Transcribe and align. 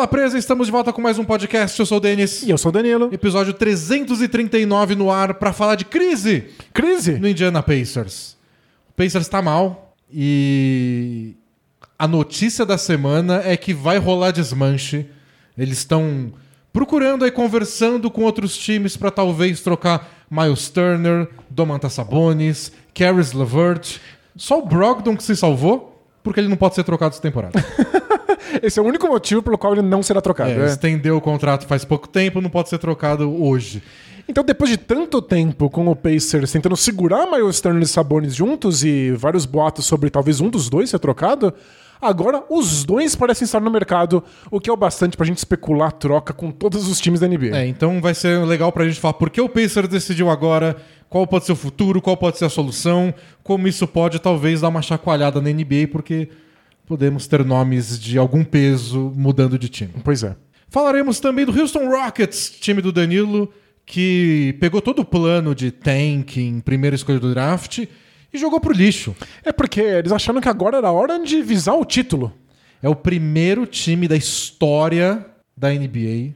Bola 0.00 0.08
Presa? 0.08 0.38
Estamos 0.38 0.66
de 0.66 0.72
volta 0.72 0.94
com 0.94 1.02
mais 1.02 1.18
um 1.18 1.24
podcast. 1.26 1.78
Eu 1.78 1.84
sou 1.84 1.98
o 1.98 2.00
Denis. 2.00 2.42
E 2.42 2.48
eu 2.48 2.56
sou 2.56 2.70
o 2.70 2.72
Danilo. 2.72 3.10
Episódio 3.12 3.52
339 3.52 4.94
no 4.94 5.10
ar 5.10 5.34
para 5.34 5.52
falar 5.52 5.74
de 5.74 5.84
crise 5.84 6.46
Crise? 6.72 7.18
no 7.18 7.28
Indiana 7.28 7.62
Pacers. 7.62 8.34
O 8.88 8.94
Pacers 8.94 9.28
tá 9.28 9.42
mal 9.42 9.94
e 10.10 11.34
a 11.98 12.08
notícia 12.08 12.64
da 12.64 12.78
semana 12.78 13.42
é 13.44 13.58
que 13.58 13.74
vai 13.74 13.98
rolar 13.98 14.30
desmanche. 14.30 15.04
Eles 15.58 15.76
estão 15.76 16.32
procurando 16.72 17.26
aí, 17.26 17.30
conversando 17.30 18.10
com 18.10 18.22
outros 18.22 18.56
times 18.56 18.96
para 18.96 19.10
talvez 19.10 19.60
trocar 19.60 20.24
Miles 20.30 20.70
Turner, 20.70 21.28
Domantas 21.50 21.92
Sabonis, 21.92 22.72
Caris 22.94 23.34
LeVert. 23.34 23.98
Só 24.34 24.60
o 24.60 24.66
Brogdon 24.66 25.14
que 25.14 25.22
se 25.22 25.36
salvou, 25.36 26.02
porque 26.22 26.40
ele 26.40 26.48
não 26.48 26.56
pode 26.56 26.74
ser 26.74 26.84
trocado 26.84 27.12
essa 27.12 27.20
temporada. 27.20 27.62
Esse 28.62 28.78
é 28.78 28.82
o 28.82 28.86
único 28.86 29.06
motivo 29.06 29.42
pelo 29.42 29.58
qual 29.58 29.72
ele 29.72 29.82
não 29.82 30.02
será 30.02 30.20
trocado. 30.20 30.50
É, 30.50 30.56
né? 30.56 30.66
estendeu 30.66 31.16
o 31.16 31.20
contrato 31.20 31.66
faz 31.66 31.84
pouco 31.84 32.08
tempo, 32.08 32.40
não 32.40 32.50
pode 32.50 32.68
ser 32.68 32.78
trocado 32.78 33.30
hoje. 33.42 33.82
Então, 34.30 34.44
depois 34.44 34.70
de 34.70 34.76
tanto 34.76 35.20
tempo 35.20 35.68
com 35.68 35.88
o 35.88 35.96
Pacers 35.96 36.52
tentando 36.52 36.76
segurar 36.76 37.26
Miles 37.26 37.60
Turner 37.60 37.82
e 37.82 37.86
Sabonis 37.86 38.34
juntos 38.34 38.84
e 38.84 39.10
vários 39.10 39.44
boatos 39.44 39.86
sobre 39.86 40.08
talvez 40.08 40.40
um 40.40 40.48
dos 40.48 40.68
dois 40.68 40.88
ser 40.88 41.00
trocado, 41.00 41.52
agora 42.00 42.44
os 42.48 42.84
dois 42.84 43.16
parecem 43.16 43.44
estar 43.44 43.60
no 43.60 43.72
mercado, 43.72 44.22
o 44.48 44.60
que 44.60 44.70
é 44.70 44.72
o 44.72 44.76
bastante 44.76 45.16
pra 45.16 45.26
gente 45.26 45.38
especular 45.38 45.88
a 45.88 45.90
troca 45.90 46.32
com 46.32 46.52
todos 46.52 46.88
os 46.88 47.00
times 47.00 47.18
da 47.18 47.26
NBA. 47.26 47.56
É, 47.56 47.66
então 47.66 48.00
vai 48.00 48.14
ser 48.14 48.44
legal 48.46 48.70
pra 48.70 48.86
gente 48.86 49.00
falar 49.00 49.14
por 49.14 49.30
que 49.30 49.40
o 49.40 49.48
Pacers 49.48 49.88
decidiu 49.88 50.30
agora, 50.30 50.76
qual 51.08 51.26
pode 51.26 51.44
ser 51.44 51.52
o 51.52 51.56
futuro, 51.56 52.00
qual 52.00 52.16
pode 52.16 52.38
ser 52.38 52.44
a 52.44 52.48
solução, 52.50 53.12
como 53.42 53.66
isso 53.66 53.84
pode 53.88 54.20
talvez 54.20 54.60
dar 54.60 54.68
uma 54.68 54.80
chacoalhada 54.80 55.40
na 55.40 55.50
NBA, 55.50 55.88
porque 55.90 56.28
podemos 56.90 57.28
ter 57.28 57.44
nomes 57.44 58.00
de 58.00 58.18
algum 58.18 58.42
peso 58.42 59.12
mudando 59.14 59.56
de 59.56 59.68
time. 59.68 59.92
Pois 60.02 60.24
é. 60.24 60.34
Falaremos 60.68 61.20
também 61.20 61.46
do 61.46 61.56
Houston 61.56 61.88
Rockets, 61.88 62.50
time 62.50 62.82
do 62.82 62.90
Danilo, 62.90 63.48
que 63.86 64.56
pegou 64.58 64.82
todo 64.82 65.02
o 65.02 65.04
plano 65.04 65.54
de 65.54 65.70
tanking, 65.70 66.58
primeira 66.58 66.96
escolha 66.96 67.20
do 67.20 67.30
draft, 67.32 67.78
e 68.32 68.36
jogou 68.36 68.58
pro 68.58 68.72
lixo. 68.72 69.14
É 69.44 69.52
porque 69.52 69.80
eles 69.80 70.10
acharam 70.10 70.40
que 70.40 70.48
agora 70.48 70.78
era 70.78 70.90
hora 70.90 71.16
de 71.20 71.40
visar 71.42 71.74
o 71.74 71.84
título. 71.84 72.32
É 72.82 72.88
o 72.88 72.96
primeiro 72.96 73.66
time 73.66 74.08
da 74.08 74.16
história 74.16 75.24
da 75.56 75.70
NBA 75.70 76.34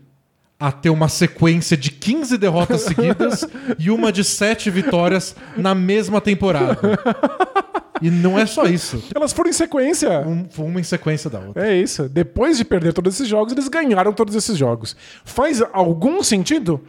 a 0.60 0.70
ter 0.70 0.90
uma 0.90 1.08
sequência 1.08 1.76
de 1.76 1.90
15 1.90 2.38
derrotas 2.38 2.82
seguidas 2.82 3.44
e 3.76 3.90
uma 3.90 4.12
de 4.12 4.22
7 4.22 4.70
vitórias 4.70 5.34
na 5.56 5.74
mesma 5.74 6.20
temporada. 6.20 6.78
E 8.02 8.10
não 8.10 8.38
é 8.38 8.44
só 8.46 8.64
isso. 8.66 9.02
Elas 9.14 9.32
foram 9.32 9.50
em 9.50 9.52
sequência. 9.52 10.20
Um, 10.26 10.46
foi 10.50 10.66
uma 10.66 10.80
em 10.80 10.84
sequência 10.84 11.30
da 11.30 11.38
outra. 11.40 11.66
É 11.68 11.76
isso. 11.76 12.08
Depois 12.08 12.58
de 12.58 12.64
perder 12.64 12.92
todos 12.92 13.14
esses 13.14 13.28
jogos, 13.28 13.52
eles 13.52 13.68
ganharam 13.68 14.12
todos 14.12 14.34
esses 14.34 14.56
jogos. 14.58 14.96
Faz 15.24 15.62
algum 15.72 16.22
sentido? 16.22 16.80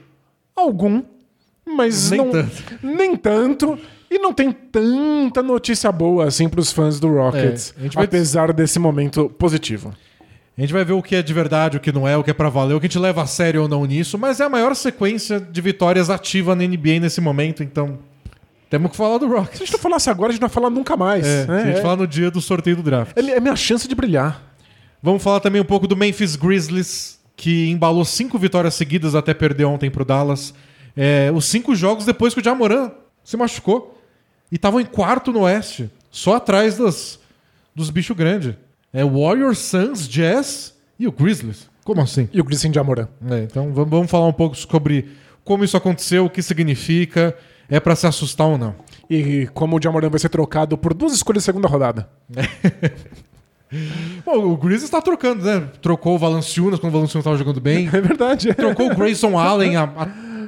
Algum. 0.56 1.04
Mas 1.66 2.12
Nem 2.12 2.20
não, 2.20 2.32
tanto. 2.32 2.64
Nem 2.84 3.16
tanto. 3.16 3.80
E 4.10 4.20
não 4.20 4.32
tem 4.34 4.52
tanta 4.52 5.42
notícia 5.42 5.92
boa 5.92 6.26
assim 6.28 6.48
pros 6.48 6.72
fãs 6.72 7.00
do 7.00 7.08
Rockets. 7.08 7.74
É, 7.76 7.80
a 7.80 7.84
gente 7.84 7.96
vai- 7.96 8.06
apesar 8.06 8.54
desse 8.54 8.78
momento 8.80 9.30
positivo. 9.38 9.94
A 10.58 10.62
gente 10.62 10.72
vai 10.72 10.86
ver 10.86 10.94
o 10.94 11.02
que 11.04 11.16
é 11.16 11.22
de 11.22 11.34
verdade, 11.34 11.76
o 11.76 11.80
que 11.82 11.92
não 11.92 12.08
é, 12.08 12.16
o 12.16 12.24
que 12.24 12.30
é 12.32 12.34
pra 12.34 12.48
valer, 12.48 12.76
o 12.76 12.80
que 12.80 12.86
a 12.86 12.90
gente 12.90 13.00
leva 13.00 13.22
a 13.24 13.26
sério 13.28 13.64
ou 13.64 13.68
não 13.68 13.84
nisso, 13.84 14.18
mas 14.18 14.40
é 14.40 14.46
a 14.46 14.50
maior 14.50 14.74
sequência 14.74 15.38
de 15.40 15.60
vitórias 15.60 16.10
ativa 16.10 16.56
na 16.56 16.64
NBA 16.64 17.00
nesse 17.02 17.20
momento, 17.20 17.62
então 17.62 18.00
temos 18.78 18.92
que 18.92 18.98
falar 18.98 19.18
do 19.18 19.28
Se 19.28 19.34
a 19.34 19.38
Rockets. 19.40 19.60
gente 19.60 19.72
não 19.74 19.80
falasse 19.80 20.10
agora, 20.10 20.30
a 20.30 20.32
gente 20.34 20.42
não 20.42 20.48
vai 20.48 20.54
falar 20.54 20.70
nunca 20.70 20.96
mais. 20.98 21.26
É, 21.26 21.46
né? 21.46 21.62
a 21.62 21.66
gente 21.66 21.78
É- 21.78 21.82
fala 21.82 21.96
no 21.98 22.08
dia 22.08 22.30
do 22.30 22.42
sorteio 22.42 22.76
do 22.76 22.84
draft. 22.84 23.18
é, 23.18 23.22
é 23.22 23.40
minha 23.40 23.56
chance 23.56 23.88
de 23.88 23.96
brilhar. 23.96 24.42
Vamos 25.02 25.22
falar 25.24 25.40
também 25.40 25.62
um 25.62 25.66
pouco 25.66 25.88
do 25.88 25.96
Memphis 25.96 26.36
Grizzlies, 26.36 27.20
que 27.36 27.70
embalou 27.70 28.04
cinco 28.06 28.38
vitórias 28.40 28.74
seguidas 28.74 29.14
até 29.16 29.34
perder 29.34 29.66
ontem 29.66 29.90
pro 29.90 30.04
Dallas. 30.06 30.54
É, 30.96 31.32
os 31.34 31.46
cinco 31.46 31.76
jogos 31.76 32.06
depois 32.06 32.34
que 32.34 32.40
o 32.42 32.44
Jamoran 32.44 32.92
se 33.24 33.36
machucou. 33.38 34.02
E 34.52 34.56
estavam 34.56 34.80
em 34.80 34.86
quarto 34.86 35.34
no 35.34 35.42
Oeste, 35.42 35.90
só 36.12 36.36
atrás 36.36 36.78
das, 36.78 37.20
dos 37.76 37.90
bichos 37.90 38.16
grandes. 38.16 38.54
É 38.94 39.04
Warriors, 39.04 39.58
Suns, 39.60 40.08
Jazz 40.08 40.74
e 41.00 41.08
o 41.08 41.12
Grizzlies. 41.12 41.68
Como 41.84 42.00
assim? 42.02 42.30
E 42.32 42.40
o 42.40 42.44
Grizzly 42.44 42.70
de 42.72 42.80
Amorã. 42.80 43.08
É, 43.30 43.40
então 43.44 43.74
vamos, 43.74 43.90
vamos 43.90 44.10
falar 44.12 44.28
um 44.28 44.34
pouco 44.34 44.56
sobre 44.56 45.10
como 45.44 45.64
isso 45.64 45.76
aconteceu, 45.78 46.26
o 46.26 46.30
que 46.30 46.42
significa, 46.42 47.36
é 47.70 47.80
pra 47.80 47.96
se 47.96 48.06
assustar 48.08 48.48
ou 48.48 48.58
não. 48.58 48.76
E 49.10 49.48
como 49.54 49.78
o 49.78 49.82
Jamoran 49.82 50.10
vai 50.10 50.20
ser 50.20 50.30
trocado 50.30 50.78
por 50.78 50.94
duas 50.94 51.14
escolhas 51.14 51.44
de 51.44 51.46
segunda 51.46 51.68
rodada. 51.68 52.10
Bom, 54.26 54.52
o 54.54 54.58
Grizzlies 54.58 54.90
tá 54.90 55.02
trocando, 55.02 55.44
né? 55.44 55.68
Trocou 55.82 56.16
o 56.16 56.18
Valanciunas 56.20 56.80
quando 56.80 56.94
o 56.94 56.96
Valanciunas 56.98 57.24
tava 57.24 57.38
jogando 57.38 57.60
bem. 57.60 57.88
É 57.94 58.02
verdade. 58.02 58.54
Trocou 58.54 58.92
o 58.92 58.96
Grayson 58.96 59.38
Allen 59.38 59.76
a- 59.76 59.84
a- 59.84 60.08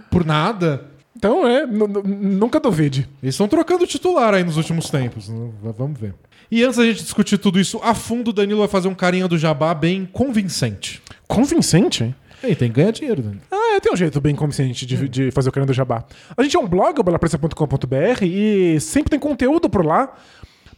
por 0.10 0.26
nada. 0.26 0.86
Então, 1.16 1.48
é, 1.48 1.66
nunca 1.66 2.60
duvide. 2.60 3.10
Eles 3.24 3.34
estão 3.34 3.48
trocando 3.48 3.84
o 3.84 3.88
titular 3.88 4.34
aí 4.36 4.44
nos 4.44 4.56
últimos 4.56 4.90
tempos. 4.90 5.30
né? 5.30 5.50
Vamos 5.78 6.00
ver. 6.00 6.14
E 6.50 6.64
antes 6.64 6.78
da 6.78 6.86
gente 6.86 7.02
discutir 7.04 7.38
tudo 7.40 7.60
isso 7.60 7.80
a 7.84 7.94
fundo, 7.96 8.30
o 8.30 8.34
Danilo 8.34 8.60
vai 8.60 8.68
fazer 8.68 8.88
um 8.88 8.94
carinha 8.96 9.28
do 9.28 9.38
jabá 9.38 9.74
bem 9.74 10.06
convincente. 10.06 11.02
Convincente? 11.28 12.16
Ei, 12.44 12.56
tem 12.56 12.70
que 12.70 12.76
ganhar 12.76 12.92
dinheiro, 12.92 13.22
Danilo. 13.24 13.42
É, 13.78 13.80
tem 13.80 13.94
um 13.94 13.96
jeito 13.96 14.20
bem 14.20 14.36
convincente 14.36 14.88
de, 14.88 15.08
de 15.08 15.30
fazer 15.30 15.50
o 15.50 15.52
canal 15.52 15.68
do 15.68 15.74
Jabá. 15.74 16.04
A 16.36 16.42
gente 16.42 16.58
é 16.58 16.60
um 16.60 16.68
blog, 16.68 17.00
o 17.00 17.04
bolapresa.com.br, 17.04 18.24
e 18.24 18.80
sempre 18.80 19.12
tem 19.12 19.20
conteúdo 19.20 19.70
por 19.70 19.86
lá, 19.86 20.16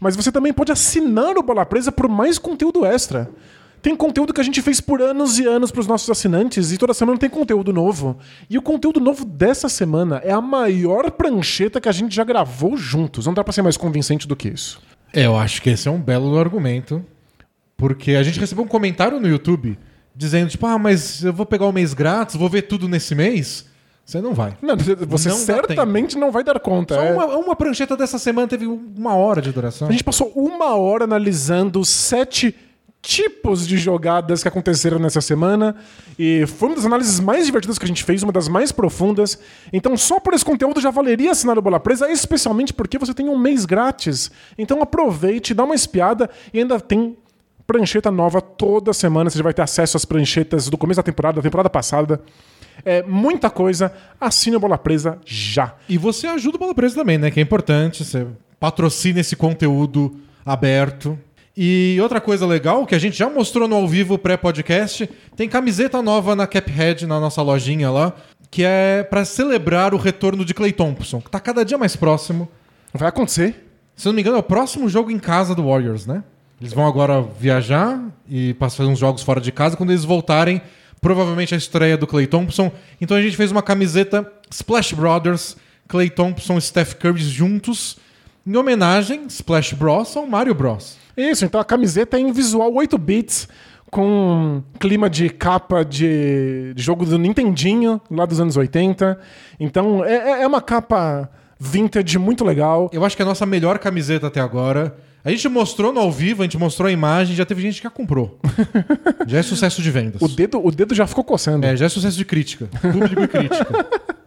mas 0.02 0.18
você 0.18 0.34
também 0.34 0.52
pode 0.52 0.74
assinar 0.74 1.38
o 1.38 1.42
Bola 1.42 1.66
Presa 1.66 1.94
por 1.94 2.10
mais 2.10 2.38
conteúdo 2.38 2.86
extra. 2.86 3.30
Tem 3.82 3.96
conteúdo 3.96 4.34
que 4.34 4.42
a 4.42 4.44
gente 4.44 4.62
fez 4.62 4.82
por 4.82 5.02
anos 5.02 5.40
e 5.40 5.46
anos 5.46 5.72
para 5.72 5.80
os 5.80 5.88
nossos 5.88 6.10
assinantes, 6.10 6.74
e 6.74 6.78
toda 6.78 6.94
semana 6.94 7.18
tem 7.18 7.30
conteúdo 7.30 7.72
novo. 7.72 8.18
E 8.50 8.58
o 8.58 8.62
conteúdo 8.62 9.00
novo 9.00 9.24
dessa 9.24 9.70
semana 9.70 10.18
é 10.18 10.34
a 10.34 10.42
maior 10.42 11.10
prancheta 11.12 11.80
que 11.80 11.88
a 11.88 11.94
gente 11.94 12.14
já 12.14 12.26
gravou 12.26 12.76
juntos. 12.76 13.26
Não 13.26 13.34
dá 13.34 13.46
pra 13.46 13.54
ser 13.54 13.62
mais 13.62 13.78
convincente 13.78 14.28
do 14.28 14.36
que 14.36 14.50
isso. 14.50 14.82
É, 15.14 15.26
eu 15.26 15.38
acho 15.38 15.62
que 15.62 15.70
esse 15.70 15.88
é 15.88 15.92
um 15.92 16.02
belo 16.02 16.38
argumento. 16.38 17.02
Porque 17.78 18.16
a 18.16 18.24
gente 18.24 18.42
recebeu 18.42 18.66
um 18.66 18.68
comentário 18.68 19.22
no 19.22 19.28
YouTube 19.30 19.80
dizendo, 20.16 20.50
tipo, 20.50 20.66
ah, 20.66 20.78
mas 20.78 21.24
eu 21.24 21.34
vou 21.34 21.46
pegar 21.46 21.66
o 21.66 21.72
mês 21.72 21.94
grátis, 21.94 22.36
vou 22.36 22.50
ver 22.50 22.64
tudo 22.64 22.88
nesse 22.88 23.16
mês. 23.16 23.66
Você 24.10 24.20
não 24.20 24.34
vai. 24.34 24.58
Não, 24.60 24.76
você 25.08 25.30
Não 25.30 25.36
certamente 25.36 26.18
não 26.18 26.32
vai 26.32 26.44
dar 26.44 26.60
conta. 26.60 26.96
Só 26.96 27.02
é. 27.02 27.14
uma, 27.14 27.26
uma 27.38 27.56
prancheta 27.56 27.96
dessa 27.96 28.18
semana 28.18 28.48
teve 28.48 28.66
uma 28.66 29.14
hora 29.14 29.40
de 29.40 29.52
duração. 29.52 29.88
A 29.88 29.92
gente 29.92 30.04
passou 30.04 30.32
uma 30.36 30.76
hora 30.76 31.04
analisando 31.04 31.86
sete 31.86 32.56
tipos 33.02 33.68
de 33.68 33.78
jogadas 33.78 34.42
que 34.42 34.48
aconteceram 34.48 35.00
nessa 35.00 35.22
semana 35.22 35.76
e 36.18 36.46
foi 36.48 36.70
uma 36.70 36.76
das 36.76 36.86
análises 36.86 37.20
mais 37.20 37.46
divertidas 37.46 37.78
que 37.78 37.86
a 37.86 37.88
gente 37.88 38.04
fez, 38.04 38.24
uma 38.24 38.32
das 38.32 38.48
mais 38.48 38.72
profundas. 38.72 39.40
Então, 39.72 39.96
só 39.96 40.20
por 40.20 40.34
esse 40.34 40.44
conteúdo 40.44 40.82
já 40.82 40.90
valeria 40.90 41.32
assinar 41.32 41.58
o 41.58 41.62
Bola 41.62 41.80
Presa, 41.80 42.12
especialmente 42.12 42.74
porque 42.74 42.98
você 42.98 43.14
tem 43.14 43.30
um 43.30 43.38
mês 43.38 43.66
grátis. 43.66 44.32
Então, 44.58 44.82
aproveite, 44.82 45.54
dá 45.54 45.64
uma 45.64 45.76
espiada 45.76 46.30
e 46.54 46.60
ainda 46.60 46.80
tem 46.80 47.16
prancheta 47.70 48.10
nova 48.10 48.42
toda 48.42 48.94
semana. 48.94 49.30
Você 49.30 49.44
vai 49.44 49.54
ter 49.54 49.62
acesso 49.62 49.96
às 49.96 50.04
pranchetas 50.04 50.70
do 50.70 50.78
começo 50.78 50.98
da 50.98 51.04
temporada, 51.04 51.36
da 51.36 51.44
temporada 51.44 51.70
passada. 51.70 52.20
É 52.84 53.04
muita 53.04 53.48
coisa. 53.48 53.94
Assine 54.20 54.56
o 54.56 54.60
Bola 54.60 54.76
Presa 54.76 55.20
já. 55.24 55.76
E 55.88 55.96
você 55.96 56.26
ajuda 56.26 56.58
o 56.58 56.60
Bola 56.60 56.74
Presa 56.74 56.96
também, 56.96 57.20
né? 57.20 57.30
Que 57.30 57.40
é 57.40 57.44
importante. 57.44 58.04
Você 58.04 58.26
patrocina 58.60 59.20
esse 59.20 59.36
conteúdo 59.36 60.20
aberto. 60.44 61.16
E 61.56 62.00
outra 62.02 62.20
coisa 62.20 62.44
legal, 62.48 62.88
que 62.88 62.96
a 62.96 63.00
gente 63.00 63.16
já 63.16 63.30
mostrou 63.30 63.68
no 63.68 63.76
ao 63.76 63.88
vivo 63.88 64.18
pré-podcast, 64.18 65.08
tem 65.36 65.48
camiseta 65.48 66.02
nova 66.02 66.36
na 66.36 66.48
Caphead, 66.48 67.06
na 67.06 67.20
nossa 67.20 67.44
lojinha 67.44 67.92
lá, 67.92 68.14
que 68.50 68.64
é 68.64 69.04
pra 69.04 69.24
celebrar 69.24 69.94
o 69.94 69.98
retorno 69.98 70.44
de 70.44 70.56
Clay 70.56 70.72
Thompson, 70.72 71.22
que 71.22 71.30
tá 71.30 71.40
cada 71.40 71.64
dia 71.64 71.78
mais 71.78 71.96
próximo. 71.96 72.50
Vai 72.92 73.10
acontecer. 73.10 73.68
Se 73.96 74.08
eu 74.08 74.12
não 74.12 74.16
me 74.16 74.22
engano, 74.22 74.38
é 74.38 74.40
o 74.40 74.44
próximo 74.44 74.90
jogo 74.90 75.12
em 75.12 75.20
casa 75.20 75.54
do 75.54 75.68
Warriors, 75.68 76.08
né? 76.08 76.24
Eles 76.60 76.74
vão 76.74 76.86
agora 76.88 77.22
viajar 77.22 78.02
e 78.30 78.54
passar 78.56 78.84
uns 78.84 79.00
jogos 79.00 79.22
fora 79.24 79.40
de 79.40 79.52
casa. 79.52 79.78
Quando 79.78 79.92
eles 79.92 80.04
voltarem, 80.04 80.62
provavelmente 81.02 81.54
a 81.54 81.58
estreia 81.58 81.98
do 81.98 82.06
Clay 82.06 82.28
Thompson. 82.28 82.72
Então 83.00 83.16
a 83.16 83.22
gente 83.22 83.38
fez 83.38 83.52
uma 83.52 83.62
camiseta 83.62 84.30
Splash 84.52 84.94
Brothers, 84.94 85.56
Clay 85.88 86.10
Thompson 86.10 86.58
e 86.58 86.62
Steph 86.62 86.94
Curry 86.96 87.22
juntos, 87.22 87.98
em 88.46 88.56
homenagem, 88.58 89.26
Splash 89.28 89.74
Bros, 89.74 90.16
ao 90.18 90.28
Mario 90.28 90.54
Bros. 90.54 90.98
Isso, 91.16 91.46
então 91.46 91.60
a 91.62 91.66
camiseta 91.66 92.18
é 92.18 92.20
em 92.20 92.32
visual 92.32 92.74
8 92.74 92.98
bits, 92.98 93.48
com 93.90 94.62
clima 94.80 95.10
de 95.10 95.30
capa 95.30 95.84
de, 95.84 96.74
de 96.76 96.82
jogo 96.84 97.06
do 97.06 97.18
Nintendinho, 97.18 98.00
lá 98.12 98.26
dos 98.26 98.40
anos 98.40 98.56
80. 98.58 99.18
Então 99.60 100.04
é, 100.04 100.14
é- 100.16 100.42
é 100.44 100.48
uma 100.48 100.62
capa 100.62 101.30
vintage 101.60 102.18
muito 102.18 102.44
legal. 102.46 102.90
Eu 102.94 103.04
acho 103.04 103.16
que 103.16 103.22
é 103.22 103.26
a 103.26 103.28
nossa 103.28 103.46
melhor 103.46 103.80
camiseta 103.80 104.28
até 104.28 104.40
agora. 104.40 104.96
A 105.24 105.30
gente 105.32 105.48
mostrou 105.50 105.92
no 105.92 106.00
ao 106.00 106.12
vivo, 106.12 106.42
a 106.42 106.46
gente 106.46 106.58
mostrou 106.58 106.88
a 106.88 106.92
imagem, 106.92 107.36
já 107.36 107.46
teve 107.46 107.62
gente 107.62 107.82
que 107.82 107.88
a 107.88 107.90
comprou. 107.90 108.40
já 109.28 109.40
é 109.40 109.44
sucesso 109.44 109.82
de 109.82 109.92
vendas. 109.92 110.22
O 110.22 110.28
dedo, 110.28 110.66
o 110.66 110.72
dedo 110.72 110.96
já 110.96 111.06
ficou 111.06 111.24
coçando. 111.24 111.66
É, 111.66 111.76
já 111.76 111.86
é 111.86 111.90
sucesso 111.90 112.18
de 112.18 112.26
crítica. 112.26 112.70
Público 112.82 113.22
e 113.24 113.28
crítica. 113.28 113.68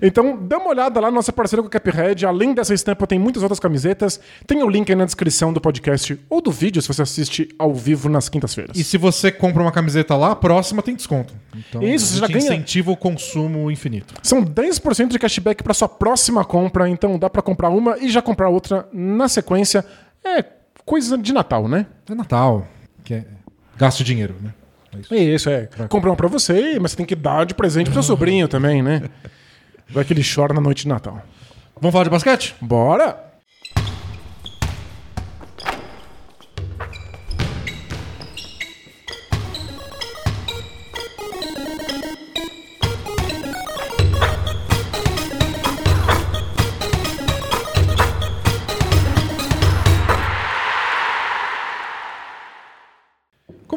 Então, 0.00 0.38
dá 0.40 0.58
uma 0.58 0.70
olhada 0.70 1.00
lá, 1.00 1.10
nossa 1.10 1.32
parceira 1.32 1.62
com 1.62 1.68
a 1.68 1.70
Caphead. 1.70 2.24
Além 2.24 2.54
dessa 2.54 2.72
estampa, 2.72 3.06
tem 3.06 3.18
muitas 3.18 3.42
outras 3.42 3.60
camisetas. 3.60 4.18
Tem 4.46 4.62
o 4.62 4.68
link 4.68 4.88
aí 4.90 4.96
na 4.96 5.04
descrição 5.04 5.52
do 5.52 5.60
podcast 5.60 6.18
ou 6.30 6.40
do 6.40 6.50
vídeo, 6.50 6.80
se 6.80 6.88
você 6.88 7.02
assiste 7.02 7.48
ao 7.58 7.74
vivo 7.74 8.08
nas 8.08 8.28
quintas-feiras. 8.28 8.76
E 8.76 8.84
se 8.84 8.96
você 8.96 9.30
compra 9.30 9.62
uma 9.62 9.72
camiseta 9.72 10.16
lá, 10.16 10.32
a 10.32 10.36
próxima 10.36 10.82
tem 10.82 10.94
desconto. 10.94 11.34
Então, 11.54 11.82
Isso, 11.82 12.06
você 12.14 12.20
já 12.20 12.26
ganha- 12.26 12.38
incentiva 12.38 12.90
o 12.90 12.96
consumo 12.96 13.70
infinito. 13.70 14.14
São 14.22 14.42
10% 14.42 15.08
de 15.08 15.18
cashback 15.18 15.62
para 15.62 15.74
sua 15.74 15.88
próxima 15.88 16.44
compra, 16.44 16.88
então 16.88 17.18
dá 17.18 17.28
para 17.28 17.42
comprar 17.42 17.68
uma 17.68 17.98
e 17.98 18.08
já 18.10 18.22
comprar 18.22 18.48
outra 18.48 18.88
na 18.92 19.28
sequência. 19.28 19.84
É 20.24 20.44
coisa 20.84 21.16
de 21.18 21.32
Natal, 21.32 21.68
né? 21.68 21.86
É 22.08 22.14
Natal, 22.14 22.66
que 23.04 23.14
é 23.14 23.24
gasto 23.76 24.04
dinheiro, 24.04 24.34
né? 24.40 24.52
É 24.94 24.98
isso. 24.98 25.14
Isso, 25.14 25.50
é. 25.50 25.68
Comprar 25.88 26.10
uma 26.10 26.16
pra 26.16 26.28
você, 26.28 26.78
mas 26.80 26.90
você 26.92 26.96
tem 26.96 27.06
que 27.06 27.14
dar 27.14 27.46
de 27.46 27.54
presente 27.54 27.86
pro 27.86 27.94
seu 27.94 28.02
sobrinho 28.02 28.46
também, 28.46 28.82
né? 28.82 29.08
Vai 29.88 30.04
que 30.04 30.12
ele 30.12 30.22
chora 30.22 30.52
na 30.52 30.60
noite 30.60 30.82
de 30.82 30.88
Natal. 30.88 31.22
Vamos 31.80 31.92
falar 31.92 32.04
de 32.04 32.10
basquete? 32.10 32.54
Bora! 32.60 33.31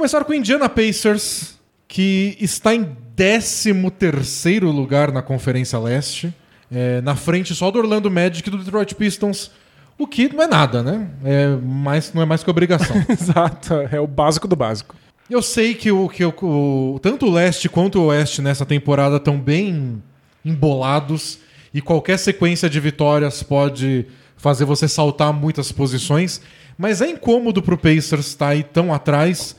Começar 0.06 0.24
com 0.24 0.34
o 0.34 0.36
Indiana 0.36 0.70
Pacers, 0.70 1.56
que 1.88 2.38
está 2.40 2.76
em 2.76 2.96
13º 3.18 4.66
lugar 4.72 5.12
na 5.12 5.24
Conferência 5.24 5.80
Leste, 5.80 6.32
é, 6.72 7.02
na 7.02 7.16
frente 7.16 7.56
só 7.56 7.72
do 7.72 7.80
Orlando 7.80 8.12
Magic 8.12 8.48
e 8.48 8.52
do 8.52 8.60
Detroit 8.60 8.94
Pistons, 8.94 9.50
o 9.98 10.06
que 10.06 10.32
não 10.32 10.44
é 10.44 10.48
nada, 10.48 10.84
né? 10.84 11.10
É 11.24 11.48
mais, 11.56 12.14
não 12.14 12.22
é 12.22 12.26
mais 12.26 12.44
que 12.44 12.50
obrigação. 12.52 12.96
Exato, 13.10 13.74
é 13.92 14.00
o 14.00 14.06
básico 14.06 14.48
do 14.48 14.56
básico. 14.56 14.96
Eu 15.28 15.42
sei 15.42 15.74
que, 15.74 15.92
o, 15.92 16.08
que 16.08 16.24
o, 16.24 16.30
o- 16.40 17.00
tanto 17.02 17.26
o 17.26 17.32
leste 17.32 17.68
quanto 17.68 17.98
o 18.00 18.06
oeste 18.06 18.44
nessa 18.44 18.64
temporada 18.64 19.16
estão 19.16 19.40
bem 19.40 20.04
embolados 20.46 21.40
e 21.74 21.82
qualquer 21.82 22.20
sequência 22.20 22.70
de 22.70 22.80
vitórias 22.80 23.42
pode 23.42 24.06
fazer 24.38 24.66
você 24.66 24.88
saltar 24.88 25.34
muitas 25.34 25.72
posições, 25.72 26.42
mas 26.78 27.02
é 27.02 27.10
incômodo 27.10 27.60
pro 27.64 27.76
Pacers 27.76 28.28
estar 28.28 28.50
aí 28.50 28.62
tão 28.62 28.94
atrás. 28.94 29.56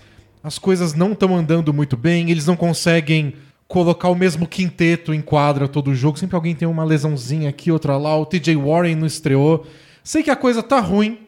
As 0.46 0.60
coisas 0.60 0.94
não 0.94 1.10
estão 1.10 1.37
andando 1.37 1.75
muito 1.75 1.96
bem, 1.96 2.31
eles 2.31 2.46
não 2.46 2.54
conseguem 2.54 3.34
colocar 3.66 4.08
o 4.10 4.14
mesmo 4.14 4.46
quinteto 4.46 5.12
em 5.12 5.20
quadra 5.20 5.66
todo 5.66 5.93
jogo. 5.93 6.20
Sempre 6.20 6.37
alguém 6.37 6.54
tem 6.54 6.69
uma 6.69 6.84
lesãozinha 6.84 7.50
aqui, 7.50 7.72
outra 7.72 7.96
lá. 7.96 8.16
O 8.16 8.25
TJ 8.25 8.54
Warren 8.54 8.94
não 8.94 9.08
estreou. 9.08 9.66
Sei 10.04 10.22
que 10.22 10.31
a 10.31 10.37
coisa 10.37 10.62
tá 10.62 10.78
ruim, 10.78 11.19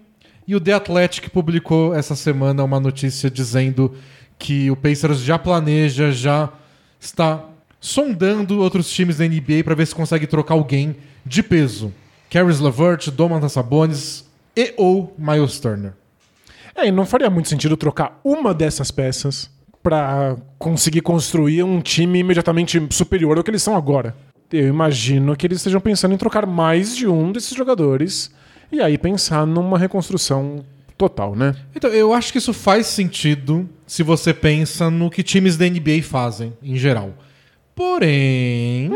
e 0.46 0.54
o 0.54 0.60
The 0.60 0.72
Athletic 0.72 1.30
publicou 1.30 1.96
essa 1.96 2.14
semana 2.14 2.62
uma 2.62 2.78
notícia 2.78 3.28
dizendo 3.28 3.92
que 4.38 4.70
o 4.70 4.76
Pacers 4.76 5.18
já 5.18 5.36
planeja, 5.36 6.12
já 6.12 6.52
está 7.00 7.44
sondando 7.80 8.60
outros 8.60 8.88
times 8.88 9.16
da 9.16 9.26
NBA 9.26 9.64
para 9.64 9.74
ver 9.74 9.88
se 9.88 9.96
consegue 9.96 10.28
trocar 10.28 10.54
alguém 10.54 10.94
de 11.26 11.42
peso. 11.42 11.92
Caris 12.30 12.60
LeVert, 12.60 13.10
Domantas 13.10 13.50
Sabonis 13.50 14.24
e 14.54 14.74
ou 14.76 15.12
Miles 15.18 15.58
Turner. 15.58 15.94
É, 16.78 16.86
e 16.86 16.92
não 16.92 17.04
faria 17.04 17.28
muito 17.28 17.48
sentido 17.48 17.76
trocar 17.76 18.20
uma 18.24 18.54
dessas 18.54 18.92
peças 18.92 19.50
pra 19.82 20.36
conseguir 20.58 21.00
construir 21.00 21.64
um 21.64 21.80
time 21.80 22.20
imediatamente 22.20 22.80
superior 22.90 23.36
ao 23.36 23.42
que 23.42 23.50
eles 23.50 23.62
são 23.62 23.76
agora. 23.76 24.14
Eu 24.52 24.68
imagino 24.68 25.36
que 25.36 25.46
eles 25.46 25.58
estejam 25.58 25.80
pensando 25.80 26.14
em 26.14 26.18
trocar 26.18 26.46
mais 26.46 26.96
de 26.96 27.08
um 27.08 27.32
desses 27.32 27.56
jogadores 27.56 28.30
e 28.70 28.80
aí 28.80 28.96
pensar 28.96 29.44
numa 29.44 29.76
reconstrução 29.76 30.64
total, 30.96 31.34
né? 31.34 31.54
Então, 31.74 31.90
eu 31.90 32.12
acho 32.12 32.30
que 32.30 32.38
isso 32.38 32.52
faz 32.52 32.86
sentido 32.86 33.68
se 33.86 34.04
você 34.04 34.32
pensa 34.32 34.88
no 34.88 35.10
que 35.10 35.22
times 35.22 35.56
da 35.56 35.68
NBA 35.68 36.02
fazem, 36.02 36.52
em 36.62 36.76
geral. 36.76 37.12
Porém, 37.74 38.90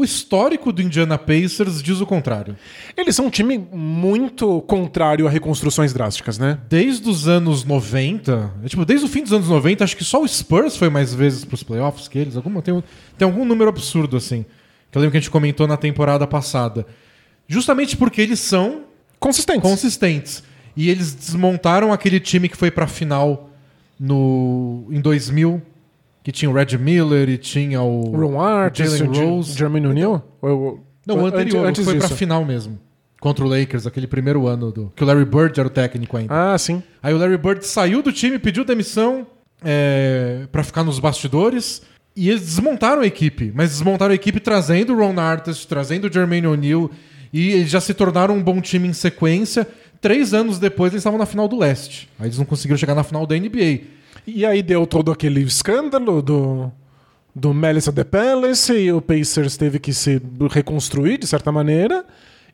o 0.00 0.04
histórico 0.04 0.72
do 0.72 0.80
Indiana 0.80 1.18
Pacers 1.18 1.82
diz 1.82 2.00
o 2.00 2.06
contrário. 2.06 2.56
Eles 2.96 3.14
são 3.14 3.26
um 3.26 3.30
time 3.30 3.58
muito 3.58 4.62
contrário 4.62 5.26
a 5.26 5.30
reconstruções 5.30 5.92
drásticas, 5.92 6.38
né? 6.38 6.58
Desde 6.68 7.08
os 7.08 7.28
anos 7.28 7.64
90, 7.64 8.52
é, 8.64 8.68
tipo, 8.68 8.84
desde 8.84 9.04
o 9.04 9.08
fim 9.08 9.22
dos 9.22 9.32
anos 9.32 9.48
90, 9.48 9.84
acho 9.84 9.96
que 9.96 10.04
só 10.04 10.22
o 10.22 10.26
Spurs 10.26 10.76
foi 10.76 10.88
mais 10.88 11.12
vezes 11.14 11.44
pros 11.44 11.62
playoffs 11.62 12.08
que 12.08 12.18
eles. 12.18 12.34
Alguma, 12.34 12.62
tem, 12.62 12.82
tem 13.18 13.26
algum 13.26 13.44
número 13.44 13.68
absurdo, 13.68 14.16
assim. 14.16 14.44
Que 14.90 14.96
eu 14.96 15.02
lembro 15.02 15.12
que 15.12 15.18
a 15.18 15.20
gente 15.20 15.30
comentou 15.30 15.66
na 15.66 15.76
temporada 15.76 16.26
passada. 16.26 16.86
Justamente 17.46 17.96
porque 17.96 18.22
eles 18.22 18.40
são 18.40 18.84
Consistentes. 19.18 19.62
consistentes. 19.62 20.42
E 20.74 20.88
eles 20.88 21.12
desmontaram 21.12 21.92
aquele 21.92 22.18
time 22.18 22.48
que 22.48 22.56
foi 22.56 22.70
pra 22.70 22.86
final 22.86 23.50
no, 23.98 24.86
em 24.90 25.00
2000, 25.00 25.60
que 26.22 26.30
tinha 26.32 26.50
o 26.50 26.54
Red 26.54 26.76
Miller 26.78 27.28
e 27.28 27.38
tinha 27.38 27.80
o 27.82 28.10
Ron 28.16 28.40
Artest, 28.40 28.98
Jalen 28.98 29.18
Rose. 29.26 29.56
Jermaine 29.56 29.86
O'Neal? 29.86 30.36
Ou- 30.42 30.50
ou- 30.60 30.84
Não, 31.06 31.16
o 31.22 31.26
anterior, 31.26 31.66
antes 31.66 31.84
foi 31.84 31.94
pra 31.96 32.06
disso. 32.06 32.16
final 32.16 32.44
mesmo. 32.44 32.78
Contra 33.20 33.44
o 33.44 33.48
Lakers, 33.48 33.86
aquele 33.86 34.06
primeiro 34.06 34.46
ano 34.46 34.72
do. 34.72 34.92
Que 34.96 35.02
o 35.04 35.06
Larry 35.06 35.24
Bird 35.26 35.58
era 35.60 35.66
o 35.66 35.70
técnico 35.70 36.16
ainda. 36.16 36.52
Ah, 36.54 36.56
sim. 36.56 36.82
Aí 37.02 37.12
o 37.12 37.18
Larry 37.18 37.36
Bird 37.36 37.66
saiu 37.66 38.02
do 38.02 38.10
time, 38.12 38.38
pediu 38.38 38.64
demissão 38.64 39.26
é, 39.62 40.46
para 40.50 40.62
ficar 40.62 40.82
nos 40.84 40.98
bastidores. 40.98 41.82
E 42.16 42.28
eles 42.28 42.40
desmontaram 42.42 43.02
a 43.02 43.06
equipe. 43.06 43.52
Mas 43.54 43.70
desmontaram 43.70 44.12
a 44.12 44.14
equipe 44.14 44.40
trazendo 44.40 44.94
o 44.94 44.96
Ron 44.98 45.18
Artest, 45.20 45.66
trazendo 45.68 46.08
o 46.08 46.12
Jermaine 46.12 46.46
O'Neal. 46.46 46.90
E 47.32 47.50
eles 47.52 47.70
já 47.70 47.80
se 47.80 47.94
tornaram 47.94 48.34
um 48.36 48.42
bom 48.42 48.60
time 48.60 48.88
em 48.88 48.92
sequência. 48.92 49.66
Três 50.00 50.32
anos 50.34 50.58
depois 50.58 50.92
eles 50.92 51.00
estavam 51.00 51.18
na 51.18 51.26
final 51.26 51.46
do 51.46 51.58
leste. 51.58 52.08
Aí 52.18 52.26
eles 52.26 52.38
não 52.38 52.44
conseguiram 52.46 52.78
chegar 52.78 52.94
na 52.94 53.04
final 53.04 53.26
da 53.26 53.36
NBA. 53.36 53.80
E 54.26 54.44
aí 54.44 54.62
deu 54.62 54.86
todo 54.86 55.10
aquele 55.10 55.40
escândalo 55.42 56.22
do, 56.22 56.70
do 57.34 57.54
Melissa 57.54 57.92
The 57.92 58.04
Palace 58.04 58.72
e 58.72 58.92
o 58.92 59.00
Pacers 59.00 59.56
teve 59.56 59.78
que 59.78 59.92
se 59.92 60.20
reconstruir 60.50 61.18
de 61.18 61.26
certa 61.26 61.50
maneira. 61.50 62.04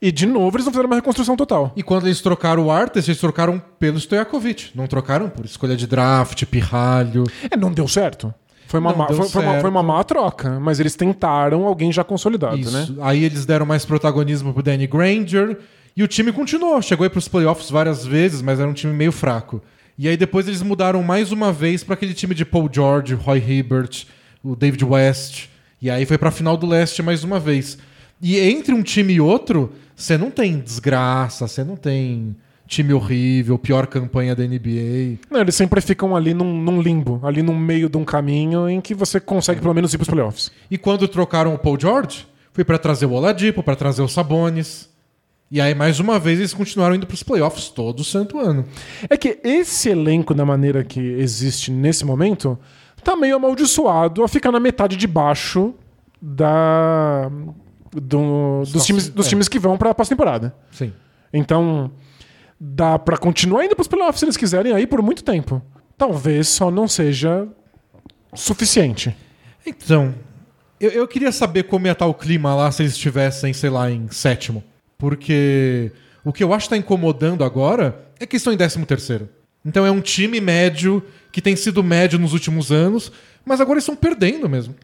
E 0.00 0.12
de 0.12 0.26
novo 0.26 0.56
eles 0.56 0.66
não 0.66 0.72
fizeram 0.72 0.88
uma 0.88 0.96
reconstrução 0.96 1.36
total. 1.36 1.72
E 1.74 1.82
quando 1.82 2.06
eles 2.06 2.20
trocaram 2.20 2.66
o 2.66 2.70
Artest, 2.70 3.08
eles 3.08 3.20
trocaram 3.20 3.60
pelo 3.78 3.98
Stojakovic. 3.98 4.70
Não 4.74 4.86
trocaram 4.86 5.28
por 5.28 5.44
escolha 5.44 5.76
de 5.76 5.86
draft, 5.86 6.44
pirralho. 6.44 7.24
É, 7.50 7.56
não 7.56 7.72
deu 7.72 7.88
certo. 7.88 8.32
Foi 8.66 8.80
uma, 8.80 8.92
má, 8.92 9.06
foi, 9.06 9.28
foi 9.28 9.42
uma, 9.42 9.60
foi 9.60 9.70
uma 9.70 9.82
má 9.82 10.02
troca, 10.02 10.58
mas 10.58 10.80
eles 10.80 10.96
tentaram 10.96 11.66
alguém 11.66 11.92
já 11.92 12.02
consolidado, 12.02 12.58
Isso. 12.58 12.72
né? 12.72 12.86
Aí 13.00 13.22
eles 13.22 13.46
deram 13.46 13.64
mais 13.64 13.84
protagonismo 13.84 14.52
pro 14.52 14.62
Danny 14.62 14.88
Granger 14.88 15.56
e 15.96 16.02
o 16.02 16.08
time 16.08 16.32
continuou. 16.32 16.82
Chegou 16.82 17.04
aí 17.04 17.10
pros 17.10 17.28
playoffs 17.28 17.70
várias 17.70 18.04
vezes, 18.04 18.42
mas 18.42 18.58
era 18.58 18.68
um 18.68 18.72
time 18.72 18.92
meio 18.92 19.12
fraco. 19.12 19.62
E 19.98 20.08
aí 20.08 20.16
depois 20.16 20.46
eles 20.46 20.62
mudaram 20.62 21.02
mais 21.02 21.32
uma 21.32 21.52
vez 21.52 21.82
para 21.82 21.94
aquele 21.94 22.14
time 22.14 22.34
de 22.34 22.44
Paul 22.44 22.68
George, 22.70 23.14
Roy 23.14 23.38
Hibbert, 23.38 24.06
o 24.42 24.54
David 24.54 24.84
West. 24.84 25.48
E 25.80 25.90
aí 25.90 26.04
foi 26.04 26.18
pra 26.18 26.30
final 26.30 26.56
do 26.56 26.66
leste 26.66 27.02
mais 27.02 27.24
uma 27.24 27.40
vez. 27.40 27.78
E 28.20 28.38
entre 28.38 28.74
um 28.74 28.82
time 28.82 29.14
e 29.14 29.20
outro, 29.20 29.72
você 29.94 30.18
não 30.18 30.30
tem 30.30 30.58
desgraça, 30.58 31.48
você 31.48 31.64
não 31.64 31.76
tem 31.76 32.36
time 32.66 32.92
horrível, 32.92 33.58
pior 33.58 33.86
campanha 33.86 34.34
da 34.34 34.44
NBA. 34.44 35.18
Não, 35.30 35.40
eles 35.40 35.54
sempre 35.54 35.80
ficam 35.80 36.16
ali 36.16 36.34
num, 36.34 36.60
num 36.60 36.80
limbo, 36.80 37.20
ali 37.22 37.42
no 37.42 37.54
meio 37.54 37.88
de 37.88 37.96
um 37.96 38.04
caminho 38.04 38.68
em 38.68 38.80
que 38.80 38.94
você 38.94 39.20
consegue 39.20 39.60
pelo 39.60 39.74
menos 39.74 39.94
ir 39.94 39.98
pros 39.98 40.08
playoffs. 40.08 40.50
E 40.70 40.76
quando 40.76 41.06
trocaram 41.06 41.54
o 41.54 41.58
Paul 41.58 41.78
George, 41.80 42.26
foi 42.52 42.64
pra 42.64 42.78
trazer 42.78 43.06
o 43.06 43.12
Oladipo, 43.12 43.62
pra 43.62 43.76
trazer 43.76 44.02
o 44.02 44.08
Sabonis. 44.08 44.88
E 45.50 45.60
aí, 45.60 45.74
mais 45.74 46.00
uma 46.00 46.18
vez, 46.18 46.38
eles 46.40 46.52
continuaram 46.52 46.96
indo 46.96 47.06
pros 47.06 47.22
playoffs 47.22 47.68
todo 47.68 48.02
santo 48.02 48.38
ano. 48.38 48.64
É 49.08 49.16
que 49.16 49.38
esse 49.44 49.88
elenco, 49.88 50.34
da 50.34 50.44
maneira 50.44 50.82
que 50.82 50.98
existe 51.00 51.70
nesse 51.70 52.04
momento, 52.04 52.58
tá 53.04 53.14
meio 53.14 53.36
amaldiçoado 53.36 54.24
a 54.24 54.28
ficar 54.28 54.50
na 54.50 54.58
metade 54.58 54.96
de 54.96 55.06
baixo 55.06 55.72
da 56.20 57.30
do- 57.92 58.00
dos, 58.60 58.72
Nossa, 58.74 58.86
times, 58.86 59.08
dos 59.08 59.26
é. 59.26 59.28
times 59.28 59.48
que 59.48 59.58
vão 59.58 59.78
pra 59.78 59.94
pós-temporada. 59.94 60.52
Sim. 60.72 60.92
Então, 61.32 61.92
dá 62.58 62.98
pra 62.98 63.16
continuar 63.16 63.64
indo 63.64 63.74
pros 63.76 63.86
playoffs 63.88 64.18
se 64.18 64.24
eles 64.24 64.36
quiserem 64.36 64.72
aí 64.72 64.86
por 64.86 65.00
muito 65.00 65.22
tempo. 65.22 65.62
Talvez 65.96 66.48
só 66.48 66.70
não 66.72 66.88
seja 66.88 67.46
suficiente. 68.34 69.16
Então, 69.64 70.14
eu, 70.80 70.90
eu 70.90 71.08
queria 71.08 71.32
saber 71.32 71.64
como 71.64 71.86
ia 71.86 71.92
estar 71.92 72.06
o 72.06 72.14
clima 72.14 72.54
lá 72.54 72.70
se 72.70 72.82
eles 72.82 72.92
estivessem, 72.92 73.52
sei 73.52 73.70
lá, 73.70 73.90
em 73.90 74.08
sétimo. 74.10 74.62
Porque 74.98 75.92
o 76.24 76.32
que 76.32 76.42
eu 76.42 76.52
acho 76.52 76.66
que 76.66 76.70
tá 76.70 76.76
incomodando 76.76 77.44
agora 77.44 78.10
é 78.18 78.26
que 78.26 78.36
estão 78.36 78.52
em 78.52 78.56
décimo 78.56 78.86
terceiro. 78.86 79.28
Então 79.64 79.84
é 79.84 79.90
um 79.90 80.00
time 80.00 80.40
médio 80.40 81.02
que 81.32 81.42
tem 81.42 81.56
sido 81.56 81.82
médio 81.82 82.18
nos 82.18 82.32
últimos 82.32 82.70
anos, 82.70 83.10
mas 83.44 83.60
agora 83.60 83.74
eles 83.74 83.84
estão 83.84 83.96
perdendo 83.96 84.48
mesmo. 84.48 84.74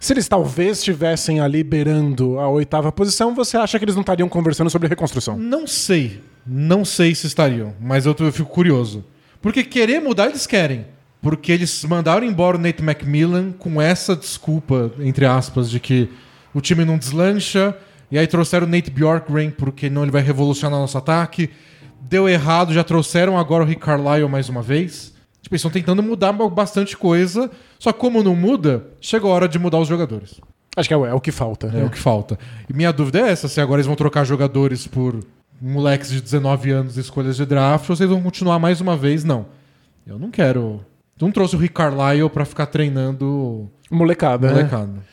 Se 0.00 0.12
eles 0.12 0.26
talvez 0.26 0.78
estivessem 0.78 1.38
ali 1.38 1.62
beirando 1.62 2.38
a 2.40 2.48
oitava 2.48 2.90
posição, 2.90 3.34
você 3.36 3.56
acha 3.56 3.78
que 3.78 3.84
eles 3.84 3.94
não 3.94 4.00
estariam 4.00 4.28
conversando 4.28 4.68
sobre 4.68 4.88
reconstrução? 4.88 5.38
Não 5.38 5.64
sei. 5.64 6.20
Não 6.44 6.84
sei 6.84 7.14
se 7.14 7.28
estariam, 7.28 7.72
mas 7.80 8.04
eu, 8.04 8.16
eu 8.18 8.32
fico 8.32 8.50
curioso. 8.50 9.04
Porque 9.40 9.62
querer 9.62 10.00
mudar 10.00 10.26
eles 10.26 10.44
querem. 10.44 10.86
Porque 11.20 11.52
eles 11.52 11.84
mandaram 11.84 12.26
embora 12.26 12.56
o 12.56 12.60
Nate 12.60 12.82
McMillan 12.82 13.52
com 13.52 13.80
essa 13.80 14.16
desculpa, 14.16 14.92
entre 14.98 15.24
aspas, 15.24 15.70
de 15.70 15.78
que 15.78 16.08
o 16.52 16.60
time 16.60 16.84
não 16.84 16.98
deslancha. 16.98 17.76
E 18.12 18.18
aí 18.18 18.26
trouxeram 18.26 18.66
o 18.66 18.70
Nate 18.70 18.90
Bjorkgren 18.90 19.50
porque 19.50 19.88
não 19.88 20.02
ele 20.02 20.10
vai 20.10 20.20
revolucionar 20.20 20.78
nosso 20.78 20.98
ataque. 20.98 21.48
Deu 21.98 22.28
errado, 22.28 22.74
já 22.74 22.84
trouxeram 22.84 23.38
agora 23.38 23.64
o 23.64 23.66
Rick 23.66 23.80
Carlisle 23.80 24.28
mais 24.28 24.50
uma 24.50 24.60
vez. 24.60 25.14
Tipo, 25.40 25.54
eles 25.54 25.60
estão 25.60 25.70
tentando 25.70 26.02
mudar 26.02 26.30
bastante 26.32 26.94
coisa. 26.94 27.50
Só 27.78 27.90
que 27.90 27.98
como 27.98 28.22
não 28.22 28.36
muda, 28.36 28.86
chega 29.00 29.26
a 29.26 29.30
hora 29.30 29.48
de 29.48 29.58
mudar 29.58 29.78
os 29.78 29.88
jogadores. 29.88 30.38
Acho 30.76 30.88
que 30.88 30.94
é, 30.94 30.98
é 30.98 31.14
o 31.14 31.20
que 31.20 31.32
falta. 31.32 31.72
É, 31.74 31.82
o 31.82 31.88
que 31.88 31.98
falta. 31.98 32.38
E 32.68 32.74
minha 32.74 32.92
dúvida 32.92 33.18
é 33.18 33.30
essa: 33.30 33.48
se 33.48 33.62
agora 33.62 33.78
eles 33.78 33.86
vão 33.86 33.96
trocar 33.96 34.24
jogadores 34.24 34.86
por 34.86 35.18
moleques 35.58 36.10
de 36.10 36.20
19 36.20 36.70
anos, 36.70 36.98
escolhas 36.98 37.36
de 37.36 37.46
draft, 37.46 37.88
ou 37.88 37.96
vocês 37.96 38.10
vão 38.10 38.20
continuar 38.20 38.58
mais 38.58 38.82
uma 38.82 38.94
vez? 38.94 39.24
Não. 39.24 39.46
Eu 40.06 40.18
não 40.18 40.30
quero. 40.30 40.84
Tu 41.16 41.24
não 41.24 41.32
trouxe 41.32 41.56
o 41.56 41.58
Rick 41.58 41.72
Carlisle 41.72 42.28
pra 42.28 42.44
ficar 42.44 42.66
treinando 42.66 43.70
Molecada. 43.90 44.48
né? 44.48 44.54
molecada. 44.54 45.11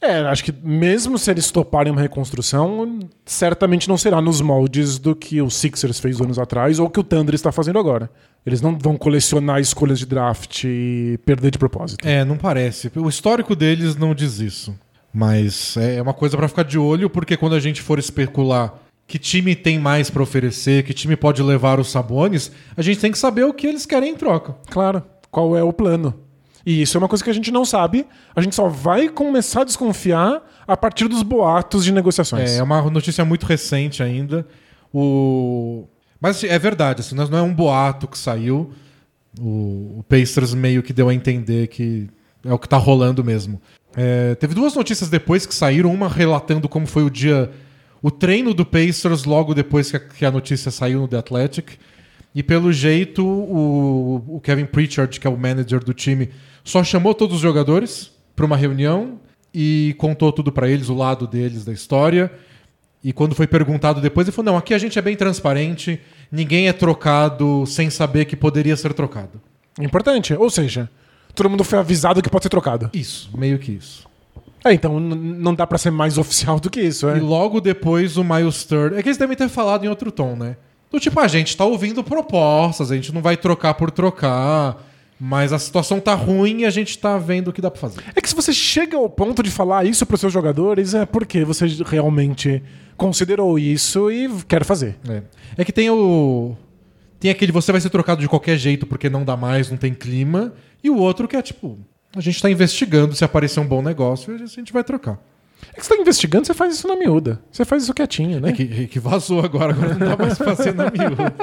É, 0.00 0.20
acho 0.20 0.44
que 0.44 0.52
mesmo 0.62 1.18
se 1.18 1.30
eles 1.30 1.50
toparem 1.50 1.92
uma 1.92 2.00
reconstrução, 2.00 3.00
certamente 3.24 3.88
não 3.88 3.96
será 3.96 4.20
nos 4.20 4.40
moldes 4.40 4.98
do 4.98 5.16
que 5.16 5.40
o 5.42 5.50
Sixers 5.50 5.98
fez 5.98 6.20
anos 6.20 6.38
atrás 6.38 6.78
ou 6.78 6.88
que 6.88 7.00
o 7.00 7.04
Thunder 7.04 7.34
está 7.34 7.50
fazendo 7.50 7.78
agora. 7.78 8.10
Eles 8.44 8.60
não 8.60 8.78
vão 8.78 8.96
colecionar 8.96 9.60
escolhas 9.60 9.98
de 9.98 10.06
draft 10.06 10.64
e 10.64 11.18
perder 11.24 11.50
de 11.50 11.58
propósito. 11.58 12.06
É, 12.06 12.24
não 12.24 12.36
parece. 12.36 12.90
O 12.96 13.08
histórico 13.08 13.54
deles 13.56 13.96
não 13.96 14.14
diz 14.14 14.38
isso. 14.38 14.74
Mas 15.12 15.76
é 15.76 16.00
uma 16.00 16.14
coisa 16.14 16.36
pra 16.36 16.48
ficar 16.48 16.62
de 16.62 16.78
olho, 16.78 17.10
porque 17.10 17.36
quando 17.36 17.54
a 17.54 17.60
gente 17.60 17.82
for 17.82 17.98
especular 17.98 18.74
que 19.06 19.18
time 19.18 19.56
tem 19.56 19.76
mais 19.76 20.08
pra 20.08 20.22
oferecer, 20.22 20.84
que 20.84 20.94
time 20.94 21.16
pode 21.16 21.42
levar 21.42 21.80
os 21.80 21.90
Sabones, 21.90 22.52
a 22.76 22.82
gente 22.82 23.00
tem 23.00 23.10
que 23.10 23.18
saber 23.18 23.42
o 23.42 23.52
que 23.52 23.66
eles 23.66 23.84
querem 23.84 24.12
em 24.12 24.14
troca. 24.14 24.54
Claro, 24.70 25.02
qual 25.32 25.56
é 25.56 25.62
o 25.64 25.72
plano? 25.72 26.14
E 26.64 26.82
isso 26.82 26.96
é 26.96 26.98
uma 26.98 27.08
coisa 27.08 27.24
que 27.24 27.30
a 27.30 27.32
gente 27.32 27.50
não 27.50 27.64
sabe. 27.64 28.06
A 28.34 28.40
gente 28.40 28.54
só 28.54 28.68
vai 28.68 29.08
começar 29.08 29.62
a 29.62 29.64
desconfiar 29.64 30.42
a 30.66 30.76
partir 30.76 31.08
dos 31.08 31.22
boatos 31.22 31.84
de 31.84 31.92
negociações. 31.92 32.52
É, 32.52 32.56
é 32.58 32.62
uma 32.62 32.82
notícia 32.90 33.24
muito 33.24 33.46
recente 33.46 34.02
ainda. 34.02 34.46
O... 34.92 35.84
Mas 36.20 36.36
assim, 36.36 36.46
é 36.48 36.58
verdade, 36.58 37.00
assim, 37.00 37.14
não 37.14 37.38
é 37.38 37.42
um 37.42 37.54
boato 37.54 38.06
que 38.06 38.18
saiu. 38.18 38.72
O, 39.38 39.98
o 39.98 40.04
Pacers 40.08 40.54
meio 40.54 40.82
que 40.82 40.92
deu 40.92 41.08
a 41.08 41.14
entender 41.14 41.68
que 41.68 42.08
é 42.44 42.52
o 42.52 42.58
que 42.58 42.68
tá 42.68 42.76
rolando 42.76 43.24
mesmo. 43.24 43.60
É, 43.96 44.34
teve 44.34 44.54
duas 44.54 44.74
notícias 44.74 45.08
depois 45.08 45.46
que 45.46 45.54
saíram, 45.54 45.92
uma 45.92 46.08
relatando 46.08 46.68
como 46.68 46.86
foi 46.86 47.02
o 47.02 47.10
dia. 47.10 47.50
O 48.02 48.10
treino 48.10 48.54
do 48.54 48.64
Pacers 48.64 49.24
logo 49.24 49.54
depois 49.54 49.90
que 49.90 49.96
a, 49.96 50.00
que 50.00 50.24
a 50.24 50.30
notícia 50.30 50.70
saiu 50.70 51.00
no 51.00 51.08
The 51.08 51.18
Athletic. 51.18 51.78
E 52.34 52.42
pelo 52.42 52.72
jeito, 52.72 53.26
o, 53.26 54.36
o 54.36 54.40
Kevin 54.40 54.66
Pritchard, 54.66 55.18
que 55.18 55.26
é 55.26 55.30
o 55.30 55.36
manager 55.36 55.82
do 55.82 55.92
time, 55.92 56.30
só 56.64 56.82
chamou 56.84 57.14
todos 57.14 57.36
os 57.36 57.42
jogadores 57.42 58.10
para 58.34 58.46
uma 58.46 58.56
reunião 58.56 59.20
e 59.52 59.94
contou 59.98 60.32
tudo 60.32 60.52
para 60.52 60.68
eles, 60.68 60.88
o 60.88 60.94
lado 60.94 61.26
deles 61.26 61.64
da 61.64 61.72
história. 61.72 62.30
E 63.02 63.12
quando 63.12 63.34
foi 63.34 63.46
perguntado 63.46 64.00
depois, 64.00 64.26
ele 64.26 64.34
falou: 64.34 64.52
não, 64.52 64.58
aqui 64.58 64.74
a 64.74 64.78
gente 64.78 64.98
é 64.98 65.02
bem 65.02 65.16
transparente, 65.16 66.00
ninguém 66.30 66.68
é 66.68 66.72
trocado 66.72 67.64
sem 67.66 67.90
saber 67.90 68.26
que 68.26 68.36
poderia 68.36 68.76
ser 68.76 68.92
trocado. 68.92 69.40
Importante. 69.80 70.34
Ou 70.34 70.50
seja, 70.50 70.90
todo 71.34 71.48
mundo 71.48 71.64
foi 71.64 71.78
avisado 71.78 72.22
que 72.22 72.28
pode 72.28 72.44
ser 72.44 72.50
trocado. 72.50 72.90
Isso, 72.92 73.30
meio 73.36 73.58
que 73.58 73.72
isso. 73.72 74.08
É, 74.62 74.74
então 74.74 75.00
não 75.00 75.54
dá 75.54 75.66
pra 75.66 75.78
ser 75.78 75.90
mais 75.90 76.18
oficial 76.18 76.60
do 76.60 76.68
que 76.68 76.82
isso, 76.82 77.08
é. 77.08 77.16
E 77.16 77.20
logo 77.20 77.60
depois 77.60 78.18
o 78.18 78.24
Miles 78.24 78.64
Turner. 78.64 78.98
É 78.98 79.02
que 79.02 79.08
eles 79.08 79.18
devem 79.18 79.36
ter 79.36 79.48
falado 79.48 79.84
em 79.84 79.88
outro 79.88 80.12
tom, 80.12 80.36
né? 80.36 80.56
Do 80.90 81.00
tipo, 81.00 81.18
a 81.20 81.28
gente 81.28 81.56
tá 81.56 81.64
ouvindo 81.64 82.02
propostas, 82.02 82.90
a 82.90 82.96
gente 82.96 83.14
não 83.14 83.22
vai 83.22 83.36
trocar 83.36 83.74
por 83.74 83.90
trocar, 83.90 84.89
mas 85.20 85.52
a 85.52 85.58
situação 85.58 86.00
tá 86.00 86.14
ruim 86.14 86.62
e 86.62 86.64
a 86.64 86.70
gente 86.70 86.98
tá 86.98 87.18
vendo 87.18 87.48
o 87.48 87.52
que 87.52 87.60
dá 87.60 87.70
pra 87.70 87.78
fazer. 87.78 88.00
É 88.16 88.20
que 88.22 88.28
se 88.28 88.34
você 88.34 88.54
chega 88.54 88.96
ao 88.96 89.08
ponto 89.10 89.42
de 89.42 89.50
falar 89.50 89.84
isso 89.84 90.06
pros 90.06 90.18
seus 90.18 90.32
jogadores, 90.32 90.94
é 90.94 91.04
porque 91.04 91.44
você 91.44 91.66
realmente 91.84 92.62
considerou 92.96 93.58
isso 93.58 94.10
e 94.10 94.30
quer 94.48 94.64
fazer. 94.64 94.96
É. 95.06 95.22
É 95.58 95.64
que 95.64 95.72
tem 95.72 95.90
o. 95.90 96.56
Tem 97.18 97.30
aquele 97.30 97.52
você 97.52 97.70
vai 97.70 97.82
ser 97.82 97.90
trocado 97.90 98.22
de 98.22 98.28
qualquer 98.28 98.56
jeito 98.56 98.86
porque 98.86 99.10
não 99.10 99.22
dá 99.22 99.36
mais, 99.36 99.70
não 99.70 99.76
tem 99.76 99.92
clima. 99.92 100.54
E 100.82 100.88
o 100.88 100.96
outro 100.96 101.28
que 101.28 101.36
é 101.36 101.42
tipo, 101.42 101.78
a 102.16 102.20
gente 102.20 102.40
tá 102.40 102.50
investigando 102.50 103.14
se 103.14 103.22
aparecer 103.22 103.60
um 103.60 103.66
bom 103.66 103.82
negócio, 103.82 104.34
a 104.34 104.46
gente 104.46 104.72
vai 104.72 104.82
trocar. 104.82 105.22
É 105.74 105.78
que 105.78 105.84
você 105.84 105.94
tá 105.94 106.00
investigando, 106.00 106.46
você 106.46 106.54
faz 106.54 106.74
isso 106.76 106.88
na 106.88 106.96
miúda. 106.96 107.42
Você 107.52 107.66
faz 107.66 107.82
isso 107.82 107.92
quietinho, 107.92 108.40
né? 108.40 108.48
É 108.48 108.52
que, 108.52 108.86
que 108.86 108.98
vazou 108.98 109.44
agora, 109.44 109.74
agora 109.74 109.94
não 109.94 110.08
dá 110.08 110.16
mais 110.16 110.38
pra 110.38 110.56
ser 110.56 110.74
na 110.74 110.90
miúda. 110.90 111.34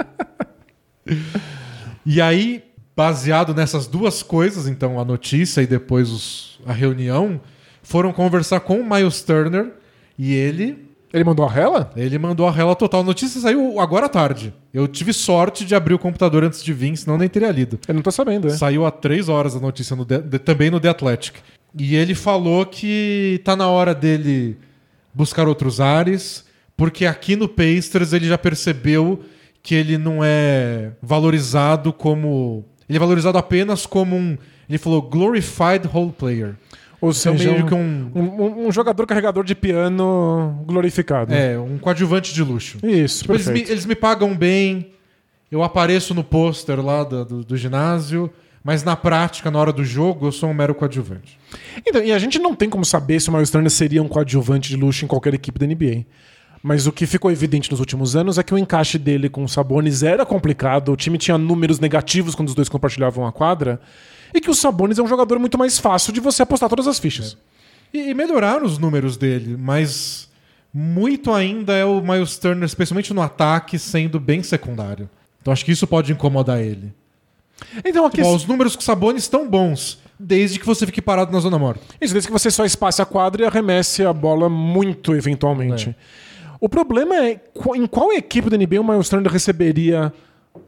E 2.09 2.21
aí, 2.21 2.63
baseado 2.97 3.53
nessas 3.53 3.85
duas 3.85 4.23
coisas, 4.23 4.67
então 4.67 4.99
a 4.99 5.05
notícia 5.05 5.61
e 5.61 5.67
depois 5.67 6.09
os- 6.09 6.59
a 6.65 6.73
reunião, 6.73 7.39
foram 7.83 8.11
conversar 8.11 8.59
com 8.61 8.79
o 8.81 8.89
Miles 8.89 9.21
Turner 9.21 9.71
e 10.17 10.33
ele 10.33 10.85
Ele 11.13 11.23
mandou 11.23 11.45
a 11.45 11.49
rela? 11.49 11.91
ele 11.95 12.17
mandou 12.17 12.47
a 12.47 12.51
rela 12.51 12.75
total. 12.75 13.01
A 13.01 13.03
notícia 13.03 13.39
saiu 13.39 13.79
agora 13.79 14.07
à 14.07 14.09
tarde. 14.09 14.51
Eu 14.73 14.87
tive 14.87 15.13
sorte 15.13 15.63
de 15.63 15.75
abrir 15.75 15.93
o 15.93 15.99
computador 15.99 16.43
antes 16.43 16.63
de 16.63 16.73
vir, 16.73 16.97
senão 16.97 17.17
nem 17.19 17.29
teria 17.29 17.51
lido. 17.51 17.79
Eu 17.87 17.93
não 17.93 18.01
tô 18.01 18.09
sabendo, 18.11 18.47
é. 18.47 18.49
Saiu 18.49 18.83
há 18.85 18.89
três 18.91 19.29
horas 19.29 19.55
a 19.55 19.59
notícia 19.59 19.95
no 19.95 20.03
The- 20.03 20.39
também 20.39 20.69
no 20.71 20.79
The 20.79 20.89
Athletic. 20.89 21.35
E 21.79 21.95
ele 21.95 22.15
falou 22.15 22.65
que 22.65 23.39
tá 23.45 23.55
na 23.55 23.67
hora 23.69 23.93
dele 23.93 24.57
buscar 25.13 25.47
outros 25.47 25.79
ares, 25.79 26.43
porque 26.75 27.05
aqui 27.05 27.35
no 27.35 27.47
Pacers 27.47 28.11
ele 28.11 28.27
já 28.27 28.37
percebeu 28.37 29.21
que 29.63 29.75
ele 29.75 29.97
não 29.99 30.19
é 30.23 30.91
valorizado 31.01 31.93
como. 31.93 32.65
Ele 32.87 32.97
é 32.97 32.99
valorizado 32.99 33.37
apenas 33.37 33.85
como 33.85 34.15
um. 34.15 34.37
Ele 34.69 34.77
falou 34.77 35.01
glorified 35.01 35.85
role 35.87 36.11
player. 36.11 36.55
Ou 36.99 37.09
Então, 37.11 37.13
seja, 37.13 37.51
meio 37.51 37.63
um, 37.63 37.67
que 37.67 37.73
um. 37.75 38.11
um- 38.15 38.67
um 38.67 38.71
jogador 38.71 39.05
carregador 39.05 39.43
de 39.43 39.53
piano 39.53 40.63
glorificado. 40.65 41.33
É, 41.33 41.57
um 41.59 41.77
coadjuvante 41.77 42.33
de 42.33 42.43
luxo. 42.43 42.77
Isso, 42.83 43.21
Tipo, 43.21 43.33
eles, 43.33 43.47
me, 43.47 43.61
eles 43.61 43.85
me 43.85 43.95
pagam 43.95 44.35
bem, 44.35 44.91
eu 45.51 45.63
apareço 45.63 46.13
no 46.13 46.23
pôster 46.23 46.83
lá 46.83 47.03
do, 47.03 47.23
do- 47.23 47.43
do 47.43 47.57
ginásio, 47.57 48.31
mas 48.63 48.83
na 48.83 48.95
prática, 48.95 49.51
na 49.51 49.59
hora 49.59 49.71
do 49.71 49.83
jogo, 49.85 50.25
eu 50.27 50.31
sou 50.31 50.49
um 50.49 50.53
mero 50.53 50.73
coadjuvante. 50.73 51.37
Então, 51.87 52.03
e 52.03 52.11
a 52.11 52.17
gente 52.19 52.39
não 52.39 52.55
tem 52.55 52.67
como 52.69 52.83
saber 52.83 53.19
se 53.21 53.29
o 53.29 53.33
Miles 53.33 53.49
Turner 53.51 53.69
seria 53.71 54.01
um 54.01 54.07
coadjuvante 54.07 54.69
de 54.69 54.75
luxo 54.75 55.05
em 55.05 55.07
qualquer 55.07 55.33
equipe 55.35 55.59
da 55.59 55.65
NBA. 55.67 56.03
Mas 56.67 56.85
o 56.85 56.91
que 56.91 57.07
ficou 57.07 57.31
evidente 57.31 57.71
nos 57.71 57.79
últimos 57.79 58.13
anos 58.13 58.37
é 58.37 58.43
que 58.43 58.53
o 58.53 58.57
encaixe 58.57 58.97
dele 58.97 59.29
com 59.29 59.41
o 59.41 59.47
Sabonis 59.47 60.03
era 60.03 60.25
complicado, 60.25 60.91
o 60.91 60.97
time 60.97 61.17
tinha 61.17 61.37
números 61.37 61.79
negativos 61.79 62.35
quando 62.35 62.49
os 62.49 62.55
dois 62.55 62.67
compartilhavam 62.67 63.25
a 63.25 63.31
quadra, 63.31 63.79
e 64.33 64.41
que 64.41 64.49
o 64.49 64.53
Sabonis 64.53 64.99
é 64.99 65.01
um 65.01 65.07
jogador 65.07 65.39
muito 65.39 65.57
mais 65.57 65.79
fácil 65.79 66.11
de 66.11 66.19
você 66.19 66.43
apostar 66.43 66.67
todas 66.67 66.85
as 66.85 66.99
fichas. 66.99 67.37
E, 67.93 68.09
e 68.09 68.13
melhoraram 68.13 68.65
os 68.65 68.77
números 68.77 69.15
dele, 69.15 69.55
mas 69.57 70.27
muito 70.73 71.31
ainda 71.31 71.71
é 71.71 71.85
o 71.85 72.01
Miles 72.01 72.37
Turner, 72.37 72.65
especialmente 72.65 73.13
no 73.13 73.21
ataque, 73.21 73.79
sendo 73.79 74.19
bem 74.19 74.43
secundário. 74.43 75.09
Então 75.41 75.53
acho 75.53 75.63
que 75.63 75.71
isso 75.71 75.87
pode 75.87 76.11
incomodar 76.11 76.59
ele. 76.59 76.93
Então, 77.85 78.05
aqui, 78.05 78.17
Tipo, 78.17 78.27
ó, 78.27 78.35
os 78.35 78.45
números 78.45 78.75
com 78.75 78.81
o 78.81 78.83
Sabonis 78.83 79.23
estão 79.23 79.49
bons, 79.49 79.99
desde 80.19 80.59
que 80.59 80.65
você 80.65 80.85
fique 80.85 81.01
parado 81.01 81.31
na 81.31 81.39
zona 81.39 81.57
morta. 81.57 81.79
isso 82.01 82.13
desde 82.13 82.27
que 82.27 82.33
você 82.33 82.51
só 82.51 82.65
espace 82.65 83.01
a 83.01 83.05
quadra 83.05 83.43
e 83.43 83.45
arremesse 83.45 84.03
a 84.03 84.11
bola 84.11 84.49
muito 84.49 85.15
eventualmente. 85.15 85.95
O 86.59 86.67
problema 86.69 87.15
é 87.15 87.39
em 87.75 87.85
qual 87.85 88.11
equipe 88.11 88.49
da 88.49 88.57
NBA 88.57 88.81
o 88.81 88.83
Miles 88.83 89.09
Turner 89.09 89.31
receberia 89.31 90.11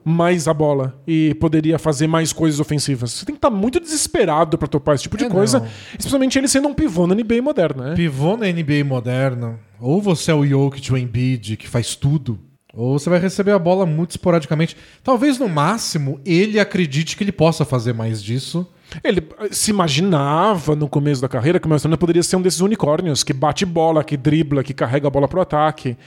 mais 0.03 0.47
a 0.47 0.53
bola 0.53 1.01
e 1.07 1.33
poderia 1.35 1.79
fazer 1.79 2.07
mais 2.07 2.31
coisas 2.31 2.59
ofensivas. 2.59 3.11
Você 3.11 3.25
tem 3.25 3.33
que 3.35 3.39
estar 3.39 3.49
muito 3.49 3.79
desesperado 3.79 4.57
pra 4.57 4.67
topar 4.67 4.95
esse 4.95 5.03
tipo 5.03 5.17
de 5.17 5.25
É, 5.25 5.29
coisa, 5.29 5.59
não. 5.59 5.67
especialmente 5.97 6.37
ele 6.37 6.47
sendo 6.47 6.67
um 6.67 6.73
pivô 6.73 7.07
na 7.07 7.15
NBA 7.15 7.41
moderna, 7.41 7.89
né? 7.89 7.95
Pivô 7.95 8.37
na 8.37 8.45
NBA 8.47 8.83
moderna, 8.85 9.59
ou 9.79 10.01
você 10.01 10.31
é 10.31 10.33
o 10.33 10.45
Jokic 10.45 10.91
o 10.93 10.97
Embiid, 10.97 11.57
que 11.57 11.67
faz 11.67 11.95
tudo, 11.95 12.39
ou 12.73 12.99
você 12.99 13.09
vai 13.09 13.19
receber 13.19 13.51
a 13.51 13.59
bola 13.59 13.85
muito 13.85 14.11
esporadicamente. 14.11 14.77
Talvez 15.03 15.39
no 15.39 15.49
máximo 15.49 16.19
ele 16.23 16.59
acredite 16.59 17.17
que 17.17 17.23
ele 17.23 17.31
possa 17.31 17.65
fazer 17.65 17.93
mais 17.93 18.21
disso. 18.21 18.67
Ele 19.03 19.27
eh, 19.39 19.49
se 19.51 19.71
imaginava 19.71 20.75
no 20.75 20.87
começo 20.87 21.21
da 21.21 21.27
carreira 21.27 21.59
que 21.59 21.65
o 21.65 21.69
Miles 21.69 21.83
poderia 21.97 22.23
ser 22.23 22.35
um 22.35 22.41
desses 22.41 22.59
unicórnios 22.59 23.23
que 23.23 23.33
bate 23.33 23.65
bola, 23.65 24.03
que 24.03 24.17
dribla, 24.17 24.63
que 24.63 24.73
carrega 24.73 25.07
a 25.07 25.11
bola 25.11 25.27
pro 25.27 25.41
ataque. 25.41 25.97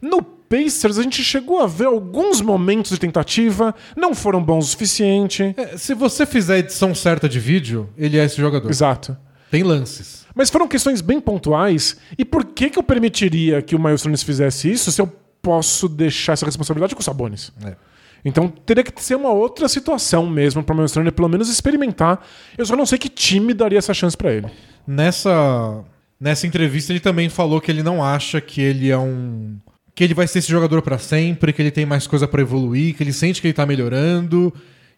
No 0.00 0.22
Pacers 0.22 0.98
a 0.98 1.02
gente 1.02 1.22
chegou 1.22 1.60
a 1.60 1.66
ver 1.66 1.86
alguns 1.86 2.40
momentos 2.40 2.90
de 2.90 2.98
tentativa, 2.98 3.74
não 3.96 4.14
foram 4.14 4.42
bons 4.42 4.66
o 4.66 4.68
suficiente. 4.68 5.54
É, 5.56 5.76
se 5.76 5.94
você 5.94 6.26
fizer 6.26 6.54
a 6.54 6.58
edição 6.58 6.94
certa 6.94 7.28
de 7.28 7.38
vídeo, 7.38 7.88
ele 7.96 8.18
é 8.18 8.24
esse 8.24 8.36
jogador. 8.36 8.68
Exato. 8.68 9.16
Tem 9.50 9.62
lances. 9.62 10.26
Mas 10.34 10.50
foram 10.50 10.66
questões 10.66 11.00
bem 11.00 11.20
pontuais. 11.20 11.96
E 12.18 12.24
por 12.24 12.44
que, 12.44 12.70
que 12.70 12.78
eu 12.78 12.82
permitiria 12.82 13.62
que 13.62 13.76
o 13.76 13.78
Miles 13.78 14.02
Turner 14.02 14.18
fizesse 14.18 14.70
isso 14.70 14.90
se 14.90 15.00
eu 15.00 15.06
posso 15.40 15.88
deixar 15.88 16.32
essa 16.32 16.46
responsabilidade 16.46 16.94
com 16.94 17.00
o 17.00 17.04
Sabonis? 17.04 17.52
É. 17.64 17.76
Então 18.24 18.48
teria 18.48 18.84
que 18.84 19.02
ser 19.02 19.16
uma 19.16 19.30
outra 19.32 19.68
situação 19.68 20.26
mesmo 20.26 20.62
para 20.62 20.72
o 20.72 20.76
Miles 20.76 20.92
Turner 20.92 21.12
pelo 21.12 21.28
menos 21.28 21.48
experimentar. 21.48 22.24
Eu 22.56 22.64
só 22.64 22.76
não 22.76 22.86
sei 22.86 22.98
que 22.98 23.08
time 23.08 23.52
daria 23.52 23.78
essa 23.78 23.92
chance 23.92 24.16
para 24.16 24.32
ele. 24.32 24.46
Nessa, 24.86 25.84
nessa 26.20 26.46
entrevista 26.46 26.92
ele 26.92 27.00
também 27.00 27.28
falou 27.28 27.60
que 27.60 27.70
ele 27.70 27.82
não 27.82 28.02
acha 28.04 28.40
que 28.40 28.60
ele 28.60 28.90
é 28.90 28.98
um 28.98 29.56
que 29.94 30.02
ele 30.04 30.14
vai 30.14 30.26
ser 30.26 30.38
esse 30.38 30.50
jogador 30.50 30.80
pra 30.80 30.96
sempre, 30.96 31.52
que 31.52 31.60
ele 31.60 31.70
tem 31.70 31.84
mais 31.84 32.06
coisa 32.06 32.26
pra 32.26 32.40
evoluir, 32.40 32.94
que 32.96 33.02
ele 33.02 33.12
sente 33.12 33.42
que 33.42 33.48
ele 33.48 33.52
tá 33.54 33.66
melhorando 33.66 34.52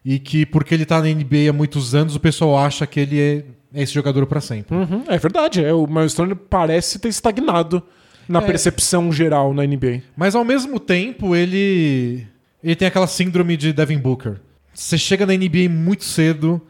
e 0.05 0.19
que 0.19 0.45
porque 0.45 0.73
ele 0.73 0.85
tá 0.85 1.01
na 1.01 1.07
NBA 1.09 1.49
há 1.49 1.53
muitos 1.53 1.93
anos, 1.93 2.15
o 2.15 2.19
pessoal 2.19 2.57
acha 2.57 2.87
que 2.87 2.99
ele 3.01 3.19
é, 3.19 3.43
é 3.73 3.81
esse 3.83 3.93
jogador 3.93 4.25
para 4.25 4.39
sempre. 4.39 4.75
Uhum, 4.77 5.03
é 5.07 5.17
verdade. 5.17 5.65
É, 5.65 5.73
o 5.73 5.85
Miles 5.85 6.13
Turner 6.13 6.35
parece 6.37 6.97
ter 6.99 7.09
estagnado 7.09 7.83
na 8.29 8.39
É. 8.39 8.41
percepção 8.45 9.11
geral 9.11 9.53
na 9.53 9.63
NBA. 9.65 10.01
Mas 10.15 10.33
ao 10.33 10.45
mesmo 10.45 10.79
tempo, 10.79 11.35
ele 11.35 12.25
ele 12.63 12.75
tem 12.75 12.87
aquela 12.87 13.07
síndrome 13.07 13.55
de 13.57 13.71
Devin 13.73 13.97
Booker. 13.99 14.35
Você 14.73 14.97
chega 14.97 15.25
na 15.25 15.33
NBA 15.33 15.69
muito 15.69 16.03
cedo 16.03 16.61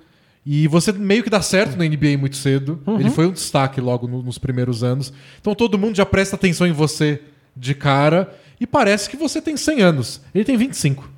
e 0.45 0.67
você 0.67 0.91
meio 0.91 1.23
que 1.23 1.29
dá 1.29 1.41
certo 1.41 1.75
na 1.77 1.85
NBA 1.85 2.17
muito 2.19 2.35
cedo. 2.35 2.79
Ele 2.99 3.09
foi 3.09 3.25
um 3.27 3.31
destaque 3.31 3.81
logo 3.81 4.07
no- 4.07 4.21
nos 4.21 4.37
primeiros 4.37 4.83
anos. 4.83 5.11
Então 5.41 5.55
todo 5.55 5.77
mundo 5.77 5.95
já 5.95 6.05
presta 6.05 6.35
atenção 6.35 6.67
em 6.67 6.71
você 6.71 7.21
de 7.55 7.73
cara 7.73 8.33
e 8.59 8.67
parece 8.67 9.09
que 9.09 9.17
você 9.17 9.41
tem 9.41 9.57
100 9.57 9.81
anos. 9.81 10.21
Ele 10.33 10.43
tem 10.45 10.55
25. 10.57 11.09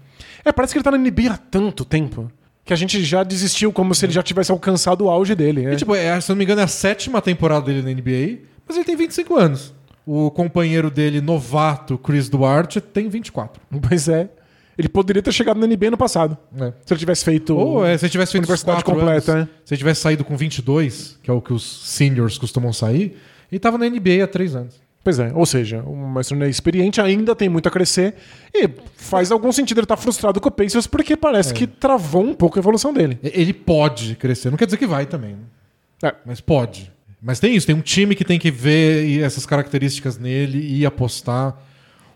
É, 0.45 0.51
parece 0.51 0.73
que 0.73 0.77
ele 0.77 0.83
tá 0.83 0.91
na 0.91 0.97
NBA 0.97 1.31
há 1.33 1.37
tanto 1.37 1.83
tempo 1.83 2.31
que 2.63 2.71
a 2.73 2.75
gente 2.77 3.03
já 3.03 3.23
desistiu 3.23 3.71
como 3.73 3.93
se 3.95 4.05
ele 4.05 4.13
já 4.13 4.21
tivesse 4.23 4.51
alcançado 4.51 5.05
o 5.05 5.09
auge 5.09 5.33
dele. 5.35 5.65
É. 5.65 5.73
E, 5.73 5.75
tipo, 5.75 5.93
é, 5.95 6.19
se 6.21 6.31
eu 6.31 6.35
não 6.35 6.37
me 6.37 6.43
engano, 6.45 6.61
é 6.61 6.63
a 6.63 6.67
sétima 6.67 7.21
temporada 7.21 7.65
dele 7.65 7.81
na 7.81 7.89
NBA, 7.91 8.39
mas 8.67 8.75
ele 8.77 8.85
tem 8.85 8.95
25 8.95 9.35
anos. 9.37 9.73
O 10.05 10.31
companheiro 10.31 10.89
dele, 10.89 11.19
novato, 11.19 11.97
Chris 11.97 12.29
Duarte, 12.29 12.79
tem 12.79 13.09
24. 13.09 13.61
Pois 13.87 14.07
é. 14.07 14.29
Ele 14.77 14.87
poderia 14.87 15.21
ter 15.21 15.31
chegado 15.31 15.59
na 15.59 15.65
NBA 15.65 15.89
no 15.91 15.97
passado. 15.97 16.37
É. 16.55 16.71
Se 16.85 16.93
ele 16.93 16.99
tivesse 16.99 17.25
feito. 17.25 17.55
Ou 17.55 17.85
é, 17.85 17.97
se 17.97 18.05
ele 18.05 18.11
tivesse 18.11 18.31
feito 18.33 18.43
Universidade 18.43 18.83
completa, 18.83 19.31
anos, 19.31 19.47
né? 19.47 19.49
se 19.65 19.73
ele 19.73 19.79
tivesse 19.79 20.01
saído 20.01 20.23
com 20.23 20.37
22, 20.37 21.17
que 21.23 21.31
é 21.31 21.33
o 21.33 21.41
que 21.41 21.51
os 21.51 21.89
seniors 21.89 22.37
costumam 22.37 22.71
sair, 22.71 23.17
ele 23.51 23.59
tava 23.59 23.77
na 23.77 23.89
NBA 23.89 24.23
há 24.23 24.27
três 24.27 24.55
anos. 24.55 24.75
Pois 25.03 25.19
é, 25.19 25.31
ou 25.33 25.45
seja, 25.45 25.81
o 25.83 25.95
Maestro 25.95 26.43
é 26.43 26.49
experiente, 26.49 26.99
ainda 26.99 27.33
tem 27.33 27.47
muito 27.47 27.65
a 27.69 27.71
crescer 27.71 28.15
e 28.53 28.69
faz 28.97 29.31
algum 29.31 29.53
sentido 29.53 29.77
ele 29.77 29.85
estar 29.85 29.95
frustrado 29.95 30.41
com 30.41 30.49
o 30.49 30.51
Pacers 30.51 30.85
porque 30.85 31.15
parece 31.15 31.53
que 31.53 31.65
travou 31.65 32.25
um 32.25 32.33
pouco 32.33 32.59
a 32.59 32.61
evolução 32.61 32.91
dele. 32.91 33.17
Ele 33.23 33.53
pode 33.53 34.15
crescer, 34.17 34.49
não 34.49 34.57
quer 34.57 34.65
dizer 34.65 34.75
que 34.75 34.85
vai 34.85 35.05
também, 35.05 35.31
né? 35.31 36.09
É. 36.09 36.13
mas 36.25 36.41
pode. 36.41 36.91
Mas 37.21 37.39
tem 37.39 37.55
isso, 37.55 37.65
tem 37.65 37.75
um 37.75 37.81
time 37.81 38.15
que 38.15 38.25
tem 38.25 38.37
que 38.37 38.51
ver 38.51 39.21
essas 39.21 39.45
características 39.45 40.17
nele 40.17 40.59
e 40.77 40.85
apostar. 40.85 41.57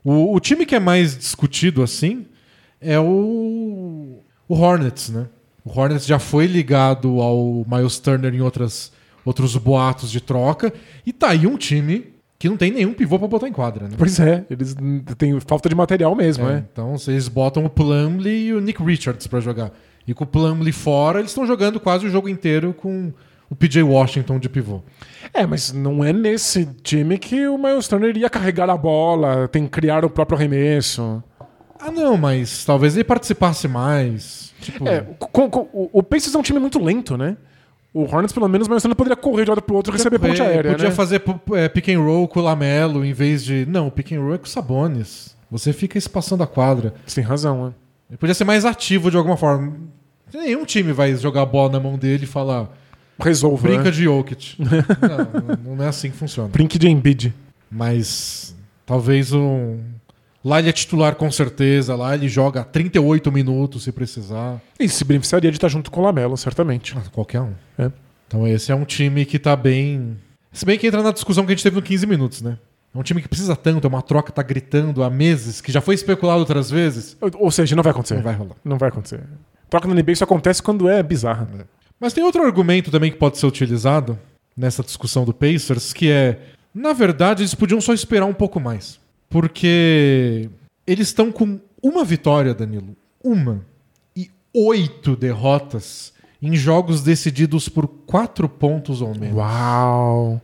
O, 0.03 0.35
o 0.35 0.39
time 0.41 0.65
que 0.65 0.75
é 0.75 0.79
mais 0.79 1.17
discutido 1.17 1.81
assim 1.81 2.25
é 2.81 2.99
o, 2.99 4.19
o 4.47 4.55
Hornets, 4.55 5.09
né? 5.09 5.27
O 5.63 5.69
Hornets 5.69 6.05
já 6.05 6.17
foi 6.17 6.47
ligado 6.47 7.21
ao 7.21 7.65
Miles 7.69 7.99
Turner 7.99 8.33
em 8.33 8.41
outras, 8.41 8.91
outros 9.23 9.55
boatos 9.55 10.11
de 10.11 10.19
troca 10.19 10.73
e 11.05 11.13
tá 11.13 11.29
aí 11.29 11.45
um 11.45 11.55
time 11.55 12.11
que 12.39 12.49
não 12.49 12.57
tem 12.57 12.71
nenhum 12.71 12.91
pivô 12.91 13.19
pra 13.19 13.27
botar 13.27 13.47
em 13.47 13.51
quadra, 13.53 13.87
né? 13.87 13.93
Pois 13.95 14.19
é, 14.19 14.43
eles 14.49 14.75
têm 15.15 15.39
falta 15.41 15.69
de 15.69 15.75
material 15.75 16.15
mesmo, 16.15 16.49
É, 16.49 16.55
é. 16.55 16.63
Então 16.71 16.97
vocês 16.97 17.27
botam 17.27 17.63
o 17.63 17.69
Plumlee 17.69 18.47
e 18.47 18.53
o 18.53 18.59
Nick 18.59 18.83
Richards 18.83 19.27
pra 19.27 19.39
jogar. 19.39 19.71
E 20.07 20.13
com 20.15 20.23
o 20.23 20.27
Plumlee 20.27 20.71
fora, 20.71 21.19
eles 21.19 21.29
estão 21.29 21.45
jogando 21.45 21.79
quase 21.79 22.07
o 22.07 22.09
jogo 22.09 22.27
inteiro 22.27 22.73
com 22.73 23.13
o 23.47 23.55
PJ 23.55 23.83
Washington 23.83 24.39
de 24.39 24.49
pivô. 24.49 24.81
É, 25.31 25.45
mas 25.45 25.71
não 25.71 26.03
é 26.03 26.11
nesse 26.11 26.65
time 26.81 27.19
que 27.19 27.47
o 27.47 27.59
Miles 27.59 27.87
Turner 27.87 28.17
ia 28.17 28.29
carregar 28.29 28.69
a 28.71 28.77
bola, 28.77 29.47
tem 29.47 29.65
que 29.65 29.69
criar 29.69 30.03
o 30.03 30.09
próprio 30.09 30.37
arremesso. 30.37 31.23
Ah, 31.81 31.91
não, 31.91 32.15
mas 32.17 32.63
talvez 32.63 32.95
ele 32.95 33.03
participasse 33.03 33.67
mais. 33.67 34.53
Tipo, 34.61 34.87
É, 34.87 35.01
com- 35.17 35.49
com- 35.49 35.69
o, 35.73 35.89
o 35.93 36.03
Pacers 36.03 36.35
é 36.35 36.37
um 36.37 36.41
time 36.43 36.59
muito 36.59 36.79
lento, 36.83 37.17
né? 37.17 37.35
O 37.93 38.03
Hornets, 38.03 38.31
pelo 38.31 38.47
menos, 38.47 38.67
Miles 38.67 38.81
Turner 38.83 38.95
poderia 38.95 39.17
correr 39.17 39.43
de 39.43 39.49
lado 39.49 39.61
pro 39.61 39.75
outro 39.75 39.91
e 39.91 39.97
receber 39.97 40.17
ponte 40.19 40.41
é, 40.41 40.45
aérea, 40.45 40.71
Podia 40.71 40.89
né? 40.89 40.95
fazer 40.95 41.21
é, 41.55 41.67
pick 41.67 41.89
and 41.89 41.99
roll 41.99 42.25
com 42.27 42.39
o 42.39 42.43
Lamelo 42.43 43.03
em 43.03 43.11
vez 43.11 43.43
de. 43.43 43.65
Não, 43.67 43.87
o 43.87 43.91
pick 43.91 44.13
and 44.13 44.21
roll 44.21 44.35
é 44.35 44.37
com 44.37 44.45
o 44.45 44.47
Sabonis. 44.49 45.35
Você 45.49 45.73
fica 45.73 45.97
espaçando 45.97 46.41
a 46.43 46.47
quadra. 46.47 46.93
Tem 47.13 47.23
razão, 47.23 47.65
né? 47.65 47.73
Ele 48.09 48.17
podia 48.17 48.33
ser 48.33 48.45
mais 48.45 48.63
ativo 48.63 49.11
de 49.11 49.17
alguma 49.17 49.35
forma. 49.35 49.73
Nenhum 50.33 50.63
time 50.63 50.93
vai 50.93 51.13
jogar 51.15 51.41
a 51.41 51.45
bola 51.45 51.73
na 51.73 51.79
mão 51.81 51.97
dele 51.97 52.23
e 52.23 52.27
falar 52.27 52.69
Resolva, 53.19 53.67
brinca 53.67 53.83
né? 53.85 53.91
de 53.91 54.03
Jokic. 54.05 54.55
não, 54.63 55.57
não- 55.67 55.75
não 55.75 55.83
é 55.83 55.89
assim 55.89 56.09
que 56.11 56.15
funciona. 56.17 56.47
Brinque 56.47 56.79
de 56.79 56.87
Embiid. 56.87 57.33
Mas 57.69 58.55
talvez 58.85 59.33
um. 59.33 59.79
Lá 60.43 60.59
ele 60.59 60.69
é 60.69 60.71
titular 60.71 61.15
com 61.15 61.29
certeza, 61.31 61.95
lá 61.95 62.15
ele 62.15 62.27
joga 62.27 62.63
38 62.63 63.31
minutos 63.31 63.83
se 63.83 63.91
precisar. 63.91 64.59
E 64.79 64.89
se 64.89 65.03
beneficiaria 65.05 65.51
de 65.51 65.57
estar 65.57 65.67
junto 65.67 65.91
com 65.91 65.99
o 66.01 66.03
Lamelo, 66.03 66.35
certamente. 66.35 66.95
Ah, 66.97 67.03
qualquer 67.11 67.41
um. 67.41 67.53
É. 67.77 67.91
Então 68.27 68.47
esse 68.47 68.71
é 68.71 68.75
um 68.75 68.85
time 68.85 69.23
que 69.25 69.37
tá 69.37 69.55
bem. 69.55 70.17
Se 70.51 70.65
bem 70.65 70.77
que 70.79 70.87
entra 70.87 71.03
na 71.03 71.11
discussão 71.11 71.45
que 71.45 71.51
a 71.51 71.55
gente 71.55 71.63
teve 71.63 71.75
no 71.75 71.81
15 71.81 72.07
minutos, 72.07 72.41
né? 72.41 72.57
É 72.93 72.97
um 72.97 73.03
time 73.03 73.21
que 73.21 73.27
precisa 73.27 73.55
tanto, 73.55 73.85
é 73.85 73.87
uma 73.87 74.01
troca 74.01 74.31
que 74.31 74.35
tá 74.35 74.43
gritando 74.43 75.03
há 75.03 75.09
meses, 75.09 75.61
que 75.61 75.71
já 75.71 75.79
foi 75.79 75.95
especulado 75.95 76.39
outras 76.39 76.69
vezes. 76.69 77.15
Ou- 77.21 77.31
Ou 77.45 77.51
seja, 77.51 77.75
não 77.75 77.83
vai 77.83 77.91
acontecer. 77.91 78.15
Não 78.15 78.23
vai 78.23 78.33
rolar. 78.35 78.55
Não 78.65 78.77
vai 78.77 78.89
acontecer. 78.89 79.21
Troca 79.69 79.87
no 79.87 79.93
NBA 79.93 80.15
só 80.15 80.25
acontece 80.25 80.61
quando 80.61 80.89
é 80.89 81.01
bizarra. 81.01 81.47
Mas 81.99 82.11
tem 82.13 82.23
outro 82.23 82.43
argumento 82.43 82.89
também 82.91 83.11
que 83.11 83.17
pode 83.17 83.37
ser 83.37 83.45
utilizado 83.45 84.19
nessa 84.57 84.83
discussão 84.83 85.23
do 85.23 85.33
Pacers, 85.33 85.93
que 85.93 86.11
é, 86.11 86.39
na 86.75 86.91
verdade, 86.91 87.43
eles 87.43 87.55
podiam 87.55 87.79
só 87.79 87.93
esperar 87.93 88.25
um 88.25 88.33
pouco 88.33 88.59
mais. 88.59 88.99
Porque 89.31 90.49
eles 90.85 91.07
estão 91.07 91.31
com 91.31 91.59
uma 91.81 92.05
vitória, 92.05 92.53
Danilo. 92.53 92.95
Uma. 93.23 93.65
E 94.15 94.29
oito 94.53 95.15
derrotas 95.15 96.13
em 96.41 96.55
jogos 96.55 97.01
decididos 97.01 97.69
por 97.69 97.87
quatro 97.87 98.47
pontos 98.47 99.01
ou 99.01 99.17
menos. 99.17 99.37
Uau! 99.37 100.41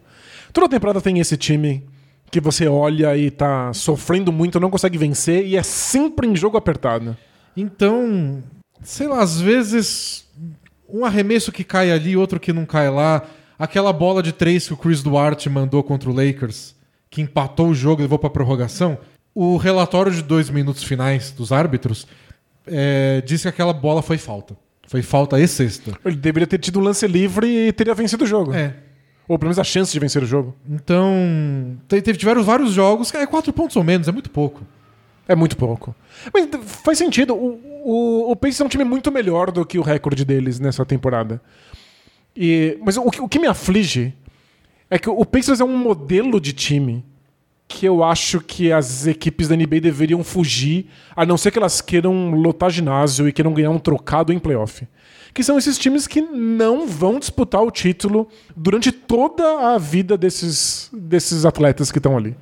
Toda 0.54 0.70
temporada 0.70 1.02
tem 1.02 1.20
esse 1.20 1.38
time 1.38 1.84
que 2.32 2.40
você 2.40 2.68
olha 2.68 3.16
e 3.18 3.30
tá 3.30 3.74
sofrendo 3.74 4.32
muito, 4.32 4.60
não 4.60 4.70
consegue 4.70 4.98
vencer 4.98 5.46
e 5.46 5.56
é 5.56 5.64
sempre 5.64 6.28
em 6.28 6.36
jogo 6.36 6.58
apertado. 6.58 7.16
Então, 7.56 8.42
sei 8.82 9.08
lá, 9.08 9.22
às 9.22 9.40
vezes 9.40 10.26
um 10.90 11.04
arremesso 11.06 11.52
que 11.52 11.64
cai 11.64 11.92
ali, 11.92 12.16
outro 12.16 12.40
que 12.40 12.54
não 12.54 12.66
cai 12.66 12.90
lá. 12.90 13.24
Aquela 13.60 13.92
bola 13.92 14.22
de 14.22 14.32
três 14.32 14.68
que 14.68 14.74
o 14.74 14.78
Chris 14.78 15.02
Duarte 15.02 15.50
mandou 15.50 15.84
contra 15.84 16.10
o 16.10 16.14
Lakers, 16.14 16.76
que 17.10 17.22
empatou 17.22 17.70
o 17.70 17.76
jogo 17.76 18.02
e 18.02 18.04
levou 18.04 18.20
pra 18.20 18.30
prorrogação. 18.30 18.98
O 19.34 19.58
relatório 19.58 20.12
de 20.12 20.22
dois 20.22 20.50
minutos 20.50 20.84
finais 20.84 21.32
dos 21.32 21.52
árbitros 21.52 22.08
é, 22.66 23.22
disse 23.26 23.44
que 23.44 23.50
aquela 23.50 23.74
bola 23.74 24.02
foi 24.02 24.18
falta. 24.18 24.58
Foi 24.88 25.02
falta 25.02 25.40
e 25.40 25.48
sexta. 25.48 25.92
Ele 26.06 26.16
deveria 26.16 26.48
ter 26.48 26.58
tido 26.60 26.80
um 26.80 26.84
lance 26.84 27.06
livre 27.06 27.46
e 27.48 27.72
teria 27.74 27.94
vencido 27.94 28.24
o 28.24 28.28
jogo. 28.28 28.54
É. 28.54 28.74
Ou 29.28 29.38
pelo 29.38 29.50
menos 29.50 29.60
a 29.60 29.64
chance 29.64 29.92
de 29.92 30.00
vencer 30.00 30.24
o 30.24 30.26
jogo. 30.26 30.56
Então, 30.70 31.78
te- 31.88 32.02
teve, 32.02 32.18
tiveram 32.18 32.42
vários 32.44 32.72
jogos, 32.72 33.14
é 33.14 33.28
quatro 33.28 33.52
pontos 33.52 33.76
ou 33.76 33.84
menos, 33.84 34.08
é 34.08 34.12
muito 34.12 34.30
pouco. 34.30 34.62
É 35.28 35.36
muito 35.36 35.58
pouco. 35.58 35.94
Mas 36.34 36.48
faz 36.66 36.98
sentido. 36.98 37.36
O, 37.36 37.60
o, 37.84 38.32
o 38.32 38.36
Pacers 38.38 38.62
é 38.62 38.64
um 38.64 38.70
time 38.70 38.86
muito 38.86 39.12
melhor 39.12 39.52
do 39.52 39.66
que 39.66 39.78
o 39.78 39.82
recorde 39.82 40.24
deles 40.24 40.58
nessa 40.58 40.86
temporada. 40.86 41.42
E, 42.36 42.78
mas 42.82 42.96
o, 42.96 43.02
o 43.02 43.28
que 43.28 43.38
me 43.40 43.48
aflige 43.48 44.14
é 44.90 44.98
que 44.98 45.10
o 45.10 45.26
Pacers 45.26 45.60
é 45.60 45.64
um 45.64 45.78
modelo 45.78 46.40
de 46.40 46.54
time 46.54 47.04
que 47.68 47.86
eu 47.86 48.04
acho 48.04 48.40
que 48.40 48.72
as 48.72 49.06
equipes 49.06 49.50
da 49.50 49.56
NBA 49.56 49.82
deveriam 49.82 50.24
fugir, 50.24 50.88
a 51.16 51.26
não 51.26 51.38
ser 51.38 51.52
que 51.52 51.60
elas 51.60 51.82
queiram 51.82 52.32
lotar 52.32 52.70
ginásio 52.70 53.28
e 53.28 53.34
queiram 53.34 53.54
ganhar 53.54 53.70
um 53.70 53.80
trocado 53.80 54.32
em 54.32 54.40
playoff. 54.40 54.88
Que 55.34 55.44
são 55.44 55.58
esses 55.58 55.78
times 55.78 56.08
que 56.08 56.22
não 56.22 56.88
vão 56.88 57.20
disputar 57.20 57.62
o 57.62 57.70
título 57.70 58.28
durante 58.56 58.92
toda 58.92 59.74
a 59.74 59.78
vida 59.78 60.18
desses, 60.18 60.90
desses 60.94 61.46
atletas 61.46 61.92
que 61.92 62.00
estão 62.00 62.16
ali. 62.16 62.36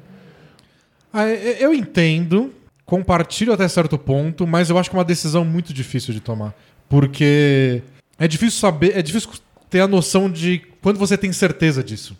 Ah, 1.11 1.25
eu 1.27 1.73
entendo, 1.73 2.53
compartilho 2.85 3.51
até 3.51 3.67
certo 3.67 3.97
ponto, 3.97 4.45
mas 4.45 4.69
eu 4.69 4.77
acho 4.77 4.89
que 4.89 4.95
é 4.95 4.99
uma 4.99 5.05
decisão 5.05 5.43
muito 5.43 5.73
difícil 5.73 6.13
de 6.13 6.19
tomar. 6.19 6.53
Porque 6.87 7.81
é 8.19 8.27
difícil 8.27 8.59
saber, 8.59 8.95
é 8.95 9.01
difícil 9.01 9.29
ter 9.75 9.81
a 9.81 9.87
noção 9.89 10.31
de 10.31 10.61
quando 10.81 10.97
você 10.97 11.17
tem 11.17 11.33
certeza 11.33 11.83
disso, 11.83 12.15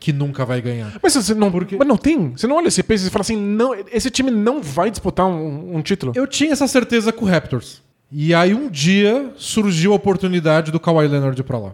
que 0.00 0.12
nunca 0.12 0.44
vai 0.44 0.60
ganhar. 0.60 0.98
Mas 1.00 1.14
você 1.14 1.32
não, 1.32 1.48
Porque- 1.48 1.76
mas 1.76 1.86
não 1.86 1.96
tem. 1.96 2.30
Você 2.32 2.48
não 2.48 2.56
olha 2.56 2.66
esse 2.66 2.82
Pacers 2.82 3.06
e 3.06 3.10
fala 3.10 3.20
assim, 3.20 3.36
não, 3.36 3.72
esse 3.92 4.10
time 4.10 4.32
não 4.32 4.60
vai 4.60 4.90
disputar 4.90 5.26
um, 5.26 5.76
um 5.76 5.80
título. 5.80 6.12
Eu 6.16 6.26
tinha 6.26 6.50
essa 6.52 6.66
certeza 6.66 7.12
com 7.12 7.24
o 7.24 7.28
Raptors. 7.28 7.80
E 8.10 8.34
aí 8.34 8.52
um 8.52 8.68
dia 8.68 9.32
surgiu 9.36 9.92
a 9.92 9.94
oportunidade 9.94 10.72
do 10.72 10.80
Kawhi 10.80 11.06
Leonard 11.06 11.40
ir 11.40 11.44
pra 11.44 11.56
lá. 11.58 11.72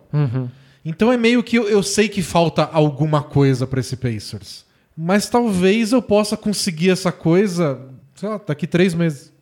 Então 0.84 1.10
é 1.10 1.16
meio 1.16 1.42
que 1.42 1.56
eu, 1.56 1.66
eu 1.70 1.82
sei 1.82 2.06
que 2.06 2.20
falta 2.20 2.64
alguma 2.70 3.22
coisa 3.22 3.66
pra 3.66 3.80
esse 3.80 3.96
Pacers. 3.96 4.66
Mas 4.94 5.26
talvez 5.30 5.92
eu 5.92 6.02
possa 6.02 6.36
conseguir 6.36 6.90
essa 6.90 7.10
coisa, 7.10 7.80
sei 8.14 8.28
lá, 8.28 8.38
daqui 8.46 8.66
três 8.66 8.92
meses. 8.92 9.32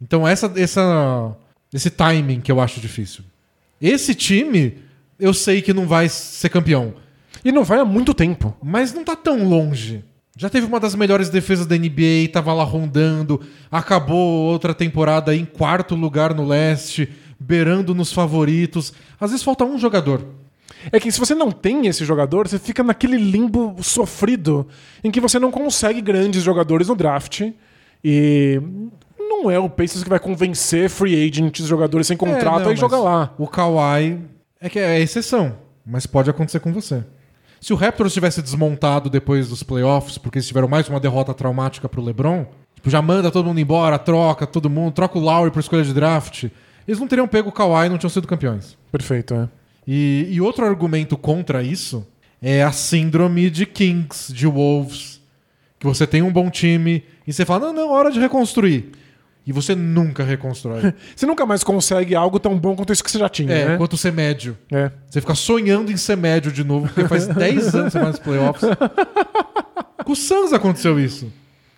Então 0.00 0.26
essa, 0.26 0.50
essa, 0.56 1.36
esse 1.74 1.90
timing 1.90 2.40
que 2.40 2.50
eu 2.50 2.58
acho 2.58 2.80
difícil. 2.80 3.22
Esse 3.80 4.14
time, 4.14 4.78
eu 5.18 5.32
sei 5.32 5.62
que 5.62 5.72
não 5.72 5.86
vai 5.86 6.08
ser 6.08 6.48
campeão. 6.48 6.94
E 7.44 7.52
não 7.52 7.64
vai 7.64 7.78
há 7.78 7.84
muito 7.84 8.12
tempo. 8.12 8.56
Mas 8.62 8.92
não 8.92 9.04
tá 9.04 9.14
tão 9.14 9.48
longe. 9.48 10.04
Já 10.36 10.48
teve 10.48 10.66
uma 10.66 10.78
das 10.78 10.94
melhores 10.94 11.28
defesas 11.28 11.66
da 11.66 11.76
NBA, 11.76 12.30
tava 12.32 12.52
lá 12.52 12.62
rondando, 12.62 13.40
acabou 13.70 14.44
outra 14.44 14.72
temporada 14.72 15.34
em 15.34 15.44
quarto 15.44 15.96
lugar 15.96 16.32
no 16.32 16.46
leste, 16.46 17.08
beirando 17.40 17.92
nos 17.92 18.12
favoritos. 18.12 18.92
Às 19.20 19.30
vezes 19.30 19.44
falta 19.44 19.64
um 19.64 19.76
jogador. 19.76 20.24
É 20.92 21.00
que 21.00 21.10
se 21.10 21.18
você 21.18 21.34
não 21.34 21.50
tem 21.50 21.88
esse 21.88 22.04
jogador, 22.04 22.46
você 22.46 22.58
fica 22.58 22.84
naquele 22.84 23.16
limbo 23.16 23.76
sofrido 23.82 24.68
em 25.02 25.10
que 25.10 25.20
você 25.20 25.40
não 25.40 25.50
consegue 25.50 26.00
grandes 26.00 26.44
jogadores 26.44 26.86
no 26.86 26.94
draft. 26.94 27.42
E 28.04 28.62
não 29.28 29.50
é 29.50 29.58
o 29.58 29.68
Pacers 29.68 30.02
que 30.02 30.08
vai 30.08 30.18
convencer 30.18 30.88
free 30.88 31.28
agents, 31.28 31.66
jogadores 31.66 32.06
sem 32.06 32.16
contrato, 32.16 32.62
É, 32.62 32.64
não, 32.66 32.76
jogar 32.76 32.98
lá. 32.98 33.34
O 33.38 33.46
Kawhi 33.46 34.18
é 34.60 34.68
que 34.68 34.78
é 34.78 35.00
exceção, 35.00 35.56
mas 35.86 36.06
pode 36.06 36.30
acontecer 36.30 36.60
com 36.60 36.72
você. 36.72 37.04
Se 37.60 37.72
o 37.72 37.76
Raptors 37.76 38.12
tivesse 38.14 38.40
desmontado 38.40 39.10
depois 39.10 39.48
dos 39.48 39.62
playoffs, 39.62 40.16
porque 40.16 40.38
eles 40.38 40.46
tiveram 40.46 40.68
mais 40.68 40.88
uma 40.88 41.00
derrota 41.00 41.34
traumática 41.34 41.88
pro 41.88 42.02
LeBron, 42.02 42.46
tipo, 42.74 42.88
já 42.88 43.02
manda 43.02 43.30
todo 43.30 43.46
mundo 43.46 43.60
embora, 43.60 43.98
troca 43.98 44.46
todo 44.46 44.70
mundo, 44.70 44.92
troca 44.92 45.18
o 45.18 45.20
Lowry 45.20 45.50
por 45.50 45.60
escolha 45.60 45.82
de 45.82 45.92
draft, 45.92 46.44
eles 46.86 47.00
não 47.00 47.08
teriam 47.08 47.26
pego 47.26 47.48
o 47.48 47.52
Kawhi 47.52 47.86
e 47.86 47.88
não 47.88 47.98
tinham 47.98 48.10
sido 48.10 48.28
campeões. 48.28 48.78
Perfeito, 48.90 49.34
é. 49.34 49.48
E, 49.86 50.28
e 50.30 50.40
outro 50.40 50.64
argumento 50.64 51.16
contra 51.16 51.62
isso 51.62 52.06
é 52.40 52.62
a 52.62 52.70
síndrome 52.70 53.50
de 53.50 53.66
Kings, 53.66 54.32
de 54.32 54.46
Wolves, 54.46 55.20
que 55.78 55.86
você 55.86 56.06
tem 56.06 56.22
um 56.22 56.32
bom 56.32 56.50
time 56.50 57.02
e 57.26 57.32
você 57.32 57.44
fala, 57.44 57.66
não, 57.66 57.72
não, 57.72 57.90
hora 57.90 58.10
de 58.10 58.20
reconstruir. 58.20 58.92
E 59.48 59.52
você 59.52 59.74
nunca 59.74 60.22
reconstrói. 60.22 60.92
Você 61.16 61.24
nunca 61.24 61.46
mais 61.46 61.64
consegue 61.64 62.14
algo 62.14 62.38
tão 62.38 62.58
bom 62.58 62.76
quanto 62.76 62.92
isso 62.92 63.02
que 63.02 63.10
você 63.10 63.18
já 63.18 63.30
tinha, 63.30 63.50
É, 63.50 63.68
né? 63.70 63.76
quanto 63.78 63.96
ser 63.96 64.12
médio. 64.12 64.58
É. 64.70 64.90
Você 65.08 65.22
fica 65.22 65.34
sonhando 65.34 65.90
em 65.90 65.96
ser 65.96 66.18
médio 66.18 66.52
de 66.52 66.62
novo, 66.62 66.86
porque 66.86 67.08
faz 67.08 67.26
10 67.34 67.74
anos 67.74 67.92
que 67.94 67.98
você 67.98 68.04
nos 68.06 68.18
playoffs. 68.18 68.68
Com 70.04 70.12
o 70.12 70.14
Suns 70.16 70.52
aconteceu 70.52 71.00
isso. 71.00 71.32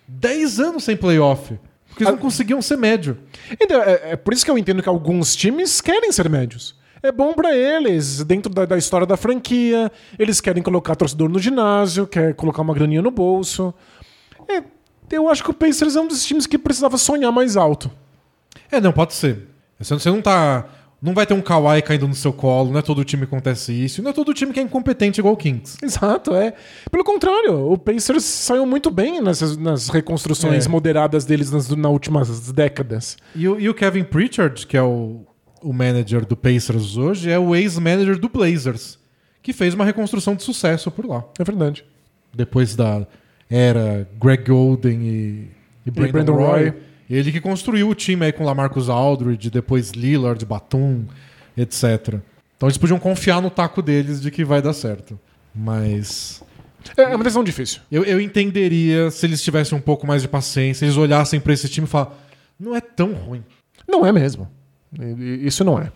10 0.05 0.59
anos 0.59 0.83
sem 0.83 0.97
playoff. 0.97 1.57
Porque 1.87 2.03
eles 2.03 2.13
não 2.13 2.19
conseguiam 2.19 2.61
ser 2.61 2.75
médio. 2.77 3.17
Então, 3.59 3.81
é, 3.81 4.11
é 4.11 4.15
por 4.17 4.33
isso 4.33 4.43
que 4.43 4.51
eu 4.51 4.57
entendo 4.57 4.83
que 4.83 4.89
alguns 4.89 5.33
times 5.33 5.79
querem 5.79 6.11
ser 6.11 6.29
médios. 6.29 6.75
É 7.01 7.09
bom 7.09 7.33
pra 7.33 7.55
eles, 7.55 8.21
dentro 8.25 8.53
da, 8.53 8.65
da 8.65 8.77
história 8.77 9.07
da 9.07 9.15
franquia. 9.15 9.89
Eles 10.19 10.41
querem 10.41 10.61
colocar 10.61 10.95
torcedor 10.95 11.29
no 11.29 11.39
ginásio, 11.39 12.05
quer 12.05 12.33
colocar 12.35 12.61
uma 12.63 12.73
graninha 12.73 13.01
no 13.01 13.11
bolso. 13.11 13.73
É, 14.49 14.61
eu 15.17 15.29
acho 15.29 15.43
que 15.43 15.49
o 15.49 15.53
Pacers 15.53 15.95
é 15.95 16.01
um 16.01 16.07
dos 16.07 16.23
times 16.25 16.45
que 16.45 16.57
precisava 16.57 16.97
sonhar 16.97 17.31
mais 17.31 17.55
alto. 17.57 17.89
É, 18.71 18.79
não, 18.81 18.91
pode 18.91 19.13
ser. 19.13 19.47
Você 19.79 20.09
não 20.09 20.21
tá. 20.21 20.65
Não 21.01 21.15
vai 21.15 21.25
ter 21.25 21.33
um 21.33 21.41
Kawhi 21.41 21.81
caindo 21.81 22.07
no 22.07 22.13
seu 22.13 22.31
colo, 22.31 22.69
não 22.69 22.77
é 22.77 22.81
todo 22.83 23.03
time 23.03 23.25
que 23.25 23.33
acontece 23.33 23.73
isso, 23.73 24.03
não 24.03 24.11
é 24.11 24.13
todo 24.13 24.35
time 24.35 24.53
que 24.53 24.59
é 24.59 24.63
incompetente 24.63 25.19
igual 25.19 25.33
o 25.33 25.37
Kings. 25.37 25.77
Exato, 25.81 26.35
é. 26.35 26.53
Pelo 26.91 27.03
contrário, 27.03 27.71
o 27.71 27.75
Pacers 27.75 28.23
saiu 28.23 28.67
muito 28.67 28.91
bem 28.91 29.19
nessas, 29.19 29.57
nas 29.57 29.89
reconstruções 29.89 30.67
É. 30.67 30.69
moderadas 30.69 31.25
deles 31.25 31.49
nas, 31.49 31.67
nas 31.69 31.91
últimas 31.91 32.51
décadas. 32.51 33.17
E, 33.35 33.47
o- 33.47 33.59
e 33.59 33.67
o 33.67 33.73
Kevin 33.73 34.03
Pritchard, 34.03 34.67
que 34.67 34.77
é 34.77 34.83
o, 34.83 35.25
o 35.63 35.73
manager 35.73 36.23
do 36.23 36.37
Pacers 36.37 36.95
hoje, 36.97 37.31
é 37.31 37.39
o 37.39 37.55
ex-manager 37.55 38.19
do 38.19 38.29
Blazers, 38.29 38.99
que 39.41 39.53
fez 39.53 39.73
uma 39.73 39.83
reconstrução 39.83 40.35
de 40.35 40.43
sucesso 40.43 40.91
por 40.91 41.07
lá. 41.07 41.23
É 41.39 41.43
verdade. 41.43 41.83
Depois 42.31 42.75
da 42.75 43.07
era 43.51 44.07
Greg 44.19 44.43
Golden 44.49 44.99
e, 45.01 45.47
e 45.85 45.91
Brandon, 45.91 46.11
Brandon 46.13 46.33
Roy. 46.35 46.69
Roy. 46.69 46.73
Ele 47.09 47.31
que 47.31 47.41
construiu 47.41 47.89
o 47.89 47.93
time 47.95 48.25
aí 48.25 48.31
com 48.31 48.45
Lamarcus 48.45 48.87
Aldridge, 48.89 49.49
depois 49.49 49.91
Lillard, 49.91 50.43
Batum, 50.45 51.03
etc. 51.57 52.15
Então 52.55 52.69
eles 52.69 52.77
podiam 52.77 52.97
confiar 52.97 53.41
no 53.41 53.49
taco 53.49 53.81
deles 53.81 54.21
de 54.21 54.31
que 54.31 54.45
vai 54.45 54.61
dar 54.61 54.71
certo. 54.73 55.19
Mas 55.53 56.41
É, 56.95 57.01
é 57.03 57.07
uma 57.15 57.23
decisão 57.23 57.43
difícil. 57.43 57.81
eu, 57.91 58.03
eu 58.05 58.19
entenderia 58.21 59.11
se 59.11 59.25
eles 59.25 59.43
tivessem 59.43 59.77
um 59.77 59.81
pouco 59.81 60.07
mais 60.07 60.21
de 60.21 60.27
paciência, 60.29 60.85
eles 60.85 60.95
olhassem 60.95 61.39
pra 61.39 61.51
esse 61.53 61.67
time 61.67 61.85
e 61.85 61.89
falassem, 61.89 62.13
não 62.59 62.75
é 62.75 62.79
tão 62.81 63.11
ruim. 63.13 63.43
Não 63.87 64.05
é 64.05 64.11
mesmo. 64.13 64.47
E- 64.97 65.03
e- 65.03 65.47
Isso 65.47 65.63
não 65.65 65.77
é. 65.77 65.91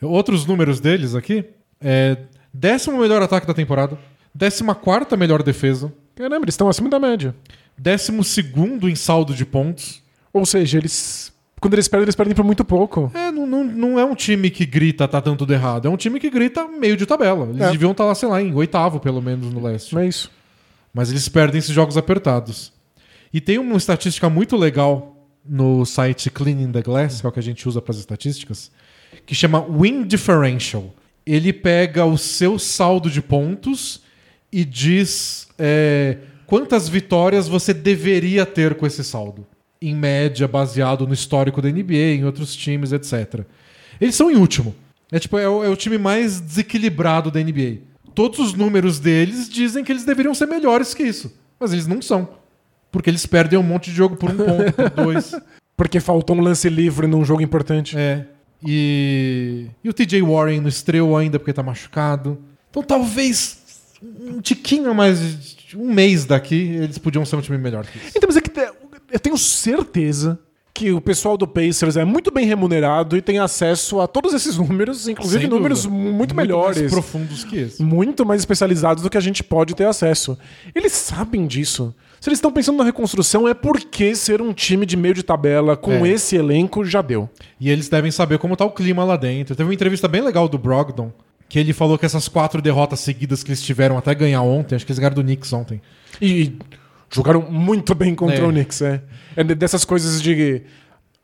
Outros 0.00 0.46
números 0.46 0.80
deles 0.80 1.14
aqui 1.14 1.44
é 1.80 2.16
décimo 2.54 2.98
melhor 2.98 3.20
ataque 3.20 3.46
da 3.46 3.52
temporada, 3.52 3.98
décima 4.34 4.74
quarta 4.74 5.16
melhor 5.16 5.42
defesa, 5.42 5.92
Caramba, 6.18 6.44
eles 6.44 6.54
estão 6.54 6.68
acima 6.68 6.88
da 6.90 6.98
média. 6.98 7.32
décimo 7.78 8.24
segundo 8.24 8.88
em 8.88 8.96
saldo 8.96 9.32
de 9.32 9.46
pontos. 9.46 10.02
Ou 10.32 10.44
seja, 10.44 10.76
eles. 10.78 11.32
Quando 11.60 11.74
eles 11.74 11.86
perdem, 11.86 12.04
eles 12.06 12.16
perdem 12.16 12.34
por 12.34 12.44
muito 12.44 12.64
pouco. 12.64 13.10
É, 13.14 13.30
não, 13.30 13.46
não, 13.46 13.62
não 13.64 13.98
é 14.00 14.04
um 14.04 14.16
time 14.16 14.50
que 14.50 14.66
grita 14.66 15.06
tá 15.06 15.20
dando 15.20 15.38
tudo 15.38 15.52
errado, 15.52 15.86
é 15.86 15.90
um 15.90 15.96
time 15.96 16.18
que 16.18 16.28
grita 16.28 16.66
meio 16.66 16.96
de 16.96 17.06
tabela. 17.06 17.46
Eles 17.48 17.60
É. 17.60 17.70
deviam 17.70 17.92
estar 17.92 18.04
lá, 18.04 18.14
sei 18.16 18.28
lá, 18.28 18.42
em 18.42 18.52
oitavo 18.52 18.98
pelo 18.98 19.22
menos 19.22 19.52
no 19.52 19.62
leste. 19.62 19.96
É 19.96 20.06
isso. 20.06 20.28
Mas 20.92 21.08
eles 21.10 21.28
perdem 21.28 21.58
esses 21.60 21.72
jogos 21.74 21.96
apertados. 21.96 22.72
E 23.32 23.40
tem 23.40 23.58
uma 23.58 23.76
estatística 23.76 24.28
muito 24.28 24.56
legal 24.56 25.16
no 25.48 25.84
site 25.86 26.30
Cleaning 26.30 26.72
the 26.72 26.82
Glass, 26.82 27.20
que 27.20 27.26
é 27.26 27.30
o 27.30 27.32
que 27.32 27.38
a 27.38 27.42
gente 27.42 27.68
usa 27.68 27.80
para 27.80 27.92
as 27.92 27.98
estatísticas, 27.98 28.70
que 29.24 29.34
chama 29.36 29.60
Win 29.60 30.02
Differential. 30.04 30.92
Ele 31.24 31.52
pega 31.52 32.04
o 32.04 32.16
seu 32.18 32.58
saldo 32.58 33.08
de 33.10 33.20
pontos 33.22 34.00
e 34.52 34.64
diz 34.64 35.48
é, 35.58 36.18
quantas 36.46 36.88
vitórias 36.88 37.48
você 37.48 37.74
deveria 37.74 38.46
ter 38.46 38.74
com 38.74 38.86
esse 38.86 39.04
saldo. 39.04 39.46
Em 39.80 39.94
média, 39.94 40.48
baseado 40.48 41.06
no 41.06 41.14
histórico 41.14 41.62
da 41.62 41.70
NBA, 41.70 42.16
em 42.16 42.24
outros 42.24 42.56
times, 42.56 42.92
etc. 42.92 43.44
Eles 44.00 44.14
são 44.14 44.30
em 44.30 44.36
último. 44.36 44.74
É, 45.10 45.18
tipo, 45.18 45.38
é, 45.38 45.48
o, 45.48 45.64
é 45.64 45.68
o 45.68 45.76
time 45.76 45.98
mais 45.98 46.40
desequilibrado 46.40 47.30
da 47.30 47.40
NBA. 47.40 47.78
Todos 48.14 48.38
os 48.40 48.54
números 48.54 48.98
deles 48.98 49.48
dizem 49.48 49.84
que 49.84 49.92
eles 49.92 50.04
deveriam 50.04 50.34
ser 50.34 50.46
melhores 50.46 50.94
que 50.94 51.02
isso. 51.02 51.32
Mas 51.60 51.72
eles 51.72 51.86
não 51.86 52.02
são. 52.02 52.28
Porque 52.90 53.08
eles 53.08 53.24
perdem 53.26 53.58
um 53.58 53.62
monte 53.62 53.90
de 53.90 53.96
jogo 53.96 54.16
por 54.16 54.30
um 54.30 54.36
ponto, 54.36 54.72
por 54.72 54.90
dois. 55.04 55.34
Porque 55.76 56.00
faltou 56.00 56.36
um 56.36 56.40
lance 56.40 56.68
livre 56.68 57.06
num 57.06 57.24
jogo 57.24 57.42
importante. 57.42 57.96
É. 57.96 58.26
E, 58.66 59.66
e 59.84 59.88
o 59.88 59.92
TJ 59.92 60.20
Warren 60.22 60.60
não 60.60 60.68
estreou 60.68 61.16
ainda 61.16 61.38
porque 61.38 61.52
tá 61.52 61.62
machucado. 61.62 62.38
Então 62.70 62.82
talvez 62.82 63.58
um 64.02 64.40
tiquinho 64.40 64.94
mais 64.94 65.56
um 65.74 65.92
mês 65.92 66.24
daqui 66.24 66.54
eles 66.54 66.98
podiam 66.98 67.24
ser 67.24 67.36
um 67.36 67.40
time 67.40 67.58
melhor 67.58 67.84
que 67.86 67.98
isso. 67.98 68.12
Então, 68.16 68.28
mas 68.28 68.36
é 68.36 68.40
que 68.40 68.50
eu 69.10 69.20
tenho 69.20 69.36
certeza 69.38 70.38
que 70.72 70.92
o 70.92 71.00
pessoal 71.00 71.36
do 71.36 71.46
Pacers 71.48 71.96
é 71.96 72.04
muito 72.04 72.30
bem 72.30 72.46
remunerado 72.46 73.16
e 73.16 73.22
tem 73.22 73.40
acesso 73.40 74.00
a 74.00 74.06
todos 74.06 74.32
esses 74.32 74.56
números, 74.56 75.08
inclusive 75.08 75.40
Sem 75.40 75.50
números 75.50 75.82
dúvida. 75.82 76.12
muito, 76.12 76.36
melhores. 76.36 76.78
mais 76.78 76.92
profundos 76.92 77.42
que 77.42 77.56
esse. 77.56 77.82
muito 77.82 78.24
mais 78.24 78.40
especializados 78.40 79.02
do 79.02 79.10
que 79.10 79.18
a 79.18 79.20
gente 79.20 79.42
pode 79.42 79.74
ter 79.74 79.86
acesso. 79.86 80.38
Eles 80.72 80.92
sabem 80.92 81.48
disso. 81.48 81.92
Se 82.20 82.28
eles 82.28 82.36
estão 82.38 82.52
pensando 82.52 82.78
na 82.78 82.84
reconstrução, 82.84 83.48
é 83.48 83.54
porque 83.54 84.14
ser 84.14 84.40
um 84.40 84.52
time 84.52 84.86
de 84.86 84.96
meio 84.96 85.14
de 85.14 85.24
tabela 85.24 85.76
com 85.76 86.06
É. 86.06 86.10
esse 86.10 86.36
elenco 86.36 86.84
já 86.84 87.02
deu. 87.02 87.28
E 87.58 87.70
eles 87.70 87.88
devem 87.88 88.12
saber 88.12 88.38
como 88.38 88.54
tá 88.56 88.64
o 88.64 88.70
clima 88.70 89.02
lá 89.02 89.16
dentro. 89.16 89.56
Teve 89.56 89.68
uma 89.68 89.74
entrevista 89.74 90.06
bem 90.06 90.20
legal 90.20 90.48
do 90.48 90.58
Brogdon, 90.58 91.12
que 91.48 91.58
ele 91.58 91.72
falou 91.72 91.96
que 91.98 92.04
essas 92.06 92.28
quatro 92.28 92.60
derrotas 92.60 93.00
seguidas 93.00 93.42
que 93.42 93.50
eles 93.50 93.62
tiveram 93.62 93.96
até 93.96 94.14
ganhar 94.14 94.42
ontem, 94.42 94.74
acho 94.76 94.84
que 94.84 94.92
eles 94.92 94.98
ganharam 94.98 95.14
do 95.16 95.22
Knicks 95.22 95.52
ontem. 95.52 95.80
E 96.20 96.56
jogaram 97.10 97.42
muito 97.50 97.94
bem 97.94 98.14
contra 98.14 98.36
É. 98.38 98.44
o 98.44 98.50
Knicks, 98.50 98.82
é. 98.82 99.02
É 99.36 99.42
de- 99.42 99.54
dessas 99.54 99.84
coisas 99.84 100.20
de 100.20 100.62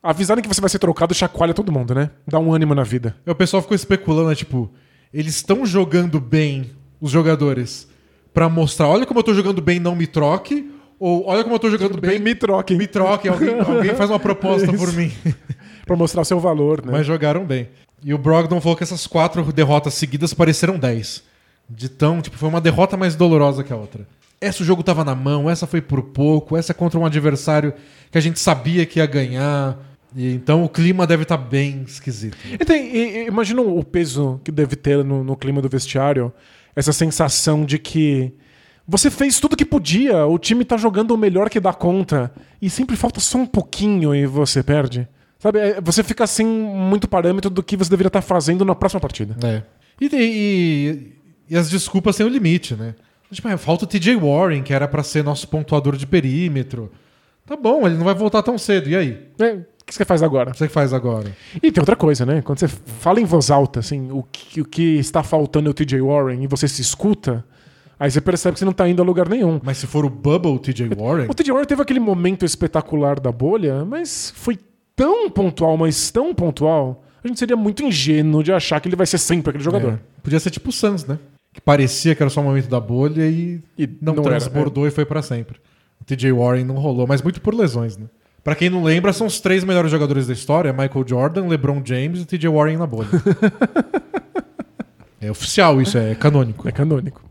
avisarem 0.01 0.41
que 0.41 0.47
você 0.47 0.61
vai 0.61 0.69
ser 0.69 0.79
trocado 0.79 1.13
chacoalha 1.13 1.53
todo 1.53 1.71
mundo, 1.71 1.93
né? 1.95 2.09
Dá 2.27 2.39
um 2.39 2.53
ânimo 2.53 2.73
na 2.75 2.83
vida. 2.83 3.15
E 3.25 3.29
o 3.29 3.35
pessoal 3.35 3.61
ficou 3.61 3.75
especulando, 3.75 4.29
né, 4.29 4.35
tipo, 4.35 4.71
eles 5.13 5.35
estão 5.35 5.65
jogando 5.65 6.19
bem, 6.19 6.71
os 6.99 7.11
jogadores, 7.11 7.87
pra 8.33 8.49
mostrar, 8.49 8.87
olha 8.87 9.05
como 9.05 9.19
eu 9.19 9.23
tô 9.23 9.33
jogando 9.33 9.61
bem, 9.61 9.79
não 9.79 9.95
me 9.95 10.07
troque, 10.07 10.71
ou 10.99 11.27
olha 11.27 11.43
como 11.43 11.55
eu 11.55 11.59
tô 11.59 11.69
jogando 11.69 11.99
bem, 11.99 12.11
Bem, 12.11 12.19
me 12.19 12.35
troquem. 12.35 12.77
me 12.77 12.87
troque, 12.87 13.27
alguém, 13.27 13.59
alguém 13.59 13.93
faz 13.95 14.09
uma 14.09 14.19
proposta 14.19 14.71
por 14.73 14.91
mim. 14.93 15.11
Pra 15.85 15.95
mostrar 15.95 16.21
o 16.21 16.25
seu 16.25 16.39
valor, 16.39 16.83
né? 16.83 16.91
Mas 16.91 17.05
jogaram 17.05 17.45
bem. 17.45 17.69
E 18.03 18.13
o 18.13 18.17
Brogdon 18.17 18.61
falou 18.61 18.75
que 18.77 18.83
essas 18.83 19.07
quatro 19.07 19.43
derrotas 19.51 19.93
seguidas 19.95 20.33
pareceram 20.33 20.77
10. 20.77 21.23
De 21.69 21.89
tão, 21.89 22.21
tipo, 22.21 22.37
foi 22.37 22.47
uma 22.49 22.61
derrota 22.61 22.95
mais 22.95 23.15
dolorosa 23.15 23.63
que 23.63 23.73
a 23.73 23.75
outra. 23.75 24.07
Essa 24.39 24.61
o 24.61 24.65
jogo 24.65 24.83
tava 24.83 25.03
na 25.03 25.15
mão, 25.15 25.49
essa 25.49 25.65
foi 25.65 25.81
por 25.81 26.01
pouco, 26.03 26.55
essa 26.55 26.71
é 26.71 26.75
contra 26.75 26.99
um 26.99 27.05
adversário 27.05 27.73
que 28.11 28.17
a 28.17 28.21
gente 28.21 28.39
sabia 28.39 28.85
que 28.85 28.99
ia 28.99 29.05
ganhar. 29.05 29.77
E 30.15 30.31
então 30.33 30.63
o 30.63 30.69
clima 30.69 31.07
deve 31.07 31.23
estar 31.23 31.37
bem 31.37 31.83
esquisito. 31.87 32.37
Tem- 32.65 32.95
e- 32.95 33.17
e 33.23 33.27
imagina 33.27 33.61
o 33.61 33.83
peso 33.83 34.39
que 34.43 34.51
deve 34.51 34.75
ter 34.75 35.03
no, 35.03 35.23
no 35.23 35.35
clima 35.35 35.61
do 35.61 35.67
vestiário, 35.69 36.31
essa 36.75 36.93
sensação 36.93 37.65
de 37.65 37.79
que 37.79 38.31
você 38.87 39.09
fez 39.09 39.39
tudo 39.39 39.57
que 39.57 39.65
podia, 39.65 40.25
o 40.27 40.37
time 40.37 40.63
tá 40.63 40.77
jogando 40.77 41.11
o 41.11 41.17
melhor 41.17 41.49
que 41.49 41.59
dá 41.59 41.73
conta, 41.73 42.31
e 42.61 42.69
sempre 42.69 42.95
falta 42.95 43.19
só 43.19 43.39
um 43.39 43.45
pouquinho 43.47 44.13
e 44.13 44.27
você 44.27 44.61
perde. 44.61 45.07
Sabe, 45.39 45.59
é, 45.59 45.81
você 45.81 46.03
fica 46.03 46.25
sem 46.25 46.45
muito 46.45 47.07
parâmetro 47.07 47.49
do 47.49 47.61
que 47.61 47.75
você 47.77 47.89
deveria 47.89 48.07
estar 48.07 48.21
fazendo 48.21 48.63
na 48.65 48.73
próxima 48.73 48.99
partida. 49.01 49.35
É. 49.45 49.61
E, 49.99 50.09
tem- 50.09 50.21
e- 50.33 51.13
e 51.49 51.55
as 51.57 51.69
desculpas 51.69 52.15
têm 52.15 52.25
um 52.25 52.29
limite, 52.29 52.75
né? 52.75 52.95
Tipo, 53.31 53.47
é, 53.49 53.57
falta 53.57 53.83
o 53.83 53.87
TJ 53.87 54.15
Warren, 54.15 54.63
que 54.63 54.73
era 54.73 54.87
pra 54.87 55.03
ser 55.03 55.23
nosso 55.23 55.47
pontuador 55.47 55.97
de 55.97 56.07
perímetro. 56.07 56.91
Tá 57.45 57.55
bom, 57.55 57.85
ele 57.85 57.95
não 57.95 58.05
vai 58.05 58.13
voltar 58.15 58.41
tão 58.41 58.57
cedo. 58.57 58.89
E 58.89 58.95
aí? 58.95 59.27
É, 59.39 59.53
o 59.53 59.85
que 59.85 59.93
você 59.93 60.05
faz 60.05 60.23
agora? 60.23 60.49
O 60.49 60.53
que 60.53 60.57
você 60.59 60.69
faz 60.69 60.93
agora? 60.93 61.35
E 61.61 61.71
tem 61.71 61.81
outra 61.81 61.95
coisa, 61.95 62.25
né? 62.25 62.41
Quando 62.41 62.59
você 62.59 62.67
fala 62.67 63.19
em 63.19 63.25
voz 63.25 63.51
alta, 63.51 63.81
assim, 63.81 64.09
o 64.11 64.23
que, 64.31 64.61
o 64.61 64.65
que 64.65 64.97
está 64.97 65.21
faltando 65.21 65.67
é 65.67 65.71
o 65.71 65.73
TJ 65.73 66.01
Warren 66.01 66.43
e 66.43 66.47
você 66.47 66.67
se 66.67 66.81
escuta, 66.81 67.43
aí 67.99 68.09
você 68.09 68.21
percebe 68.21 68.53
que 68.53 68.59
você 68.59 68.65
não 68.65 68.73
tá 68.73 68.87
indo 68.87 69.01
a 69.01 69.05
lugar 69.05 69.27
nenhum. 69.29 69.59
Mas 69.63 69.77
se 69.79 69.85
for 69.85 70.05
o 70.05 70.09
Bubble 70.09 70.57
TJ 70.59 70.89
Warren. 70.97 71.27
O 71.29 71.33
TJ 71.33 71.51
Warren 71.51 71.67
teve 71.67 71.81
aquele 71.81 71.99
momento 71.99 72.45
espetacular 72.45 73.19
da 73.19 73.31
bolha, 73.31 73.83
mas 73.85 74.31
foi 74.35 74.57
tão 74.95 75.29
pontual, 75.29 75.77
mas 75.77 76.09
tão 76.11 76.33
pontual, 76.33 77.03
a 77.23 77.27
gente 77.27 77.39
seria 77.39 77.55
muito 77.55 77.83
ingênuo 77.83 78.43
de 78.43 78.51
achar 78.51 78.79
que 78.79 78.87
ele 78.87 78.95
vai 78.95 79.05
ser 79.05 79.17
sempre 79.17 79.49
aquele 79.49 79.63
jogador. 79.63 79.93
É. 79.93 79.99
Podia 80.21 80.39
ser 80.39 80.51
tipo 80.51 80.69
o 80.69 80.71
Suns, 80.71 81.05
né? 81.05 81.19
Que 81.53 81.61
parecia 81.61 82.13
que 82.13 82.21
era 82.21 82.29
só 82.29 82.41
o 82.41 82.43
momento 82.43 82.67
da 82.69 82.79
bolha 82.79 83.25
e, 83.25 83.61
E 83.77 83.87
não, 84.01 84.13
não 84.13 84.23
era, 84.23 84.39
transbordou 84.39 84.87
e 84.87 84.91
foi 84.91 85.05
pra 85.05 85.21
sempre. 85.21 85.57
O 86.01 86.03
TJ 86.03 86.31
Warren 86.31 86.65
não 86.65 86.75
rolou, 86.75 87.07
mas 87.07 87.21
muito 87.21 87.41
por 87.41 87.53
lesões, 87.53 87.97
né? 87.97 88.05
Pra 88.43 88.55
quem 88.55 88.69
não 88.69 88.83
lembra, 88.83 89.11
são 89.11 89.25
os 89.25 89.39
três 89.39 89.63
melhores 89.63 89.89
jogadores 89.89 90.27
da 90.27 90.33
história: 90.33 90.71
Michael 90.71 91.07
Jordan, 91.07 91.47
LeBron 91.47 91.81
James 91.83 92.21
e 92.21 92.25
TJ 92.25 92.47
Warren 92.49 92.77
na 92.77 92.85
bolha. 92.85 93.09
é 95.19 95.31
oficial 95.31 95.81
isso, 95.81 95.97
é 95.97 96.13
canônico. 96.13 96.67
É 96.67 96.71
canônico. 96.71 97.23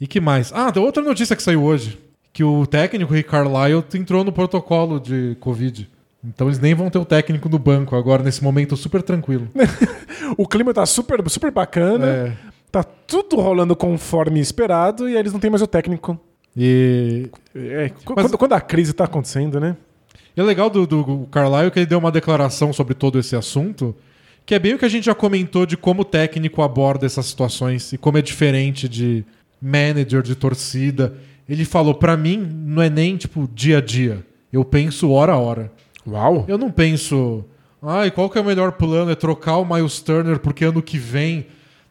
E 0.00 0.06
que 0.06 0.20
mais? 0.20 0.52
Ah, 0.52 0.70
tem 0.70 0.82
outra 0.82 1.02
notícia 1.02 1.34
que 1.34 1.42
saiu 1.42 1.62
hoje. 1.62 1.98
Que 2.32 2.44
o 2.44 2.66
técnico 2.66 3.12
Rick 3.14 3.30
Carlisle 3.30 3.84
entrou 3.94 4.22
no 4.22 4.32
protocolo 4.32 5.00
de 5.00 5.36
Covid. 5.40 5.88
Então 6.24 6.48
eles 6.48 6.58
nem 6.58 6.74
vão 6.74 6.90
ter 6.90 6.98
o 6.98 7.04
técnico 7.04 7.48
no 7.48 7.58
banco 7.58 7.94
agora, 7.94 8.22
nesse 8.22 8.42
momento 8.42 8.76
super 8.76 9.02
tranquilo. 9.02 9.48
O 10.36 10.46
clima 10.46 10.74
tá 10.74 10.84
super, 10.84 11.26
super 11.30 11.50
bacana. 11.50 12.06
É. 12.06 12.32
Tá 12.70 12.82
tudo 12.84 13.36
rolando 13.36 13.74
conforme 13.74 14.38
esperado 14.40 15.08
e 15.08 15.16
eles 15.16 15.32
não 15.32 15.40
têm 15.40 15.48
mais 15.50 15.62
o 15.62 15.66
técnico. 15.66 16.20
E 16.54 17.30
É, 17.54 17.88
qu- 17.88 18.12
quando, 18.14 18.36
quando 18.36 18.52
a 18.52 18.60
crise 18.60 18.92
tá 18.92 19.04
acontecendo, 19.04 19.58
né? 19.58 19.74
E 20.36 20.40
é 20.40 20.44
legal 20.44 20.68
do, 20.68 20.86
do 20.86 21.26
Carlisle 21.30 21.70
que 21.70 21.78
ele 21.78 21.86
deu 21.86 21.98
uma 21.98 22.12
declaração 22.12 22.74
sobre 22.74 22.92
todo 22.94 23.18
esse 23.18 23.34
assunto, 23.34 23.96
que 24.44 24.54
é 24.54 24.58
bem 24.58 24.74
o 24.74 24.78
que 24.78 24.84
a 24.84 24.88
gente 24.88 25.04
já 25.06 25.14
comentou 25.14 25.64
de 25.64 25.78
como 25.78 26.02
o 26.02 26.04
técnico 26.04 26.60
aborda 26.62 27.06
essas 27.06 27.24
situações 27.24 27.92
e 27.94 27.96
como 27.98 28.18
é 28.18 28.22
diferente 28.22 28.86
de 28.86 29.24
manager, 29.62 30.20
de 30.20 30.34
torcida. 30.34 31.14
Ele 31.48 31.64
falou, 31.64 31.94
pra 31.94 32.18
mim, 32.18 32.36
não 32.36 32.82
é 32.82 32.90
nem 32.90 33.16
tipo 33.16 33.48
dia 33.54 33.78
a 33.78 33.80
dia. 33.80 34.22
Eu 34.52 34.62
penso 34.62 35.10
hora 35.10 35.32
a 35.32 35.38
hora. 35.38 35.72
Uau! 36.10 36.44
Eu 36.48 36.58
não 36.58 36.70
penso, 36.70 37.44
ai, 37.82 38.10
qual 38.10 38.30
que 38.30 38.38
é 38.38 38.40
o 38.40 38.44
melhor 38.44 38.72
plano? 38.72 39.10
É 39.10 39.14
trocar 39.14 39.58
o 39.58 39.64
Miles 39.64 40.00
Turner 40.00 40.38
porque 40.38 40.64
ano 40.64 40.82
que 40.82 40.98
vem. 40.98 41.46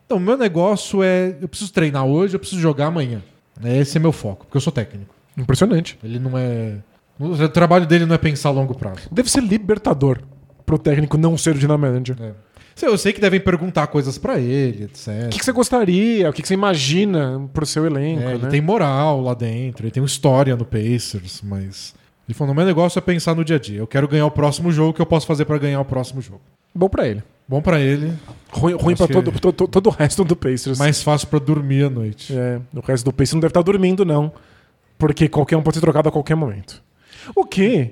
Não, 0.10 0.20
meu 0.20 0.38
negócio 0.38 1.04
é, 1.04 1.36
eu 1.42 1.48
preciso 1.48 1.72
treinar 1.74 2.06
hoje, 2.06 2.36
eu 2.36 2.40
preciso 2.40 2.62
jogar 2.62 2.88
amanhã. 2.88 3.22
Esse 3.64 3.98
é 3.98 4.00
meu 4.00 4.12
foco, 4.12 4.46
porque 4.46 4.58
eu 4.58 4.62
sou 4.62 4.72
técnico. 4.72 5.14
Impressionante. 5.38 5.98
Ele 6.04 6.20
não 6.20 6.38
é. 6.38 6.78
O 7.20 7.50
trabalho 7.50 7.86
dele 7.86 8.06
não 8.06 8.16
é 8.16 8.18
pensar 8.18 8.50
a 8.50 8.52
longo 8.52 8.76
prazo. 8.76 9.08
Deve 9.12 9.30
ser 9.30 9.42
libertador 9.42 10.20
pro 10.66 10.78
técnico 10.78 11.18
não 11.18 11.38
ser 11.38 11.56
o 11.56 11.60
general 11.60 11.78
manager. 11.78 12.16
É. 12.22 12.32
Eu 12.86 12.98
sei 12.98 13.12
que 13.12 13.20
devem 13.20 13.40
perguntar 13.40 13.88
coisas 13.88 14.20
pra 14.20 14.38
ele, 14.38 14.84
etc. 14.84 15.26
O 15.26 15.30
que, 15.30 15.40
que 15.40 15.46
você 15.46 15.52
gostaria? 15.52 16.30
O 16.30 16.34
que, 16.34 16.44
que 16.44 16.48
você 16.48 16.54
imagina 16.54 17.50
pro 17.52 17.66
seu 17.66 17.86
elenco? 17.86 18.22
É, 18.22 18.36
ele 18.36 18.44
né? 18.44 18.50
tem 18.50 18.62
moral 18.62 19.20
lá 19.22 19.34
dentro, 19.34 19.86
ele 19.86 19.92
tem 19.92 20.02
uma 20.02 20.08
história 20.08 20.56
no 20.56 20.66
Pacers, 20.66 21.42
mas. 21.44 21.96
Ele 22.28 22.34
falou: 22.36 22.54
meu 22.54 22.66
negócio 22.66 22.98
é 23.00 23.02
pensar 23.02 23.36
no 23.36 23.44
dia 23.46 23.56
a 23.56 23.60
dia. 23.60 23.80
Eu 23.80 23.88
quero 23.88 24.08
ganhar 24.08 24.26
o 24.26 24.32
próximo 24.32 24.72
jogo, 24.72 24.90
o 24.90 24.94
que 24.94 25.02
eu 25.02 25.06
posso 25.06 25.26
fazer 25.26 25.46
pra 25.46 25.58
ganhar 25.58 25.80
o 25.80 25.86
próximo 25.86 26.22
jogo. 26.22 26.42
Bom 26.76 26.90
pra 26.90 27.08
ele. 27.08 27.24
Bom 27.48 27.62
pra 27.62 27.80
ele, 27.80 28.14
Ruim, 28.52 28.74
ruim 28.74 28.96
pra 28.96 29.08
todo, 29.08 29.32
que- 29.32 29.40
todo, 29.40 29.68
todo 29.70 29.88
o 29.88 29.90
resto 29.90 30.26
do 30.26 30.36
Pacers. 30.36 30.78
mais 30.78 31.02
fácil 31.02 31.30
pra 31.30 31.40
dormir 31.40 31.86
à 31.86 31.90
noite. 31.90 32.38
É, 32.38 32.60
o 32.76 32.82
resto 32.82 33.06
do 33.06 33.14
Pacers 33.14 33.34
não 33.36 33.40
deve 33.40 33.52
estar 33.52 33.62
dormindo, 33.62 34.04
não. 34.04 34.34
Porque 34.98 35.30
qualquer 35.30 35.56
um 35.56 35.62
pode 35.62 35.78
ser 35.78 35.82
trocado 35.82 36.10
a 36.10 36.12
qualquer 36.12 36.36
momento. 36.36 36.84
O 37.34 37.46
que, 37.46 37.92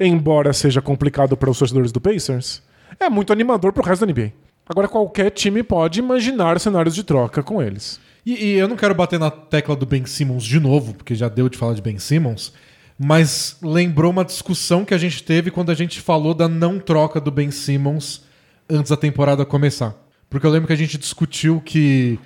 embora 0.00 0.52
seja 0.54 0.80
complicado 0.80 1.36
para 1.36 1.50
os 1.50 1.58
torcedores 1.58 1.92
do 1.92 2.00
Pacers, 2.00 2.62
é 2.98 3.10
muito 3.10 3.32
animador 3.34 3.72
pro 3.72 3.84
resto 3.84 4.06
da 4.06 4.12
NBA. 4.12 4.32
Agora, 4.66 4.88
qualquer 4.88 5.30
time 5.30 5.62
pode 5.62 5.98
imaginar 6.00 6.58
cenários 6.58 6.94
de 6.94 7.04
troca 7.04 7.42
com 7.42 7.62
eles. 7.62 8.00
E, 8.24 8.32
e 8.46 8.52
eu 8.58 8.66
não 8.66 8.76
quero 8.76 8.94
bater 8.94 9.18
na 9.20 9.30
tecla 9.30 9.76
do 9.76 9.84
Ben 9.86 10.04
Simmons 10.06 10.42
de 10.44 10.58
novo, 10.58 10.94
porque 10.94 11.14
já 11.14 11.28
deu 11.28 11.48
de 11.50 11.56
falar 11.58 11.74
de 11.74 11.82
Ben 11.82 11.98
Simmons, 11.98 12.52
mas 12.98 13.56
lembrou 13.62 14.10
uma 14.10 14.24
discussão 14.24 14.84
que 14.84 14.94
a 14.94 14.98
gente 14.98 15.22
teve 15.22 15.50
quando 15.50 15.70
a 15.70 15.74
gente 15.74 16.00
falou 16.00 16.32
da 16.32 16.48
não 16.48 16.78
troca 16.78 17.20
do 17.20 17.30
Ben 17.30 17.50
Simmons 17.50 18.22
antes 18.68 18.90
da 18.90 18.96
temporada 18.96 19.44
começar. 19.44 19.94
Porque 20.30 20.46
eu 20.46 20.50
lembro 20.50 20.66
que 20.66 20.72
a 20.72 20.76
gente 20.76 20.98
discutiu 20.98 21.60
que 21.64 22.18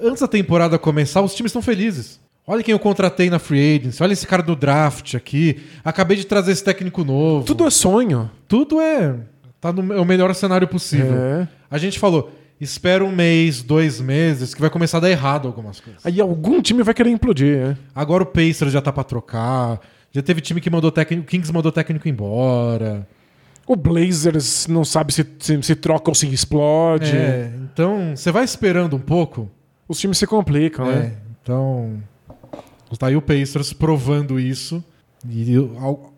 antes 0.00 0.20
da 0.20 0.28
temporada 0.28 0.78
começar, 0.78 1.20
os 1.20 1.34
times 1.34 1.50
estão 1.50 1.62
felizes. 1.62 2.20
Olha 2.46 2.62
quem 2.62 2.72
eu 2.72 2.78
contratei 2.78 3.28
na 3.28 3.38
Free 3.38 3.76
Agency, 3.76 4.02
olha 4.02 4.14
esse 4.14 4.26
cara 4.26 4.42
do 4.42 4.56
draft 4.56 5.14
aqui, 5.14 5.60
acabei 5.84 6.16
de 6.16 6.24
trazer 6.24 6.52
esse 6.52 6.64
técnico 6.64 7.04
novo. 7.04 7.44
Tudo 7.44 7.66
é 7.66 7.70
sonho. 7.70 8.30
Tudo 8.46 8.80
é. 8.80 9.16
Tá 9.60 9.70
no 9.70 9.92
é 9.92 10.00
o 10.00 10.04
melhor 10.04 10.34
cenário 10.34 10.66
possível. 10.66 11.14
É. 11.14 11.48
A 11.70 11.76
gente 11.76 11.98
falou, 11.98 12.32
espera 12.60 13.04
um 13.04 13.14
mês, 13.14 13.62
dois 13.62 14.00
meses, 14.00 14.54
que 14.54 14.60
vai 14.60 14.70
começar 14.70 14.98
a 14.98 15.00
dar 15.00 15.10
errado 15.10 15.46
algumas 15.48 15.80
coisas. 15.80 16.04
Aí 16.04 16.20
algum 16.20 16.60
time 16.60 16.82
vai 16.82 16.94
querer 16.94 17.10
implodir, 17.10 17.56
é. 17.58 17.76
Agora 17.94 18.22
o 18.22 18.26
Pacers 18.26 18.72
já 18.72 18.80
tá 18.80 18.92
pra 18.92 19.04
trocar. 19.04 19.80
Já 20.12 20.22
teve 20.22 20.40
time 20.40 20.60
que 20.60 20.70
mandou 20.70 20.90
técnico. 20.90 21.22
O 21.24 21.26
Kings 21.26 21.52
mandou 21.52 21.70
técnico 21.70 22.08
embora. 22.08 23.06
O 23.66 23.76
Blazers 23.76 24.66
não 24.66 24.82
sabe 24.84 25.12
se, 25.12 25.26
se, 25.38 25.62
se 25.62 25.74
troca 25.74 26.10
ou 26.10 26.14
se 26.14 26.26
explode. 26.32 27.14
É, 27.14 27.52
então, 27.70 28.16
você 28.16 28.32
vai 28.32 28.42
esperando 28.42 28.96
um 28.96 29.00
pouco. 29.00 29.50
Os 29.86 29.98
times 30.00 30.16
se 30.18 30.26
complicam, 30.26 30.90
É, 30.90 30.94
né? 30.94 31.12
então. 31.42 32.02
Tá 32.98 33.08
aí 33.08 33.16
o 33.16 33.20
Pacers 33.22 33.72
provando 33.74 34.40
isso. 34.40 34.82
E 35.28 35.58
o 35.58 35.76
ao- 35.78 36.14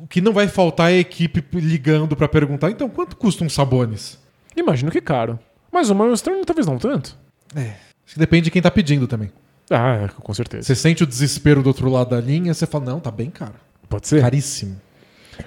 o 0.00 0.06
que 0.06 0.20
não 0.22 0.32
vai 0.32 0.48
faltar 0.48 0.90
é 0.90 0.94
a 0.96 0.98
equipe 0.98 1.44
ligando 1.60 2.16
pra 2.16 2.26
perguntar: 2.26 2.70
então, 2.70 2.88
quanto 2.88 3.14
custa 3.16 3.44
um 3.44 3.48
Sabonis? 3.50 4.18
Imagino 4.56 4.90
que 4.90 5.00
caro. 5.02 5.38
Mas 5.74 5.90
o 5.90 5.94
Miles 5.94 6.22
Turner 6.22 6.44
talvez 6.44 6.68
não 6.68 6.78
tanto. 6.78 7.18
Acho 7.56 8.14
que 8.14 8.18
depende 8.20 8.44
de 8.44 8.50
quem 8.52 8.62
tá 8.62 8.70
pedindo 8.70 9.08
também. 9.08 9.28
Ah, 9.68 10.08
com 10.22 10.32
certeza. 10.32 10.62
Você 10.62 10.76
sente 10.76 11.02
o 11.02 11.06
desespero 11.06 11.64
do 11.64 11.66
outro 11.66 11.90
lado 11.90 12.10
da 12.10 12.20
linha, 12.20 12.54
você 12.54 12.64
fala: 12.64 12.84
não, 12.84 13.00
tá 13.00 13.10
bem 13.10 13.28
caro. 13.28 13.54
Pode 13.88 14.06
ser. 14.06 14.20
Caríssimo. 14.20 14.80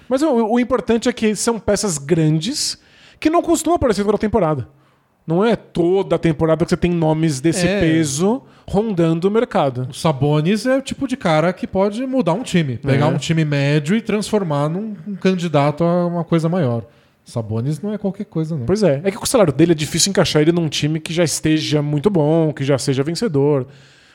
Mas 0.09 0.21
o, 0.21 0.29
o 0.29 0.59
importante 0.59 1.07
é 1.07 1.13
que 1.13 1.33
são 1.33 1.57
peças 1.57 1.97
grandes 1.97 2.77
que 3.21 3.29
não 3.29 3.41
costumam 3.41 3.77
aparecer 3.77 4.03
toda 4.03 4.17
a 4.17 4.19
temporada. 4.19 4.67
Não 5.25 5.45
é 5.45 5.55
toda 5.55 6.17
a 6.17 6.19
temporada 6.19 6.65
que 6.65 6.69
você 6.69 6.77
tem 6.77 6.91
nomes 6.91 7.39
desse 7.39 7.65
É. 7.65 7.79
peso 7.79 8.43
rondando 8.67 9.27
o 9.29 9.31
mercado. 9.31 9.87
O 9.89 9.93
Sabonis 9.93 10.65
é 10.65 10.77
o 10.77 10.81
tipo 10.81 11.07
de 11.07 11.15
cara 11.15 11.53
que 11.53 11.65
pode 11.65 12.05
mudar 12.05 12.33
um 12.33 12.43
time. 12.43 12.77
Pegar 12.77 13.05
É. 13.05 13.09
um 13.09 13.17
time 13.17 13.45
médio 13.45 13.95
e 13.95 14.01
transformar 14.01 14.67
num 14.69 14.95
um 15.07 15.15
candidato 15.15 15.83
a 15.85 16.05
uma 16.05 16.23
coisa 16.25 16.49
maior. 16.49 16.83
Sabonis 17.27 17.81
não 17.81 17.93
é 17.93 17.97
qualquer 17.97 18.25
coisa, 18.25 18.55
não. 18.55 18.65
Pois 18.65 18.81
é. 18.83 19.01
É 19.03 19.11
que 19.11 19.17
o 19.21 19.25
salário 19.25 19.51
dele 19.51 19.73
é 19.73 19.75
difícil 19.75 20.09
encaixar 20.09 20.41
ele 20.41 20.51
num 20.53 20.69
time 20.69 20.99
que 20.99 21.13
já 21.13 21.23
esteja 21.23 21.81
muito 21.81 22.09
bom, 22.09 22.53
que 22.53 22.63
já 22.63 22.77
seja 22.77 23.03
vencedor. 23.03 23.67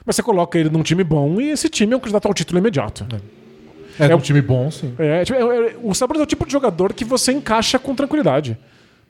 Mas 0.05 0.17
você 0.17 0.23
coloca 0.23 0.59
ele 0.59 0.71
num 0.71 0.83
time 0.83 1.05
bom 1.05 1.41
e 1.41 1.51
esse 1.51 1.69
time 1.69 1.93
é 1.93 1.97
um 1.97 2.01
candidato 2.01 2.27
ao 2.27 2.33
título 2.35 2.59
imediato. 2.59 3.07
É, 4.01 4.07
É 4.07 4.15
um 4.15 4.19
o- 4.19 4.23
time 4.23 4.41
bom, 4.41 4.71
sim. 4.71 4.95
É, 4.99 5.25
tipo, 5.25 5.39
é- 5.39 5.43
é- 5.73 5.77
o 5.83 5.95
Sabonis 5.95 6.21
é 6.21 6.25
o 6.25 6.27
tipo 6.27 6.47
de 6.47 6.53
jogador 6.53 6.95
que 6.95 7.05
você 7.05 7.33
encaixa 7.33 7.79
com 7.79 7.95
tranquilidade. 7.95 8.57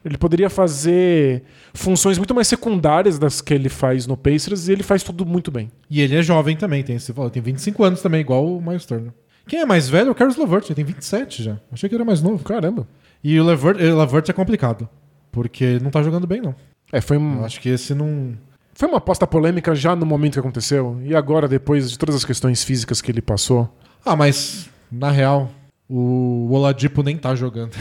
Ele 0.04 0.18
poderia 0.18 0.50
fazer 0.50 1.44
funções 1.72 2.18
muito 2.18 2.34
mais 2.34 2.48
secundárias 2.48 3.20
das 3.20 3.40
que 3.40 3.54
ele 3.54 3.68
faz 3.68 4.04
no 4.04 4.16
Pacers 4.16 4.66
e 4.66 4.72
ele 4.72 4.82
faz 4.82 5.04
tudo 5.04 5.24
muito 5.24 5.52
bem. 5.52 5.70
E 5.88 6.00
ele 6.00 6.16
é 6.16 6.22
jovem 6.22 6.56
também, 6.56 6.82
tem 6.82 6.96
esse 6.96 7.12
valor. 7.12 7.30
Tem 7.30 7.40
25 7.40 7.84
anos 7.84 8.02
também, 8.02 8.20
igual 8.20 8.44
o 8.44 8.60
Miles 8.60 8.84
Turner. 8.84 9.12
Quem 9.46 9.60
é 9.60 9.64
mais 9.64 9.88
velho 9.88 10.08
é 10.08 10.10
o 10.10 10.14
Caris 10.14 10.36
LeVert, 10.36 10.64
ele 10.66 10.74
tem 10.74 10.84
27 10.84 11.44
já. 11.44 11.56
Achei 11.70 11.88
que 11.88 11.94
ele 11.94 12.02
era 12.02 12.06
mais 12.06 12.20
novo. 12.20 12.42
Caramba. 12.42 12.86
E 13.22 13.38
o 13.38 13.44
LeVert, 13.44 13.78
eh, 13.80 13.92
LeVert 13.92 14.28
é 14.28 14.32
complicado. 14.32 14.88
Porque 15.30 15.64
ele 15.64 15.84
não 15.84 15.90
tá 15.90 16.02
jogando 16.02 16.26
bem, 16.26 16.40
não. 16.40 16.54
É, 16.92 17.00
foi, 17.00 17.16
Eu 17.16 17.20
um, 17.20 17.44
acho 17.44 17.60
que 17.60 17.68
esse 17.68 17.94
não. 17.94 18.36
foi 18.74 18.88
uma 18.88 18.98
aposta 18.98 19.26
polêmica 19.26 19.74
já 19.74 19.96
no 19.96 20.04
momento 20.04 20.34
que 20.34 20.40
aconteceu. 20.40 21.00
E 21.04 21.14
agora, 21.14 21.48
depois 21.48 21.90
de 21.90 21.98
todas 21.98 22.14
as 22.14 22.24
questões 22.24 22.62
físicas 22.62 23.00
que 23.00 23.10
ele 23.10 23.22
passou. 23.22 23.74
Ah, 24.04 24.14
mas, 24.14 24.68
na 24.90 25.10
real, 25.10 25.50
o 25.88 26.48
Oladipo 26.52 27.02
nem 27.02 27.16
tá 27.16 27.34
jogando. 27.34 27.72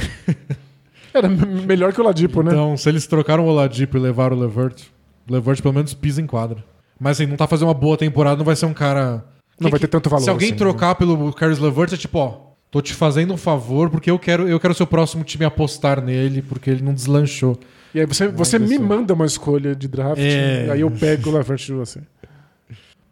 Era 1.13 1.27
melhor 1.27 1.91
que 1.91 1.99
o 1.99 2.03
Ladipo, 2.03 2.41
né? 2.41 2.51
Então, 2.51 2.77
se 2.77 2.87
eles 2.87 3.05
trocaram 3.05 3.45
o 3.45 3.49
Oladipo 3.49 3.97
e 3.97 3.99
levaram 3.99 4.37
o 4.37 4.39
Levert, 4.39 4.83
o 5.29 5.33
Levert 5.33 5.61
pelo 5.61 5.73
menos 5.73 5.93
pisa 5.93 6.21
em 6.21 6.27
quadra. 6.27 6.63
Mas 6.97 7.19
assim, 7.19 7.25
não 7.25 7.35
tá 7.35 7.47
fazendo 7.47 7.67
uma 7.67 7.73
boa 7.73 7.97
temporada, 7.97 8.37
não 8.37 8.45
vai 8.45 8.55
ser 8.55 8.65
um 8.65 8.73
cara. 8.73 9.25
Não 9.59 9.69
vai 9.69 9.79
ter 9.79 9.87
tanto 9.87 10.09
valor 10.09 10.23
Se 10.23 10.29
alguém 10.29 10.49
assim, 10.49 10.57
trocar 10.57 10.95
pelo 10.95 11.33
Caris 11.33 11.59
Levert, 11.59 11.93
é 11.93 11.97
tipo, 11.97 12.17
ó, 12.17 12.50
tô 12.71 12.81
te 12.81 12.93
fazendo 12.93 13.33
um 13.33 13.37
favor 13.37 13.89
porque 13.89 14.09
eu 14.09 14.17
quero, 14.17 14.47
eu 14.47 14.59
quero 14.59 14.73
ser 14.73 14.83
o 14.83 14.87
próximo 14.87 15.23
time 15.23 15.43
apostar 15.45 16.01
nele, 16.01 16.41
porque 16.41 16.69
ele 16.69 16.81
não 16.81 16.93
deslanchou. 16.93 17.59
E 17.93 17.99
aí 17.99 18.05
você, 18.05 18.29
você 18.29 18.57
me 18.57 18.79
manda 18.79 19.13
uma 19.13 19.25
escolha 19.25 19.75
de 19.75 19.87
draft, 19.87 20.17
É. 20.21 20.67
e 20.67 20.71
aí 20.71 20.81
eu 20.81 20.89
pego 20.89 21.29
o 21.29 21.33
Levert 21.33 21.59
de 21.65 21.73
você. 21.73 21.99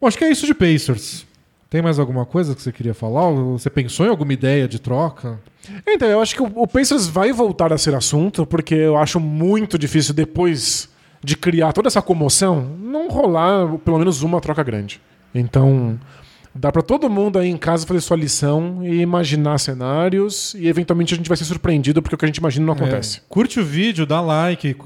Bom, 0.00 0.06
acho 0.08 0.16
que 0.16 0.24
é 0.24 0.30
isso 0.30 0.46
de 0.46 0.54
Pacers. 0.54 1.26
Tem 1.68 1.82
mais 1.82 1.98
alguma 1.98 2.24
coisa 2.24 2.54
que 2.54 2.62
você 2.62 2.72
queria 2.72 2.94
falar? 2.94 3.30
Você 3.30 3.68
pensou 3.70 4.06
em 4.06 4.08
alguma 4.08 4.32
ideia 4.32 4.66
de 4.66 4.80
troca? 4.80 5.38
Então, 5.86 6.08
eu 6.08 6.20
acho 6.20 6.34
que 6.34 6.42
o, 6.42 6.50
o 6.56 6.66
Pacers 6.66 7.06
vai 7.06 7.30
voltar 7.32 7.72
a 7.72 7.78
ser 7.78 7.94
assunto, 7.94 8.44
porque 8.46 8.74
eu 8.74 8.96
acho 8.96 9.20
muito 9.20 9.78
difícil, 9.78 10.12
depois 10.14 10.88
de 11.22 11.36
criar 11.36 11.72
toda 11.74 11.86
essa 11.86 12.00
comoção, 12.00 12.62
não 12.80 13.08
rolar 13.08 13.68
pelo 13.84 13.98
menos 13.98 14.22
uma 14.22 14.40
troca 14.40 14.62
grande. 14.64 15.00
Então, 15.34 16.00
dá 16.54 16.70
pra 16.72 16.82
todo 16.82 17.08
mundo 17.08 17.38
aí 17.38 17.48
em 17.48 17.56
casa 17.56 17.86
fazer 17.86 18.00
sua 18.00 18.16
lição 18.16 18.80
e 18.84 19.00
imaginar 19.00 19.58
cenários, 19.58 20.54
e 20.54 20.66
eventualmente 20.68 21.14
a 21.14 21.16
gente 21.16 21.28
vai 21.28 21.36
ser 21.36 21.44
surpreendido 21.44 22.02
porque 22.02 22.14
o 22.14 22.18
que 22.18 22.24
a 22.24 22.28
gente 22.28 22.38
imagina 22.38 22.66
não 22.66 22.72
acontece. 22.74 23.18
É, 23.18 23.20
curte 23.28 23.60
o 23.60 23.64
vídeo, 23.64 24.04
dá 24.06 24.20
like, 24.20 24.76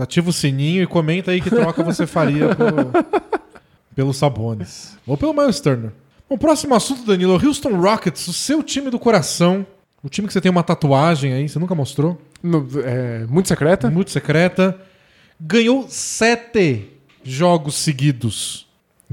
ativa 0.00 0.30
o 0.30 0.32
sininho 0.32 0.82
e 0.82 0.86
comenta 0.86 1.30
aí 1.30 1.40
que 1.40 1.50
troca 1.50 1.82
você 1.82 2.06
faria 2.06 2.54
pelo, 2.54 2.90
pelo 3.94 4.12
Sabonis. 4.14 4.96
Ou 5.06 5.16
pelo 5.16 5.32
Miles 5.32 5.60
Turner. 5.60 5.92
Bom, 6.28 6.38
próximo 6.38 6.74
assunto, 6.74 7.04
Danilo. 7.04 7.34
Houston 7.44 7.76
Rockets, 7.80 8.26
o 8.28 8.32
seu 8.32 8.62
time 8.62 8.90
do 8.90 8.98
coração. 8.98 9.66
O 10.02 10.08
time 10.08 10.26
que 10.26 10.32
você 10.34 10.40
tem 10.40 10.50
uma 10.50 10.62
tatuagem 10.62 11.32
aí, 11.32 11.48
você 11.48 11.58
nunca 11.58 11.74
mostrou. 11.74 12.20
No- 12.42 12.66
é, 12.84 13.26
muito 13.26 13.48
secreta. 13.48 13.90
Muito 13.90 14.10
secreta. 14.10 14.78
Ganhou 15.40 15.86
sete 15.88 16.88
jogos 17.22 17.74
seguidos. 17.76 18.63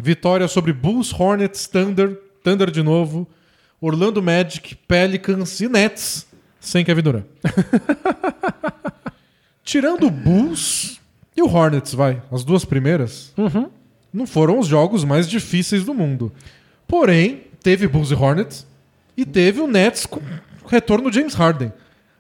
Vitória 0.02 0.48
sobre 0.48 0.74
Bulls, 0.74 1.14
Hornets, 1.14 1.68
Thunder, 1.68 2.20
Thunder 2.44 2.72
de 2.72 2.82
novo, 2.82 3.28
Orlando 3.80 4.22
Magic, 4.22 4.76
Pelicans 4.88 5.60
e 5.60 5.70
Nets. 5.70 6.28
sem 6.60 6.84
Kevin 6.84 7.02
Durant. 7.02 7.26
Tirando 9.64 10.08
o 10.08 10.12
Bulls 10.12 11.00
e 11.36 11.42
o 11.42 11.48
Hornets, 11.48 11.94
vai, 11.94 12.22
as 12.32 12.44
duas 12.44 12.66
primeiras, 12.66 13.34
não 14.14 14.28
foram 14.28 14.60
os 14.60 14.68
jogos 14.68 15.04
mais 15.04 15.30
difíceis 15.30 15.86
do 15.86 15.94
mundo. 15.94 16.32
Porém, 16.88 17.44
teve 17.64 17.88
Bulls 17.88 18.12
e 18.12 18.16
Hornets 18.16 18.68
e 19.16 19.26
teve 19.26 19.62
o 19.62 19.68
Nets 19.68 20.06
com 20.06 20.20
o 20.20 20.68
retorno 20.68 21.10
do 21.10 21.14
James 21.14 21.34
Harden. 21.34 21.72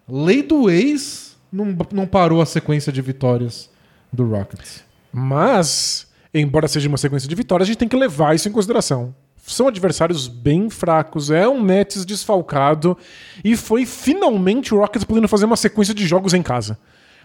Lei 0.08 0.44
do 0.44 0.70
ex 0.70 1.38
não, 1.52 1.76
não 1.92 2.08
parou 2.08 2.42
a 2.42 2.46
sequência 2.46 2.92
de 2.92 3.02
vitórias 3.02 3.70
do 4.12 4.28
Rockets. 4.28 4.84
Mas, 5.12 6.08
embora 6.34 6.68
seja 6.68 6.88
uma 6.88 6.98
sequência 6.98 7.28
de 7.28 7.36
vitórias, 7.36 7.68
a 7.68 7.72
gente 7.72 7.80
tem 7.80 7.88
que 7.88 7.96
levar 7.96 8.36
isso 8.36 8.48
em 8.48 8.52
consideração. 8.52 9.14
São 9.46 9.68
adversários 9.68 10.28
bem 10.28 10.70
fracos, 10.70 11.32
é 11.32 11.48
um 11.48 11.64
Nets 11.64 12.06
desfalcado 12.06 12.98
e 13.44 13.58
foi 13.58 13.86
finalmente 13.86 14.74
o 14.74 14.80
Rockets 14.80 15.04
podendo 15.04 15.28
fazer 15.28 15.46
uma 15.46 15.58
sequência 15.58 15.94
de 15.94 16.06
jogos 16.06 16.34
em 16.34 16.44
casa. 16.44 16.78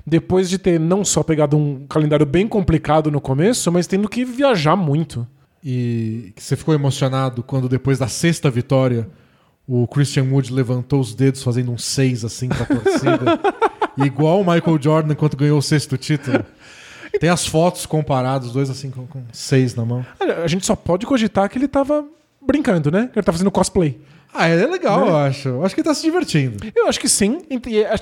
Depois 0.07 0.49
de 0.49 0.59
ter 0.59 0.81
não 0.81 1.05
só 1.05 1.23
pegado 1.23 1.57
um 1.57 1.87
calendário 1.87 2.25
bem 2.25 2.49
complicado 2.49 3.11
no 3.11 3.21
começo, 3.21 3.71
mas 3.71 3.87
tendo 3.87 4.09
que 4.09 4.25
viajar 4.25 4.77
muito. 4.77 5.27
E 5.63 6.33
você 6.37 6.57
ficou 6.57 6.73
emocionado 6.75 7.43
quando 7.43 7.69
depois 7.69 7.99
da 7.99 8.09
sexta 8.09 8.49
vitória 8.51 9.09
o 9.67 9.87
Christian 9.89 10.25
Wood 10.31 10.53
levantou 10.53 11.01
os 11.01 11.13
dedos 11.13 11.43
fazendo 11.43 11.73
um 11.73 11.79
seis 11.79 12.25
assim 12.25 12.49
pra 12.49 12.65
torcida. 12.65 13.41
Igual 13.99 14.41
o 14.41 14.45
Michael 14.45 14.79
Jordan 14.81 15.13
enquanto 15.13 15.37
ganhou 15.37 15.59
o 15.59 15.63
sexto 15.63 15.97
título. 15.99 16.45
Tem 17.19 17.31
as 17.31 17.47
fotos 17.47 17.87
comparadas, 17.87 18.53
dois 18.53 18.69
assim 18.71 18.91
com, 18.91 19.07
com 19.07 19.23
seis 19.33 19.75
na 19.75 19.85
mão. 19.85 20.05
Olha, 20.21 20.43
A 20.43 20.47
gente 20.49 20.65
só 20.67 20.77
pode 20.77 21.07
cogitar 21.07 21.49
que 21.49 21.59
ele 21.59 21.69
tava 21.69 22.05
brincando, 22.41 22.91
né? 22.91 23.09
Que 23.13 23.19
ele 23.19 23.25
tá 23.27 23.33
fazendo 23.33 23.51
cosplay. 23.51 24.01
Ah, 24.35 24.49
é 24.49 24.67
legal, 24.67 25.01
Né? 25.01 25.11
eu 25.11 25.17
acho. 25.17 25.49
Eu 25.49 25.65
acho 25.65 25.75
que 25.75 25.81
ele 25.81 25.89
tá 25.89 25.95
se 25.95 26.03
divertindo. 26.03 26.59
Eu 26.75 26.89
acho 26.89 27.01
que 27.01 27.09
sim. 27.09 27.41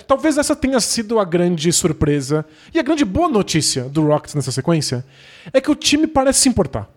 Talvez 0.07 0.37
essa 0.37 0.57
tenha 0.57 0.81
sido 0.81 1.19
a 1.21 1.25
grande 1.25 1.73
surpresa 1.73 2.45
e 2.73 2.79
a 2.79 2.83
grande 2.83 3.05
boa 3.05 3.29
notícia 3.29 3.85
do 3.85 4.05
Rockets 4.07 4.35
nessa 4.35 4.51
sequência 4.51 5.05
é 5.53 5.61
que 5.61 5.71
o 5.71 5.75
time 5.77 6.07
parece 6.09 6.41
se 6.41 6.49
importar. 6.49 6.89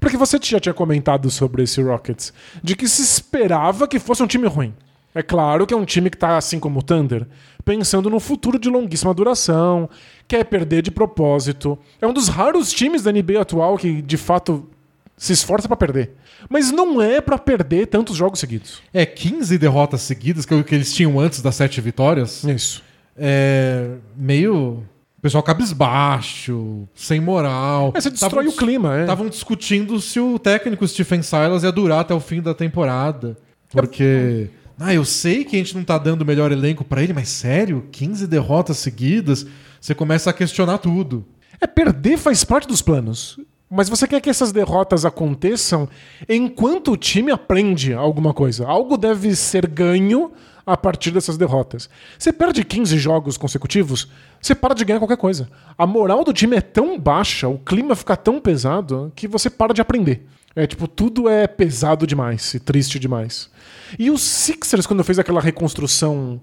Porque 0.00 0.16
você 0.18 0.38
já 0.42 0.60
tinha 0.60 0.74
comentado 0.74 1.30
sobre 1.30 1.62
esse 1.62 1.80
Rockets, 1.80 2.32
de 2.62 2.76
que 2.76 2.86
se 2.86 3.00
esperava 3.00 3.88
que 3.88 3.98
fosse 3.98 4.22
um 4.22 4.26
time 4.26 4.46
ruim. 4.46 4.74
É 5.14 5.22
claro 5.22 5.66
que 5.66 5.72
é 5.72 5.76
um 5.76 5.84
time 5.84 6.10
que 6.10 6.16
tá 6.18 6.36
assim 6.36 6.58
como 6.58 6.80
o 6.80 6.82
Thunder, 6.82 7.26
pensando 7.64 8.10
no 8.10 8.18
futuro 8.18 8.58
de 8.58 8.68
longuíssima 8.68 9.14
duração, 9.14 9.88
quer 10.26 10.44
perder 10.44 10.82
de 10.82 10.90
propósito. 10.90 11.78
É 12.00 12.06
um 12.06 12.12
dos 12.12 12.28
raros 12.28 12.72
times 12.72 13.02
da 13.02 13.12
NBA 13.12 13.40
atual 13.40 13.76
que 13.78 14.02
de 14.02 14.16
fato 14.16 14.68
se 15.16 15.32
esforça 15.32 15.68
pra 15.68 15.76
perder. 15.76 16.12
Mas 16.48 16.70
não 16.72 17.00
é 17.00 17.20
pra 17.20 17.38
perder 17.38 17.86
tantos 17.86 18.16
jogos 18.16 18.40
seguidos. 18.40 18.82
É 18.92 19.06
15 19.06 19.56
derrotas 19.56 20.00
seguidas, 20.02 20.44
que 20.44 20.52
é 20.52 20.56
o 20.56 20.64
que 20.64 20.74
eles 20.74 20.92
tinham 20.92 21.18
antes 21.20 21.40
das 21.40 21.54
sete 21.54 21.80
vitórias. 21.80 22.42
Isso. 22.44 22.82
É 23.16 23.90
meio. 24.16 24.82
Pessoal 25.22 25.42
cabisbaixo, 25.42 26.86
sem 26.94 27.18
moral. 27.20 27.92
É, 27.94 28.00
você 28.00 28.10
destrói 28.10 28.44
Tavam- 28.44 28.50
o 28.50 28.56
clima, 28.56 28.98
é. 28.98 29.00
Estavam 29.02 29.28
discutindo 29.28 29.98
se 30.00 30.20
o 30.20 30.38
técnico 30.38 30.86
Stephen 30.86 31.22
Silas 31.22 31.62
ia 31.62 31.72
durar 31.72 32.00
até 32.00 32.12
o 32.12 32.20
fim 32.20 32.42
da 32.42 32.52
temporada. 32.52 33.36
Porque. 33.70 34.50
Ah, 34.78 34.92
eu 34.92 35.04
sei 35.04 35.44
que 35.44 35.54
a 35.54 35.58
gente 35.58 35.74
não 35.76 35.84
tá 35.84 35.96
dando 35.98 36.22
o 36.22 36.26
melhor 36.26 36.50
elenco 36.50 36.84
pra 36.84 37.02
ele, 37.02 37.12
mas 37.12 37.28
sério? 37.28 37.86
15 37.92 38.26
derrotas 38.26 38.78
seguidas? 38.78 39.46
Você 39.80 39.94
começa 39.94 40.30
a 40.30 40.32
questionar 40.32 40.78
tudo. 40.78 41.24
É, 41.60 41.66
perder 41.66 42.18
faz 42.18 42.42
parte 42.42 42.66
dos 42.66 42.82
planos. 42.82 43.38
Mas 43.70 43.88
você 43.88 44.06
quer 44.06 44.20
que 44.20 44.30
essas 44.30 44.52
derrotas 44.52 45.04
aconteçam 45.04 45.88
enquanto 46.28 46.92
o 46.92 46.96
time 46.96 47.30
aprende 47.30 47.92
alguma 47.94 48.34
coisa. 48.34 48.66
Algo 48.66 48.96
deve 48.96 49.34
ser 49.34 49.66
ganho 49.66 50.32
a 50.66 50.76
partir 50.76 51.10
dessas 51.10 51.36
derrotas. 51.36 51.88
Você 52.18 52.32
perde 52.32 52.64
15 52.64 52.96
jogos 52.98 53.36
consecutivos, 53.36 54.08
você 54.40 54.54
para 54.54 54.74
de 54.74 54.84
ganhar 54.84 54.98
qualquer 54.98 55.16
coisa. 55.16 55.48
A 55.76 55.86
moral 55.86 56.24
do 56.24 56.32
time 56.32 56.56
é 56.56 56.60
tão 56.60 56.98
baixa, 56.98 57.48
o 57.48 57.58
clima 57.58 57.94
fica 57.94 58.16
tão 58.16 58.40
pesado, 58.40 59.12
que 59.14 59.28
você 59.28 59.50
para 59.50 59.74
de 59.74 59.80
aprender. 59.80 60.26
É 60.56 60.66
tipo, 60.66 60.86
tudo 60.86 61.28
é 61.28 61.46
pesado 61.46 62.06
demais 62.06 62.54
e 62.54 62.60
triste 62.60 62.98
demais. 62.98 63.50
E 63.98 64.10
os 64.10 64.22
Sixers, 64.22 64.86
quando 64.86 65.02
fez 65.02 65.18
aquela 65.18 65.40
reconstrução 65.40 66.40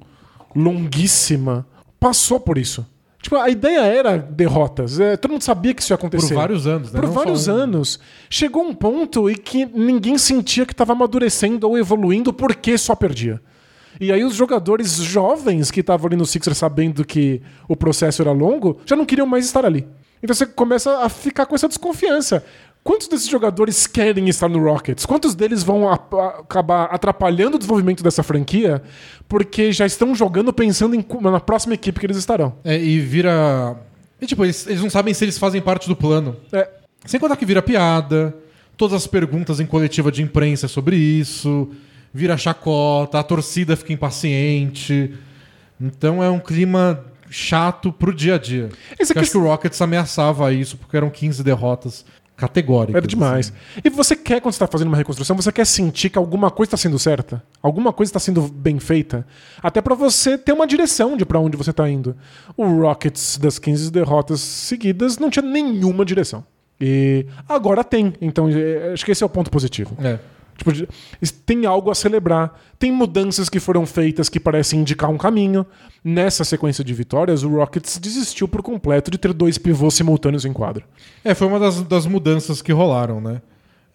longuíssima, 0.55 1.65
passou 1.99 2.39
por 2.39 2.57
isso. 2.57 2.85
Tipo, 3.21 3.35
a 3.35 3.49
ideia 3.49 3.81
era 3.81 4.17
derrotas. 4.17 4.99
É, 4.99 5.15
todo 5.15 5.31
mundo 5.31 5.43
sabia 5.43 5.73
que 5.73 5.81
isso 5.81 5.93
ia 5.93 5.97
Por 5.97 6.07
acontecer. 6.07 6.33
vários 6.33 6.65
anos, 6.65 6.91
né? 6.91 6.99
Por 6.99 7.07
Não 7.07 7.13
vários 7.13 7.47
um. 7.47 7.53
anos. 7.53 7.99
Chegou 8.29 8.63
um 8.63 8.73
ponto 8.73 9.29
em 9.29 9.35
que 9.35 9.65
ninguém 9.65 10.17
sentia 10.17 10.65
que 10.65 10.73
estava 10.73 10.93
amadurecendo 10.93 11.67
ou 11.69 11.77
evoluindo 11.77 12.33
porque 12.33 12.77
só 12.77 12.95
perdia. 12.95 13.39
E 13.99 14.11
aí 14.11 14.23
os 14.23 14.33
jogadores 14.33 14.95
jovens 14.95 15.69
que 15.69 15.81
estavam 15.81 16.07
ali 16.07 16.15
no 16.15 16.25
Sixers 16.25 16.57
sabendo 16.57 17.05
que 17.05 17.41
o 17.67 17.75
processo 17.75 18.23
era 18.23 18.31
longo, 18.31 18.79
já 18.85 18.95
não 18.95 19.05
queriam 19.05 19.27
mais 19.27 19.45
estar 19.45 19.63
ali. 19.65 19.87
Então 20.23 20.33
você 20.35 20.45
começa 20.45 20.99
a 20.99 21.09
ficar 21.09 21.45
com 21.45 21.53
essa 21.53 21.67
desconfiança. 21.67 22.43
Quantos 22.83 23.07
desses 23.07 23.27
jogadores 23.29 23.85
querem 23.85 24.27
estar 24.27 24.49
no 24.49 24.63
Rockets? 24.63 25.05
Quantos 25.05 25.35
deles 25.35 25.61
vão 25.61 25.87
a- 25.87 25.93
a- 25.93 26.39
acabar 26.39 26.85
atrapalhando 26.85 27.55
o 27.55 27.59
desenvolvimento 27.59 28.03
dessa 28.03 28.23
franquia 28.23 28.81
porque 29.29 29.71
já 29.71 29.85
estão 29.85 30.15
jogando 30.15 30.51
pensando 30.51 30.95
em 30.95 31.05
na 31.21 31.39
próxima 31.39 31.75
equipe 31.75 31.99
que 31.99 32.05
eles 32.07 32.17
estarão? 32.17 32.55
É, 32.63 32.77
e 32.81 32.99
vira. 32.99 33.77
E 34.19 34.25
tipo, 34.25 34.43
eles, 34.43 34.65
eles 34.65 34.81
não 34.81 34.89
sabem 34.89 35.13
se 35.13 35.23
eles 35.23 35.37
fazem 35.37 35.61
parte 35.61 35.87
do 35.87 35.95
plano. 35.95 36.35
É, 36.51 36.67
Sem 37.05 37.19
contar 37.19 37.35
que 37.35 37.45
vira 37.45 37.61
piada, 37.61 38.35
todas 38.77 38.95
as 38.95 39.07
perguntas 39.07 39.59
em 39.59 39.65
coletiva 39.65 40.11
de 40.11 40.21
imprensa 40.23 40.67
sobre 40.67 40.95
isso, 40.95 41.69
vira 42.13 42.35
chacota, 42.37 43.19
a 43.19 43.23
torcida 43.23 43.75
fica 43.75 43.93
impaciente. 43.93 45.13
Então 45.79 46.23
é 46.23 46.29
um 46.29 46.39
clima 46.39 47.03
chato 47.29 47.91
pro 47.93 48.13
dia 48.13 48.35
a 48.35 48.37
dia. 48.37 48.69
Esse 48.99 49.17
acho 49.17 49.31
que 49.31 49.37
o 49.37 49.43
Rockets 49.43 49.81
ameaçava 49.81 50.51
isso, 50.53 50.77
porque 50.77 50.95
eram 50.97 51.09
15 51.09 51.43
derrotas 51.43 52.05
categóricas. 52.41 52.95
Era 52.95 53.07
demais. 53.07 53.53
assim. 53.53 53.81
E 53.85 53.89
você 53.89 54.15
quer, 54.15 54.41
quando 54.41 54.53
você 54.53 54.57
está 54.57 54.67
fazendo 54.67 54.87
uma 54.87 54.97
reconstrução, 54.97 55.35
você 55.35 55.51
quer 55.51 55.65
sentir 55.65 56.09
que 56.09 56.17
alguma 56.17 56.49
coisa 56.49 56.69
está 56.69 56.77
sendo 56.77 56.97
certa? 56.97 57.43
Alguma 57.61 57.93
coisa 57.93 58.09
está 58.09 58.19
sendo 58.19 58.41
bem 58.47 58.79
feita? 58.79 59.25
Até 59.61 59.79
para 59.79 59.93
você 59.93 60.37
ter 60.37 60.51
uma 60.51 60.65
direção 60.65 61.15
de 61.15 61.23
para 61.23 61.39
onde 61.39 61.55
você 61.55 61.69
está 61.69 61.87
indo. 61.87 62.15
O 62.57 62.65
Rockets, 62.65 63.37
das 63.37 63.59
15 63.59 63.91
derrotas 63.91 64.39
seguidas, 64.39 65.19
não 65.19 65.29
tinha 65.29 65.45
nenhuma 65.45 66.03
direção. 66.03 66.43
E 66.79 67.27
agora 67.47 67.83
tem. 67.83 68.13
Então, 68.19 68.49
é, 68.49 68.91
acho 68.91 69.05
que 69.05 69.11
esse 69.11 69.21
é 69.21 69.25
o 69.25 69.29
ponto 69.29 69.51
positivo. 69.51 69.95
É. 70.03 70.17
Tipo, 70.63 70.71
tem 71.45 71.65
algo 71.65 71.89
a 71.89 71.95
celebrar. 71.95 72.59
Tem 72.77 72.91
mudanças 72.91 73.49
que 73.49 73.59
foram 73.59 73.85
feitas 73.85 74.29
que 74.29 74.39
parecem 74.39 74.81
indicar 74.81 75.09
um 75.09 75.17
caminho. 75.17 75.65
Nessa 76.03 76.43
sequência 76.43 76.83
de 76.83 76.93
vitórias, 76.93 77.43
o 77.43 77.49
Rockets 77.49 77.97
desistiu 77.97 78.47
por 78.47 78.61
completo 78.61 79.09
de 79.09 79.17
ter 79.17 79.33
dois 79.33 79.57
pivôs 79.57 79.95
simultâneos 79.95 80.45
em 80.45 80.53
quadra. 80.53 80.83
É, 81.23 81.33
foi 81.33 81.47
uma 81.47 81.59
das, 81.59 81.81
das 81.81 82.05
mudanças 82.05 82.61
que 82.61 82.71
rolaram, 82.71 83.19
né? 83.19 83.41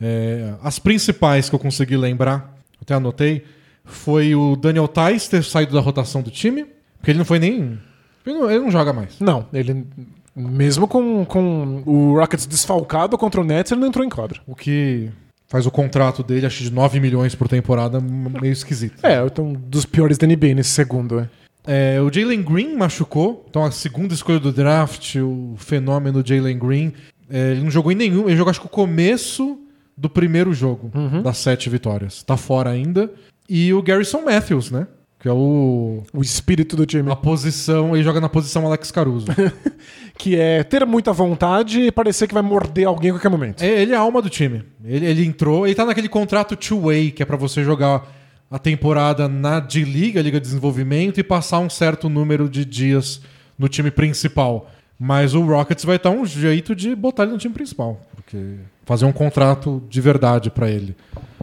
É, 0.01 0.55
as 0.63 0.79
principais 0.79 1.49
que 1.49 1.55
eu 1.55 1.59
consegui 1.59 1.97
lembrar, 1.97 2.55
até 2.81 2.95
anotei, 2.95 3.45
foi 3.85 4.35
o 4.35 4.57
Daniel 4.57 4.89
Tais 4.89 5.29
ter 5.29 5.45
saído 5.45 5.73
da 5.73 5.81
rotação 5.81 6.21
do 6.21 6.31
time, 6.31 6.67
porque 6.99 7.13
ele 7.13 7.19
não 7.19 7.25
foi 7.25 7.39
nem. 7.39 7.79
Ele 8.27 8.39
não, 8.39 8.51
ele 8.51 8.61
não 8.61 8.71
joga 8.71 8.93
mais. 8.93 9.19
Não, 9.21 9.47
ele. 9.53 9.87
Mesmo 10.35 10.87
com, 10.87 11.25
com 11.25 11.83
o 11.87 12.19
Rockets 12.19 12.47
desfalcado 12.47 13.17
contra 13.17 13.41
o 13.41 13.45
Nets, 13.45 13.73
ele 13.73 13.81
não 13.81 13.89
entrou 13.89 14.05
em 14.05 14.11
quadra. 14.11 14.41
O 14.47 14.55
que 14.55 15.11
faz 15.49 15.67
o 15.67 15.71
contrato 15.71 16.23
dele, 16.23 16.47
acho 16.47 16.63
de 16.63 16.73
9 16.73 17.01
milhões 17.01 17.35
por 17.35 17.49
temporada, 17.49 18.01
meio 18.01 18.53
esquisito. 18.53 19.05
É, 19.05 19.25
então, 19.25 19.53
dos 19.53 19.85
piores 19.85 20.19
da 20.19 20.27
NBA 20.27 20.55
nesse 20.55 20.71
segundo, 20.71 21.21
é. 21.21 21.29
É, 21.69 22.01
o 22.01 22.13
Jalen 22.13 22.43
Green 22.43 22.77
machucou, 22.77 23.45
então 23.51 23.65
a 23.65 23.73
segunda 23.73 24.15
escolha 24.15 24.39
do 24.39 24.53
draft, 24.53 25.17
o 25.17 25.55
fenômeno 25.57 26.23
Jalen 26.25 26.59
Green, 26.59 26.93
é, 27.29 27.53
ele 27.53 27.63
não 27.63 27.71
jogou 27.71 27.91
em 27.91 27.97
nenhum, 27.97 28.29
ele 28.29 28.37
jogou 28.37 28.51
acho 28.51 28.61
que 28.61 28.67
o 28.67 28.71
começo 28.71 29.59
do 29.97 30.09
primeiro 30.09 30.53
jogo 30.53 30.91
das 31.23 31.39
sete 31.39 31.69
vitórias. 31.71 32.23
Tá 32.23 32.37
fora 32.37 32.71
ainda. 32.71 33.11
E 33.49 33.73
o 33.73 33.83
Garrison 33.83 34.23
Matthews, 34.23 34.70
né? 34.70 34.87
Que 35.27 35.31
é 35.31 35.33
o. 35.33 36.05
O 36.14 36.22
espírito 36.22 36.77
do 36.77 36.87
time. 36.87 37.11
A 37.11 37.16
posição. 37.16 37.97
Ele 37.97 38.05
joga 38.05 38.20
na 38.20 38.29
posição 38.29 38.64
Alex 38.64 38.93
Caruso. 38.93 39.27
Que 40.16 40.37
é 40.37 40.64
ter 40.64 40.87
muita 40.87 41.12
vontade 41.12 41.81
e 41.81 41.93
parecer 41.93 42.27
que 42.27 42.33
vai 42.33 42.43
morder 42.43 42.87
alguém 42.87 43.11
a 43.11 43.14
qualquer 43.14 43.29
momento. 43.29 43.62
É, 43.62 43.83
ele 43.83 43.93
é 43.93 43.97
a 43.97 44.01
alma 44.01 44.22
do 44.22 44.31
time. 44.31 44.64
Ele, 44.83 45.05
ele 45.05 45.27
entrou. 45.27 45.66
Ele 45.66 45.74
tá 45.74 45.85
naquele 45.85 46.09
contrato 46.09 46.57
two-way, 46.57 47.11
que 47.11 47.22
é 47.22 47.27
pra 47.27 47.37
você 47.37 47.62
jogar 47.62 48.09
a 48.51 48.59
temporada 48.59 49.29
na 49.29 49.61
D-League, 49.61 50.18
a 50.18 50.22
Liga 50.22 50.41
de 50.41 50.47
Desenvolvimento, 50.47 51.20
e 51.20 51.22
passar 51.22 51.59
um 51.59 51.68
certo 51.68 52.09
número 52.09 52.49
de 52.49 52.64
dias 52.64 53.20
no 53.59 53.68
time 53.68 53.91
principal. 53.91 54.70
Mas 54.99 55.35
o 55.35 55.45
Rockets 55.45 55.85
vai 55.85 55.97
estar 55.97 56.11
um 56.11 56.24
jeito 56.24 56.74
de 56.74 56.95
botar 56.95 57.24
ele 57.24 57.33
no 57.33 57.39
time 57.39 57.53
principal. 57.53 58.01
Porque 58.14 58.55
fazer 58.87 59.05
um 59.05 59.12
contrato 59.12 59.83
de 59.91 60.01
verdade 60.01 60.51
pra 60.51 60.70
ele. 60.70 60.97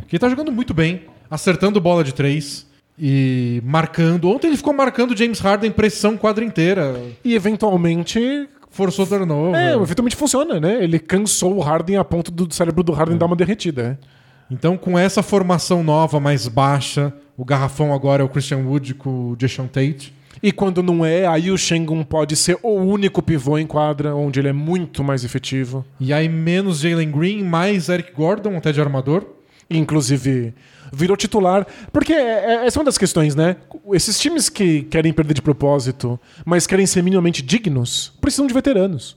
Que 0.07 0.15
ele 0.15 0.19
tá 0.19 0.29
jogando 0.29 0.51
muito 0.51 0.73
bem, 0.73 1.01
acertando 1.29 1.79
bola 1.79 2.03
de 2.03 2.13
três 2.13 2.65
e 3.05 3.61
marcando. 3.65 4.29
Ontem 4.29 4.47
ele 4.47 4.55
ficou 4.55 4.73
marcando 4.73 5.17
James 5.17 5.41
Harden 5.41 5.69
pressão 5.71 6.15
quadra 6.15 6.45
inteira. 6.45 7.01
E 7.21 7.35
eventualmente. 7.35 8.47
Forçou 8.69 9.05
turnover. 9.05 9.59
É, 9.59 9.75
eventualmente 9.75 10.15
funciona, 10.15 10.59
né? 10.59 10.81
Ele 10.81 10.97
cansou 10.97 11.57
o 11.57 11.59
Harden 11.59 11.97
a 11.97 12.03
ponto 12.03 12.31
do 12.31 12.51
cérebro 12.51 12.81
do 12.81 12.93
Harden 12.93 13.17
dar 13.17 13.25
uma 13.25 13.35
derretida. 13.35 13.99
é. 14.01 14.23
Então, 14.49 14.77
com 14.77 14.97
essa 14.97 15.21
formação 15.21 15.83
nova, 15.83 16.19
mais 16.19 16.47
baixa, 16.47 17.13
o 17.37 17.43
garrafão 17.43 17.93
agora 17.93 18.23
é 18.23 18.25
o 18.25 18.29
Christian 18.29 18.59
Wood 18.59 18.93
com 18.95 19.31
o 19.31 19.35
Jason 19.35 19.67
Tate. 19.67 20.13
E 20.41 20.51
quando 20.51 20.81
não 20.81 21.05
é, 21.05 21.27
aí 21.27 21.51
o 21.51 21.57
Shengun 21.57 22.03
pode 22.03 22.35
ser 22.35 22.57
o 22.63 22.71
único 22.71 23.21
pivô 23.21 23.57
em 23.57 23.67
quadra, 23.67 24.15
onde 24.15 24.39
ele 24.39 24.47
é 24.47 24.53
muito 24.53 25.03
mais 25.03 25.23
efetivo. 25.23 25.85
E 25.99 26.13
aí 26.13 26.27
menos 26.29 26.79
Jalen 26.79 27.11
Green, 27.11 27.43
mais 27.43 27.89
Eric 27.89 28.13
Gordon, 28.13 28.55
até 28.55 28.71
de 28.71 28.81
armador. 28.81 29.25
Inclusive, 29.69 30.53
virou 30.93 31.17
titular. 31.17 31.65
Porque 31.91 32.13
é- 32.13 32.17
é- 32.61 32.65
essa 32.67 32.77
é 32.77 32.79
uma 32.79 32.85
das 32.85 32.97
questões, 32.97 33.35
né? 33.35 33.55
Esses 33.91 34.19
times 34.19 34.49
que 34.49 34.83
querem 34.83 35.11
perder 35.11 35.33
de 35.33 35.41
propósito, 35.41 36.19
mas 36.45 36.67
querem 36.67 36.85
ser 36.85 37.01
minimamente 37.01 37.41
dignos, 37.41 38.13
precisam 38.21 38.45
de 38.47 38.53
veteranos. 38.53 39.15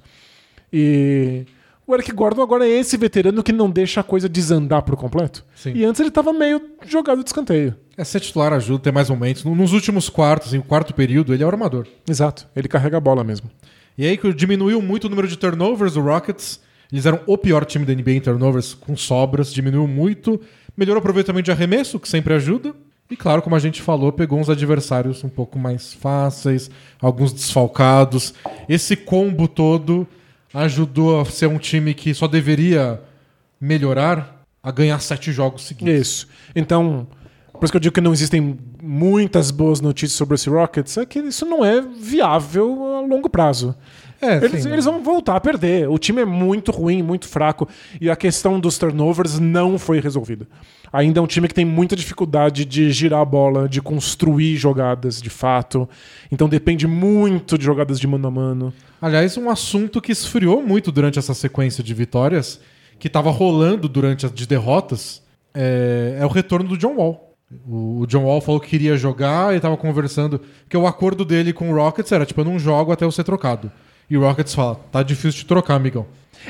E 0.73 1.45
o 1.87 1.95
Eric 1.95 2.13
Gordon 2.13 2.43
agora 2.43 2.67
é 2.67 2.71
esse 2.71 2.97
veterano 2.97 3.43
que 3.43 3.53
não 3.53 3.71
deixa 3.71 4.01
a 4.01 4.05
coisa 4.05 4.29
desandar 4.29 4.83
por 4.83 4.97
completo. 4.97 5.45
Sim. 5.55 5.73
E 5.75 5.85
antes 5.85 6.01
ele 6.01 6.11
tava 6.11 6.33
meio 6.33 6.61
jogado 6.87 7.23
de 7.23 7.29
escanteio. 7.29 7.75
É, 7.97 8.05
ser 8.05 8.21
titular 8.21 8.53
ajuda, 8.53 8.83
ter 8.85 8.93
mais 8.93 9.09
momentos. 9.09 9.45
No- 9.45 9.55
Nos 9.55 9.73
últimos 9.73 10.09
quartos, 10.09 10.53
em 10.53 10.61
quarto 10.61 10.93
período, 10.93 11.33
ele 11.33 11.43
é 11.43 11.47
o 11.47 11.49
armador. 11.49 11.87
Exato, 12.09 12.47
ele 12.55 12.69
carrega 12.69 12.97
a 12.97 13.01
bola 13.01 13.23
mesmo. 13.25 13.51
E 13.97 14.07
aí 14.07 14.17
que 14.19 14.33
diminuiu 14.35 14.83
muito 14.83 15.05
o 15.05 15.09
número 15.09 15.27
de 15.29 15.37
turnovers 15.39 15.95
do 15.95 16.01
Rockets. 16.03 16.61
Eles 16.93 17.07
eram 17.07 17.21
o 17.27 17.37
pior 17.39 17.65
time 17.65 17.85
da 17.85 17.93
NBA 17.95 18.13
em 18.13 18.21
turnovers, 18.21 18.75
com 18.75 18.97
sobras, 18.97 19.53
diminuiu 19.53 19.89
muito. 19.89 20.41
Melhorou 20.77 20.99
o 20.99 21.01
aproveitamento 21.01 21.45
de 21.47 21.53
arremesso, 21.53 21.99
que 21.99 22.09
sempre 22.09 22.35
ajuda. 22.35 22.75
E 23.11 23.17
claro, 23.17 23.41
como 23.41 23.55
a 23.55 23.59
gente 23.61 23.81
falou, 23.81 24.11
pegou 24.13 24.39
uns 24.39 24.51
adversários 24.51 25.23
um 25.23 25.29
pouco 25.29 25.59
mais 25.59 25.95
fáceis, 25.95 26.71
alguns 27.01 27.33
desfalcados. 27.33 28.35
Esse 28.69 28.97
combo 28.97 29.47
todo 29.47 30.07
ajudou 30.53 31.21
a 31.21 31.25
ser 31.25 31.47
um 31.47 31.59
time 31.59 31.95
que 31.95 32.13
só 32.13 32.27
deveria 32.27 33.01
melhorar 33.61 34.45
a 34.63 34.71
ganhar 34.73 34.99
sete 35.01 35.31
jogos 35.31 35.63
seguidos. 35.63 35.95
Isso. 35.95 36.29
Então, 36.55 37.07
por 37.53 37.65
isso 37.65 37.73
que 37.73 37.77
eu 37.77 37.81
digo 37.81 37.95
que 37.95 38.01
não 38.01 38.13
existem 38.13 38.59
muitas 38.83 39.51
boas 39.53 39.81
notícias 39.81 40.17
sobre 40.17 40.35
esse 40.35 40.51
Rockets, 40.51 40.97
é 40.97 41.07
que 41.07 41.21
isso 41.21 41.47
não 41.47 41.65
é 41.65 41.81
viável 41.81 42.97
a 42.97 43.01
longo 43.01 43.31
prazo. 43.31 43.75
É, 44.21 44.37
Eles, 44.37 44.63
sim, 44.63 44.73
eles 44.73 44.85
vão 44.85 45.03
voltar 45.03 45.37
a 45.37 45.41
perder. 45.41 45.89
O 45.89 45.99
time 45.99 46.23
é 46.23 46.25
muito 46.25 46.73
ruim, 46.73 47.03
muito 47.03 47.29
fraco. 47.29 47.69
E 48.01 48.09
a 48.09 48.17
questão 48.17 48.59
dos 48.59 48.79
turnovers 48.79 49.39
não 49.39 49.79
foi 49.79 50.01
resolvida. 50.01 50.47
Ainda 50.93 51.21
é 51.21 51.23
um 51.23 51.27
time 51.27 51.49
que 51.49 51.55
tem 51.55 51.65
muita 51.65 51.95
dificuldade 51.95 52.65
de 52.65 52.91
girar 52.91 53.21
a 53.21 53.25
bola, 53.25 53.69
de 53.69 53.83
construir 53.83 54.57
jogadas 54.57 55.21
de 55.21 55.31
fato. 55.31 55.89
Então 56.31 56.49
depende 56.49 56.87
muito 56.87 57.59
de 57.59 57.65
jogadas 57.65 58.01
de 58.01 58.07
mano 58.07 58.29
a 58.29 58.31
mano. 58.31 58.73
Aliás, 59.01 59.37
um 59.37 59.51
assunto 59.51 60.01
que 60.01 60.13
esfriou 60.13 60.63
muito 60.63 60.91
durante 60.91 61.19
essa 61.19 61.35
sequência 61.35 61.85
de 61.85 61.93
vitórias, 61.93 62.61
que 62.99 63.09
estava 63.09 63.31
rolando 63.31 63.89
durante 63.89 64.25
as 64.25 64.33
de 64.33 64.47
derrotas, 64.47 65.23
é, 65.55 66.19
é 66.21 66.25
o 66.25 66.29
retorno 66.29 66.69
do 66.69 66.79
John 66.79 66.97
Wall. 66.97 67.27
O, 67.69 68.05
John 68.09 68.25
Wall 68.25 68.41
falou 68.41 68.61
que 68.61 68.69
queria 68.69 68.97
jogar 68.97 69.53
e 69.53 69.57
estava 69.57 69.77
conversando, 69.77 70.41
que 70.69 70.77
o 70.77 70.87
acordo 70.87 71.25
dele 71.25 71.53
com 71.53 71.71
o 71.71 71.75
Rockets 71.75 72.11
era 72.11 72.27
tipo, 72.27 72.41
eu 72.41 72.45
não 72.45 72.59
jogo 72.59 72.91
até 72.91 73.05
eu 73.05 73.13
ser 73.13 73.25
trocado. 73.25 73.71
E 74.09 74.17
o 74.17 74.21
Rockets 74.21 74.55
fala, 74.55 74.77
tá 74.91 75.03
difícil 75.03 75.41
de 75.41 75.47
trocar, 75.47 75.75
amigão. 75.75 76.07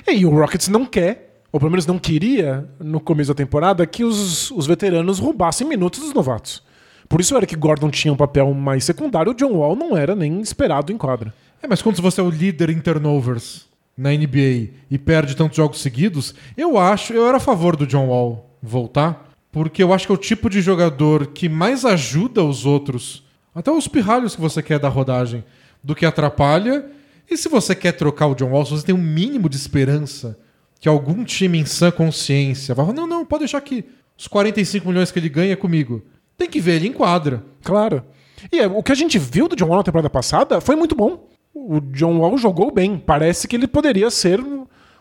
E 0.07 0.27
o 0.27 0.31
Rockets 0.31 0.69
não 0.69 0.85
quer, 0.85 1.41
ou 1.51 1.59
pelo 1.59 1.71
menos 1.71 1.87
não 1.87 1.99
queria, 1.99 2.69
no 2.79 3.01
começo 3.01 3.29
da 3.29 3.35
temporada, 3.35 3.87
que 3.87 4.05
os, 4.05 4.51
os 4.51 4.67
veteranos 4.67 5.19
roubassem 5.19 5.67
minutos 5.67 6.01
dos 6.01 6.13
novatos. 6.13 6.63
Por 7.09 7.21
isso 7.21 7.37
era 7.37 7.47
que 7.47 7.57
Gordon 7.57 7.91
tinha 7.91 8.13
um 8.13 8.17
papel 8.17 8.53
mais 8.53 8.85
secundário, 8.85 9.33
o 9.33 9.35
John 9.35 9.53
Wall 9.53 9.77
não 9.77 9.97
era 9.97 10.15
nem 10.15 10.41
esperado 10.41 10.93
em 10.93 10.99
quadra. 10.99 11.33
É, 11.63 11.67
mas 11.67 11.81
quando 11.81 12.03
você 12.03 12.21
é 12.21 12.25
o 12.25 12.31
líder 12.31 12.71
em 12.71 12.81
turnovers 12.81 13.67
na 13.97 14.11
NBA 14.11 14.71
e 14.91 14.99
perde 14.99 15.35
tantos 15.35 15.57
jogos 15.57 15.81
seguidos, 15.81 16.35
eu 16.57 16.79
acho, 16.79 17.13
eu 17.13 17.27
era 17.27 17.39
a 17.39 17.41
favor 17.41 17.77
do 17.77 17.87
John 17.87 18.09
Wall 18.09 18.51
voltar, 18.63 19.33
porque 19.51 19.83
eu 19.83 19.93
acho 19.93 20.07
que 20.07 20.13
é 20.13 20.15
o 20.15 20.19
tipo 20.19 20.51
de 20.51 20.61
jogador 20.61 21.29
que 21.29 21.49
mais 21.49 21.85
ajuda 21.85 22.45
os 22.45 22.67
outros, 22.67 23.25
até 23.55 23.71
os 23.71 23.89
pirralhos 23.89 24.35
que 24.35 24.41
você 24.41 24.63
quer 24.63 24.79
da 24.79 24.89
rodagem, 24.89 25.43
do 25.83 25.95
que 25.95 26.05
atrapalha. 26.05 26.85
E 27.29 27.37
se 27.37 27.49
você 27.49 27.75
quer 27.75 27.93
trocar 27.93 28.29
o 28.29 28.35
John 28.35 28.51
Wall, 28.51 28.65
se 28.65 28.73
você 28.73 28.87
tem 28.87 28.95
um 28.95 28.99
mínimo 28.99 29.49
de 29.49 29.57
esperança 29.57 30.39
que 30.81 30.89
algum 30.89 31.25
time 31.25 31.59
em 31.59 31.65
sã 31.65 31.91
consciência 31.91 32.75
vai 32.75 32.87
falar, 32.87 32.97
não, 32.97 33.07
não, 33.07 33.25
pode 33.25 33.41
deixar 33.41 33.61
que 33.61 33.85
os 34.17 34.29
45 34.29 34.89
milhões 34.89 35.11
que 35.11 35.19
ele 35.19 35.29
ganha 35.29 35.53
é 35.53 35.57
comigo. 35.57 36.03
Tem 36.37 36.49
que 36.49 36.61
ver 36.61 36.77
ele 36.77 36.89
em 36.89 36.93
quadra. 36.93 37.45
Claro. 37.63 38.05
E 38.53 38.61
é, 38.61 38.67
o 38.67 38.83
que 38.83 38.93
a 38.93 38.95
gente 38.95 39.19
viu 39.19 39.49
do 39.49 39.57
John 39.57 39.67
Wall 39.67 39.79
na 39.79 39.83
temporada 39.83 40.11
passada 40.11 40.61
foi 40.61 40.77
muito 40.77 40.95
bom. 40.95 41.29
O 41.55 41.81
John 41.81 42.19
Wall 42.19 42.37
jogou 42.37 42.71
bem. 42.71 42.99
Parece 42.99 43.49
que 43.49 43.57
ele 43.57 43.67
poderia 43.67 44.11
ser 44.11 44.41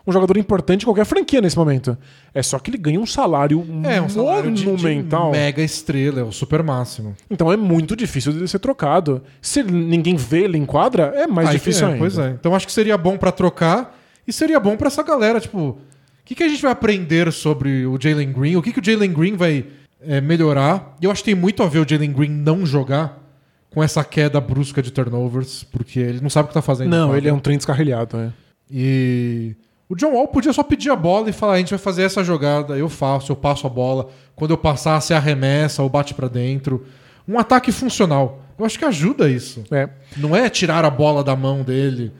um 0.06 0.12
jogador 0.12 0.36
importante 0.36 0.82
em 0.82 0.84
qualquer 0.84 1.04
franquia 1.04 1.40
nesse 1.40 1.56
momento. 1.56 1.98
É 2.32 2.42
só 2.42 2.58
que 2.58 2.70
ele 2.70 2.78
ganha 2.78 3.00
um 3.00 3.06
salário, 3.06 3.66
É, 3.82 4.00
um 4.00 4.08
salário 4.08 4.52
de, 4.52 4.62
de 4.62 4.66
monumental. 4.66 5.32
mega 5.32 5.62
estrela, 5.62 6.20
é 6.20 6.22
o 6.22 6.30
super 6.30 6.62
máximo. 6.62 7.16
Então 7.30 7.52
é 7.52 7.56
muito 7.56 7.96
difícil 7.96 8.32
de 8.32 8.46
ser 8.46 8.60
trocado. 8.60 9.22
Se 9.40 9.62
ninguém 9.62 10.14
vê 10.14 10.44
ele 10.44 10.56
em 10.56 10.64
quadra, 10.64 11.12
é 11.16 11.26
mais 11.26 11.48
Aí 11.48 11.54
difícil 11.56 11.86
é, 11.86 11.92
ainda. 11.92 11.98
Pois 11.98 12.18
é. 12.18 12.30
Então 12.30 12.54
acho 12.54 12.66
que 12.66 12.72
seria 12.72 12.96
bom 12.96 13.16
pra 13.16 13.32
trocar 13.32 13.98
e 14.26 14.32
seria 14.32 14.60
bom 14.60 14.76
pra 14.76 14.86
essa 14.86 15.02
galera. 15.02 15.40
Tipo, 15.40 15.58
o 15.58 15.78
que, 16.24 16.34
que 16.34 16.44
a 16.44 16.48
gente 16.48 16.62
vai 16.62 16.70
aprender 16.72 17.32
sobre 17.32 17.84
o 17.86 17.98
Jalen 18.00 18.32
Green? 18.32 18.56
O 18.56 18.62
que, 18.62 18.72
que 18.72 18.80
o 18.80 18.84
Jalen 18.84 19.12
Green 19.12 19.34
vai 19.34 19.64
é, 20.06 20.20
melhorar? 20.20 20.96
E 21.00 21.04
eu 21.04 21.10
acho 21.10 21.22
que 21.24 21.30
tem 21.30 21.40
muito 21.40 21.62
a 21.62 21.66
ver 21.66 21.80
o 21.80 21.88
Jalen 21.88 22.12
Green 22.12 22.30
não 22.30 22.64
jogar 22.64 23.24
com 23.70 23.82
essa 23.82 24.02
queda 24.04 24.40
brusca 24.40 24.80
de 24.80 24.90
turnovers, 24.90 25.64
porque 25.64 25.98
ele 25.98 26.20
não 26.20 26.30
sabe 26.30 26.46
o 26.46 26.48
que 26.48 26.54
tá 26.54 26.62
fazendo. 26.62 26.88
Não, 26.90 27.14
ele 27.16 27.28
é 27.28 27.32
um 27.32 27.38
trem 27.38 27.56
descarrilhado. 27.56 28.16
É. 28.16 28.32
E 28.70 29.54
o 29.88 29.94
John 29.94 30.12
Wall 30.12 30.28
podia 30.28 30.52
só 30.52 30.62
pedir 30.62 30.90
a 30.90 30.96
bola 30.96 31.30
e 31.30 31.32
falar: 31.32 31.54
a 31.54 31.58
gente 31.58 31.70
vai 31.70 31.78
fazer 31.78 32.02
essa 32.02 32.22
jogada, 32.24 32.76
eu 32.76 32.88
faço, 32.88 33.32
eu 33.32 33.36
passo 33.36 33.66
a 33.66 33.70
bola. 33.70 34.08
Quando 34.34 34.50
eu 34.50 34.58
passar, 34.58 35.00
você 35.00 35.14
arremessa 35.14 35.82
ou 35.82 35.88
bate 35.88 36.12
pra 36.14 36.28
dentro. 36.28 36.84
Um 37.28 37.38
ataque 37.38 37.72
funcional. 37.72 38.40
Eu 38.58 38.64
acho 38.64 38.78
que 38.78 38.84
ajuda 38.84 39.28
isso. 39.28 39.64
É. 39.70 39.88
Não 40.16 40.34
é 40.34 40.48
tirar 40.48 40.84
a 40.84 40.90
bola 40.90 41.22
da 41.22 41.34
mão 41.36 41.62
dele. 41.62 42.12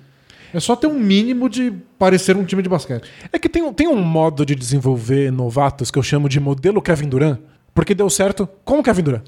É 0.52 0.60
só 0.60 0.74
ter 0.76 0.86
um 0.86 0.98
mínimo 0.98 1.48
de 1.48 1.72
parecer 1.98 2.36
um 2.36 2.44
time 2.44 2.62
de 2.62 2.68
basquete. 2.68 3.08
É 3.32 3.38
que 3.38 3.48
tem, 3.48 3.62
um- 3.62 3.72
tem 3.72 3.88
um 3.88 3.96
modo 4.02 4.44
de 4.46 4.54
desenvolver 4.54 5.30
novatos 5.30 5.90
que 5.90 5.98
eu 5.98 6.02
chamo 6.02 6.28
de 6.28 6.38
modelo 6.40 6.80
Kevin 6.80 7.08
Durant, 7.08 7.38
porque 7.74 7.94
deu 7.94 8.08
certo 8.08 8.48
com 8.64 8.78
o 8.78 8.82
Kevin 8.82 9.02
Durant. 9.02 9.22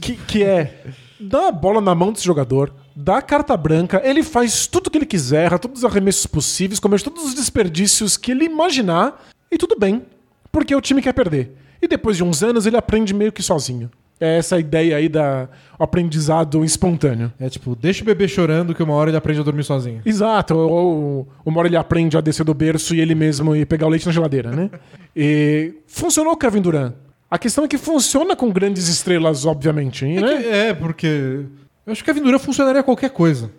Que, 0.00 0.16
que 0.16 0.42
é 0.44 0.82
dá 1.20 1.48
a 1.48 1.52
bola 1.52 1.80
na 1.80 1.94
mão 1.94 2.12
desse 2.12 2.24
jogador, 2.24 2.72
dá 2.96 3.20
carta 3.20 3.54
branca, 3.56 4.00
ele 4.02 4.22
faz 4.22 4.66
tudo 4.66 4.86
o 4.86 4.90
que 4.90 4.96
ele 4.98 5.04
quiser, 5.06 5.44
erra 5.44 5.58
todos 5.58 5.80
os 5.80 5.84
arremessos 5.84 6.26
possíveis, 6.26 6.80
comete 6.80 7.04
todos 7.04 7.22
os 7.24 7.34
desperdícios 7.34 8.16
que 8.16 8.30
ele 8.32 8.44
imaginar, 8.46 9.22
e 9.52 9.58
tudo 9.58 9.76
bem, 9.78 10.02
porque 10.50 10.74
o 10.74 10.80
time 10.80 11.02
quer 11.02 11.12
perder. 11.12 11.52
E 11.82 11.86
depois 11.86 12.16
de 12.16 12.24
uns 12.24 12.42
anos 12.42 12.64
ele 12.66 12.76
aprende 12.76 13.12
meio 13.12 13.30
que 13.30 13.42
sozinho. 13.42 13.90
É 14.18 14.38
essa 14.38 14.58
ideia 14.58 14.96
aí 14.96 15.10
da 15.10 15.46
aprendizado 15.78 16.64
espontâneo. 16.64 17.30
É 17.38 17.50
tipo, 17.50 17.76
deixa 17.76 18.02
o 18.02 18.06
bebê 18.06 18.26
chorando 18.26 18.74
que 18.74 18.82
uma 18.82 18.94
hora 18.94 19.10
ele 19.10 19.16
aprende 19.18 19.40
a 19.40 19.42
dormir 19.42 19.62
sozinho. 19.62 20.00
Exato, 20.06 20.54
ou 20.56 21.28
uma 21.44 21.58
hora 21.58 21.68
ele 21.68 21.76
aprende 21.76 22.16
a 22.16 22.22
descer 22.22 22.42
do 22.42 22.54
berço 22.54 22.94
e 22.94 23.00
ele 23.00 23.14
mesmo 23.14 23.54
e 23.54 23.66
pegar 23.66 23.86
o 23.86 23.90
leite 23.90 24.06
na 24.06 24.12
geladeira, 24.12 24.50
né? 24.50 24.70
E 25.14 25.74
funcionou 25.86 26.32
o 26.32 26.36
Kevin 26.36 26.60
Durant. 26.62 26.92
A 27.30 27.38
questão 27.38 27.64
é 27.64 27.68
que 27.68 27.76
funciona 27.78 28.34
com 28.36 28.50
grandes 28.50 28.86
estrelas, 28.88 29.44
obviamente, 29.46 30.04
É, 30.04 30.20
né? 30.20 30.36
que- 30.42 30.48
é, 30.48 30.74
porque. 30.74 31.44
Eu 31.86 31.92
acho 31.92 32.02
que 32.04 32.10
a 32.10 32.14
Vindura 32.14 32.38
funcionaria 32.38 32.82
qualquer 32.82 33.10
coisa. 33.10 33.50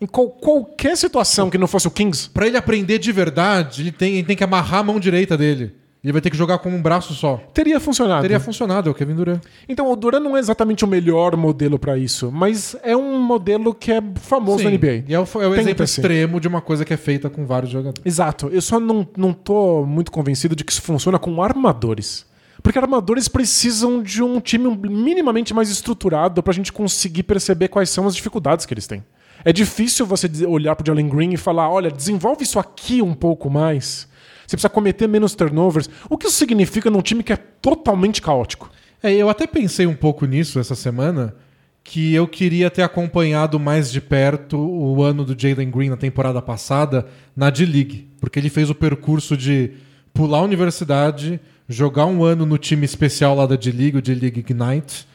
Em 0.00 0.06
qual- 0.06 0.28
qualquer 0.28 0.96
situação 0.96 1.48
que 1.50 1.56
não 1.58 1.66
fosse 1.66 1.88
o 1.88 1.90
Kings, 1.90 2.28
Pra 2.30 2.46
ele 2.46 2.56
aprender 2.56 2.98
de 2.98 3.10
verdade, 3.12 3.82
ele 3.82 3.92
tem, 3.92 4.14
ele 4.14 4.24
tem 4.26 4.36
que 4.36 4.44
amarrar 4.44 4.80
a 4.80 4.82
mão 4.82 5.00
direita 5.00 5.36
dele. 5.36 5.74
Ele 6.04 6.12
vai 6.12 6.20
ter 6.22 6.30
que 6.30 6.36
jogar 6.36 6.58
com 6.58 6.68
um 6.68 6.80
braço 6.80 7.14
só. 7.14 7.38
teria 7.52 7.80
funcionado. 7.80 8.20
Teria 8.22 8.38
funcionado, 8.38 8.88
é 8.88 8.92
o 8.92 8.94
Kevin 8.94 9.14
Durant. 9.14 9.42
Então, 9.68 9.90
o 9.90 9.96
Durant 9.96 10.22
não 10.22 10.36
é 10.36 10.38
exatamente 10.38 10.84
o 10.84 10.86
melhor 10.86 11.34
modelo 11.36 11.78
pra 11.80 11.98
isso, 11.98 12.30
mas 12.30 12.76
é 12.84 12.96
um 12.96 13.18
modelo 13.20 13.74
que 13.74 13.90
é 13.90 14.00
famoso 14.16 14.62
na 14.62 14.70
NBA. 14.70 15.02
E 15.08 15.14
é 15.14 15.18
o, 15.18 15.22
é 15.24 15.48
o 15.48 15.54
exemplo 15.54 15.82
extremo 15.84 16.38
de 16.38 16.46
uma 16.46 16.60
coisa 16.60 16.84
que 16.84 16.92
é 16.94 16.96
feita 16.96 17.28
com 17.28 17.44
vários 17.44 17.72
jogadores. 17.72 18.02
Exato. 18.04 18.48
Eu 18.52 18.60
só 18.62 18.78
não, 18.78 19.08
não 19.16 19.32
tô 19.32 19.84
muito 19.84 20.12
convencido 20.12 20.54
de 20.54 20.62
que 20.62 20.70
isso 20.70 20.82
funciona 20.82 21.18
com 21.18 21.42
armadores. 21.42 22.24
Porque 22.66 22.80
armadores 22.80 23.28
precisam 23.28 24.02
de 24.02 24.24
um 24.24 24.40
time 24.40 24.76
minimamente 24.76 25.54
mais 25.54 25.70
estruturado 25.70 26.42
pra 26.42 26.52
gente 26.52 26.72
conseguir 26.72 27.22
perceber 27.22 27.68
quais 27.68 27.88
são 27.90 28.08
as 28.08 28.16
dificuldades 28.16 28.66
que 28.66 28.74
eles 28.74 28.88
têm. 28.88 29.04
É 29.44 29.52
difícil 29.52 30.04
você 30.04 30.28
olhar 30.44 30.74
pro 30.74 30.84
Jalen 30.84 31.08
Green 31.08 31.32
e 31.32 31.36
falar: 31.36 31.70
olha, 31.70 31.92
desenvolve 31.92 32.42
isso 32.42 32.58
aqui 32.58 33.00
um 33.00 33.14
pouco 33.14 33.48
mais. 33.48 34.08
Você 34.44 34.56
precisa 34.56 34.68
cometer 34.68 35.06
menos 35.06 35.32
turnovers. 35.36 35.88
O 36.10 36.18
que 36.18 36.26
isso 36.26 36.36
significa 36.36 36.90
num 36.90 37.02
time 37.02 37.22
que 37.22 37.32
é 37.32 37.36
totalmente 37.36 38.20
caótico? 38.20 38.68
É, 39.00 39.12
eu 39.12 39.30
até 39.30 39.46
pensei 39.46 39.86
um 39.86 39.94
pouco 39.94 40.26
nisso 40.26 40.58
essa 40.58 40.74
semana, 40.74 41.36
que 41.84 42.12
eu 42.14 42.26
queria 42.26 42.68
ter 42.68 42.82
acompanhado 42.82 43.60
mais 43.60 43.92
de 43.92 44.00
perto 44.00 44.58
o 44.58 45.04
ano 45.04 45.24
do 45.24 45.40
Jalen 45.40 45.70
Green 45.70 45.90
na 45.90 45.96
temporada 45.96 46.42
passada 46.42 47.06
na 47.36 47.48
D-League, 47.48 48.10
porque 48.20 48.40
ele 48.40 48.50
fez 48.50 48.68
o 48.70 48.74
percurso 48.74 49.36
de 49.36 49.85
pular 50.16 50.38
a 50.38 50.42
universidade, 50.42 51.38
jogar 51.68 52.06
um 52.06 52.24
ano 52.24 52.46
no 52.46 52.58
time 52.58 52.84
especial 52.84 53.34
lá 53.36 53.46
da 53.46 53.56
D-League, 53.56 53.98
o 53.98 54.02
D-League 54.02 54.40
Ignite, 54.40 55.06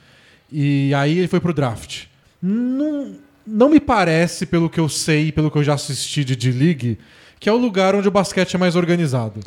e 0.52 0.94
aí 0.94 1.18
ele 1.18 1.28
foi 1.28 1.40
pro 1.40 1.54
draft. 1.54 2.04
Não, 2.42 3.16
não 3.46 3.70
me 3.70 3.80
parece, 3.80 4.46
pelo 4.46 4.70
que 4.70 4.80
eu 4.80 4.90
sei, 4.90 5.32
pelo 5.32 5.50
que 5.50 5.58
eu 5.58 5.64
já 5.64 5.74
assisti 5.74 6.24
de 6.24 6.36
D-League, 6.36 6.98
que 7.40 7.50
é 7.50 7.54
o 7.54 7.58
lugar 7.58 7.96
onde 7.96 8.08
o 8.08 8.12
basquete 8.12 8.56
é 8.56 8.60
mais 8.60 8.76
organizado. 8.76 9.40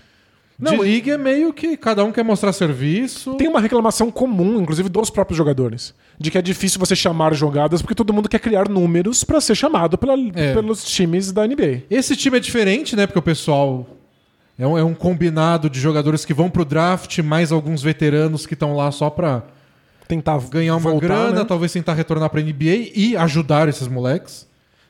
de 0.59 0.77
liga 0.77 1.15
é 1.15 1.19
meio 1.19 1.53
que 1.53 1.77
cada 1.77 2.05
um 2.05 2.13
quer 2.13 2.23
mostrar 2.25 2.53
serviço. 2.53 3.35
Tem 3.35 3.49
uma 3.49 3.61
reclamação 3.61 4.09
comum, 4.11 4.61
inclusive 4.63 4.89
dos 4.89 5.11
próprios 5.11 5.37
jogadores, 5.37 5.93
de 6.19 6.31
que 6.31 6.39
é 6.39 6.43
difícil 6.43 6.79
você 6.79 6.95
chamar 6.95 7.35
jogadas 7.35 7.83
porque 7.83 7.95
todo 7.95 8.13
mundo 8.13 8.29
quer 8.29 8.39
criar 8.39 8.69
números 8.69 9.25
pra 9.25 9.41
ser 9.41 9.57
chamado 9.57 9.99
pela- 9.99 10.15
É. 10.35 10.55
pelos 10.55 10.85
times 10.85 11.33
da 11.33 11.45
NBA. 11.45 11.83
Esse 11.91 12.15
time 12.15 12.37
é 12.37 12.41
diferente, 12.41 12.95
né? 12.95 13.05
Porque 13.07 13.19
o 13.19 13.23
pessoal 13.23 13.85
é 14.59 14.67
um, 14.67 14.79
é 14.79 14.85
um 14.85 14.95
combinado 14.95 15.69
de 15.69 15.81
jogadores 15.81 16.25
que 16.25 16.35
vão 16.35 16.49
pro 16.49 16.65
draft, 16.65 17.19
mais 17.19 17.51
alguns 17.51 17.83
veteranos 17.83 18.47
que 18.47 18.55
estão 18.55 18.77
lá 18.77 18.91
só 18.91 19.11
pra 19.11 19.43
Tentar 20.07 20.39
ganhar 20.51 20.75
uma 20.75 20.81
voltar, 20.81 21.07
grana, 21.07 21.41
né? 21.41 21.45
talvez 21.45 21.73
tentar 21.73 21.95
retornar 21.95 22.29
pra 22.29 22.43
NBA 22.43 22.91
e 22.95 23.17
ajudar 23.17 23.69
esses 23.69 23.89
moleques. 23.89 24.47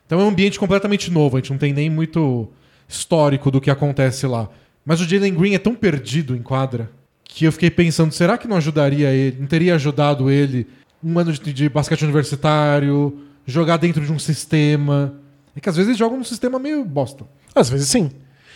Então 0.06 0.20
é 0.20 0.24
um 0.24 0.28
ambiente 0.28 0.58
completamente 0.58 1.10
novo, 1.10 1.36
a 1.36 1.40
gente 1.40 1.50
não 1.50 1.58
tem 1.58 1.72
nem 1.72 1.88
muito 1.88 2.48
histórico 2.88 3.50
do 3.50 3.60
que 3.60 3.70
acontece 3.70 4.26
lá. 4.26 4.48
Mas 4.84 5.00
o 5.00 5.08
Jalen 5.08 5.34
Green 5.34 5.54
é 5.54 5.58
tão 5.58 5.74
perdido 5.74 6.34
em 6.36 6.42
quadra 6.42 6.90
que 7.22 7.44
eu 7.44 7.52
fiquei 7.52 7.70
pensando, 7.70 8.12
será 8.12 8.36
que 8.36 8.48
não 8.48 8.56
ajudaria 8.56 9.10
ele, 9.10 9.36
não 9.40 9.46
teria 9.46 9.76
ajudado 9.76 10.30
ele 10.30 10.66
um 11.02 11.18
ano 11.18 11.32
de, 11.32 11.52
de 11.52 11.68
basquete 11.68 12.02
universitário, 12.02 13.18
jogar 13.46 13.76
dentro 13.76 14.04
de 14.04 14.12
um 14.12 14.18
sistema? 14.18 15.14
É 15.56 15.60
que 15.60 15.68
às 15.68 15.76
vezes 15.76 15.90
eles 15.90 15.98
jogam 15.98 16.18
num 16.18 16.24
sistema 16.24 16.58
meio 16.58 16.84
bosta. 16.84 17.24
Às 17.54 17.70
vezes 17.70 17.88
sim. 17.88 18.10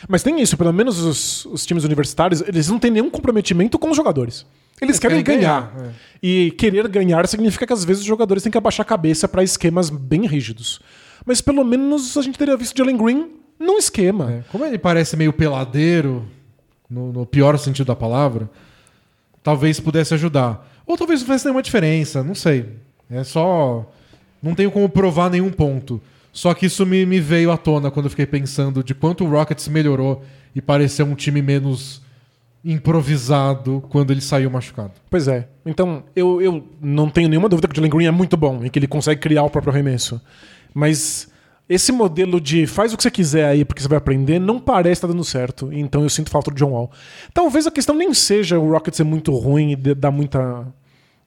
Mas 0.07 0.23
tem 0.23 0.41
isso, 0.41 0.57
pelo 0.57 0.73
menos 0.73 0.99
os, 0.99 1.45
os 1.47 1.65
times 1.65 1.85
universitários, 1.85 2.43
eles 2.43 2.69
não 2.69 2.79
têm 2.79 2.91
nenhum 2.91 3.11
comprometimento 3.11 3.79
com 3.79 3.91
os 3.91 3.97
jogadores. 3.97 4.45
Eles 4.81 4.99
querem, 4.99 5.23
querem 5.23 5.41
ganhar. 5.41 5.73
ganhar, 5.73 5.89
é. 5.89 5.93
E 6.23 6.51
querer 6.53 6.87
ganhar 6.89 7.27
significa 7.27 7.67
que 7.67 7.73
às 7.73 7.85
vezes 7.85 8.03
os 8.03 8.07
jogadores 8.07 8.43
têm 8.43 8.53
que 8.53 8.59
abaixar 8.59 8.85
a 8.85 8.89
cabeça 8.89 9.27
para 9.27 9.43
esquemas 9.43 9.91
bem 9.91 10.27
rígidos. 10.27 10.81
Mas 11.27 11.41
pelo 11.41 11.65
menos 11.65 12.17
a 12.17 12.23
gente 12.23 12.39
teria 12.39 12.57
visto 12.57 12.77
Jalen 12.77 12.97
Green 12.97 13.31
num 13.59 13.77
esquema. 13.77 14.31
É, 14.31 14.43
Como 14.53 14.65
ele 14.65 14.79
parece 14.79 15.17
meio 15.17 15.33
peladeiro, 15.33 16.25
no, 16.89 17.13
no 17.13 17.27
pior 17.27 17.59
sentido 17.59 17.87
da 17.87 17.97
palavra, 17.97 18.49
talvez 19.43 19.81
pudesse 19.81 20.15
ajudar. 20.15 20.67
Ou 20.87 20.97
talvez 20.97 21.21
não 21.21 21.27
fizesse 21.27 21.45
nenhuma 21.45 21.63
diferença, 21.63 22.23
não 22.23 22.35
sei. 22.35 22.67
É 23.11 23.25
só. 23.25 23.91
Não 24.43 24.55
tenho 24.55 24.71
como 24.71 24.89
provar 24.89 25.29
nenhum 25.29 25.51
ponto. 25.51 26.01
Só 26.33 26.55
que 26.55 26.67
isso 26.67 26.85
me, 26.87 27.05
me 27.05 27.21
veio 27.21 27.51
à 27.51 27.57
tona 27.57 27.91
quando 27.91 28.07
eu 28.07 28.11
fiquei 28.11 28.27
pensando 28.27 28.83
de 28.83 28.95
quanto 28.95 29.25
o 29.25 29.29
Rockets 29.29 29.69
melhorou 29.69 30.23
e 30.55 30.61
pareceu 30.61 31.07
um 31.07 31.15
time 31.15 31.43
menos 31.43 32.03
improvisado 32.65 33.83
quando 33.89 34.11
ele 34.11 34.21
saiu 34.21 34.51
machucado. 34.51 34.93
Pois 35.09 35.29
é. 35.29 35.49
Então, 35.65 36.05
eu, 36.15 36.41
eu 36.43 36.65
não 36.81 37.09
tenho 37.09 37.29
nenhuma 37.29 37.49
dúvida 37.49 37.69
que 37.69 37.73
o 37.73 37.77
Jalen 37.77 37.91
Green 37.91 38.07
é 38.07 38.11
muito 38.11 38.37
bom 38.37 38.65
e 38.65 38.71
que 38.71 38.79
ele 38.79 38.87
consegue 38.87 39.21
criar 39.21 39.45
o 39.45 39.51
próprio 39.51 39.73
arremesso. 39.73 40.21
Mas 40.75 41.29
esse 41.69 41.93
modelo 41.93 42.41
de 42.41 42.67
faz 42.67 42.93
o 42.93 42.97
que 42.97 43.03
você 43.03 43.11
quiser 43.11 43.45
aí 43.45 43.65
porque 43.65 43.83
você 43.83 43.89
vai 43.89 43.99
aprender 43.99 44.39
não 44.39 44.59
parece 44.59 44.95
estar 44.95 45.09
dando 45.09 45.23
certo. 45.23 45.71
Então 45.73 46.03
eu 46.03 46.09
sinto 46.09 46.31
falta 46.31 46.51
do 46.51 46.57
John 46.57 46.71
Wall. 46.71 46.91
Talvez 47.33 47.67
a 47.67 47.71
questão 47.71 47.95
nem 47.95 48.13
seja 48.15 48.59
o 48.59 48.71
Rocket 48.71 48.95
ser 48.95 49.05
muito 49.05 49.33
ruim 49.33 49.73
e 49.73 49.77
dar 49.77 50.11
muita, 50.11 50.67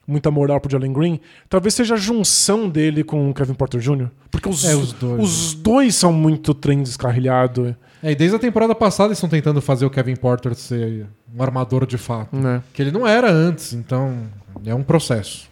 muita 0.07 0.29
moral 0.31 0.59
pro 0.59 0.71
Jalen 0.71 0.93
Green. 0.93 1.19
Talvez 1.49 1.73
seja 1.73 1.95
a 1.95 1.97
junção 1.97 2.67
dele 2.69 3.03
com 3.03 3.29
o 3.29 3.33
Kevin 3.33 3.53
Porter 3.53 3.79
Jr. 3.79 4.09
Porque 4.29 4.49
os, 4.49 4.65
É, 4.65 4.75
os 4.75 4.93
dois, 4.93 5.23
os 5.23 5.53
dois 5.53 5.95
são 5.95 6.11
muito 6.11 6.53
trem 6.53 6.83
descarrilhado. 6.83 7.75
É, 8.03 8.11
e 8.11 8.15
desde 8.15 8.35
a 8.35 8.39
temporada 8.39 8.73
passada 8.73 9.07
eles 9.09 9.17
estão 9.17 9.29
tentando 9.29 9.61
fazer 9.61 9.85
o 9.85 9.89
Kevin 9.89 10.15
Porter 10.15 10.55
ser 10.55 11.05
um 11.33 11.41
armador 11.41 11.85
de 11.85 11.97
fato. 11.97 12.35
Né? 12.35 12.61
Que 12.73 12.81
ele 12.81 12.91
não 12.91 13.07
era 13.07 13.31
antes, 13.31 13.73
então 13.73 14.27
é 14.65 14.73
um 14.73 14.83
processo. 14.83 15.49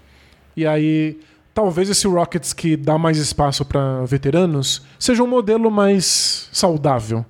E 0.57 0.65
aí, 0.65 1.19
talvez 1.53 1.89
esse 1.89 2.07
Rockets 2.07 2.51
que 2.51 2.75
dá 2.75 2.97
mais 2.97 3.17
espaço 3.17 3.63
para 3.63 4.03
veteranos 4.05 4.81
seja 4.97 5.23
um 5.23 5.27
modelo 5.27 5.69
mais 5.69 6.49
saudável 6.51 7.23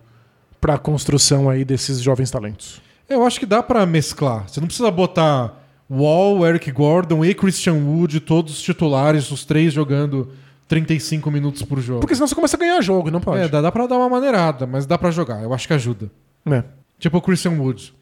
para 0.59 0.75
a 0.75 0.77
construção 0.77 1.49
aí 1.49 1.63
desses 1.63 1.99
jovens 2.01 2.31
talentos. 2.31 2.81
Eu 3.07 3.25
acho 3.25 3.39
que 3.39 3.45
dá 3.45 3.61
pra 3.61 3.85
mesclar. 3.85 4.47
Você 4.47 4.59
não 4.59 4.67
precisa 4.67 4.89
botar 4.91 5.57
Wall, 5.89 6.45
Eric 6.45 6.71
Gordon 6.71 7.25
e 7.25 7.33
Christian 7.33 7.73
Wood, 7.73 8.19
todos 8.19 8.53
os 8.53 8.61
titulares, 8.61 9.31
os 9.31 9.43
três 9.43 9.73
jogando 9.73 10.29
35 10.67 11.31
minutos 11.31 11.63
por 11.63 11.81
jogo. 11.81 12.01
Porque 12.01 12.13
senão 12.13 12.27
você 12.27 12.35
começa 12.35 12.55
a 12.55 12.59
ganhar 12.59 12.79
jogo, 12.81 13.09
não 13.09 13.19
pode. 13.19 13.41
É, 13.41 13.47
dá, 13.47 13.59
dá 13.59 13.71
pra 13.71 13.87
dar 13.87 13.97
uma 13.97 14.07
maneirada, 14.07 14.67
mas 14.67 14.85
dá 14.85 14.97
pra 14.97 15.09
jogar. 15.09 15.41
Eu 15.41 15.53
acho 15.53 15.67
que 15.67 15.73
ajuda. 15.73 16.11
É. 16.45 16.63
Tipo 16.99 17.17
o 17.17 17.21
Christian 17.21 17.53
Wood. 17.53 17.93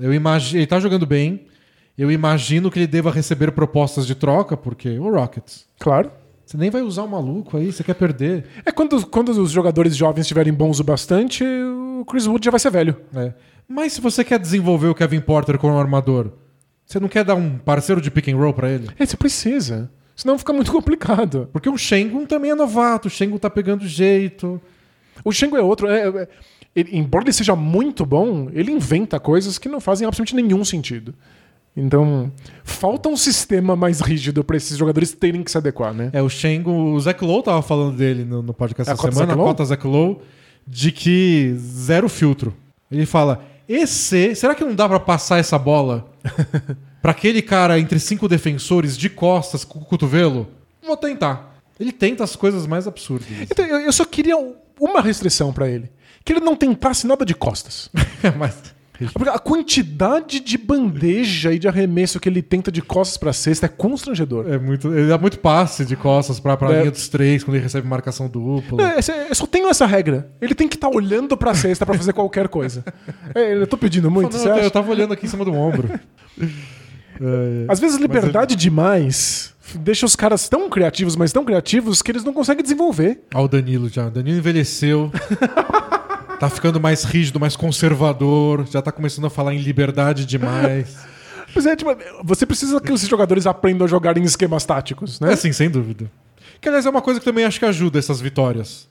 Eu 0.00 0.14
imagino, 0.14 0.60
ele 0.60 0.66
tá 0.66 0.78
jogando 0.78 1.04
bem. 1.04 1.46
Eu 1.98 2.10
imagino 2.10 2.70
que 2.70 2.78
ele 2.78 2.86
deva 2.86 3.10
receber 3.10 3.50
propostas 3.52 4.06
de 4.06 4.14
troca, 4.14 4.56
porque 4.56 4.98
o 4.98 5.12
Rockets. 5.12 5.66
Claro. 5.78 6.10
Você 6.46 6.56
nem 6.56 6.70
vai 6.70 6.82
usar 6.82 7.02
o 7.02 7.08
maluco 7.08 7.56
aí, 7.56 7.72
você 7.72 7.82
quer 7.82 7.94
perder. 7.94 8.44
É 8.64 8.70
quando, 8.70 9.06
quando 9.06 9.30
os 9.30 9.50
jogadores 9.50 9.96
jovens 9.96 10.22
estiverem 10.22 10.52
bons 10.52 10.80
o 10.80 10.84
bastante, 10.84 11.44
o 11.44 12.04
Chris 12.04 12.26
Wood 12.26 12.44
já 12.44 12.50
vai 12.50 12.60
ser 12.60 12.70
velho. 12.70 12.96
É. 13.14 13.32
Mas 13.68 13.94
se 13.94 14.00
você 14.00 14.22
quer 14.22 14.38
desenvolver 14.38 14.88
o 14.88 14.94
Kevin 14.94 15.20
Porter 15.20 15.58
como 15.58 15.78
armador, 15.78 16.32
você 16.86 17.00
não 17.00 17.08
quer 17.08 17.24
dar 17.24 17.34
um 17.34 17.58
parceiro 17.58 18.00
de 18.00 18.10
pick 18.10 18.28
and 18.28 18.36
roll 18.36 18.52
pra 18.52 18.70
ele? 18.70 18.88
É, 18.98 19.06
você 19.06 19.16
precisa. 19.16 19.90
Senão 20.14 20.38
fica 20.38 20.52
muito 20.52 20.70
complicado. 20.70 21.48
Porque 21.52 21.68
o 21.68 21.78
Shengun 21.78 22.26
também 22.26 22.50
é 22.50 22.54
novato, 22.54 23.08
o 23.08 23.10
Shengun 23.10 23.38
tá 23.38 23.48
pegando 23.48 23.86
jeito. 23.86 24.60
O 25.24 25.32
Shengo 25.32 25.56
é 25.56 25.62
outro. 25.62 25.88
é- 25.88 26.08
é- 26.08 26.28
ele- 26.76 26.90
embora 26.98 27.24
ele 27.24 27.32
seja 27.32 27.56
muito 27.56 28.04
bom, 28.04 28.48
ele 28.52 28.70
inventa 28.72 29.18
coisas 29.18 29.58
que 29.58 29.68
não 29.68 29.80
fazem 29.80 30.06
absolutamente 30.06 30.46
nenhum 30.48 30.64
sentido. 30.64 31.14
Então, 31.74 32.30
falta 32.62 33.08
um 33.08 33.16
sistema 33.16 33.74
mais 33.74 34.00
rígido 34.00 34.44
para 34.44 34.58
esses 34.58 34.76
jogadores 34.76 35.12
terem 35.12 35.42
que 35.42 35.50
se 35.50 35.56
adequar, 35.56 35.94
né? 35.94 36.10
É, 36.12 36.20
o 36.20 36.28
Shengun, 36.28 36.92
o 36.92 37.00
Zach 37.00 37.24
Lowe 37.24 37.42
tava 37.42 37.62
falando 37.62 37.96
dele 37.96 38.24
no, 38.24 38.42
no 38.42 38.52
podcast 38.52 38.90
É 38.90 38.92
essa 38.92 39.10
semana, 39.10 39.32
a 39.32 39.36
cota 39.36 39.64
Zach 39.64 39.86
Lowe, 39.86 40.18
de 40.66 40.92
que 40.92 41.54
zero 41.56 42.10
filtro. 42.10 42.54
Ele 42.90 43.06
fala, 43.06 43.42
esse, 43.68 44.34
será 44.34 44.54
que 44.54 44.64
não 44.64 44.74
dá 44.74 44.88
pra 44.88 45.00
passar 45.00 45.38
essa 45.38 45.58
bola 45.58 46.10
pra 47.00 47.12
aquele 47.12 47.42
cara 47.42 47.78
entre 47.78 47.98
cinco 47.98 48.28
defensores 48.28 48.96
de 48.96 49.08
costas 49.08 49.64
com 49.64 49.78
o 49.78 49.84
cotovelo? 49.84 50.48
Vou 50.84 50.96
tentar. 50.96 51.56
Ele 51.78 51.92
tenta 51.92 52.22
as 52.22 52.36
coisas 52.36 52.66
mais 52.66 52.86
absurdas. 52.86 53.26
Então, 53.50 53.64
eu 53.64 53.92
só 53.92 54.04
queria 54.04 54.36
uma 54.78 55.00
restrição 55.00 55.52
para 55.52 55.68
ele. 55.68 55.90
Que 56.24 56.32
ele 56.32 56.40
não 56.40 56.54
tentasse 56.54 57.06
nada 57.06 57.24
de 57.24 57.34
costas. 57.34 57.88
Mas 58.38 58.54
a 59.32 59.38
quantidade 59.38 60.40
de 60.40 60.58
bandeja 60.58 61.52
e 61.52 61.58
de 61.58 61.68
arremesso 61.68 62.18
que 62.20 62.28
ele 62.28 62.42
tenta 62.42 62.70
de 62.70 62.82
costas 62.82 63.16
pra 63.16 63.32
cesta 63.32 63.66
é 63.66 63.68
constrangedor. 63.68 64.46
é 64.48 64.58
muito, 64.58 64.92
ele 64.92 65.08
dá 65.08 65.18
muito 65.18 65.38
passe 65.38 65.84
de 65.84 65.96
costas 65.96 66.40
pra, 66.40 66.56
pra 66.56 66.72
É. 66.72 66.78
linha 66.80 66.90
dos 66.90 67.08
três 67.08 67.44
quando 67.44 67.56
ele 67.56 67.62
recebe 67.62 67.86
marcação 67.86 68.28
dupla. 68.28 68.92
É, 68.92 68.98
eu 69.28 69.34
só 69.34 69.46
tenho 69.46 69.68
essa 69.68 69.86
regra. 69.86 70.30
Ele 70.40 70.54
tem 70.54 70.68
que 70.68 70.76
estar 70.76 70.88
olhando 70.88 71.36
pra 71.36 71.54
cesta 71.54 71.84
pra 71.86 71.96
fazer 71.96 72.12
qualquer 72.12 72.48
coisa. 72.48 72.84
É, 73.34 73.54
eu 73.54 73.66
tô 73.66 73.78
pedindo 73.78 74.10
muito, 74.10 74.36
Não, 74.36 74.58
eu, 74.58 74.70
tava 74.70 74.90
olhando 74.90 75.14
aqui 75.14 75.24
em 75.24 75.28
cima 75.28 75.44
do 75.44 75.52
ombro. 75.54 75.88
É, 76.38 77.64
Às 77.68 77.80
vezes 77.80 77.98
liberdade 77.98 78.54
demais 78.54 79.52
deixa 79.78 80.06
os 80.06 80.14
caras 80.16 80.48
tão 80.48 80.68
criativos, 80.68 81.16
mas 81.16 81.32
tão 81.32 81.44
criativos, 81.44 82.02
que 82.02 82.10
eles 82.10 82.24
não 82.24 82.32
conseguem 82.32 82.62
desenvolver. 82.62 83.20
Olha 83.34 83.44
o 83.44 83.48
Danilo 83.48 83.88
já. 83.88 84.06
O 84.06 84.10
Danilo 84.10 84.38
envelheceu. 84.38 85.10
tá 86.42 86.50
ficando 86.50 86.80
mais 86.80 87.04
rígido, 87.04 87.38
mais 87.38 87.54
conservador. 87.54 88.66
Já 88.68 88.82
tá 88.82 88.90
começando 88.90 89.26
a 89.26 89.30
falar 89.30 89.54
em 89.54 89.58
liberdade 89.58 90.26
demais. 90.26 90.96
Pois 91.54 91.66
é, 91.66 91.76
tipo, 91.76 91.90
você 92.24 92.46
precisa 92.46 92.80
que 92.80 92.90
os 92.90 93.02
jogadores 93.02 93.46
aprendam 93.46 93.84
a 93.84 93.88
jogar 93.88 94.16
em 94.16 94.22
esquemas 94.22 94.64
táticos, 94.64 95.20
É 95.20 95.26
né? 95.26 95.32
assim, 95.34 95.52
sem 95.52 95.68
dúvida. 95.68 96.10
Que, 96.62 96.66
aliás, 96.68 96.86
é 96.86 96.88
uma 96.88 97.02
coisa 97.02 97.20
que 97.20 97.26
também 97.26 97.44
acho 97.44 97.58
que 97.58 97.66
ajuda 97.66 97.98
essas 97.98 98.22
vitórias. 98.22 98.88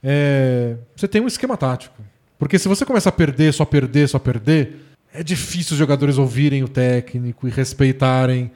É, 0.00 0.76
Você 0.94 1.08
tem 1.08 1.20
um 1.20 1.26
esquema 1.26 1.56
tático. 1.56 2.00
Porque 2.38 2.56
se 2.56 2.68
você 2.68 2.84
começa 2.84 3.08
a 3.08 3.12
perder, 3.12 3.52
só 3.52 3.64
perder, 3.64 4.08
só 4.08 4.20
perder, 4.20 4.76
é 5.12 5.24
difícil 5.24 5.72
os 5.72 5.78
jogadores 5.78 6.16
ouvirem 6.16 6.62
o 6.62 6.68
técnico 6.68 7.48
e 7.48 7.50
respeitarem 7.50 8.52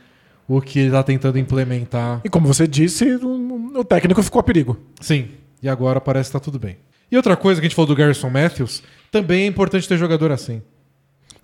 o 0.47 0.61
que 0.61 0.79
ele 0.79 0.93
tá 0.93 1.03
tentando 1.03 1.37
implementar. 1.37 2.21
E 2.25 2.29
como 2.29 2.47
você 2.47 2.65
disse, 2.65 3.05
o, 3.17 3.81
o 3.81 3.85
técnico 3.85 4.23
ficou 4.23 4.39
a 4.39 4.45
perigo. 4.45 4.79
Sim, 5.01 5.31
e 5.61 5.69
agora 5.69 6.01
parece 6.01 6.29
que 6.31 6.35
tá 6.35 6.41
tudo 6.41 6.61
bem. 6.61 6.77
E 7.11 7.17
outra 7.17 7.37
coisa 7.37 7.61
que 7.61 7.67
a 7.67 7.69
gente 7.69 7.75
falou 7.77 7.87
do 7.87 7.95
Garrison 7.97 8.29
Matthews, 8.31 8.83
também 9.11 9.43
é 9.43 9.47
importante 9.47 9.89
ter 9.89 9.97
jogador 9.97 10.31
assim. 10.31 10.63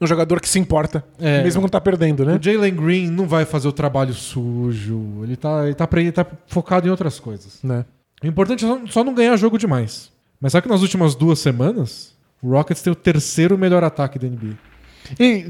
Um 0.01 0.07
jogador 0.07 0.41
que 0.41 0.49
se 0.49 0.59
importa, 0.59 1.05
É. 1.21 1.43
mesmo 1.43 1.63
quando 1.63 1.71
tá 1.71 1.81
perdendo, 1.81 2.25
né? 2.25 2.37
O 2.37 2.43
Jalen 2.43 2.75
Green 2.75 3.07
não 3.11 3.27
vai 3.27 3.45
fazer 3.45 3.69
o 3.69 3.73
trabalho 3.73 4.13
sujo, 4.13 5.21
ele 5.23 5.37
tá, 5.37 5.65
ele 5.65 5.75
tá, 5.75 5.89
ele 5.95 6.13
tá 6.13 6.27
focado 6.49 6.87
em 6.87 6.91
outras 6.91 7.19
coisas. 7.21 7.61
né? 7.63 7.85
O 8.23 8.27
importante 8.27 8.65
é 8.65 8.69
só, 8.69 8.81
só 8.87 9.05
não 9.05 9.15
ganhar 9.15 9.37
jogo 9.37 9.57
demais. 9.59 10.11
Mas 10.41 10.53
sabe 10.53 10.65
que 10.65 10.69
nas 10.73 10.83
últimas 10.83 11.15
duas 11.15 11.39
semanas, 11.39 12.15
o 12.43 12.51
Rockets 12.51 12.83
tem 12.83 12.93
o 12.93 12.97
terceiro 12.97 13.57
melhor 13.57 13.85
ataque 13.85 14.19
da 14.19 14.27
NBA. 14.27 14.55
E 15.21 15.47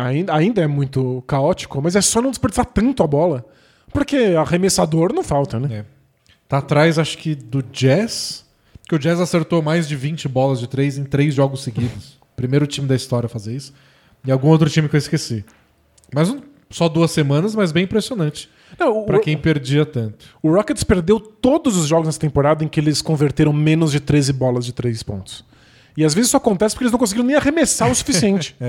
ainda, 0.00 0.34
ainda 0.34 0.62
é 0.62 0.66
muito 0.66 1.22
caótico, 1.26 1.80
mas 1.82 1.94
é 1.96 2.00
só 2.00 2.22
não 2.22 2.30
desperdiçar 2.30 2.64
tanto 2.66 3.02
a 3.02 3.06
bola. 3.06 3.44
Porque 3.92 4.16
arremessador 4.38 5.12
não 5.12 5.22
falta, 5.22 5.60
né? 5.60 5.78
É. 5.80 5.84
Tá 6.48 6.58
atrás, 6.58 6.98
acho 6.98 7.18
que, 7.18 7.34
do 7.34 7.62
Jazz, 7.62 8.44
que 8.88 8.94
o 8.94 8.98
Jazz 8.98 9.20
acertou 9.20 9.60
mais 9.62 9.88
de 9.88 9.96
20 9.96 10.28
bolas 10.28 10.60
de 10.60 10.66
três 10.68 10.96
em 10.98 11.04
três 11.04 11.34
jogos 11.34 11.62
seguidos. 11.62 12.18
Primeiro 12.36 12.66
time 12.66 12.86
da 12.86 12.94
história 12.94 13.26
a 13.26 13.30
fazer 13.30 13.54
isso. 13.56 13.72
E 14.26 14.30
algum 14.30 14.48
outro 14.48 14.68
time 14.70 14.88
que 14.88 14.96
eu 14.96 14.98
esqueci. 14.98 15.44
Mas 16.14 16.28
um- 16.30 16.40
só 16.70 16.88
duas 16.88 17.10
semanas, 17.10 17.54
mas 17.54 17.70
bem 17.72 17.84
impressionante. 17.84 18.48
Pra 19.06 19.20
quem 19.20 19.36
perdia 19.38 19.86
tanto. 19.86 20.26
o 20.42 20.50
Rockets 20.52 20.82
perdeu 20.82 21.20
todos 21.20 21.76
os 21.76 21.86
jogos 21.86 22.06
nessa 22.06 22.18
temporada 22.18 22.64
em 22.64 22.68
que 22.68 22.80
eles 22.80 23.00
converteram 23.00 23.52
menos 23.52 23.92
de 23.92 24.00
13 24.00 24.32
bolas 24.32 24.64
de 24.64 24.72
3 24.72 25.02
pontos. 25.04 25.44
E 25.96 26.04
às 26.04 26.12
vezes 26.12 26.28
isso 26.28 26.36
acontece 26.36 26.74
porque 26.74 26.84
eles 26.84 26.92
não 26.92 26.98
conseguiram 26.98 27.26
nem 27.26 27.36
arremessar 27.36 27.90
o 27.90 27.94
suficiente. 27.94 28.54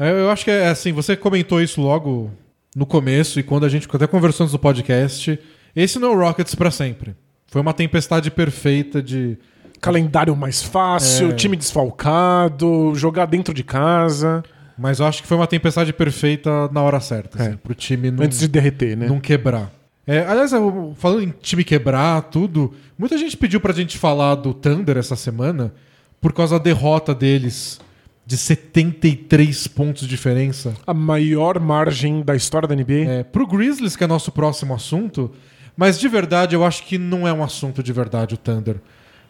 É, 0.00 0.12
Eu 0.12 0.30
acho 0.30 0.44
que 0.44 0.50
é 0.52 0.68
assim, 0.68 0.92
você 0.92 1.16
comentou 1.16 1.60
isso 1.60 1.80
logo 1.80 2.30
no 2.76 2.86
começo 2.86 3.40
e 3.40 3.42
quando 3.42 3.66
a 3.66 3.68
gente 3.68 3.88
até 3.92 4.06
conversou 4.06 4.46
do 4.46 4.56
podcast. 4.56 5.36
Esse 5.74 5.98
não 5.98 6.12
é 6.12 6.14
o 6.14 6.18
Rockets 6.20 6.54
pra 6.54 6.70
sempre. 6.70 7.16
Foi 7.48 7.60
uma 7.60 7.72
tempestade 7.72 8.30
perfeita 8.30 9.02
de. 9.02 9.36
Calendário 9.80 10.34
mais 10.36 10.62
fácil, 10.62 11.30
É. 11.30 11.32
time 11.34 11.56
desfalcado, 11.56 12.92
jogar 12.94 13.26
dentro 13.26 13.54
de 13.54 13.62
casa, 13.64 14.42
Mas 14.80 15.00
eu 15.00 15.06
acho 15.06 15.22
que 15.22 15.28
foi 15.28 15.36
uma 15.36 15.46
tempestade 15.48 15.92
perfeita 15.92 16.68
na 16.70 16.80
hora 16.82 17.00
certa, 17.00 17.42
assim, 17.42 17.52
É. 17.52 17.56
pro 17.56 17.74
time 17.74 18.12
não, 18.12 18.22
antes 18.24 18.38
de 18.38 18.46
derreter, 18.46 18.96
né? 18.96 19.08
não 19.08 19.18
quebrar. 19.18 19.72
É, 20.06 20.20
aliás, 20.24 20.52
falando 20.96 21.22
em 21.24 21.34
time 21.42 21.64
quebrar, 21.64 22.22
tudo, 22.22 22.72
muita 22.96 23.18
gente 23.18 23.36
pediu 23.36 23.60
pra 23.60 23.72
gente 23.72 23.98
falar 23.98 24.36
do 24.36 24.54
Thunder 24.54 24.96
essa 24.96 25.16
semana 25.16 25.74
por 26.20 26.32
causa 26.32 26.58
da 26.58 26.62
derrota 26.64 27.12
deles 27.14 27.80
de 28.24 28.36
73 28.36 29.66
pontos 29.66 30.02
de 30.02 30.08
diferença. 30.08 30.74
A 30.86 30.94
maior 30.94 31.58
margem 31.58 32.22
da 32.22 32.34
história 32.36 32.68
da 32.68 32.74
NBA. 32.74 33.04
É, 33.08 33.22
pro 33.24 33.46
Grizzlies, 33.46 33.96
que 33.96 34.04
é 34.04 34.06
nosso 34.06 34.30
próximo 34.32 34.74
assunto, 34.74 35.30
mas 35.78 35.98
de 35.98 36.08
verdade 36.08 36.54
eu 36.56 36.64
acho 36.64 36.82
que 36.84 36.98
não 36.98 37.26
é 37.26 37.32
um 37.32 37.42
assunto 37.44 37.82
de 37.82 37.92
verdade 37.92 38.34
o 38.34 38.36
Thunder. 38.36 38.76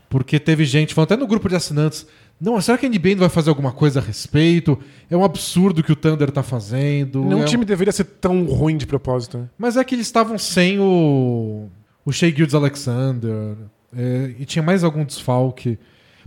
Porque 0.09 0.41
teve 0.41 0.65
gente 0.65 0.95
falando, 0.95 1.13
até 1.13 1.17
no 1.21 1.27
grupo 1.27 1.51
de 1.51 1.55
assinantes, 1.55 2.07
não, 2.41 2.59
será 2.63 2.79
que 2.79 2.87
a 2.87 2.89
NBA 2.89 3.11
não 3.11 3.19
vai 3.19 3.29
fazer 3.29 3.51
alguma 3.51 3.73
coisa 3.73 4.01
a 4.01 4.03
respeito? 4.03 4.79
É 5.11 5.15
um 5.17 5.23
absurdo 5.23 5.81
o 5.81 5.85
que 5.85 5.93
o 5.93 5.97
Thunder 5.97 6.31
tá 6.31 6.43
fazendo. 6.43 7.23
Nenhum 7.23 7.41
é 7.41 7.43
um- 7.43 7.45
time 7.45 7.63
deveria 7.65 7.93
ser 7.93 8.05
tão 8.05 8.45
ruim 8.47 8.79
de 8.79 8.87
propósito. 8.87 9.37
né? 9.37 9.49
Mas 9.59 9.77
é 9.77 9.85
que 9.85 9.95
eles 9.95 10.07
estavam 10.07 10.39
sem 10.39 10.79
o. 10.81 11.69
O 12.07 12.11
Shea 12.13 12.35
Gildes 12.35 12.55
Alexander. 12.55 13.55
é, 13.95 14.33
e 14.39 14.45
tinha 14.47 14.63
mais 14.63 14.83
algum 14.85 15.05
desfalque. 15.05 15.79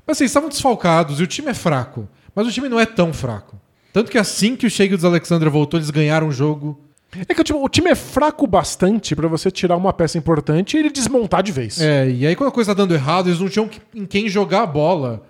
Mas 0.06 0.18
assim, 0.18 0.26
estavam 0.26 0.50
desfalcados 0.50 1.20
e 1.20 1.24
o 1.24 1.28
time 1.28 1.50
é 1.50 1.54
fraco. 1.56 2.08
Mas 2.36 2.46
o 2.48 2.52
time 2.52 2.70
não 2.70 2.80
é 2.80 2.86
tão 2.86 3.12
fraco. 3.14 3.60
Tanto 3.94 4.12
que 4.12 4.18
assim 4.18 4.56
que 4.56 4.66
o 4.68 4.70
Shea 4.70 4.86
Gildes 4.88 5.04
Alexander 5.06 5.50
voltou, 5.50 5.80
eles 5.80 5.90
ganharam 5.90 6.28
o 6.28 6.32
jogo. 6.32 6.80
É 7.28 7.34
que 7.34 7.42
o 7.42 7.44
time, 7.44 7.60
o 7.60 7.70
time 7.70 7.90
é 7.90 7.96
fraco 7.96 8.48
bastante 8.48 9.16
pra 9.16 9.28
você 9.28 9.52
tirar 9.52 9.76
uma 9.76 9.92
peça 9.92 10.18
importante 10.18 10.76
e 10.76 10.80
ele 10.80 10.90
desmontar 10.90 11.44
de 11.44 11.52
vez. 11.52 11.82
É, 11.82 12.10
e 12.10 12.26
aí 12.26 12.36
quando 12.36 12.50
a 12.50 12.54
coisa 12.54 12.74
tá 12.74 12.82
dando 12.82 12.94
errado, 12.94 13.28
eles 13.28 13.40
não 13.40 13.50
tinham 13.50 13.70
em 13.94 14.06
quem 14.06 14.30
jogar 14.30 14.64
a 14.64 14.68
bola. 14.68 15.24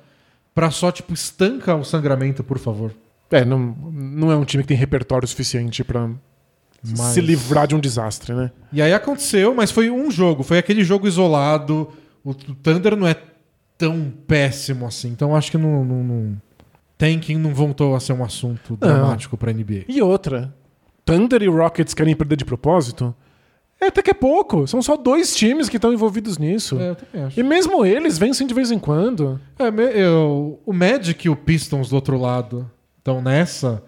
Pra 0.53 0.69
só, 0.69 0.91
tipo, 0.91 1.13
estanca 1.13 1.73
o 1.75 1.83
sangramento, 1.83 2.43
por 2.43 2.59
favor. 2.59 2.91
É, 3.31 3.45
não, 3.45 3.57
não 3.91 4.31
é 4.31 4.35
um 4.35 4.43
time 4.43 4.63
que 4.63 4.67
tem 4.67 4.77
repertório 4.77 5.25
suficiente 5.25 5.81
pra 5.83 6.09
Mas- 6.83 6.99
se 7.13 7.21
livrar 7.21 7.65
de 7.67 7.73
um 7.73 7.79
desastre, 7.79 8.33
né? 8.33 8.51
E 8.73 8.81
aí 8.81 8.93
aconteceu, 8.93 9.55
mas 9.55 9.71
foi 9.71 9.89
um 9.89 10.11
jogo. 10.11 10.43
Foi 10.43 10.57
aquele 10.57 10.83
jogo 10.83 11.07
isolado. 11.07 11.87
O, 12.23 12.33
Thunder 12.33 12.97
não 12.97 13.07
é 13.07 13.15
tão 13.77 14.11
péssimo 14.27 14.85
assim. 14.85 15.07
Então 15.07 15.35
acho 15.35 15.49
que 15.49 15.57
não, 15.57 15.85
não, 15.85 16.03
não... 16.03 16.41
Tanking 16.97 17.37
não 17.37 17.53
voltou 17.53 17.95
a 17.95 17.99
ser 18.01 18.13
um 18.13 18.23
assunto 18.23 18.75
dramático 18.75 19.37
pra 19.37 19.53
NBA. 19.53 19.85
E 19.87 20.01
outra, 20.01 20.53
Thunder 21.05 21.41
e 21.41 21.47
Rockets 21.47 21.93
querem 21.93 22.15
perder 22.15 22.35
de 22.37 22.45
propósito? 22.45 23.13
É, 23.79 23.87
até 23.87 24.01
que 24.03 24.11
é 24.11 24.13
pouco. 24.13 24.67
São 24.67 24.81
só 24.81 24.95
dois 24.95 25.35
times 25.35 25.67
que 25.67 25.77
estão 25.77 25.91
envolvidos 25.91 26.37
nisso. 26.37 26.79
É, 26.79 26.89
eu 26.91 26.95
também 26.95 27.23
acho. 27.25 27.39
E 27.39 27.43
mesmo 27.43 27.83
eles 27.85 28.17
vencem 28.17 28.45
de 28.45 28.53
vez 28.53 28.69
em 28.71 28.77
quando. 28.77 29.39
É, 29.57 29.65
eu- 30.03 30.59
o 30.65 30.71
Magic 30.71 31.25
e 31.25 31.29
o 31.29 31.35
Pistons 31.35 31.89
do 31.89 31.95
outro 31.95 32.17
lado 32.19 32.69
estão 32.99 33.21
nessa, 33.21 33.83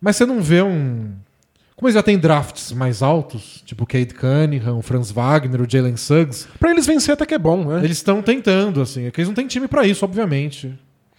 mas 0.00 0.16
você 0.16 0.24
não 0.24 0.40
vê 0.40 0.62
um. 0.62 1.10
Como 1.74 1.88
eles 1.88 1.94
já 1.96 2.02
têm 2.04 2.16
drafts 2.16 2.70
mais 2.70 3.02
altos, 3.02 3.60
tipo 3.66 3.82
o 3.82 3.86
Cade 3.86 4.14
Cunningham, 4.14 4.78
o 4.78 4.82
Franz 4.82 5.10
Wagner, 5.10 5.60
o 5.62 5.66
Jalen 5.68 5.96
Suggs, 5.96 6.46
Pra 6.60 6.70
eles 6.70 6.86
vencer 6.86 7.12
até 7.14 7.26
que 7.26 7.34
é 7.34 7.38
bom, 7.38 7.64
né? 7.64 7.78
eles 7.84 7.96
estão 7.96 8.22
tentando, 8.22 8.80
assim. 8.80 9.06
É 9.06 9.10
que 9.10 9.20
eles 9.20 9.28
não 9.28 9.34
têm 9.34 9.48
time 9.48 9.66
pra 9.66 9.84
isso, 9.84 10.04
obviamente. 10.04 10.72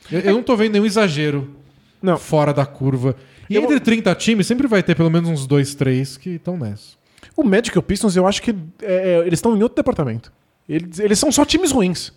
Eu, 0.10 0.22
eu 0.22 0.34
não 0.36 0.44
tô 0.44 0.56
vendo 0.56 0.72
nenhum 0.74 0.86
exagero 0.86 1.54
Não. 2.02 2.18
fora 2.18 2.54
da 2.54 2.66
curva. 2.66 3.14
E 3.50 3.56
Eu- 3.56 3.64
entre 3.64 3.80
30 3.80 4.14
times, 4.16 4.48
sempre 4.48 4.68
vai 4.68 4.82
ter 4.84 4.96
pelo 4.96 5.10
menos 5.10 5.30
uns 5.30 5.46
dois, 5.48 5.76
três 5.76 6.18
que 6.18 6.32
estão 6.32 6.58
nessa. 6.58 6.96
O 7.36 7.44
Magic 7.44 7.76
e 7.76 7.80
o 7.80 7.84
Pistons, 7.84 8.16
eu 8.16 8.28
acho 8.28 8.42
que 8.42 8.52
é, 8.52 8.56
é, 8.84 9.20
eles 9.20 9.40
estão 9.40 9.56
em 9.58 9.64
outro 9.64 9.76
departamento. 9.76 10.32
Eles, 10.68 11.00
eles 11.00 11.20
são 11.20 11.32
só 11.32 11.44
times 11.44 11.72
ruins. 11.72 12.12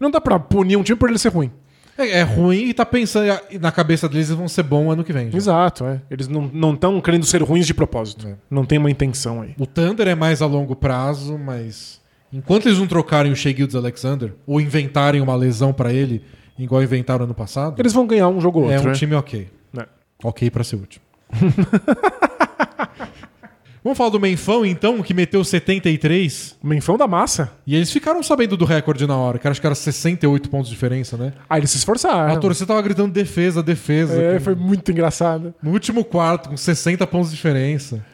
Não 0.00 0.10
dá 0.10 0.20
pra 0.20 0.38
punir 0.38 0.76
um 0.76 0.82
time 0.82 0.98
por 0.98 1.08
ele 1.08 1.18
ser 1.18 1.28
ruim. 1.30 1.50
É, 1.96 2.18
é 2.18 2.22
ruim 2.22 2.64
e 2.68 2.74
tá 2.74 2.84
pensando 2.84 3.26
e 3.50 3.58
na 3.58 3.72
cabeça 3.72 4.06
deles 4.06 4.26
eles 4.28 4.36
vão 4.38 4.48
ser 4.48 4.62
bom 4.64 4.90
ano 4.90 5.02
que 5.02 5.12
vem. 5.14 5.30
já. 5.30 5.36
Exato, 5.38 5.84
é. 5.86 6.02
Eles 6.10 6.28
não 6.28 6.74
estão 6.74 7.00
querendo 7.00 7.24
ser 7.24 7.42
ruins 7.42 7.66
de 7.66 7.72
propósito. 7.72 8.28
É. 8.28 8.34
Não 8.50 8.66
tem 8.66 8.76
uma 8.78 8.90
intenção 8.90 9.40
aí. 9.40 9.54
O 9.58 9.66
Thunder 9.66 10.06
é 10.08 10.14
mais 10.14 10.42
a 10.42 10.46
longo 10.46 10.76
prazo, 10.76 11.38
mas 11.38 11.98
enquanto 12.30 12.66
eles 12.66 12.78
não 12.78 12.86
trocarem 12.86 13.32
o 13.32 13.36
Shea 13.36 13.56
Gildes 13.56 13.74
Alexander 13.74 14.34
ou 14.46 14.60
inventarem 14.60 15.22
uma 15.22 15.34
lesão 15.34 15.72
pra 15.72 15.90
ele, 15.90 16.22
igual 16.58 16.82
inventaram 16.82 17.24
ano 17.24 17.34
passado, 17.34 17.80
Eles 17.80 17.94
vão 17.94 18.06
ganhar 18.06 18.28
um 18.28 18.40
jogo 18.42 18.60
ou 18.60 18.70
é 18.70 18.74
outro, 18.74 18.88
um 18.88 18.92
né? 18.92 18.98
time 18.98 19.14
ok. 19.14 19.48
É. 20.24 20.26
Ok 20.28 20.50
pra 20.50 20.64
ser 20.64 20.76
último. 20.76 21.04
Vamos 23.82 23.96
falar 23.98 24.10
do 24.10 24.18
Menfão, 24.18 24.66
então, 24.66 25.00
que 25.00 25.14
meteu 25.14 25.44
73. 25.44 26.56
O 26.60 26.66
Menfão 26.66 26.96
da 26.98 27.06
massa. 27.06 27.52
E 27.64 27.76
eles 27.76 27.92
ficaram 27.92 28.20
sabendo 28.20 28.56
do 28.56 28.64
recorde 28.64 29.06
na 29.06 29.16
hora, 29.16 29.38
que 29.38 29.46
acho 29.46 29.60
que 29.60 29.66
era 29.66 29.76
68 29.76 30.50
pontos 30.50 30.68
de 30.68 30.74
diferença, 30.74 31.16
né? 31.16 31.32
Ah, 31.48 31.56
eles 31.56 31.70
se 31.70 31.76
esforçaram. 31.76 32.34
A 32.34 32.36
torcida 32.36 32.66
tava 32.66 32.82
gritando 32.82 33.12
defesa, 33.12 33.62
defesa. 33.62 34.20
É, 34.20 34.34
com- 34.38 34.40
foi 34.44 34.54
muito 34.56 34.90
engraçado. 34.90 35.54
No 35.62 35.70
último 35.70 36.04
quarto, 36.04 36.48
com 36.48 36.56
60 36.56 37.06
pontos 37.06 37.30
de 37.30 37.36
diferença. 37.36 38.04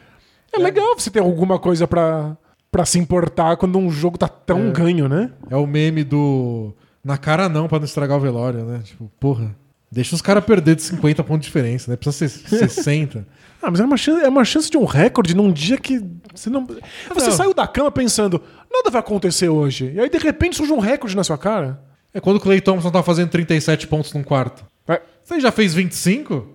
É 0.55 0.59
legal 0.59 0.93
você 0.95 1.09
ter 1.09 1.21
alguma 1.21 1.57
coisa 1.57 1.87
pra, 1.87 2.37
pra 2.71 2.85
se 2.85 2.99
importar 2.99 3.57
quando 3.57 3.79
um 3.79 3.89
jogo 3.89 4.15
tá 4.15 4.27
tão 4.27 4.67
É. 4.67 4.71
ganho, 4.71 5.09
né? 5.09 5.31
É 5.49 5.55
o 5.55 5.65
meme 5.65 6.03
do. 6.03 6.71
Na 7.03 7.17
cara 7.17 7.49
não, 7.49 7.67
pra 7.67 7.79
não 7.79 7.85
estragar 7.85 8.15
o 8.17 8.21
velório, 8.21 8.63
né? 8.63 8.81
Tipo, 8.83 9.11
porra. 9.19 9.55
Deixa 9.93 10.15
os 10.15 10.21
caras 10.21 10.43
perder 10.43 10.75
de 10.75 10.81
50 10.81 11.23
pontos 11.23 11.41
de 11.41 11.47
diferença, 11.47 11.91
né? 11.91 11.95
Precisa 11.97 12.27
ser 12.27 12.67
60. 12.69 13.25
Ah, 13.61 13.69
mas 13.71 13.79
é 13.79 13.85
uma, 13.85 13.95
chance, 13.95 14.23
é 14.25 14.27
uma 14.27 14.43
chance 14.43 14.69
de 14.69 14.77
um 14.77 14.85
recorde 14.85 15.35
num 15.35 15.51
dia 15.51 15.77
que 15.77 16.01
você 16.33 16.49
não. 16.49 16.65
Você 16.65 17.27
Não. 17.29 17.31
saiu 17.31 17.53
da 17.53 17.65
cama 17.67 17.91
pensando, 17.91 18.41
nada 18.71 18.89
vai 18.89 18.99
acontecer 18.99 19.47
hoje. 19.49 19.91
E 19.95 19.99
aí, 19.99 20.09
de 20.09 20.17
repente, 20.17 20.55
surge 20.57 20.73
um 20.73 20.79
recorde 20.79 21.15
na 21.15 21.23
sua 21.23 21.37
cara. 21.37 21.79
É 22.13 22.19
quando 22.19 22.37
o 22.37 22.39
Clay 22.39 22.59
Thompson 22.59 22.91
tá 22.91 23.01
fazendo 23.03 23.29
37 23.29 23.87
pontos 23.87 24.11
num 24.13 24.23
quarto. 24.23 24.65
É, 24.87 25.01
Você 25.23 25.39
já 25.39 25.51
fez 25.51 25.73
25? 25.73 26.47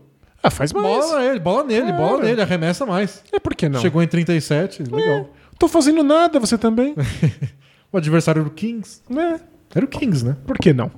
ah, 0.43 0.51
faz 0.51 0.73
mais. 0.73 0.85
Bola 0.87 1.21
nele, 1.21 1.41
bola 1.41 1.65
nele, 1.65 1.93
bola 1.93 2.23
nele, 2.25 2.43
arremessa 2.43 2.85
mais. 2.85 3.23
É 3.33 3.39
por 3.41 3.55
que 3.55 3.69
não? 3.69 3.81
Chegou 3.81 4.03
em 4.03 4.07
37, 4.07 4.83
legal. 4.85 5.31
Tô 5.59 5.67
fazendo 5.67 6.03
nada, 6.03 6.39
você 6.39 6.59
também. 6.59 6.95
O 7.91 7.97
adversário 7.97 8.41
era 8.41 8.49
o 8.49 8.53
Kings. 8.53 9.01
é, 9.11 9.41
Era 9.75 9.85
o 9.85 9.89
Kings, 9.89 10.23
né? 10.23 10.37
por 10.47 10.59
que 10.59 10.75
não? 10.75 10.91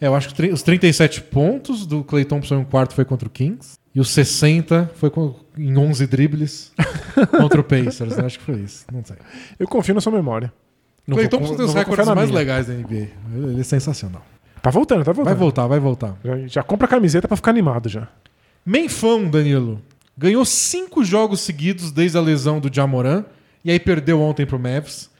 É, 0.00 0.06
eu 0.06 0.14
acho 0.14 0.34
que 0.34 0.46
os 0.50 0.62
37 0.62 1.22
pontos 1.22 1.86
do 1.86 2.02
Clay 2.04 2.24
Thompson 2.24 2.56
em 2.56 2.58
um 2.58 2.64
quarto 2.64 2.94
foi 2.94 3.04
contra 3.04 3.26
o 3.28 3.30
Kings. 3.30 3.76
E 3.94 4.00
os 4.00 4.10
60 4.10 4.90
foi 4.96 5.08
com- 5.08 5.36
em 5.56 5.76
11 5.78 6.06
dribles 6.06 6.72
contra 7.38 7.60
o 7.60 7.64
Pacers. 7.64 8.16
né? 8.16 8.24
Acho 8.26 8.38
que 8.40 8.44
foi 8.44 8.56
isso. 8.60 8.84
Não 8.92 9.04
sei. 9.04 9.16
Eu 9.58 9.68
confio 9.68 9.94
na 9.94 10.00
sua 10.00 10.12
memória. 10.12 10.52
Não 11.06 11.16
Clay 11.16 11.28
Thompson 11.28 11.54
tem 11.54 11.64
os 11.64 11.74
recordes 11.74 12.06
mais 12.08 12.28
minha. 12.28 12.38
legais 12.38 12.66
da 12.66 12.74
NBA. 12.74 13.08
Ele 13.36 13.60
é 13.60 13.64
sensacional. 13.64 14.24
Tá 14.60 14.70
voltando, 14.70 15.04
tá 15.04 15.12
voltando. 15.12 15.32
Vai 15.32 15.34
voltar, 15.34 15.66
vai 15.66 15.78
voltar. 15.78 16.16
Já, 16.24 16.46
já 16.46 16.62
compra 16.62 16.86
a 16.86 16.90
camiseta 16.90 17.28
pra 17.28 17.36
ficar 17.36 17.50
animado 17.50 17.88
já. 17.88 18.08
Menfão, 18.64 19.28
Danilo. 19.28 19.80
Ganhou 20.16 20.44
cinco 20.44 21.04
jogos 21.04 21.40
seguidos 21.40 21.92
desde 21.92 22.16
a 22.16 22.20
lesão 22.20 22.58
do 22.58 22.72
Jamoran. 22.74 23.24
E 23.64 23.70
aí 23.70 23.78
perdeu 23.78 24.20
ontem 24.20 24.46
pro 24.46 24.58
Mavs. 24.58 25.10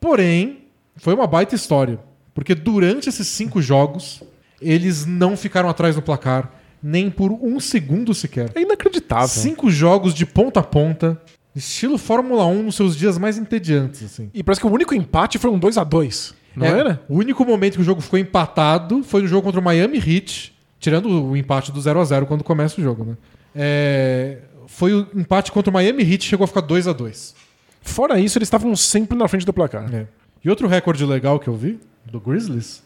Porém, 0.00 0.64
foi 0.96 1.14
uma 1.14 1.26
baita 1.26 1.54
história. 1.54 1.98
Porque 2.34 2.54
durante 2.54 3.08
esses 3.08 3.26
cinco 3.28 3.62
jogos, 3.62 4.22
eles 4.60 5.06
não 5.06 5.36
ficaram 5.36 5.68
atrás 5.68 5.96
no 5.96 6.02
placar. 6.02 6.52
Nem 6.82 7.08
por 7.08 7.32
um 7.32 7.58
segundo 7.58 8.12
sequer. 8.12 8.50
É 8.54 8.60
inacreditável. 8.60 9.28
Cinco 9.28 9.70
jogos 9.70 10.12
de 10.12 10.26
ponta 10.26 10.60
a 10.60 10.62
ponta. 10.62 11.18
Estilo 11.56 11.96
Fórmula 11.96 12.44
1 12.46 12.62
nos 12.64 12.74
seus 12.74 12.94
dias 12.96 13.16
mais 13.16 13.38
entediantes, 13.38 14.02
assim. 14.02 14.28
E 14.34 14.42
parece 14.42 14.60
que 14.60 14.66
o 14.66 14.70
único 14.70 14.94
empate 14.94 15.38
foi 15.38 15.50
um 15.50 15.58
2 15.58 15.78
a 15.78 15.84
2 15.84 16.34
Não 16.56 16.66
É, 16.66 16.80
era? 16.80 17.02
O 17.08 17.16
único 17.16 17.44
momento 17.44 17.76
que 17.76 17.80
o 17.80 17.84
jogo 17.84 18.00
ficou 18.00 18.18
empatado 18.18 19.02
foi 19.02 19.22
no 19.22 19.28
jogo 19.28 19.42
contra 19.44 19.60
o 19.60 19.64
Miami 19.64 19.96
Heat, 19.98 20.52
tirando 20.80 21.08
o 21.08 21.36
empate 21.36 21.70
do 21.72 21.80
0 21.80 22.00
a 22.00 22.04
0 22.04 22.26
quando 22.26 22.42
começa 22.44 22.78
o 22.80 22.84
jogo, 22.84 23.04
né? 23.04 23.16
É, 23.54 24.38
foi 24.66 24.92
o 24.92 25.06
empate 25.14 25.52
contra 25.52 25.70
o 25.70 25.72
Miami 25.72 26.02
Heat, 26.02 26.24
chegou 26.24 26.44
a 26.44 26.48
ficar 26.48 26.60
2 26.60 26.88
a 26.88 26.92
2 26.92 27.34
Fora 27.80 28.18
isso, 28.18 28.36
eles 28.36 28.46
estavam 28.46 28.74
sempre 28.74 29.16
na 29.16 29.28
frente 29.28 29.46
do 29.46 29.52
placar. 29.52 29.88
É. 29.94 30.06
E 30.44 30.50
outro 30.50 30.66
recorde 30.66 31.04
legal 31.06 31.38
que 31.38 31.48
eu 31.48 31.54
vi, 31.54 31.78
do 32.04 32.20
Grizzlies, 32.20 32.82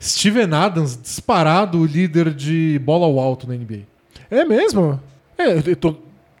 Steven 0.00 0.52
Adams 0.54 0.98
disparado 1.00 1.78
o 1.80 1.84
líder 1.86 2.32
de 2.32 2.80
bola 2.84 3.06
ao 3.06 3.18
alto 3.18 3.46
na 3.48 3.54
NBA. 3.54 3.80
É 4.30 4.44
mesmo? 4.44 5.00
É, 5.36 5.58
eu- 5.58 5.76
tô 5.76 5.96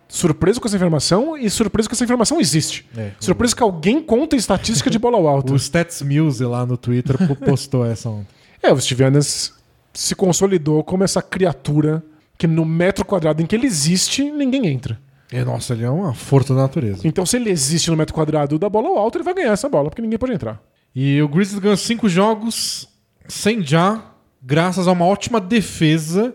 surpreso 0.08 0.60
com 0.60 0.66
essa 0.66 0.76
informação 0.76 1.36
e 1.36 1.50
surpreso 1.50 1.88
que 1.88 1.94
essa 1.94 2.04
informação 2.04 2.40
existe. 2.40 2.86
É. 2.96 3.10
Surpreso 3.20 3.54
que 3.54 3.62
alguém 3.62 4.00
conta 4.00 4.36
estatística 4.36 4.88
de 4.88 4.98
bola 4.98 5.16
ao 5.18 5.26
alto. 5.28 5.52
O 5.54 5.56
Stats 5.58 6.00
Muse 6.02 6.44
lá 6.44 6.64
no 6.64 6.76
Twitter 6.76 7.16
po- 7.26 7.36
postou 7.36 7.84
essa 7.84 8.08
ontem. 8.08 8.28
É, 8.62 8.72
o 8.72 8.80
Steve 8.80 9.04
Adams 9.04 9.52
se 9.92 10.14
consolidou 10.14 10.82
como 10.84 11.04
essa 11.04 11.20
criatura 11.20 12.02
que 12.38 12.46
no 12.46 12.64
metro 12.64 13.04
quadrado 13.04 13.42
em 13.42 13.46
que 13.46 13.54
ele 13.54 13.66
existe, 13.66 14.22
ninguém 14.30 14.66
entra. 14.68 14.98
E, 15.30 15.42
nossa, 15.44 15.74
ele 15.74 15.84
é 15.84 15.90
uma 15.90 16.14
força 16.14 16.54
da 16.54 16.62
natureza. 16.62 17.00
Então, 17.06 17.26
se 17.26 17.36
ele 17.36 17.50
existe 17.50 17.90
no 17.90 17.96
metro 17.96 18.14
quadrado 18.14 18.58
da 18.58 18.68
bola 18.68 18.88
ao 18.88 18.96
alto, 18.98 19.18
ele 19.18 19.24
vai 19.24 19.34
ganhar 19.34 19.52
essa 19.52 19.68
bola, 19.68 19.90
porque 19.90 20.00
ninguém 20.00 20.18
pode 20.18 20.32
entrar. 20.32 20.58
E 20.94 21.20
o 21.22 21.28
Grizzlies 21.28 21.60
ganhou 21.60 21.76
cinco 21.76 22.08
jogos 22.08 22.88
sem 23.28 23.62
já 23.62 24.02
graças 24.42 24.88
a 24.88 24.92
uma 24.92 25.04
ótima 25.04 25.40
defesa. 25.40 26.34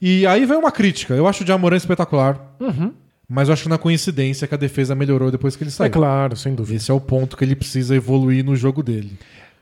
E 0.00 0.26
aí 0.26 0.44
vem 0.44 0.56
uma 0.56 0.72
crítica. 0.72 1.14
Eu 1.14 1.26
acho 1.26 1.44
o 1.44 1.46
Jamoran 1.46 1.76
espetacular. 1.76 2.56
Mas 3.28 3.48
eu 3.48 3.54
acho 3.54 3.62
que 3.64 3.68
na 3.68 3.78
coincidência 3.78 4.46
que 4.46 4.54
a 4.54 4.58
defesa 4.58 4.94
melhorou 4.94 5.30
depois 5.30 5.56
que 5.56 5.62
ele 5.64 5.70
saiu. 5.70 5.86
É 5.86 5.90
claro, 5.90 6.36
sem 6.36 6.54
dúvida. 6.54 6.76
Esse 6.76 6.90
é 6.90 6.94
o 6.94 7.00
ponto 7.00 7.36
que 7.36 7.44
ele 7.44 7.54
precisa 7.54 7.94
evoluir 7.94 8.44
no 8.44 8.56
jogo 8.56 8.82
dele. 8.82 9.16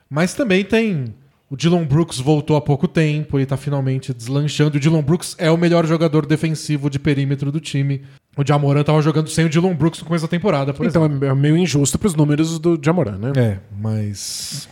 Mas 0.09 0.35
também 0.35 0.65
tem. 0.65 1.15
O 1.49 1.57
Dylan 1.57 1.85
Brooks 1.85 2.19
voltou 2.19 2.57
há 2.57 2.61
pouco 2.61 2.87
tempo, 2.87 3.37
ele 3.39 3.47
tá 3.47 3.57
finalmente 3.57 4.15
deslanchando. 4.15 4.77
O 4.77 4.81
Dylan 4.81 5.03
Brooks 5.03 5.35
é 5.37 5.51
o 5.51 5.57
melhor 5.57 5.85
jogador 5.85 6.25
defensivo 6.25 6.89
de 6.89 6.99
perímetro 6.99 7.51
do 7.51 7.61
time. 7.61 8.03
O 8.37 8.47
Jamoran 8.47 8.83
tava 8.85 9.03
jogando 9.03 9.29
sem 9.29 9.45
o 9.45 9.49
Dylan 9.49 9.75
Brooks 9.75 10.01
no 10.01 10.07
começo 10.07 10.25
da 10.25 10.29
temporada, 10.29 10.73
por 10.73 10.87
Então 10.87 11.05
é 11.05 11.35
meio 11.35 11.57
injusto 11.57 11.99
pros 11.99 12.15
números 12.15 12.59
do 12.59 12.79
Jamoran, 12.83 13.19
né? 13.19 13.31
exemplo. 13.31 13.43
É, 13.43 13.61
mas. 13.79 14.69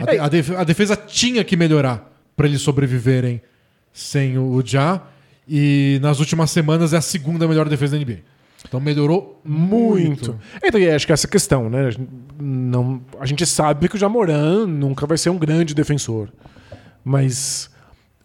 A, 0.00 0.04
de- 0.10 0.18
a 0.18 0.28
def- 0.28 0.50
a 0.56 0.64
defesa 0.64 0.96
tinha 0.96 1.42
que 1.42 1.56
melhorar 1.56 2.12
pra 2.36 2.46
eles 2.46 2.60
sobreviverem 2.60 3.40
sem 3.92 4.36
o 4.38 4.62
Ja. 4.64 5.02
E 5.48 5.98
nas 6.02 6.20
últimas 6.20 6.50
semanas 6.50 6.92
é 6.92 6.98
a 6.98 7.00
segunda 7.00 7.48
melhor 7.48 7.68
defesa 7.68 7.96
da 7.98 8.04
NBA. 8.04 8.18
Então 8.68 8.78
melhorou 8.80 9.40
muito. 9.44 10.32
Muito. 10.32 10.40
Então, 10.62 10.78
e 10.80 10.90
acho 10.90 11.06
que 11.06 11.12
essa 11.12 11.26
questão, 11.26 11.70
né? 11.70 11.90
Não, 12.38 13.00
a 13.18 13.24
gente 13.24 13.46
sabe 13.46 13.88
que 13.88 13.94
o 13.96 13.98
Jamoran 13.98 14.66
nunca 14.66 15.06
vai 15.06 15.16
ser 15.16 15.30
um 15.30 15.38
grande 15.38 15.74
defensor. 15.74 16.28
Mas 17.04 17.70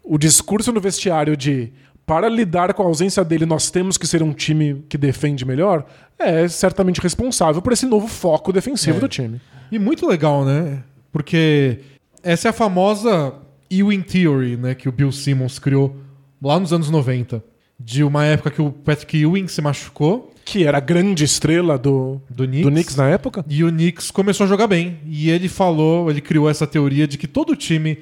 o 0.04 0.18
discurso 0.18 0.72
no 0.74 0.82
vestiário 0.82 1.38
de 1.38 1.72
para 2.06 2.28
lidar 2.30 2.74
com 2.74 2.84
a 2.84 2.86
ausência 2.86 3.24
dele, 3.24 3.46
nós 3.46 3.70
temos 3.72 3.98
que 3.98 4.06
ser 4.06 4.22
um 4.22 4.34
time 4.34 4.84
que 4.90 4.98
defende 4.98 5.46
melhor, 5.46 5.86
é 6.20 6.48
certamente 6.48 7.00
responsável 7.02 7.62
por 7.62 7.72
esse 7.74 7.86
novo 7.86 8.08
foco 8.08 8.52
defensivo 8.52 8.98
É. 8.98 9.00
do 9.00 9.08
time. 9.08 9.40
E 9.72 9.80
muito 9.80 10.06
legal, 10.08 10.44
né? 10.44 10.84
Porque 11.12 11.80
essa 12.22 12.48
é 12.48 12.50
a 12.50 12.54
famosa 12.54 13.34
Ewing 13.72 14.02
Theory, 14.02 14.58
né? 14.58 14.76
Que 14.76 14.90
o 14.90 14.92
Bill 14.92 15.12
Simmons 15.12 15.60
criou 15.60 15.96
lá 16.42 16.60
nos 16.60 16.74
anos 16.74 16.90
90. 16.90 17.44
De 17.80 18.04
uma 18.04 18.24
época 18.26 18.52
que 18.52 18.62
o 18.62 18.72
Patrick 18.72 19.18
Ewing 19.18 19.48
se 19.48 19.60
machucou 19.62 20.32
Que 20.46 20.64
era 20.66 20.78
a 20.78 20.82
grande 20.82 21.24
estrela 21.24 21.78
do, 21.78 22.22
do 22.30 22.46
Knicks. 22.46 22.64
do 22.66 22.72
Knicks 22.72 22.96
na 22.96 23.10
época. 23.10 23.44
E 23.50 23.64
o 23.64 23.70
Knicks 23.72 24.12
começou 24.12 24.46
a 24.46 24.48
jogar 24.48 24.68
bem. 24.68 25.00
E 25.06 25.30
ele 25.30 25.48
falou, 25.50 26.10
ele 26.12 26.22
criou 26.22 26.50
essa 26.50 26.68
teoria 26.68 27.08
de 27.08 27.18
que 27.18 27.28
todo 27.28 27.56
time 27.56 27.98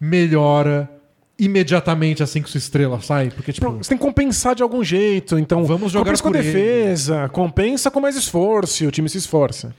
melhora 0.00 0.88
imediatamente 1.44 2.22
assim 2.22 2.42
que 2.42 2.50
sua 2.50 2.58
estrela 2.58 3.00
sai. 3.00 3.30
Porque, 3.30 3.52
tipo, 3.52 3.70
Você 3.72 3.88
tem 3.88 3.98
que 3.98 4.04
compensar 4.04 4.54
de 4.54 4.62
algum 4.62 4.84
jeito. 4.84 5.38
Então, 5.38 5.64
Vamos 5.64 5.90
jogar 5.92 6.04
compensa 6.04 6.22
com 6.22 6.30
por 6.30 6.36
ele. 6.38 6.46
defesa, 6.52 7.28
compensa 7.30 7.90
com 7.90 8.00
mais 8.00 8.16
esforço, 8.16 8.84
e 8.84 8.86
o 8.86 8.90
time 8.90 9.08
se 9.08 9.18
esforça. 9.18 9.74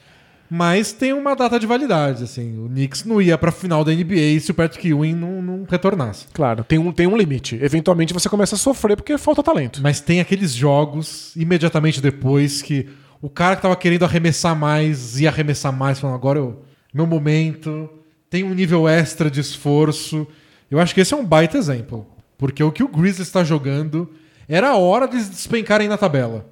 mas 0.49 0.91
tem 0.91 1.14
uma 1.14 1.34
data 1.34 1.57
de 1.57 1.66
validade, 1.66 2.24
assim. 2.26 2.57
O 2.59 2.68
Knicks 2.68 3.05
não 3.05 3.22
ia 3.22 3.38
pra 3.38 3.51
final 3.51 3.86
da 3.86 3.91
NBA 3.93 4.38
se 4.41 4.51
o 4.51 4.53
Patrick 4.53 4.86
Ewing 4.89 5.14
não, 5.16 5.41
não 5.41 5.66
retornasse. 5.70 6.26
Claro, 6.34 6.64
tem 6.66 6.78
um, 6.78 6.91
tem 6.91 7.07
um 7.07 7.16
limite. 7.16 7.57
Eventualmente 7.62 8.14
você 8.14 8.28
começa 8.28 8.55
a 8.55 8.57
sofrer 8.57 8.97
porque 8.97 9.18
falta 9.18 9.41
talento. 9.41 9.80
Mas 9.82 10.01
tem 10.01 10.20
aqueles 10.20 10.51
jogos, 10.53 11.34
imediatamente 11.38 12.01
depois, 12.01 12.62
que 12.62 12.86
o 13.22 13.30
cara 13.30 13.55
que 13.55 13.62
tava 13.62 13.76
querendo 13.78 14.03
arremessar 14.03 14.53
mais 14.53 15.22
ia 15.22 15.30
arremessar 15.30 15.72
mais, 15.72 15.99
falando, 16.01 16.16
agora 16.16 16.39
eu, 16.39 16.62
meu 16.93 17.07
momento, 17.07 17.89
tem 18.30 18.43
um 18.43 18.53
nível 18.53 18.89
extra 18.89 19.32
de 19.32 19.39
esforço. 19.39 20.28
Eu 20.72 20.80
acho 20.80 20.95
que 20.95 21.01
esse 21.01 21.13
é 21.13 21.17
um 21.17 21.26
baita 21.26 21.57
exemplo. 21.57 22.07
Porque 22.38 22.63
o 22.63 22.72
que 22.72 22.84
o 22.84 22.88
Grizzlies 22.88 23.28
está 23.28 23.43
jogando 23.43 24.09
era 24.47 24.69
a 24.72 24.78
hora 24.78 25.07
de 25.07 25.17
despencarem 25.17 25.88
na 25.88 25.97
tabela. 25.97 26.45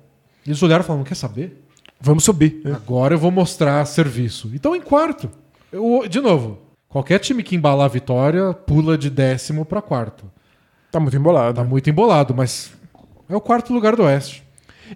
Eles 0.45 0.61
olharam 0.61 0.83
e 0.83 0.85
falaram, 0.87 1.03
quer 1.05 1.15
saber? 1.15 1.65
Vamos 1.99 2.23
subir. 2.23 2.61
Agora 2.65 3.15
eu 3.15 3.19
vou 3.19 3.31
mostrar 3.31 3.83
serviço. 3.85 4.51
Então 4.53 4.75
em 4.75 4.81
quarto. 4.81 5.29
Eu- 5.71 6.07
de 6.07 6.19
novo, 6.21 6.59
qualquer 6.87 7.19
time 7.19 7.41
que 7.43 7.55
embalar 7.55 7.85
a 7.85 7.89
vitória 7.89 8.53
pula 8.53 8.97
de 8.97 9.09
décimo 9.09 9.65
para 9.65 9.81
quarto. 9.81 10.29
Tá 10.91 10.99
muito 10.99 11.15
embolado. 11.17 11.55
Tá 11.55 11.63
muito 11.63 11.89
embolado, 11.89 12.33
mas 12.35 12.71
é 13.27 13.35
o 13.35 13.41
quarto 13.41 13.73
lugar 13.73 13.95
do 13.95 14.03
Oeste. 14.03 14.43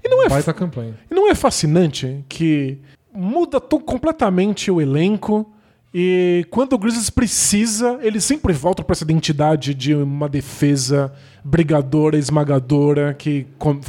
E 0.03 0.09
não 0.09 0.23
é, 0.23 0.29
Baita 0.29 0.53
campanha. 0.53 0.97
e 1.09 1.13
não 1.13 1.29
é 1.29 1.35
fascinante 1.35 2.25
que 2.27 2.79
muda 3.13 3.61
completamente 3.61 4.71
o 4.71 4.81
elenco 4.81 5.52
e 5.93 6.45
quando 6.49 6.73
o 6.73 6.77
Grizzlies 6.77 7.09
precisa, 7.11 7.99
ele 8.01 8.19
sempre 8.19 8.51
volta 8.51 8.83
para 8.83 8.93
essa 8.93 9.03
identidade 9.03 9.75
de 9.75 9.93
uma 9.93 10.27
defesa 10.27 11.13
brigadora, 11.43 12.17
esmagadora, 12.17 13.13
que 13.13 13.45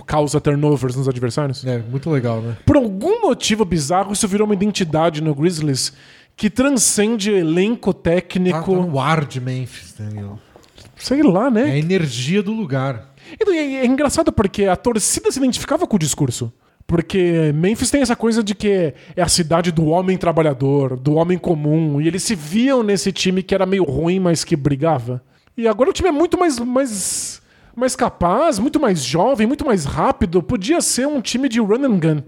causa 0.07 0.40
turnovers 0.40 0.96
nos 0.96 1.09
adversários. 1.09 1.64
É, 1.64 1.78
muito 1.78 2.11
legal, 2.11 2.42
né? 2.42 2.57
Por 2.66 2.76
algum 2.76 3.22
motivo 3.22 3.64
bizarro, 3.64 4.12
isso 4.12 4.28
virou 4.28 4.44
uma 4.46 4.55
identidade 4.55 5.22
no 5.22 5.34
Grizzlies 5.34 5.92
que 6.36 6.50
transcende 6.50 7.30
elenco 7.30 7.94
técnico. 7.94 8.59
tá 8.74 8.82
no 8.82 9.00
ar 9.00 9.24
de 9.24 9.40
Memphis, 9.40 9.94
Daniel. 9.98 10.38
Sei 10.96 11.22
lá, 11.22 11.46
É 11.46 11.50
né? 11.50 11.62
a 11.64 11.78
energia 11.78 12.42
do 12.42 12.52
lugar. 12.52 13.14
E 13.40 13.50
é, 13.50 13.76
é 13.76 13.86
engraçado 13.86 14.30
porque 14.32 14.64
a 14.64 14.76
torcida 14.76 15.30
se 15.30 15.38
identificava 15.38 15.86
com 15.86 15.96
o 15.96 15.98
discurso. 15.98 16.52
Porque 16.87 17.51
Memphis 17.55 17.91
tem 17.91 18.03
essa 18.03 18.14
coisa 18.14 18.43
de 18.43 18.55
que 18.55 18.95
é 19.16 19.22
a 19.22 19.28
cidade 19.28 19.72
do 19.72 19.87
homem 19.87 20.18
trabalhador, 20.18 20.97
do 20.99 21.14
homem 21.14 21.39
comum, 21.39 22.01
e 22.01 22.07
eles 22.07 22.22
se 22.22 22.35
viam 22.35 22.82
nesse 22.82 23.11
time 23.11 23.43
que 23.43 23.55
era 23.55 23.64
meio 23.64 23.85
ruim, 23.85 24.20
mas 24.20 24.45
que 24.45 24.55
brigava. 24.55 25.22
E 25.57 25.66
agora 25.66 25.89
o 25.91 25.93
time 25.93 26.11
é 26.11 26.12
muito 26.12 26.39
mais, 26.39 26.59
mais, 26.59 27.41
mais 27.74 27.97
capaz, 27.97 28.59
muito 28.59 28.78
mais 28.78 29.03
jovem, 29.03 29.47
muito 29.47 29.64
mais 29.64 29.85
rápido. 29.85 30.43
Podia 30.43 30.80
ser 30.82 31.07
um 31.07 31.20
time 31.22 31.49
de 31.49 31.59
run 31.61 31.85
and 31.85 31.99
gun. 31.99 32.22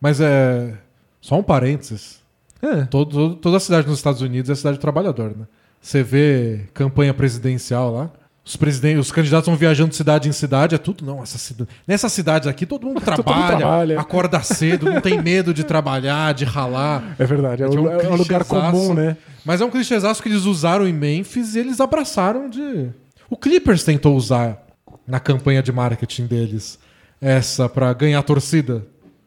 Mas 0.00 0.20
é. 0.20 0.74
Só 1.20 1.38
um 1.38 1.42
parênteses. 1.42 2.20
É. 2.62 2.84
Todo, 2.86 3.10
todo- 3.10 3.34
toda 3.36 3.56
a 3.56 3.60
cidade 3.60 3.86
nos 3.86 3.98
Estados 3.98 4.22
Unidos 4.22 4.48
é 4.50 4.54
cidade 4.54 4.76
de 4.76 4.80
trabalhador, 4.80 5.36
né? 5.36 5.46
Você 5.80 6.02
vê 6.02 6.60
campanha 6.72 7.12
presidencial 7.12 7.92
lá. 7.92 8.10
Os, 8.44 8.56
presidentes, 8.56 8.98
os 9.06 9.12
candidatos 9.12 9.46
vão 9.46 9.56
viajando 9.56 9.90
de 9.90 9.96
cidade 9.96 10.28
em 10.28 10.32
cidade, 10.32 10.74
é 10.74 10.78
tudo. 10.78 11.04
Não, 11.04 11.22
essa 11.22 11.38
cidade. 11.38 11.70
Nessa 11.86 12.08
cidade 12.08 12.48
aqui 12.48 12.66
todo 12.66 12.86
mundo 12.86 13.00
Todo 13.04 13.16
mundo 13.16 13.24
trabalha, 13.24 13.56
trabalha. 13.58 14.00
acorda 14.00 14.42
cedo, 14.42 14.90
não 14.90 15.00
tem 15.00 15.22
medo 15.22 15.54
de 15.54 15.62
trabalhar, 15.62 16.34
de 16.34 16.44
ralar. 16.44 17.14
É 17.18 17.24
verdade, 17.24 17.62
é, 17.62 17.68
Tipo, 17.68 17.82
um, 17.82 17.88
é 17.90 18.08
um 18.08 18.16
lugar 18.16 18.44
comum, 18.44 18.94
né? 18.94 19.16
Mas 19.44 19.60
é 19.60 19.64
um 19.64 19.70
clichêzaço 19.70 20.22
que 20.22 20.28
eles 20.28 20.44
usaram 20.44 20.86
em 20.88 20.92
Memphis 20.92 21.54
e 21.54 21.60
eles 21.60 21.80
abraçaram 21.80 22.50
de. 22.50 22.90
O 23.30 23.36
Clippers 23.36 23.84
tentou 23.84 24.16
usar 24.16 24.58
na 25.06 25.20
campanha 25.20 25.62
de 25.62 25.72
marketing 25.72 26.26
deles 26.26 26.78
essa 27.20 27.68
pra 27.68 27.92
ganhar 27.92 28.22
torcida. 28.22 28.84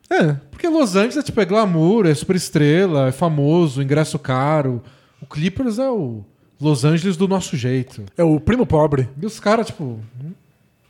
É. 0.10 0.34
Porque 0.52 0.68
Los 0.68 0.96
Angeles 0.96 1.18
é 1.18 1.22
tipo, 1.24 1.40
é 1.40 1.46
glamour, 1.46 2.06
é 2.06 2.14
super 2.14 2.36
estrela, 2.36 3.08
é 3.08 3.12
famoso, 3.12 3.82
ingresso 3.82 4.20
caro. 4.20 4.84
O 5.22 5.26
Clippers 5.26 5.80
é 5.80 5.90
o 5.90 6.24
Los 6.60 6.86
Angeles 6.86 7.18
do 7.18 7.28
nosso 7.28 7.56
jeito. 7.58 8.04
É 8.18 8.24
o 8.24 8.40
primo 8.40 8.66
pobre. 8.66 9.10
E 9.22 9.26
os 9.26 9.40
caras, 9.40 9.68
tipo, 9.68 10.00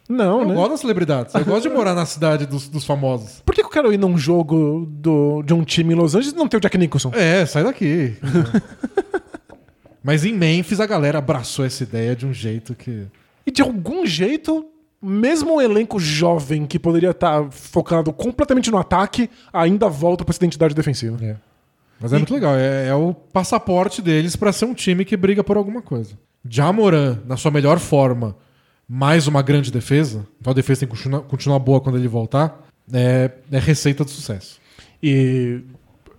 Não, 0.08 0.42
eu 0.42 0.48
né? 0.48 0.54
gosto 0.54 0.72
das 0.72 0.80
celebridades. 0.82 1.34
Eu 1.34 1.44
gosto 1.46 1.64
de 1.64 1.70
morar 1.76 1.94
na 1.96 2.06
cidade 2.06 2.46
dos, 2.46 2.68
dos 2.70 2.86
famosos. 2.86 3.42
Por 3.46 3.54
que, 3.54 3.62
que 3.62 3.68
eu 3.68 3.72
quero 3.72 3.92
ir 3.94 3.98
num 3.98 4.18
jogo 4.18 4.88
do, 4.90 5.42
de 5.44 5.54
um 5.54 5.64
time 5.64 5.94
em 5.94 5.98
Los 5.98 6.16
Angeles 6.16 6.34
e 6.34 6.38
não 6.38 6.48
ter 6.48 6.58
o 6.58 6.60
Jack 6.60 6.78
Nicholson? 6.78 7.12
É, 7.14 7.46
sai 7.46 7.64
daqui. 7.64 8.16
Mas 10.04 10.24
em 10.24 10.34
Memphis 10.34 10.80
a 10.80 10.86
galera 10.86 11.18
abraçou 11.18 11.66
essa 11.66 11.82
ideia 11.82 12.16
de 12.16 12.26
um 12.28 12.34
jeito 12.34 12.76
que. 12.76 13.08
E 13.46 13.52
de 13.52 13.62
algum 13.64 14.06
jeito, 14.06 14.66
mesmo 15.02 15.56
um 15.56 15.62
elenco 15.62 16.00
jovem 16.00 16.68
que 16.68 16.78
poderia 16.78 17.10
estar 17.10 17.50
focado 17.50 18.14
completamente 18.14 18.70
no 18.70 18.78
ataque, 18.78 19.30
ainda 19.52 19.90
volta 19.90 20.24
para 20.24 20.32
essa 20.32 20.40
identidade 20.40 20.76
defensiva. 20.76 21.18
É. 21.24 21.36
Mas 22.00 22.14
é 22.14 22.18
muito 22.18 22.34
legal. 22.34 22.56
É, 22.56 22.88
é 22.88 22.94
o 22.94 23.14
passaporte 23.14 24.02
deles 24.02 24.36
pra 24.36 24.52
ser 24.52 24.66
um 24.66 24.74
time 24.74 25.06
que 25.06 25.16
briga 25.16 25.44
por 25.44 25.58
alguma 25.58 25.82
coisa. 25.82 26.18
Jamoran, 26.48 27.20
na 27.26 27.38
sua 27.38 27.52
melhor 27.52 27.80
forma, 27.80 28.36
mais 28.88 29.28
uma 29.28 29.42
grande 29.42 29.72
defesa. 29.72 30.26
Então 30.40 30.52
a 30.52 30.54
defesa 30.54 30.82
tem 30.82 30.90
que 30.90 30.96
continuar, 30.96 31.22
continuar 31.22 31.60
boa 31.60 31.82
quando 31.82 31.98
ele 31.98 32.08
voltar. 32.08 32.64
É, 32.94 33.32
é 33.52 33.60
receita 33.60 34.06
de 34.06 34.12
sucesso. 34.12 34.60
E 35.02 35.62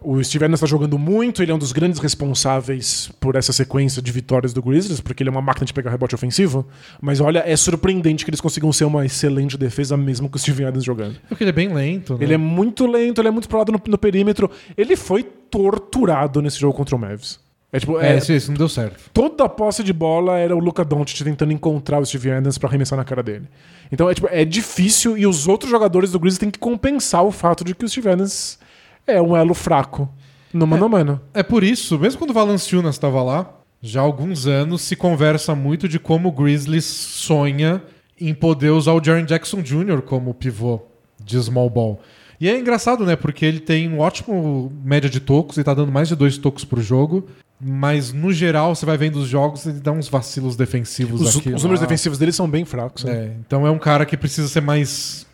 o 0.00 0.22
Steve 0.22 0.44
Adams 0.44 0.58
está 0.58 0.66
jogando 0.66 0.98
muito, 0.98 1.42
ele 1.42 1.50
é 1.50 1.54
um 1.54 1.58
dos 1.58 1.72
grandes 1.72 1.98
responsáveis 2.00 3.10
por 3.18 3.36
essa 3.36 3.52
sequência 3.52 4.00
de 4.00 4.12
vitórias 4.12 4.52
do 4.52 4.62
Grizzlies, 4.62 5.00
porque 5.00 5.22
ele 5.22 5.30
é 5.30 5.32
uma 5.32 5.42
máquina 5.42 5.66
de 5.66 5.72
pegar 5.72 5.90
rebote 5.90 6.14
ofensivo. 6.14 6.66
Mas 7.00 7.20
olha, 7.20 7.42
é 7.46 7.56
surpreendente 7.56 8.24
que 8.24 8.30
eles 8.30 8.40
consigam 8.40 8.72
ser 8.72 8.84
uma 8.84 9.04
excelente 9.04 9.56
defesa 9.56 9.96
mesmo 9.96 10.28
com 10.28 10.36
o 10.36 10.38
Steve 10.38 10.64
Adams 10.64 10.84
jogando. 10.84 11.16
Porque 11.28 11.44
ele 11.44 11.50
é 11.50 11.52
bem 11.52 11.72
lento. 11.72 12.14
Né? 12.14 12.24
Ele 12.24 12.34
é 12.34 12.38
muito 12.38 12.86
lento, 12.86 13.20
ele 13.20 13.28
é 13.28 13.30
muito 13.30 13.48
parado 13.48 13.72
no, 13.72 13.80
no 13.86 13.98
perímetro. 13.98 14.50
Ele 14.76 14.96
foi 14.96 15.22
torturado 15.22 16.40
nesse 16.42 16.58
jogo 16.58 16.74
contra 16.74 16.94
o 16.94 16.98
Mavs. 16.98 17.40
É 17.72 17.80
tipo, 17.80 17.98
É, 18.00 18.14
é, 18.14 18.18
isso, 18.18 18.32
isso 18.32 18.50
não 18.50 18.56
deu 18.56 18.68
certo. 18.68 19.10
toda 19.12 19.44
a 19.44 19.48
posse 19.48 19.82
de 19.82 19.92
bola 19.92 20.38
era 20.38 20.54
o 20.54 20.58
Luca 20.58 20.84
Doncic 20.84 21.22
tentando 21.24 21.52
encontrar 21.52 21.98
o 21.98 22.06
Steve 22.06 22.30
Adams 22.30 22.58
pra 22.58 22.68
arremessar 22.68 22.96
na 22.96 23.04
cara 23.04 23.22
dele. 23.22 23.46
Então 23.90 24.08
é, 24.08 24.14
tipo, 24.14 24.28
é 24.30 24.44
difícil 24.44 25.18
e 25.18 25.26
os 25.26 25.48
outros 25.48 25.70
jogadores 25.70 26.12
do 26.12 26.18
Grizzlies 26.18 26.38
têm 26.38 26.50
que 26.50 26.58
compensar 26.58 27.24
o 27.24 27.32
fato 27.32 27.64
de 27.64 27.74
que 27.74 27.84
o 27.84 27.88
Steve 27.88 28.08
Adams 28.08 28.58
é 29.06 29.20
um 29.20 29.36
elo 29.36 29.54
fraco 29.54 30.08
no 30.52 30.66
mano 30.66 30.86
a 30.86 30.88
mano. 30.88 31.20
É 31.34 31.42
por 31.42 31.62
isso, 31.62 31.98
mesmo 31.98 32.18
quando 32.18 32.30
o 32.30 32.34
Valanciunas 32.34 32.94
estava 32.94 33.22
lá, 33.22 33.52
já 33.80 34.00
há 34.00 34.04
alguns 34.04 34.46
anos 34.46 34.82
se 34.82 34.96
conversa 34.96 35.54
muito 35.54 35.88
de 35.88 35.98
como 35.98 36.28
o 36.28 36.32
Grizzlies 36.32 36.84
sonha 36.84 37.82
em 38.18 38.32
poder 38.32 38.70
usar 38.70 38.92
o 38.92 39.04
Jaren 39.04 39.24
Jackson 39.24 39.60
Jr. 39.60 40.00
como 40.02 40.32
pivô 40.32 40.80
de 41.22 41.38
small 41.42 41.68
ball. 41.68 42.00
E 42.40 42.48
é 42.48 42.58
engraçado, 42.58 43.04
né? 43.04 43.16
Porque 43.16 43.44
ele 43.44 43.60
tem 43.60 43.88
um 43.88 43.98
ótimo 43.98 44.72
média 44.84 45.08
de 45.08 45.20
tocos, 45.20 45.56
ele 45.56 45.64
tá 45.64 45.74
dando 45.74 45.92
mais 45.92 46.08
de 46.08 46.16
dois 46.16 46.36
tocos 46.38 46.64
por 46.64 46.80
jogo. 46.80 47.28
Mas 47.58 48.12
no 48.12 48.32
geral, 48.32 48.74
você 48.74 48.84
vai 48.84 48.98
vendo 48.98 49.16
os 49.16 49.28
jogos, 49.28 49.64
ele 49.66 49.80
dá 49.80 49.90
uns 49.90 50.08
vacilos 50.08 50.56
defensivos 50.56 51.22
Os, 51.22 51.36
aqui. 51.38 51.54
os 51.54 51.62
números 51.62 51.80
defensivos 51.80 52.18
dele 52.18 52.32
são 52.32 52.48
bem 52.48 52.66
fracos. 52.66 53.04
né? 53.04 53.12
É, 53.12 53.36
então 53.46 53.66
é 53.66 53.70
um 53.70 53.78
cara 53.78 54.04
que 54.04 54.16
precisa 54.16 54.48
ser 54.48 54.60
mais 54.60 55.26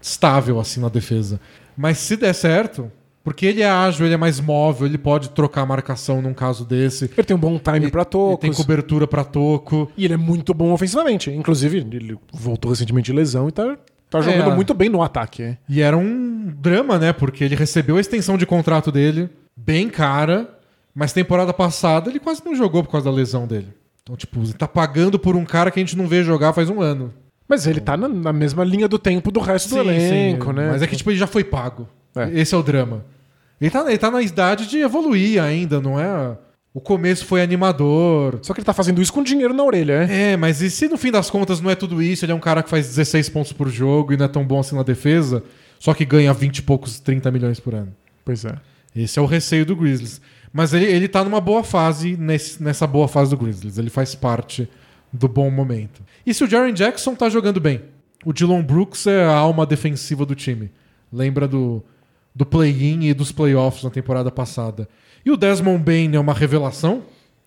estável 0.00 0.58
assim 0.58 0.80
na 0.80 0.88
defesa. 0.88 1.38
Mas 1.76 1.98
se 1.98 2.16
der 2.16 2.32
certo, 2.32 2.90
porque 3.26 3.44
ele 3.44 3.60
é 3.60 3.68
ágil, 3.68 4.06
ele 4.06 4.14
é 4.14 4.16
mais 4.16 4.38
móvel, 4.38 4.86
ele 4.86 4.96
pode 4.96 5.30
trocar 5.30 5.62
a 5.62 5.66
marcação 5.66 6.22
num 6.22 6.32
caso 6.32 6.64
desse. 6.64 7.10
Ele 7.16 7.26
tem 7.26 7.36
um 7.36 7.40
bom 7.40 7.58
time 7.58 7.90
pra 7.90 8.02
Ele 8.02 8.10
tocos. 8.10 8.38
tem 8.38 8.52
cobertura 8.52 9.04
pra 9.08 9.24
toco. 9.24 9.90
E 9.96 10.04
ele 10.04 10.14
é 10.14 10.16
muito 10.16 10.54
bom 10.54 10.70
ofensivamente. 10.72 11.28
Inclusive, 11.28 11.78
ele 11.78 12.16
voltou 12.32 12.70
recentemente 12.70 13.06
de 13.06 13.12
lesão 13.16 13.48
e 13.48 13.50
tá, 13.50 13.76
tá 14.08 14.20
jogando 14.20 14.52
É. 14.52 14.54
muito 14.54 14.72
bem 14.72 14.88
no 14.88 15.02
ataque. 15.02 15.42
é. 15.42 15.58
E 15.68 15.80
era 15.82 15.96
um 15.96 16.54
drama, 16.56 17.00
né? 17.00 17.12
Porque 17.12 17.42
ele 17.42 17.56
recebeu 17.56 17.96
a 17.96 18.00
extensão 18.00 18.38
de 18.38 18.46
contrato 18.46 18.92
dele, 18.92 19.28
bem 19.56 19.88
cara, 19.88 20.48
mas 20.94 21.12
temporada 21.12 21.52
passada 21.52 22.08
ele 22.08 22.20
quase 22.20 22.40
não 22.44 22.54
jogou 22.54 22.84
por 22.84 22.92
causa 22.92 23.10
da 23.10 23.16
lesão 23.16 23.44
dele. 23.44 23.74
Então, 24.04 24.14
tipo, 24.14 24.38
você 24.38 24.52
tá 24.52 24.68
pagando 24.68 25.18
por 25.18 25.34
um 25.34 25.44
cara 25.44 25.72
que 25.72 25.80
a 25.80 25.82
gente 25.82 25.96
não 25.98 26.06
vê 26.06 26.22
jogar 26.22 26.52
faz 26.52 26.70
um 26.70 26.80
ano. 26.80 27.12
Mas 27.48 27.66
ele 27.66 27.80
tá 27.80 27.96
na, 27.96 28.08
na 28.08 28.32
mesma 28.32 28.62
linha 28.62 28.86
do 28.86 29.00
tempo 29.00 29.32
do 29.32 29.40
resto 29.40 29.70
do 29.70 29.80
elenco, 29.80 30.52
né? 30.52 30.68
Mas 30.70 30.80
é 30.82 30.86
que, 30.86 30.94
tipo, 30.94 31.10
ele 31.10 31.18
já 31.18 31.26
foi 31.26 31.42
pago. 31.42 31.88
É. 32.14 32.30
Esse 32.40 32.54
é 32.54 32.58
o 32.58 32.62
drama. 32.62 33.04
Ele 33.60 33.70
tá, 33.70 33.80
ele 33.88 33.98
tá 33.98 34.10
na 34.10 34.20
idade 34.22 34.66
de 34.68 34.78
evoluir 34.78 35.42
ainda, 35.42 35.80
não 35.80 35.98
é? 35.98 36.36
O 36.74 36.80
começo 36.80 37.24
foi 37.24 37.40
animador. 37.42 38.38
Só 38.42 38.52
que 38.52 38.60
ele 38.60 38.66
tá 38.66 38.74
fazendo 38.74 39.00
isso 39.00 39.12
com 39.12 39.22
dinheiro 39.22 39.54
na 39.54 39.64
orelha, 39.64 40.06
é? 40.08 40.32
É, 40.32 40.36
mas 40.36 40.60
e 40.60 40.70
se 40.70 40.88
no 40.88 40.98
fim 40.98 41.10
das 41.10 41.30
contas 41.30 41.60
não 41.60 41.70
é 41.70 41.74
tudo 41.74 42.02
isso? 42.02 42.24
Ele 42.24 42.32
é 42.32 42.34
um 42.34 42.40
cara 42.40 42.62
que 42.62 42.68
faz 42.68 42.86
16 42.86 43.28
pontos 43.30 43.52
por 43.52 43.68
jogo 43.70 44.12
e 44.12 44.16
não 44.16 44.26
é 44.26 44.28
tão 44.28 44.44
bom 44.44 44.60
assim 44.60 44.76
na 44.76 44.82
defesa, 44.82 45.42
só 45.78 45.94
que 45.94 46.04
ganha 46.04 46.32
20 46.34 46.58
e 46.58 46.62
poucos, 46.62 47.00
30 47.00 47.30
milhões 47.30 47.58
por 47.58 47.74
ano. 47.74 47.94
Pois 48.24 48.44
é. 48.44 48.54
Esse 48.94 49.18
é 49.18 49.22
o 49.22 49.26
receio 49.26 49.64
do 49.64 49.74
Grizzlies. 49.76 50.20
Mas 50.52 50.72
ele, 50.74 50.84
ele 50.86 51.08
tá 51.08 51.24
numa 51.24 51.40
boa 51.40 51.62
fase, 51.64 52.16
nesse- 52.16 52.62
nessa 52.62 52.86
boa 52.86 53.08
fase 53.08 53.30
do 53.30 53.36
Grizzlies. 53.36 53.78
Ele 53.78 53.90
faz 53.90 54.14
parte 54.14 54.68
do 55.12 55.28
bom 55.28 55.50
momento. 55.50 56.02
E 56.26 56.32
se 56.34 56.44
o 56.44 56.46
Jaren 56.46 56.72
Jackson 56.72 57.14
tá 57.14 57.28
jogando 57.28 57.60
bem? 57.60 57.82
O 58.24 58.32
Dylan 58.32 58.62
Brooks 58.62 59.06
é 59.06 59.24
a 59.24 59.34
alma 59.34 59.64
defensiva 59.64 60.26
do 60.26 60.34
time. 60.34 60.70
Lembra 61.12 61.46
do, 61.46 61.82
do 62.36 62.44
play-in 62.44 63.04
e 63.04 63.14
dos 63.14 63.32
playoffs 63.32 63.82
na 63.82 63.88
temporada 63.88 64.30
passada. 64.30 64.86
E 65.24 65.30
o 65.30 65.38
Desmond 65.38 65.82
Bain 65.82 66.14
é 66.14 66.20
uma 66.20 66.34
revelação? 66.34 67.02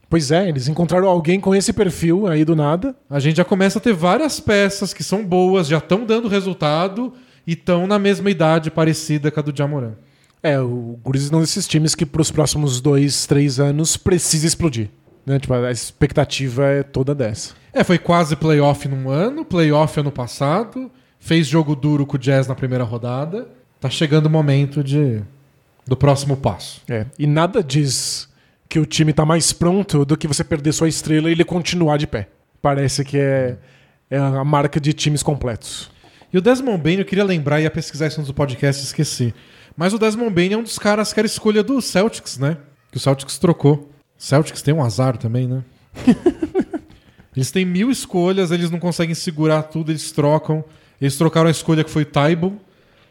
Pois 0.10 0.32
é, 0.32 0.50
eles 0.50 0.68
encontraram 0.68 1.08
alguém 1.08 1.40
com 1.40 1.54
esse 1.54 1.72
perfil 1.72 2.26
aí 2.26 2.44
do 2.44 2.56
nada. 2.56 2.96
A 3.08 3.20
gente 3.20 3.38
já 3.38 3.46
começa 3.46 3.78
a 3.78 3.82
ter 3.82 3.94
várias 3.94 4.40
peças 4.40 4.92
que 4.92 5.04
são 5.04 5.24
boas, 5.24 5.68
já 5.68 5.78
estão 5.78 6.04
dando 6.06 6.28
resultado 6.28 7.14
e 7.46 7.54
estão 7.54 7.86
na 7.86 8.00
mesma 8.00 8.32
idade 8.32 8.72
parecida 8.72 9.30
com 9.30 9.40
a 9.40 9.44
do 9.44 9.56
Jamoran. 9.56 9.94
É, 10.42 10.60
o 10.60 10.98
Grizzlies 11.06 11.32
é 11.32 11.36
um 11.36 11.42
desses 11.42 11.68
times 11.68 11.94
que 11.94 12.06
pros 12.06 12.32
próximos 12.32 12.82
dois, 12.82 13.28
três 13.28 13.60
anos 13.60 13.96
precisa 13.96 14.48
explodir. 14.48 14.90
Né? 15.24 15.38
Tipo, 15.38 15.54
a 15.54 15.72
expectativa 15.72 16.66
é 16.66 16.82
toda 16.82 17.14
dessa. 17.14 17.54
É, 17.72 17.84
foi 17.84 18.00
quase 18.00 18.36
playoff 18.36 18.88
num 18.88 19.08
ano, 19.08 19.46
playoff 19.46 20.00
ano 20.00 20.12
passado, 20.12 20.90
fez 21.20 21.46
jogo 21.46 21.76
duro 21.76 22.08
com 22.08 22.16
o 22.16 22.20
Jazz 22.20 22.48
na 22.48 22.56
primeira 22.56 22.84
rodada. 22.84 23.59
Tá 23.80 23.90
chegando 23.90 24.26
o 24.26 24.30
momento 24.30 24.84
de 24.84 25.22
do 25.90 25.98
próximo 25.98 26.38
passo. 26.38 26.82
É. 26.88 27.06
E 27.18 27.26
nada 27.26 27.64
diz 27.64 28.30
que 28.70 28.80
o 28.80 28.86
time 28.86 29.12
tá 29.12 29.26
mais 29.26 29.52
pronto 29.52 30.06
do 30.06 30.16
que 30.16 30.28
você 30.28 30.44
perder 30.44 30.72
sua 30.72 30.88
estrela 30.88 31.28
e 31.28 31.32
ele 31.32 31.44
continuar 31.44 31.98
de 31.98 32.06
pé. 32.06 32.30
Parece 32.62 33.04
que 33.04 33.18
é, 33.18 33.58
é 34.10 34.18
a 34.18 34.44
marca 34.44 34.80
de 34.80 34.94
times 34.94 35.24
completos. 35.24 35.90
E 36.32 36.38
o 36.38 36.42
Desmond 36.42 36.82
Bain, 36.84 37.00
eu 37.00 37.06
queria 37.06 37.24
lembrar, 37.24 37.60
ia 37.60 37.72
pesquisar 37.72 38.08
isso 38.08 38.22
no 38.22 38.34
podcast 38.34 38.84
e 38.84 38.86
esqueci. 38.86 39.34
Mas 39.76 39.94
o 39.94 39.98
Desmond 39.98 40.32
Bain 40.32 40.54
é 40.54 40.58
um 40.58 40.64
dos 40.64 40.78
caras 40.78 41.12
que 41.12 41.20
era 41.20 41.26
escolha 41.26 41.64
do 41.64 41.82
Celtics, 41.82 42.38
né? 42.38 42.58
Que 42.92 42.98
o 42.98 43.00
Celtics 43.00 43.40
trocou. 43.40 43.90
Celtics 44.16 44.62
tem 44.62 44.74
um 44.74 44.84
azar 44.84 45.18
também, 45.18 45.48
né? 45.48 45.64
eles 47.36 47.50
têm 47.50 47.66
mil 47.66 47.90
escolhas, 47.90 48.52
eles 48.52 48.70
não 48.70 48.78
conseguem 48.78 49.16
segurar 49.16 49.64
tudo, 49.64 49.92
eles 49.92 50.12
trocam. 50.12 50.64
Eles 51.02 51.18
trocaram 51.18 51.48
a 51.48 51.52
escolha 51.52 51.84
que 51.84 51.90
foi 51.90 52.06
Taibo 52.06 52.60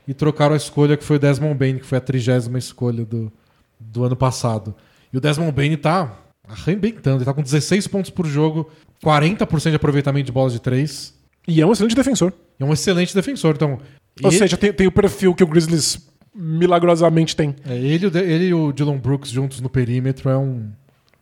e 0.09 0.15
trocaram 0.15 0.55
a 0.55 0.57
escolha 0.57 0.97
que 0.97 1.05
foi 1.05 1.17
o 1.17 1.19
Desmond 1.19 1.55
Bain, 1.55 1.77
que 1.77 1.85
foi 1.85 1.99
a 1.99 2.01
trigésima 2.01 2.59
escolha 2.59 3.05
do, 3.05 3.31
do 3.79 4.05
ano 4.05 4.17
passado. 4.17 4.75
E 5.13 5.19
o 5.19 5.21
Desmond 5.21 5.53
Bain 5.53 5.77
tá 5.77 6.19
arrebentando, 6.49 7.19
ele 7.19 7.25
tá 7.27 7.35
com 7.35 7.43
16 7.43 7.87
pontos 7.89 8.11
por 8.11 8.27
jogo, 8.27 8.71
40% 9.05 9.69
de 9.69 9.77
aproveitamento 9.77 10.25
de 10.25 10.33
bolas 10.33 10.55
de 10.55 10.61
três. 10.61 11.15
E 11.47 11.61
é 11.61 11.67
um 11.67 11.73
excelente 11.73 11.95
defensor. 11.95 12.33
É 12.59 12.65
um 12.65 12.73
excelente 12.73 13.15
defensor. 13.15 13.55
Então, 13.55 13.79
Ou 14.25 14.31
e- 14.31 14.35
seja, 14.35 14.57
tem, 14.57 14.73
tem 14.73 14.87
o 14.87 14.93
perfil 14.93 15.35
que 15.35 15.45
o 15.45 15.47
Grizzlies 15.47 16.09
milagrosamente 16.35 17.37
tem. 17.37 17.55
é, 17.67 17.77
ele, 17.77 18.07
e 18.07 18.19
ele 18.19 18.45
e 18.47 18.55
o 18.55 18.73
Dylan 18.73 18.97
Brooks 18.97 19.31
juntos 19.31 19.61
no 19.61 19.69
perímetro 19.69 20.31
é 20.31 20.39
um. 20.39 20.71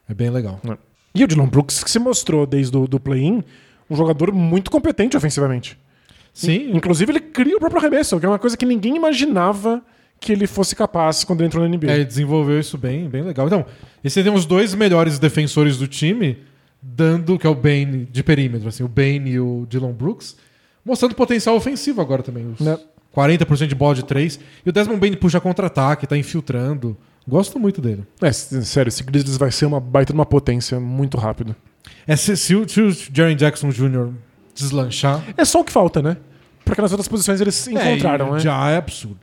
É 0.09 0.15
bem 0.15 0.31
legal. 0.31 0.61
E 1.13 1.25
o 1.25 1.27
Dylan 1.27 1.49
Brooks, 1.49 1.83
que 1.83 1.91
se 1.91 1.99
mostrou 1.99 2.47
desde 2.47 2.77
o 2.77 2.87
do 2.87 3.01
play-in 3.01 3.43
um 3.91 3.97
jogador 3.97 4.33
muito 4.33 4.71
competente 4.71 5.17
ofensivamente. 5.17 5.77
Sim, 6.37 6.71
Inclusive, 6.77 7.13
ele 7.13 7.21
cria 7.21 7.57
o 7.57 7.59
próprio 7.59 7.81
arremesso, 7.81 8.21
que 8.21 8.27
é 8.27 8.29
uma 8.29 8.39
coisa 8.39 8.57
que 8.57 8.67
ninguém 8.67 8.95
imaginava 8.97 9.83
que 10.21 10.33
ele 10.33 10.47
fosse 10.47 10.77
capaz 10.77 11.25
quando 11.25 11.41
ele 11.41 11.47
entrou 11.47 11.67
na 11.67 11.75
NBA. 11.75 11.91
é, 11.91 11.95
ele 11.97 12.05
desenvolveu 12.05 12.61
isso 12.61 12.77
bem, 12.77 13.09
bem 13.09 13.23
legal. 13.23 13.47
Então, 13.47 13.65
e 14.05 14.11
você 14.11 14.23
tem 14.23 14.33
os 14.33 14.45
dois 14.45 14.75
melhores 14.75 15.19
defensores 15.19 15.77
do 15.79 15.87
time, 15.87 16.39
dando, 16.83 17.39
que 17.39 17.47
é 17.47 17.51
o 17.51 17.55
Bane 17.55 18.07
de 18.11 18.23
perímetro, 18.23 18.69
assim, 18.69 18.83
o 18.83 18.89
Bane 18.89 19.31
e 19.31 19.41
o 19.41 19.67
Dylan 19.69 19.93
Brooks, 19.93 20.37
mostrando 20.85 21.15
potencial 21.15 21.57
ofensivo 21.57 22.01
agora 22.01 22.23
também. 22.23 22.47
Os 22.47 22.61
Né? 22.61 22.79
40% 23.17 23.67
de 23.67 23.75
bola 23.75 23.95
de 23.95 24.05
três. 24.05 24.39
E 24.65 24.69
o 24.69 24.73
Desmond 24.73 25.01
Bane 25.01 25.17
puxa 25.17 25.41
contra-ataque, 25.41 26.07
tá 26.07 26.19
infiltrando. 26.19 26.95
Gosto 27.27 27.59
muito 27.59 27.81
dele. 27.81 28.05
É, 28.21 28.31
sério, 28.31 28.89
esse 28.89 29.03
Grizzlies 29.03 29.39
vai 29.39 29.51
ser 29.51 29.65
uma 29.65 29.81
baita 29.81 30.13
de 30.13 30.19
uma 30.19 30.27
potência 30.27 30.79
muito 30.79 31.17
rápido. 31.17 31.57
É, 32.07 32.15
se, 32.15 32.37
se 32.37 32.55
o, 32.55 32.69
se 32.69 32.81
o 32.81 32.91
Jaren 33.13 33.35
Jackson 33.35 33.71
Jr. 33.71 34.11
deslanchar, 34.57 35.23
É 35.37 35.45
só 35.45 35.61
o 35.61 35.65
que 35.65 35.73
falta, 35.73 36.01
né? 36.03 36.17
Porque 36.65 36.81
nas 36.83 36.91
outras 36.91 37.07
posições 37.09 37.41
eles 37.41 37.55
se 37.55 37.73
encontraram, 37.73 38.27
É, 38.27 38.31
e 38.31 38.33
né? 38.35 38.39
Já 38.41 38.71
é 38.71 38.77
absurdo. 38.77 39.21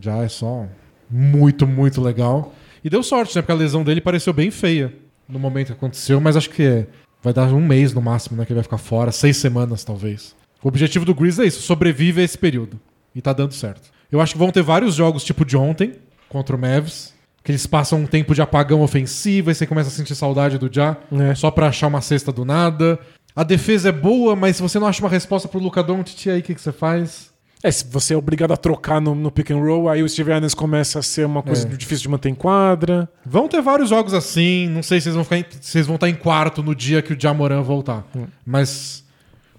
Já 0.00 0.18
é 0.18 0.28
só 0.28 0.66
muito, 1.10 1.66
muito 1.66 2.00
legal. 2.02 2.54
E 2.84 2.90
deu 2.90 3.02
sorte, 3.02 3.34
né? 3.34 3.42
Porque 3.42 3.52
a 3.52 3.54
lesão 3.54 3.82
dele 3.82 4.00
pareceu 4.00 4.32
bem 4.32 4.50
feia 4.50 4.92
no 5.28 5.38
momento 5.38 5.68
que 5.68 5.72
aconteceu, 5.72 6.20
mas 6.20 6.36
acho 6.36 6.50
que 6.50 6.62
é- 6.62 6.86
vai 7.22 7.32
dar 7.32 7.46
um 7.52 7.64
mês 7.64 7.92
no 7.94 8.02
máximo, 8.02 8.36
né? 8.36 8.44
Que 8.44 8.52
ele 8.52 8.56
vai 8.58 8.64
ficar 8.64 8.78
fora, 8.78 9.10
seis 9.10 9.36
semanas 9.38 9.82
talvez. 9.84 10.34
O 10.62 10.68
objetivo 10.68 11.04
do 11.04 11.14
Grizzlies 11.14 11.38
é 11.38 11.48
isso, 11.56 11.62
sobrevive 11.62 12.20
a 12.20 12.24
esse 12.24 12.36
período. 12.36 12.78
E 13.14 13.22
tá 13.22 13.32
dando 13.32 13.54
certo. 13.54 13.90
Eu 14.12 14.20
acho 14.20 14.34
que 14.34 14.38
vão 14.38 14.50
ter 14.50 14.62
vários 14.62 14.94
jogos 14.94 15.24
tipo 15.24 15.44
de 15.44 15.56
ontem, 15.56 15.94
contra 16.28 16.54
o 16.54 16.58
Mavs, 16.58 17.14
que 17.42 17.50
eles 17.50 17.66
passam 17.66 18.00
um 18.00 18.06
tempo 18.06 18.34
de 18.34 18.42
apagão 18.42 18.82
ofensivo, 18.82 19.48
aí 19.48 19.54
você 19.54 19.66
começa 19.66 19.88
a 19.88 19.92
sentir 19.92 20.14
saudade 20.14 20.58
do 20.58 20.68
Já, 20.72 20.96
É. 21.12 21.34
só 21.34 21.50
pra 21.50 21.68
achar 21.68 21.86
uma 21.86 22.00
cesta 22.00 22.30
do 22.30 22.44
nada. 22.44 22.98
A 23.36 23.44
defesa 23.44 23.90
é 23.90 23.92
boa, 23.92 24.34
mas 24.34 24.56
se 24.56 24.62
você 24.62 24.78
não 24.78 24.86
acha 24.86 25.02
uma 25.04 25.10
resposta 25.10 25.46
pro 25.46 25.60
Luca 25.60 25.82
Doncic, 25.82 26.26
aí 26.30 26.40
o 26.40 26.42
que, 26.42 26.54
que 26.54 26.60
você 26.60 26.72
faz? 26.72 27.30
É, 27.62 27.70
se 27.70 27.84
você 27.86 28.14
é 28.14 28.16
obrigado 28.16 28.52
a 28.52 28.56
trocar 28.56 29.00
no, 29.00 29.14
no 29.14 29.30
pick 29.30 29.50
and 29.50 29.58
roll, 29.58 29.88
aí 29.88 30.02
o 30.02 30.08
Steve 30.08 30.32
Adams 30.32 30.54
começa 30.54 30.98
a 30.98 31.02
ser 31.02 31.26
uma 31.26 31.42
coisa 31.42 31.66
É. 31.66 31.70
difícil 31.70 32.02
de 32.04 32.08
manter 32.08 32.28
em 32.30 32.34
quadra. 32.34 33.08
Vão 33.24 33.46
ter 33.48 33.60
vários 33.60 33.90
jogos 33.90 34.14
assim. 34.14 34.68
Não 34.68 34.82
sei 34.82 35.00
se 35.00 35.08
eles 35.08 35.14
vão, 35.16 35.24
ficar 35.24 35.38
em, 35.38 35.44
se 35.60 35.76
eles 35.78 35.86
vão 35.86 35.96
estar 35.96 36.08
em 36.08 36.14
quarto 36.14 36.62
no 36.62 36.74
dia 36.74 37.02
que 37.02 37.12
o 37.12 37.20
Jamoran 37.20 37.62
voltar. 37.62 38.06
Mas 38.44 39.04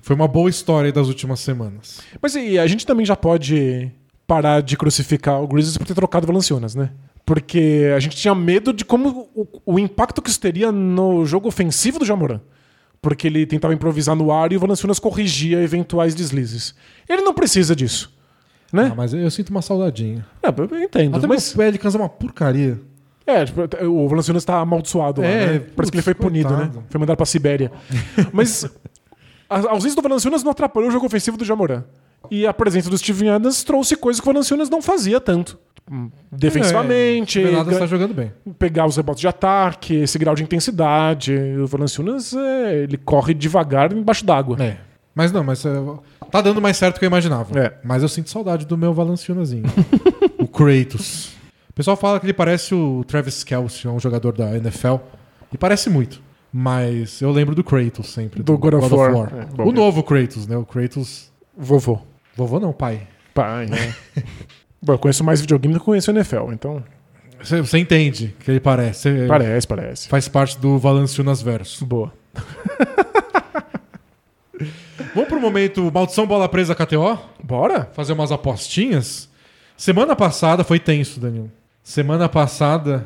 foi 0.01 0.15
uma 0.15 0.27
boa 0.27 0.49
história 0.49 0.91
das 0.91 1.07
últimas 1.07 1.39
semanas. 1.39 1.99
Mas 2.21 2.33
e 2.35 2.57
a 2.57 2.65
gente 2.65 2.85
também 2.85 3.05
já 3.05 3.15
pode 3.15 3.91
parar 4.25 4.61
de 4.61 4.75
crucificar 4.77 5.41
o 5.41 5.47
Grizzlies 5.47 5.77
por 5.77 5.85
ter 5.85 5.93
trocado 5.93 6.25
o 6.25 6.27
Valanciunas, 6.27 6.75
né? 6.75 6.91
Porque 7.25 7.91
a 7.95 7.99
gente 7.99 8.15
tinha 8.15 8.33
medo 8.33 8.71
de 8.71 8.85
como 8.85 9.27
o, 9.35 9.47
o 9.65 9.79
impacto 9.79 10.21
que 10.21 10.29
isso 10.29 10.39
teria 10.39 10.71
no 10.71 11.25
jogo 11.25 11.47
ofensivo 11.47 11.99
do 11.99 12.05
Jamoran. 12.05 12.39
Porque 13.07 13.25
ele 13.27 13.45
tentava 13.45 13.73
improvisar 13.73 14.17
no 14.17 14.33
ar 14.33 14.51
e 14.51 14.57
o 14.57 14.59
Valanciunas 14.59 14.99
corrigia 14.99 15.61
eventuais 15.61 16.13
deslizes. 16.13 16.75
Ele 17.07 17.21
não 17.21 17.33
precisa 17.33 17.73
disso. 17.73 18.13
Né? 18.73 18.89
Ah, 18.91 18.95
mas 18.95 19.13
eu, 19.13 19.31
sinto 19.31 19.49
uma 19.49 19.61
saudadinha. 19.61 20.25
É, 20.43 20.49
eu 20.49 20.83
entendo. 20.83 21.15
Até 21.15 21.25
mas, 21.25 21.53
o 21.53 21.57
Pelicans 21.57 21.95
é 21.95 21.97
uma 21.97 22.09
porcaria. 22.09 22.77
é, 23.25 23.45
tipo, 23.45 23.61
o 23.85 24.09
Valanciunas 24.09 24.43
tá 24.43 24.59
amaldiçoado 24.59 25.21
lá, 25.21 25.27
É, 25.27 25.45
né? 25.53 25.59
putz, 25.59 25.71
Parece 25.75 25.91
que 25.91 25.97
ele 25.97 26.01
foi 26.03 26.13
punido, 26.15 26.49
coitado. 26.49 26.77
né? 26.79 26.83
Foi 26.89 26.99
mandado 26.99 27.15
pra 27.15 27.25
Sibéria. 27.25 27.71
mas 28.33 28.65
a 29.49 29.55
a 29.55 29.71
ausência 29.71 29.95
do 29.95 30.01
Valanciunas 30.01 30.43
não 30.43 30.51
atrapalhou 30.51 30.89
o 30.89 30.91
jogo 30.91 31.05
ofensivo 31.05 31.37
do 31.37 31.45
Jamoran. 31.45 31.85
E 32.29 32.45
a 32.45 32.53
presença 32.53 32.89
do 32.89 32.97
Steven 32.97 33.29
Adams 33.29 33.63
trouxe 33.63 33.95
coisas 33.95 34.19
que 34.19 34.27
o 34.27 34.33
Valanciunas 34.33 34.69
não 34.69 34.81
fazia 34.81 35.21
tanto. 35.21 35.57
Defensivamente, 36.31 37.39
É, 37.39 37.43
o 37.43 37.45
Venadas 37.47 37.73
gan- 37.73 37.79
tá 37.79 37.85
jogando 37.85 38.13
bem. 38.13 38.31
pegar 38.59 38.85
os 38.85 38.97
rebotes 38.97 39.21
de 39.21 39.27
ataque, 39.27 39.95
esse 39.95 40.17
grau 40.19 40.35
de 40.35 40.43
intensidade. 40.43 41.33
O 41.33 41.65
Valanciunas, 41.67 42.33
é, 42.33 42.83
ele 42.83 42.97
corre 42.97 43.33
devagar 43.33 43.91
embaixo 43.93 44.25
d'água. 44.25 44.57
É. 44.63 44.77
Mas 45.15 45.31
não, 45.31 45.43
mas 45.43 45.65
é, 45.65 45.69
tá 46.29 46.41
dando 46.41 46.61
mais 46.61 46.77
certo 46.77 46.95
do 46.95 46.99
que 46.99 47.05
eu 47.05 47.07
imaginava. 47.07 47.59
É. 47.59 47.73
Mas 47.83 48.03
eu 48.03 48.09
sinto 48.09 48.29
saudade 48.29 48.65
do 48.65 48.77
meu 48.77 48.93
Valanciunazinho. 48.93 49.63
o 50.37 50.47
Kratos. 50.47 51.29
O 51.69 51.73
pessoal 51.73 51.97
fala 51.97 52.19
que 52.19 52.25
ele 52.25 52.33
parece 52.33 52.75
o 52.75 53.03
Travis 53.07 53.43
Kelce, 53.43 53.87
um 53.87 53.99
jogador 53.99 54.33
da 54.33 54.55
NFL. 54.57 54.95
E 55.53 55.57
parece 55.57 55.89
muito. 55.89 56.21
Mas 56.51 57.21
eu 57.21 57.31
lembro 57.31 57.53
do 57.55 57.63
Kratos 57.63 58.11
sempre. 58.13 58.41
Do 58.43 58.57
God 58.57 58.75
of 58.75 58.93
War. 58.93 59.31
É, 59.35 59.45
bom, 59.45 59.67
o 59.67 59.71
novo 59.71 60.01
Kratos, 60.03 60.47
né? 60.47 60.55
O 60.57 60.65
Kratos. 60.65 61.31
Vovô. 61.57 61.99
Vovô 62.35 62.59
não, 62.59 62.71
pai. 62.71 63.07
Pai, 63.33 63.65
né? 63.67 63.93
Bom, 64.81 64.93
eu 64.93 64.99
conheço 64.99 65.23
mais 65.23 65.41
videogame 65.41 65.73
do 65.73 65.79
que 65.79 65.85
conheço 65.85 66.11
NFL, 66.11 66.51
então. 66.53 66.83
Você, 67.41 67.61
você 67.61 67.77
entende 67.77 68.35
que 68.39 68.49
ele 68.51 68.59
parece. 68.59 69.11
Você- 69.11 69.27
Parece, 69.27 69.67
parece. 69.67 70.07
Faz 70.07 70.27
parte 70.27 70.57
do 70.59 70.77
Valanciunas 70.77 71.41
Verso. 71.41 71.85
Boa. 71.85 72.11
Vamos 75.13 75.29
pro 75.29 75.39
momento 75.39 75.91
Maldição 75.91 76.25
Bola 76.25 76.49
Presa 76.49 76.73
KTO? 76.75 77.17
Bora? 77.43 77.89
Fazer 77.93 78.13
umas 78.13 78.31
apostinhas? 78.31 79.29
Semana 79.75 80.15
passada 80.15 80.63
foi 80.63 80.79
tenso, 80.79 81.19
Danilo. 81.19 81.51
Semana 81.83 82.27
passada. 82.27 83.05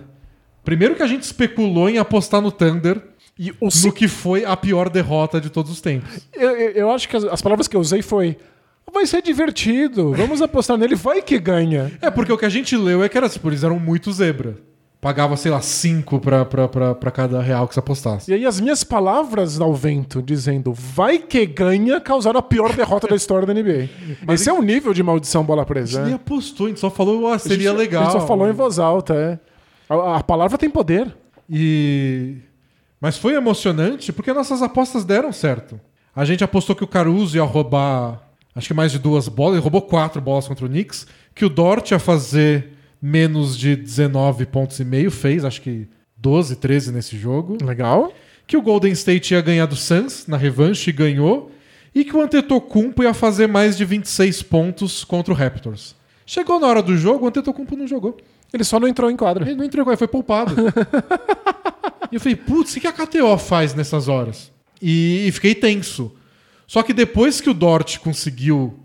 Primeiro 0.64 0.96
que 0.96 1.04
a 1.04 1.08
gente 1.08 1.24
especulou 1.24 1.90
em 1.90 1.98
apostar 1.98 2.40
no 2.42 2.52
Thunder 2.52 3.02
E 3.38 3.52
o 3.60 3.68
no 3.84 3.92
que 3.94 4.08
foi 4.08 4.46
a 4.46 4.56
pior 4.56 4.90
derrota 4.90 5.42
de 5.42 5.50
todos 5.50 5.72
os 5.72 5.82
tempos. 5.82 6.20
Eu, 6.34 6.52
eu- 6.52 6.72
eu 6.72 6.92
acho 6.92 7.08
que 7.10 7.18
as, 7.18 7.24
as 7.26 7.42
palavras 7.42 7.68
que 7.68 7.76
eu 7.76 7.82
usei 7.82 8.02
foi. 8.02 8.38
Vai 8.94 9.06
ser 9.06 9.22
divertido, 9.22 10.12
vamos 10.14 10.42
apostar 10.42 10.78
nele, 10.78 10.96
vai 10.96 11.22
que 11.22 11.40
ganha. 11.40 11.92
É, 12.02 12.12
porque 12.12 12.32
o 12.32 12.38
que 12.38 12.46
a 12.46 12.50
gente 12.50 12.76
leu 12.76 13.04
é 13.04 13.10
que 13.10 13.18
era 13.18 13.30
tipo, 13.30 13.48
eles 13.50 13.64
eram 13.64 13.80
muito 13.80 14.12
zebra. 14.12 14.58
Pagava, 15.00 15.36
sei 15.36 15.50
lá, 15.50 15.60
5 15.62 16.20
pra, 16.20 16.46
pra, 16.46 16.68
pra, 16.68 16.94
pra 16.94 17.10
cada 17.10 17.42
real 17.42 17.68
que 17.68 17.74
você 17.74 17.80
apostasse. 17.80 18.30
E 18.30 18.36
aí 18.36 18.46
as 18.46 18.60
minhas 18.60 18.84
palavras 18.84 19.60
ao 19.60 19.74
vento, 19.74 20.22
dizendo 20.22 20.74
vai 20.74 21.18
que 21.18 21.44
ganha, 21.46 22.00
causaram 22.00 22.40
a 22.40 22.44
pior 22.44 22.74
derrota 22.76 23.08
da 23.08 23.16
história 23.16 23.48
da 23.48 23.54
NBA. 23.54 23.90
Esse 24.32 24.48
é 24.50 24.54
o 24.54 24.62
nível 24.62 24.94
de 24.94 25.02
maldição 25.02 25.44
bola 25.44 25.62
A 25.62 25.66
gente 25.66 25.70
presa. 25.74 26.04
nem 26.04 26.12
é. 26.12 26.16
apostou, 26.16 26.68
a 26.68 26.70
gente 26.70 26.80
só 26.80 26.92
falou, 26.92 27.28
ah, 27.34 27.40
seria 27.40 27.70
A 27.70 27.72
gente- 27.72 27.80
legal. 27.80 28.04
A 28.04 28.06
gente 28.12 28.20
só 28.22 28.28
falou 28.28 28.48
em 28.48 28.52
voz 28.54 28.78
alta, 28.78 29.16
é. 29.16 29.40
A, 29.90 30.18
a 30.18 30.24
palavra 30.24 30.56
tem 30.58 30.70
poder. 30.70 31.12
E... 31.50 32.36
Mas 33.00 33.18
foi 33.18 33.34
emocionante 33.34 34.14
porque 34.14 34.32
nossas 34.32 34.62
apostas 34.62 35.04
deram 35.04 35.32
certo. 35.32 35.80
A 36.16 36.24
gente 36.26 36.44
apostou 36.44 36.76
que 36.76 36.84
o 36.84 36.88
Caruso 36.88 37.36
ia 37.38 37.44
roubar, 37.44 38.22
acho 38.56 38.68
que 38.68 38.74
mais 38.74 38.92
de 38.92 39.00
duas 39.00 39.28
bolas. 39.28 39.56
Ele 39.56 39.62
roubou 39.62 39.82
quatro 39.82 40.22
bolas 40.22 40.48
contra 40.48 40.66
o 40.66 40.70
Knicks. 40.70 41.08
Que 41.34 41.46
o 41.46 41.50
Dort 41.50 41.92
ia 41.92 42.00
fazer 42.00 42.72
menos 43.02 43.58
de 43.58 43.76
19 43.76 44.46
pontos 44.46 44.80
e 44.80 44.86
meio. 44.86 45.10
Fez, 45.10 45.46
acho 45.46 45.62
que 45.62 45.88
12, 46.18 46.56
13 46.58 46.92
nesse 46.92 47.18
jogo. 47.18 47.58
Legal. 47.64 48.14
Que 48.46 48.58
o 48.58 48.62
Golden 48.62 48.92
State 48.92 49.34
ia 49.34 49.42
ganhar 49.42 49.66
do 49.66 49.76
Suns 49.76 50.28
na 50.28 50.38
revanche 50.38 50.90
e 50.90 50.94
ganhou. 50.94 51.52
E 51.94 52.06
que 52.06 52.16
o 52.16 52.22
Antetokounmpo 52.22 53.04
ia 53.04 53.14
fazer 53.14 53.48
mais 53.48 53.76
de 53.76 53.84
26 53.84 54.44
pontos 54.44 55.04
contra 55.04 55.34
o 55.34 55.38
Raptors. 55.38 55.96
Chegou 56.26 56.60
na 56.60 56.68
hora 56.68 56.82
do 56.82 56.96
jogo, 56.96 57.26
o 57.26 57.28
Antetokounmpo 57.28 57.76
não 57.76 57.88
jogou. 57.88 58.18
Ele 58.54 58.64
só 58.64 58.80
não 58.80 58.88
entrou 58.88 59.10
em 59.10 59.16
quadra. 59.16 59.46
Ele 59.46 59.56
não 59.56 59.66
entregou, 59.66 59.92
ele 59.92 59.98
foi 59.98 60.08
poupado. 60.08 60.56
e 62.12 62.16
eu 62.16 62.20
falei, 62.20 62.36
putz, 62.36 62.76
o 62.76 62.80
que 62.80 62.88
a 62.88 62.92
KTO 62.92 63.38
faz 63.38 63.74
nessas 63.74 64.08
horas? 64.08 64.52
E, 64.82 65.28
e 65.28 65.32
fiquei 65.32 65.56
tenso. 65.56 66.14
Só 66.72 66.82
que 66.82 66.94
depois 66.94 67.42
que 67.42 67.50
o 67.50 67.54
Dort 67.54 67.98
conseguiu 67.98 68.80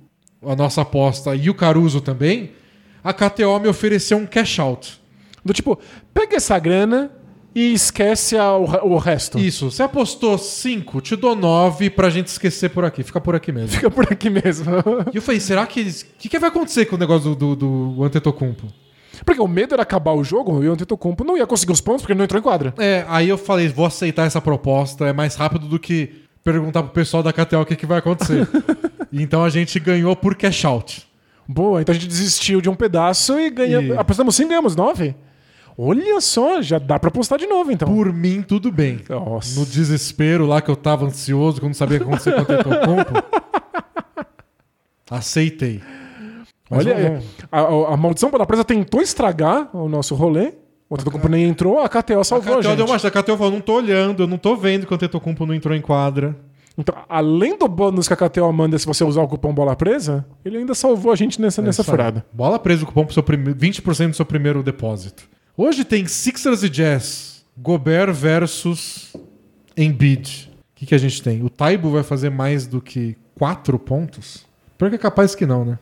a 0.44 0.56
nossa 0.56 0.80
aposta 0.82 1.36
e 1.36 1.48
o 1.48 1.54
Caruso 1.54 2.00
também, 2.00 2.50
a 3.04 3.12
KTO 3.12 3.60
me 3.60 3.68
ofereceu 3.68 4.18
um 4.18 4.26
cash 4.26 4.58
out. 4.58 5.00
Do 5.44 5.52
tipo, 5.52 5.78
pega 6.12 6.34
essa 6.34 6.58
grana 6.58 7.12
e 7.54 7.72
esquece 7.72 8.36
a- 8.36 8.56
o, 8.56 8.64
o 8.94 8.98
resto. 8.98 9.38
Isso, 9.38 9.70
você 9.70 9.84
apostou 9.84 10.36
5, 10.36 11.00
te 11.00 11.14
dou 11.14 11.36
9 11.36 11.88
pra 11.90 12.10
gente 12.10 12.26
esquecer 12.26 12.70
por 12.70 12.84
aqui. 12.84 13.04
Fica 13.04 13.20
por 13.20 13.36
aqui 13.36 13.52
mesmo. 13.52 13.68
Fica 13.68 13.88
por 13.88 14.12
aqui 14.12 14.30
mesmo. 14.30 14.66
E 15.14 15.16
eu 15.16 15.22
falei, 15.22 15.38
será 15.40 15.64
que. 15.64 15.82
O 15.82 15.94
que, 16.18 16.28
que 16.28 16.38
vai 16.40 16.48
acontecer 16.50 16.86
com 16.86 16.96
o 16.96 16.98
negócio 16.98 17.36
do, 17.36 17.54
do, 17.54 17.92
do 17.94 18.02
Antetokounmpo? 18.04 18.66
Porque 19.24 19.40
o 19.40 19.46
medo 19.46 19.74
era 19.74 19.84
acabar 19.84 20.12
o 20.12 20.24
jogo 20.24 20.60
e 20.64 20.68
o 20.68 20.72
Antetokounmpo 20.72 21.22
não 21.22 21.36
ia 21.36 21.46
conseguir 21.46 21.72
os 21.72 21.80
pontos 21.80 22.02
porque 22.02 22.14
ele 22.14 22.18
não 22.18 22.24
entrou 22.24 22.40
em 22.40 22.42
quadra. 22.42 22.74
É, 22.78 23.04
aí 23.08 23.28
eu 23.28 23.38
falei, 23.38 23.68
vou 23.68 23.86
aceitar 23.86 24.26
essa 24.26 24.40
proposta, 24.40 25.06
é 25.06 25.12
mais 25.12 25.36
rápido 25.36 25.68
do 25.68 25.78
que 25.78 26.25
perguntar 26.52 26.82
pro 26.84 26.92
pessoal 26.92 27.22
da 27.22 27.32
KTO 27.32 27.60
o 27.60 27.66
que, 27.66 27.74
que 27.74 27.86
vai 27.86 27.98
acontecer. 27.98 28.48
então 29.12 29.42
a 29.44 29.48
gente 29.50 29.80
ganhou 29.80 30.14
por 30.14 30.36
cash 30.36 30.64
out. 30.64 31.06
Boa, 31.48 31.80
então 31.82 31.92
a 31.92 31.98
gente 31.98 32.08
desistiu 32.08 32.60
de 32.60 32.68
um 32.68 32.74
pedaço 32.74 33.38
e 33.38 33.50
ganha... 33.50 33.80
E- 33.80 33.96
apostamos 33.96 34.34
5 34.36 34.48
ganhamos 34.48 34.74
9. 34.76 35.14
Olha 35.78 36.20
só, 36.20 36.62
já 36.62 36.78
dá 36.78 36.98
pra 36.98 37.08
apostar 37.08 37.38
de 37.38 37.46
novo 37.46 37.70
então. 37.70 37.86
Por 37.92 38.12
mim, 38.12 38.42
tudo 38.42 38.70
bem. 38.72 39.00
Nossa. 39.08 39.58
No 39.60 39.66
desespero 39.66 40.46
lá 40.46 40.60
que 40.62 40.70
eu 40.70 40.76
tava 40.76 41.04
ansioso, 41.04 41.58
que 41.58 41.64
eu 41.64 41.68
não 41.68 41.74
sabia 41.74 41.98
o 41.98 42.00
que 42.00 42.06
acontecer 42.06 42.32
com 42.32 42.38
o 42.38 42.42
Antetokounmpo, 42.42 43.12
aceitei. 45.10 45.82
Mas 46.70 46.86
Olha, 46.86 46.94
vamos- 47.10 47.24
a, 47.52 47.60
a- 47.60 47.94
a 47.94 47.96
maldição 47.96 48.30
pela 48.30 48.46
presa 48.46 48.64
tentou 48.64 49.00
estragar 49.02 49.68
o 49.76 49.88
nosso 49.88 50.14
rolê. 50.14 50.52
O 50.88 50.94
Antetokounmpo 50.94 51.28
nem 51.28 51.44
entrou, 51.44 51.80
a 51.80 51.88
KTO 51.88 52.20
a 52.20 52.24
salvou 52.24 52.54
a, 52.54 52.58
KTO 52.58 52.68
gente. 52.68 52.76
deu 52.76 52.86
uma... 52.86 52.96
A 52.96 53.10
KTO 53.10 53.36
falou, 53.36 53.50
não 53.52 53.60
tô 53.60 53.74
olhando, 53.74 54.22
eu 54.22 54.26
não 54.26 54.38
tô 54.38 54.54
vendo 54.54 54.86
que 54.86 54.92
o 54.92 54.94
Antetokounmpo 54.94 55.44
não 55.44 55.52
entrou 55.54 55.74
em 55.74 55.80
quadra. 55.80 56.36
Então, 56.78 56.94
além 57.08 57.58
do 57.58 57.66
bônus 57.66 58.06
que 58.06 58.14
a 58.14 58.16
KTO 58.16 58.52
manda 58.52 58.78
se 58.78 58.86
você 58.86 59.02
usar 59.02 59.22
o 59.22 59.28
cupom 59.28 59.52
bola 59.52 59.74
presa, 59.74 60.24
ele 60.44 60.58
ainda 60.58 60.74
salvou 60.74 61.10
a 61.10 61.16
gente 61.16 61.40
nessa, 61.40 61.60
nessa 61.62 61.80
É 61.80 61.84
aí. 61.84 61.86
furada. 61.90 62.24
Bola 62.32 62.58
presa 62.58 62.84
o 62.84 62.86
cupom 62.86 63.04
pro 63.04 63.14
seu 63.14 63.22
prime... 63.22 63.52
20% 63.54 64.10
do 64.10 64.16
seu 64.16 64.26
primeiro 64.26 64.62
depósito. 64.62 65.24
Hoje 65.56 65.84
tem 65.84 66.06
Sixers 66.06 66.62
e 66.62 66.68
Jazz. 66.68 67.44
Gobert 67.56 68.12
versus 68.12 69.14
Embiid. 69.76 70.50
O 70.52 70.78
que, 70.78 70.86
que 70.86 70.94
a 70.94 70.98
gente 70.98 71.22
tem? 71.22 71.42
O 71.42 71.48
Taibo 71.48 71.90
vai 71.90 72.02
fazer 72.02 72.30
mais 72.30 72.66
do 72.66 72.80
que 72.82 73.16
4 73.38 73.78
pontos? 73.78 74.44
Pior 74.76 74.90
que 74.90 74.96
é 74.96 74.98
capaz 74.98 75.34
que 75.34 75.46
não, 75.46 75.64
né? 75.64 75.78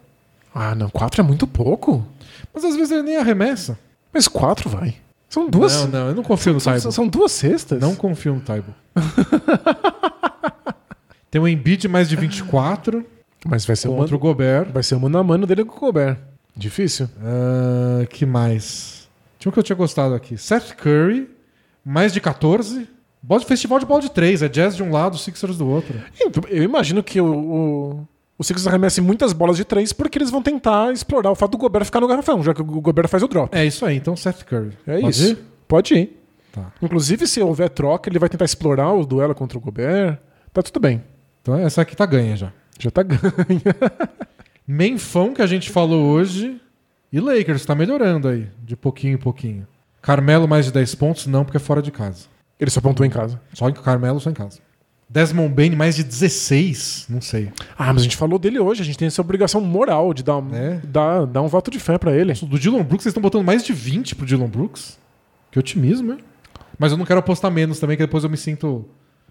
Ah, 0.55 0.75
não, 0.77 0.89
4 0.89 1.21
é 1.21 1.25
muito 1.25 1.47
pouco. 1.49 2.07
Mas 2.55 2.65
às 2.65 2.77
vezes 2.77 2.93
ele 2.93 3.03
nem 3.03 3.17
arremessa. 3.17 3.77
Mas 4.15 4.29
4 4.29 4.71
vai. 4.71 4.95
São 5.29 5.51
duas. 5.51 5.75
Não, 5.75 5.89
não, 5.89 6.09
eu 6.11 6.15
não 6.15 6.23
confio 6.23 6.53
no 6.53 6.61
Taibo. 6.61 6.93
são 6.93 7.09
duas 7.09 7.33
cestas. 7.33 7.81
Não 7.81 7.97
confio 7.97 8.35
no 8.35 8.41
Taibo. 8.41 8.73
tem 11.29 11.41
o 11.41 11.49
Embiid 11.49 11.89
mais 11.89 12.09
de 12.09 12.15
24 12.15 13.05
Mas 13.45 13.67
vai 13.67 13.75
ser, 13.75 13.89
contra 13.89 14.15
o 14.15 14.19
Gobert. 14.19 14.71
vai 14.73 14.85
ser 14.85 14.95
o 14.95 15.01
mano 15.01 15.19
a 15.19 15.25
mano 15.25 15.45
dele 15.47 15.65
com 15.65 15.77
o 15.77 15.81
Colbert. 15.81 16.17
Difícil. 16.57 17.09
Ah, 17.21 18.07
que 18.07 18.25
mais? 18.25 19.09
Tinha 19.41 19.51
um 19.51 19.53
que 19.53 19.59
eu 19.59 19.63
tinha 19.65 19.75
gostado 19.75 20.15
aqui. 20.15 20.39
Seth 20.39 20.77
Curry, 20.77 21.29
mais 21.85 22.13
de 22.13 22.21
14. 22.21 22.89
Bola 23.21 23.41
de 23.41 23.47
festival 23.47 23.81
de 23.81 23.87
bola 23.87 24.03
de 24.03 24.11
3. 24.11 24.43
É 24.43 24.49
Jazz 24.49 24.77
de 24.77 24.85
um 24.85 24.93
lado, 24.93 25.19
Sixers 25.19 25.59
do 25.59 25.67
outro. 25.67 26.01
Então, 26.21 26.45
Eu 26.49 26.63
imagino 26.63 27.03
que 27.03 27.21
o, 27.21 27.27
o, 27.27 28.09
o 28.39 28.43
Sixers 28.45 28.67
arremessem 28.67 29.03
muitas 29.03 29.33
bolas 29.33 29.57
de 29.57 29.65
três 29.65 29.93
porque 29.93 30.19
eles 30.19 30.31
vão 30.31 30.43
tentar 30.43 30.93
explorar 30.93 31.31
o 31.31 31.35
fato 31.35 31.53
do 31.53 31.59
Gobert 31.59 31.85
ficar 31.85 32.01
no 32.01 32.09
garrafão, 32.09 32.43
já 32.43 32.53
que 32.53 32.61
o 32.61 32.65
Gobert 32.65 33.09
faz 33.09 33.23
o 33.23 33.29
drop. 33.29 33.57
É 33.57 33.65
isso 33.65 33.85
aí, 33.87 33.97
então 33.97 34.17
Seth 34.17 34.45
Curry. 34.45 34.77
É 34.87 35.01
Pode 35.01 35.11
isso. 35.11 35.33
ir? 35.33 35.39
Pode 35.69 35.95
ir. 35.95 36.21
Tá. 36.53 36.73
Inclusive, 36.83 37.27
se 37.27 37.41
houver 37.41 37.69
troca, 37.69 38.09
ele 38.09 38.19
vai 38.19 38.29
tentar 38.29 38.45
explorar 38.45 38.93
o 38.93 39.05
duelo 39.05 39.35
contra 39.35 39.59
o 39.59 39.61
Gobert. 39.61 40.19
Tá 40.53 40.63
tudo 40.63 40.81
bem. 40.81 41.03
Então 41.43 41.57
essa 41.57 41.83
aqui 41.83 41.97
tá 41.97 42.07
ganha 42.07 42.37
já. 42.37 42.53
Já 42.79 42.91
tá 42.91 43.03
ganho. 43.05 43.19
Menfão 44.67 45.35
que 45.35 45.43
a 45.43 45.47
gente 45.47 45.71
falou 45.71 46.05
hoje. 46.07 46.61
E 47.13 47.21
Lakers 47.21 47.65
tá 47.65 47.75
melhorando 47.75 48.27
aí, 48.27 48.49
de 48.63 48.75
pouquinho 48.75 49.15
em 49.15 49.19
pouquinho. 49.19 49.67
Carmelo 50.03 50.49
mais 50.49 50.67
de 50.67 50.73
10 50.73 50.95
pontos, 50.97 51.27
não, 51.27 51.45
porque 51.45 51.57
é 51.57 51.61
fora 51.61 51.81
de 51.81 51.93
casa. 51.93 52.27
Ele 52.59 52.71
só 52.71 52.81
pontuou 52.81 53.07
em 53.07 53.11
casa. 53.11 53.41
Só 53.53 53.69
em 53.69 53.73
Carmelo, 53.73 54.19
só 54.19 54.31
em 54.31 54.35
casa. 54.35 54.59
Desmond 55.09 55.55
Bain 55.55 55.71
mais 55.77 55.95
de 55.97 56.03
16, 56.03 57.07
não 57.09 57.21
sei. 57.21 57.53
Ah, 57.79 57.93
mas 57.93 57.99
a 58.03 58.05
gente 58.05 58.17
falou 58.17 58.39
dele 58.39 58.59
hoje. 58.59 58.83
A 58.83 58.85
gente 58.85 58.99
tem 58.99 59.07
essa 59.07 59.21
obrigação 59.21 59.61
moral 59.61 60.13
de 60.15 60.23
dar, 60.23 60.43
É. 60.53 60.81
dar, 60.85 61.27
dar 61.27 61.43
um 61.43 61.47
voto 61.49 61.71
de 61.71 61.79
fé 61.79 61.99
pra 61.99 62.15
ele. 62.17 62.33
Do 62.33 62.59
Dylan 62.59 62.83
Brooks, 62.83 63.05
vocês 63.05 63.07
estão 63.13 63.23
botando 63.23 63.45
mais 63.45 63.65
de 63.65 63.73
20 63.73 64.15
pro 64.17 64.27
Dylan 64.27 64.49
Brooks? 64.49 64.99
Que 65.51 65.59
otimismo, 65.59 66.13
hein? 66.13 66.19
Mas 66.79 66.91
eu 66.91 66.99
não 66.99 67.05
quero 67.05 67.21
apostar 67.21 67.51
menos 67.51 67.79
também, 67.79 67.97
que 67.97 68.03
depois 68.03 68.25
eu 68.25 68.31
me 68.31 68.37
sinto. 68.37 68.85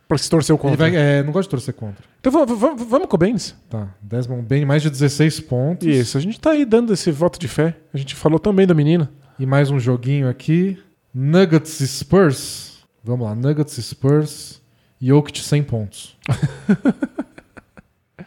Pra 0.08 0.18
se 0.18 0.30
torcer 0.30 0.56
contra. 0.58 0.78
vai, 0.78 0.96
é, 0.96 1.24
não 1.24 1.32
gosto 1.32 1.48
de 1.48 1.52
torcer 1.52 1.74
contra. 1.74 2.04
Então 2.20 2.32
vamos, 2.32 2.60
vamos, 2.88 3.08
com 3.08 3.16
o 3.16 3.18
Baines. 3.18 3.56
Tá. 3.70 3.88
Desmond 4.02 4.44
Bain, 4.44 4.66
mais 4.66 4.82
de 4.84 4.90
16 4.90 5.40
pontos. 5.42 5.88
Isso, 5.88 6.18
a 6.18 6.22
gente 6.22 6.40
tá 6.40 6.52
aí 6.52 6.66
dando 6.66 6.94
esse 6.94 7.10
voto 7.10 7.40
de 7.40 7.48
fé. 7.48 7.76
A 7.94 7.98
gente 7.98 8.14
falou 8.14 8.38
também 8.38 8.68
da 8.68 8.74
menina. 8.74 9.10
E 9.40 9.46
mais 9.46 9.72
um 9.72 9.80
joguinho 9.80 10.30
aqui. 10.30 10.78
Nuggets 11.14 11.80
e 11.80 11.88
Spurs. 11.88 12.84
Vamos 13.04 13.26
lá, 13.28 13.34
Nuggets 13.36 13.78
e 13.78 13.84
Spurs. 13.84 14.62
Jokic 15.06 15.42
100 15.42 15.64
pontos. 15.64 16.18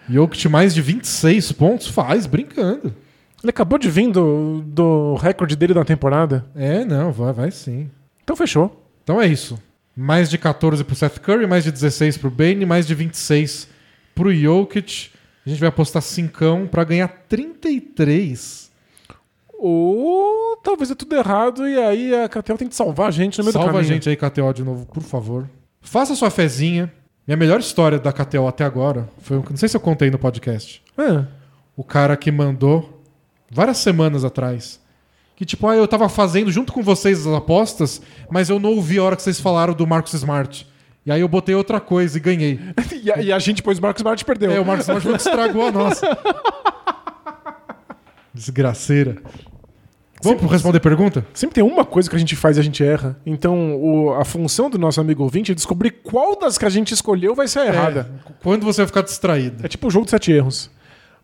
Jokic 0.08 0.48
mais 0.48 0.74
de 0.74 0.82
26 0.82 1.52
pontos? 1.52 1.88
Faz, 1.88 2.26
brincando. 2.26 2.94
Ele 3.42 3.50
acabou 3.50 3.78
de 3.78 3.90
vir 3.90 4.10
do, 4.10 4.62
do 4.66 5.14
recorde 5.14 5.56
dele 5.56 5.74
da 5.74 5.84
temporada. 5.84 6.44
É, 6.54 6.84
não, 6.84 7.12
vai, 7.12 7.32
vai 7.32 7.50
sim. 7.50 7.90
Então 8.22 8.36
fechou. 8.36 8.84
Então 9.02 9.20
é 9.20 9.26
isso. 9.26 9.58
Mais 9.96 10.28
de 10.28 10.36
14 10.36 10.84
pro 10.84 10.94
Seth 10.94 11.18
Curry, 11.20 11.46
mais 11.46 11.64
de 11.64 11.72
16 11.72 12.18
pro 12.18 12.30
Bane, 12.30 12.66
mais 12.66 12.86
de 12.86 12.94
26 12.94 13.68
pro 14.14 14.34
Jokic. 14.34 15.10
A 15.46 15.48
gente 15.48 15.60
vai 15.60 15.68
apostar 15.68 16.02
5 16.02 16.68
pra 16.70 16.84
ganhar 16.84 17.08
33. 17.28 18.70
Ou 19.58 20.58
talvez 20.62 20.90
é 20.90 20.94
tudo 20.94 21.16
errado 21.16 21.66
e 21.66 21.78
aí 21.78 22.14
a 22.14 22.28
Catel 22.28 22.58
tem 22.58 22.68
que 22.68 22.74
salvar 22.74 23.08
a 23.08 23.10
gente 23.10 23.38
no 23.38 23.44
meio 23.44 23.52
Salva 23.52 23.68
do 23.68 23.70
a 23.70 23.80
caminho. 23.80 23.94
gente 23.94 24.08
aí, 24.08 24.16
KTO, 24.16 24.52
de 24.52 24.62
novo, 24.62 24.84
por 24.86 25.02
favor. 25.02 25.48
Faça 25.86 26.14
sua 26.16 26.30
fezinha. 26.30 26.92
Minha 27.26 27.36
melhor 27.36 27.60
história 27.60 27.98
da 27.98 28.12
KTO 28.12 28.46
até 28.46 28.64
agora 28.64 29.08
foi. 29.18 29.36
Não 29.38 29.56
sei 29.56 29.68
se 29.68 29.76
eu 29.76 29.80
contei 29.80 30.10
no 30.10 30.18
podcast. 30.18 30.82
É. 30.98 31.24
O 31.76 31.84
cara 31.84 32.16
que 32.16 32.30
mandou 32.30 33.02
várias 33.50 33.78
semanas 33.78 34.24
atrás. 34.24 34.80
Que 35.36 35.44
tipo, 35.44 35.66
ah, 35.68 35.76
eu 35.76 35.86
tava 35.86 36.08
fazendo 36.08 36.50
junto 36.50 36.72
com 36.72 36.82
vocês 36.82 37.26
as 37.26 37.34
apostas, 37.34 38.00
mas 38.30 38.48
eu 38.48 38.58
não 38.58 38.70
ouvi 38.70 38.98
a 38.98 39.02
hora 39.02 39.16
que 39.16 39.22
vocês 39.22 39.38
falaram 39.40 39.74
do 39.74 39.86
Marcos 39.86 40.14
Smart. 40.14 40.66
E 41.04 41.12
aí 41.12 41.20
eu 41.20 41.28
botei 41.28 41.54
outra 41.54 41.78
coisa 41.78 42.16
e 42.16 42.20
ganhei. 42.20 42.60
E, 43.06 43.12
a, 43.12 43.22
e 43.22 43.32
a 43.32 43.38
gente, 43.38 43.62
pois, 43.62 43.78
o 43.78 43.82
Marcos 43.82 44.00
Smart 44.00 44.24
perdeu. 44.24 44.50
É, 44.50 44.58
o 44.58 44.64
Marcos 44.64 44.88
Smart 44.88 45.08
estragou 45.08 45.68
a 45.68 45.70
nossa. 45.70 46.18
Desgraceira. 48.34 49.22
Vamos 50.22 50.50
responder 50.50 50.80
pergunta? 50.80 51.24
Sempre 51.34 51.54
tem 51.56 51.64
uma 51.64 51.84
coisa 51.84 52.08
que 52.08 52.16
a 52.16 52.18
gente 52.18 52.34
faz 52.34 52.56
e 52.56 52.60
a 52.60 52.62
gente 52.62 52.82
erra. 52.82 53.16
Então, 53.24 53.76
o- 53.76 54.14
a 54.14 54.24
função 54.24 54.68
do 54.70 54.78
nosso 54.78 55.00
amigo 55.00 55.22
ouvinte 55.22 55.52
é 55.52 55.54
descobrir 55.54 55.90
qual 56.02 56.38
das 56.38 56.56
que 56.58 56.64
a 56.64 56.70
gente 56.70 56.92
escolheu 56.94 57.34
vai 57.34 57.46
ser 57.46 57.60
a 57.60 57.66
errada. 57.66 58.10
É, 58.26 58.32
quando 58.42 58.64
você 58.64 58.80
vai 58.82 58.86
ficar 58.86 59.02
distraído? 59.02 59.64
É, 59.64 59.68
tipo 59.68 59.86
o 59.86 59.90
jogo 59.90 60.04
de 60.06 60.10
sete 60.10 60.32
erros. 60.32 60.70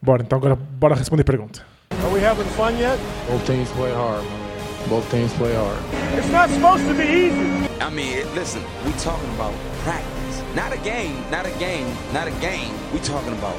Bora, 0.01 0.23
então 0.23 0.39
agora 0.39 0.55
bora 0.57 0.95
responder 0.95 1.25
pergunta. 1.25 1.63
Are 2.05 2.13
we 2.13 2.25
having 2.25 2.45
fun 2.57 2.71
yet? 2.79 2.99
Both 3.31 3.45
teams 3.47 3.69
play 3.71 3.93
hard, 3.93 4.23
man. 4.25 4.89
Both 4.89 5.09
teams 5.11 5.33
play 5.35 5.55
hard. 5.55 5.79
It's 6.19 6.31
not 6.33 6.51
supposed 6.51 6.87
to 6.89 6.95
be 6.95 7.05
easy. 7.05 7.69
I 7.81 7.91
mean, 7.91 8.25
listen, 8.35 8.61
we 8.85 8.93
talking 9.03 9.29
about 9.37 9.53
practice. 9.85 10.43
Not 10.55 10.73
a 10.73 10.79
game, 10.83 11.15
not 11.31 11.47
a 11.47 11.53
game, 11.59 11.87
not 12.13 12.27
a 12.27 12.35
game. 12.41 12.73
We 12.93 12.99
talking 13.01 13.33
about 13.33 13.55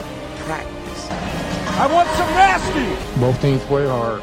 practice. 0.45 1.09
I 1.79 1.87
want 1.87 2.07
some 2.17 2.29
nasty. 2.35 2.85
Both 3.19 3.41
teams 3.41 3.61
play 3.63 3.87
hard. 3.87 4.21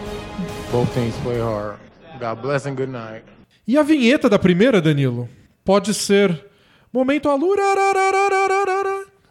Both 0.71 0.93
teams 0.95 1.15
play 1.23 1.39
hard. 1.41 1.79
God 2.21 2.43
bless 2.43 2.67
and 2.67 2.75
good 2.75 2.91
night. 2.91 3.25
E 3.67 3.77
a 3.77 3.83
vinheta 3.83 4.29
da 4.29 4.39
primeira, 4.39 4.81
Danilo, 4.81 5.29
pode 5.65 5.93
ser 5.95 6.45
momento 6.93 7.29
alura. 7.29 7.63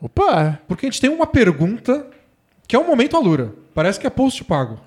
Opa! 0.01 0.59
Porque 0.67 0.85
a 0.85 0.89
gente 0.89 1.01
tem 1.01 1.09
uma 1.09 1.27
pergunta 1.27 2.07
que 2.67 2.75
é 2.75 2.79
um 2.79 2.85
momento 2.87 3.15
alura. 3.17 3.53
Parece 3.73 3.99
que 3.99 4.07
é 4.07 4.09
post 4.09 4.43
pago. 4.43 4.79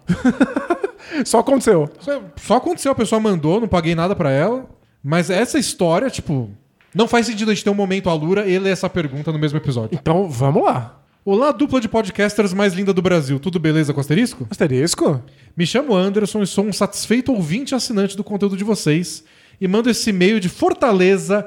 Só 1.24 1.38
aconteceu. 1.40 1.88
Só- 2.00 2.22
Só 2.36 2.56
aconteceu, 2.56 2.92
a 2.92 2.94
pessoa 2.94 3.20
mandou, 3.20 3.60
não 3.60 3.68
paguei 3.68 3.94
nada 3.94 4.14
pra 4.14 4.30
ela. 4.30 4.66
Mas 5.02 5.30
essa 5.30 5.58
história, 5.58 6.08
tipo, 6.10 6.50
não 6.94 7.08
faz 7.08 7.26
sentido 7.26 7.50
a 7.50 7.54
gente 7.54 7.64
ter 7.64 7.70
um 7.70 7.74
momento 7.74 8.08
alura 8.08 8.46
e 8.46 8.58
ler 8.58 8.70
essa 8.70 8.88
pergunta 8.88 9.32
no 9.32 9.38
mesmo 9.38 9.58
episódio. 9.58 9.98
Então 10.00 10.28
vamos 10.28 10.64
lá. 10.64 10.98
Olá, 11.24 11.52
dupla 11.52 11.80
de 11.80 11.88
podcasters 11.88 12.52
mais 12.52 12.72
linda 12.74 12.92
do 12.92 13.00
Brasil. 13.02 13.38
Tudo 13.38 13.58
beleza 13.60 13.92
com 13.94 14.00
asterisco? 14.00 14.46
Asterisco? 14.50 15.22
Me 15.56 15.66
chamo 15.66 15.94
Anderson 15.94 16.42
e 16.42 16.46
sou 16.46 16.64
um 16.64 16.72
satisfeito 16.72 17.32
ouvinte 17.32 17.72
e 17.72 17.74
assinante 17.74 18.16
do 18.16 18.24
conteúdo 18.24 18.56
de 18.56 18.64
vocês 18.64 19.22
e 19.60 19.68
mando 19.68 19.90
esse 19.90 20.10
e-mail 20.10 20.40
de 20.40 20.48
Fortaleza, 20.48 21.46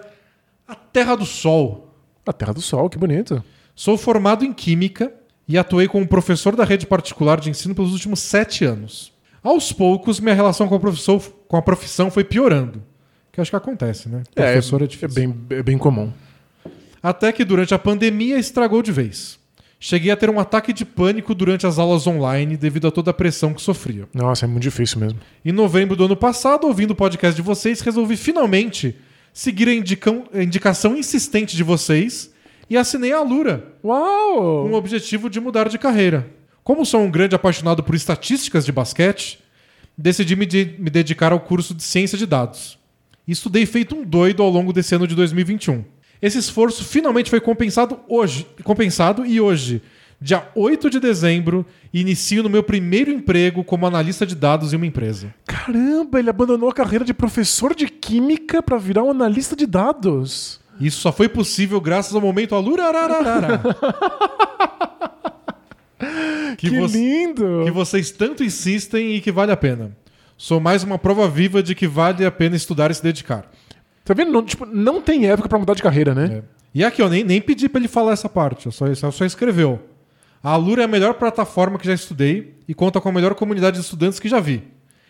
a 0.68 0.76
Terra 0.76 1.16
do 1.16 1.26
Sol. 1.26 1.95
A 2.26 2.32
Terra 2.32 2.53
do 2.53 2.62
Sol, 2.62 2.89
que 2.89 2.97
bonito. 2.97 3.43
Sou 3.76 3.97
formado 3.97 4.45
em 4.45 4.53
Química 4.53 5.12
e 5.47 5.58
atuei 5.58 5.88
como 5.88 6.08
professor 6.08 6.56
da 6.56 6.64
rede 6.64 6.86
particular 6.86 7.39
de 7.39 7.49
ensino 7.49 7.74
pelos 7.74 7.93
últimos 7.93 8.20
sete 8.20 8.64
anos. 8.64 9.12
Aos 9.41 9.72
poucos, 9.74 10.20
minha 10.20 10.36
relação 10.36 10.68
com 10.68 10.76
a, 10.76 10.80
profissão, 10.80 11.20
com 11.47 11.58
a 11.58 11.62
profissão 11.62 12.12
foi 12.12 12.24
piorando. 12.24 12.82
Que 13.32 13.41
acho 13.41 13.51
que 13.51 13.58
acontece, 13.58 14.08
né? 14.08 14.24
Professor 14.34 14.82
é, 14.82 14.86
é 14.86 14.88
difícil. 14.88 15.34
bem, 15.34 15.58
é 15.58 15.64
bem 15.64 15.78
comum. 15.78 16.12
Até 17.01 17.32
que 17.32 17.43
durante 17.43 17.74
a 17.74 17.80
pandemia 17.80 18.38
estragou 18.38 18.82
de 18.82 18.91
vez. 18.91 19.39
Cheguei 19.88 20.10
a 20.10 20.18
ter 20.18 20.32
um 20.32 20.40
ataque 20.40 20.74
de 20.74 20.84
pânico 20.84 21.36
durante 21.36 21.68
as 21.68 21.78
aulas 21.78 22.08
online 22.08 22.58
devido 22.58 22.88
a 22.88 22.92
toda 22.92 23.12
a 23.12 23.14
pressão 23.14 23.54
que 23.54 23.62
sofria. 23.62 24.10
Nossa, 24.16 24.46
é 24.46 24.48
muito 24.48 24.64
difícil 24.64 25.00
mesmo. 25.00 25.20
Em 25.46 25.52
novembro 25.52 25.96
do 25.96 26.06
ano 26.06 26.16
passado, 26.16 26.66
ouvindo 26.66 26.90
o 26.90 26.96
podcast 26.96 27.36
de 27.36 27.44
vocês, 27.44 27.82
resolvi 27.82 28.18
finalmente 28.18 28.96
seguir 29.32 29.68
a, 29.70 30.40
a 30.40 30.42
indicação 30.44 30.98
insistente 30.98 31.56
de 31.56 31.62
vocês 31.62 32.34
e 32.68 32.76
assinei 32.76 33.12
a 33.14 33.22
Lura, 33.22 33.76
Uau! 33.84 34.64
com 34.64 34.72
o 34.72 34.74
objetivo 34.74 35.30
de 35.30 35.40
mudar 35.40 35.70
de 35.70 35.78
carreira. 35.78 36.32
Como 36.64 36.84
sou 36.84 37.02
um 37.02 37.12
grande 37.12 37.36
apaixonado 37.36 37.84
por 37.84 37.94
estatísticas 37.94 38.66
de 38.66 38.72
basquete, 38.72 39.38
decidi 39.96 40.36
me, 40.36 40.48
de- 40.48 40.74
me 40.80 40.90
dedicar 40.90 41.32
ao 41.32 41.40
curso 41.40 41.76
de 41.76 41.84
ciência 41.84 42.18
de 42.18 42.26
dados. 42.26 42.80
E 43.28 43.32
estudei 43.32 43.68
feito 43.68 43.96
um 43.96 44.04
doido 44.04 44.42
ao 44.42 44.50
longo 44.50 44.74
desse 44.74 44.96
ano 44.96 45.06
de 45.06 45.14
2021. 45.14 45.86
Esse 46.26 46.39
esforço 46.39 46.84
finalmente 46.84 47.30
foi 47.30 47.39
compensado 47.39 47.99
hoje, 48.09 48.47
compensado 48.63 49.23
e 49.23 49.39
hoje, 49.39 49.80
dia 50.19 50.49
8 50.55 50.89
de 50.89 50.99
dezembro, 50.99 51.63
inicio 51.93 52.41
no 52.41 52.49
meu 52.49 52.63
primeiro 52.63 53.11
emprego 53.11 53.63
como 53.63 53.86
analista 53.86 54.26
de 54.26 54.34
dados 54.34 54.73
em 54.73 54.76
uma 54.76 54.88
empresa. 54.88 55.32
Caramba, 55.45 56.17
ele 56.17 56.32
abandonou 56.32 56.67
a 56.67 56.73
carreira 56.73 57.05
de 57.05 57.13
professor 57.13 57.76
de 57.76 57.88
química 57.88 58.63
pra 58.63 58.80
virar 58.80 59.03
um 59.03 59.11
analista 59.11 59.55
de 59.55 59.67
dados. 59.67 60.59
Isso 60.82 60.99
só 60.99 61.11
foi 61.11 61.30
possível 61.30 61.80
graças 61.80 62.15
ao 62.15 62.21
momento 62.21 62.55
alurarararara. 62.55 63.61
que, 66.57 66.71
Que, 66.71 66.88
lindo! 66.88 67.61
que 67.65 67.71
vocês 67.71 68.09
tanto 68.09 68.43
insistem 68.43 69.13
e 69.13 69.21
que 69.21 69.32
vale 69.32 69.51
a 69.51 69.57
pena. 69.57 69.95
Sou 70.36 70.59
mais 70.59 70.84
uma 70.84 70.97
prova 70.97 71.30
viva 71.30 71.61
de 71.61 71.76
que 71.76 71.88
vale 71.88 72.26
a 72.26 72.32
pena 72.32 72.55
estudar 72.55 72.89
e 72.89 72.95
se 72.95 73.03
dedicar. 73.03 73.47
Tá 74.06 74.14
vendo? 74.14 74.32
Não, 74.32 74.43
tipo, 74.43 74.66
não 74.66 75.01
tem 75.01 75.28
época 75.28 75.49
pra 75.49 75.58
mudar 75.58 75.74
de 75.74 75.82
carreira, 75.82 76.14
né? 76.14 76.43
E 76.74 76.84
aqui, 76.84 77.01
eu 77.01 77.10
nem, 77.10 77.24
nem 77.24 77.41
pedi 77.41 77.68
pra 77.68 77.80
ele 77.80 77.88
falar 77.88 78.14
essa 78.14 78.30
parte, 78.30 78.68
eu 78.68 78.72
só, 78.72 78.93
só, 78.93 79.10
só 79.10 79.26
escreveu. 79.26 79.80
A 80.43 80.51
Alura 80.51 80.84
é 80.84 80.86
a 80.86 80.88
melhor 80.88 81.16
plataforma 81.16 81.80
que 81.80 81.88
já 81.88 81.93
estudei 81.93 82.53
e 82.68 82.74
conta 82.76 83.01
com 83.01 83.10
a 83.10 83.12
melhor 83.12 83.34
comunidade 83.34 83.78
de 83.78 83.84
estudantes 83.84 84.20
que 84.20 84.30
já 84.30 84.39
vi. 84.39 84.64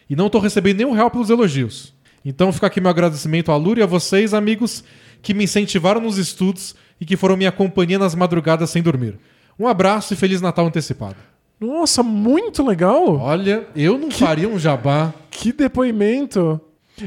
E 0.10 0.16
não 0.16 0.30
tô 0.30 0.40
recebendo 0.40 0.78
nenhum 0.78 0.94
real 0.94 1.12
pelos 1.12 1.30
elogios. 1.30 1.94
Então 2.24 2.54
fica 2.54 2.68
aqui 2.68 2.80
meu 2.80 2.90
agradecimento 2.90 3.52
à 3.52 3.56
Alura 3.56 3.82
e 3.82 3.84
a 3.84 3.88
vocês, 3.88 4.34
amigos, 4.34 4.84
que 5.22 5.34
me 5.34 5.44
incentivaram 5.44 6.00
nos 6.00 6.18
estudos 6.18 6.74
e 7.02 7.06
que 7.06 7.18
foram 7.18 7.36
minha 7.36 7.52
companhia 7.52 8.00
nas 8.00 8.16
madrugadas 8.16 8.70
sem 8.70 8.82
dormir. 8.82 9.20
Um 9.60 9.68
abraço 9.68 10.14
e 10.14 10.18
Feliz 10.18 10.40
Natal 10.40 10.66
antecipado. 10.66 11.18
Nossa, 11.60 12.02
muito 12.02 12.66
legal! 12.66 13.18
Olha, 13.18 13.68
eu 13.76 13.98
não 13.98 14.12
faria 14.12 14.48
um 14.48 14.60
jabá. 14.60 15.14
Que 15.30 15.52
depoimento! 15.52 16.62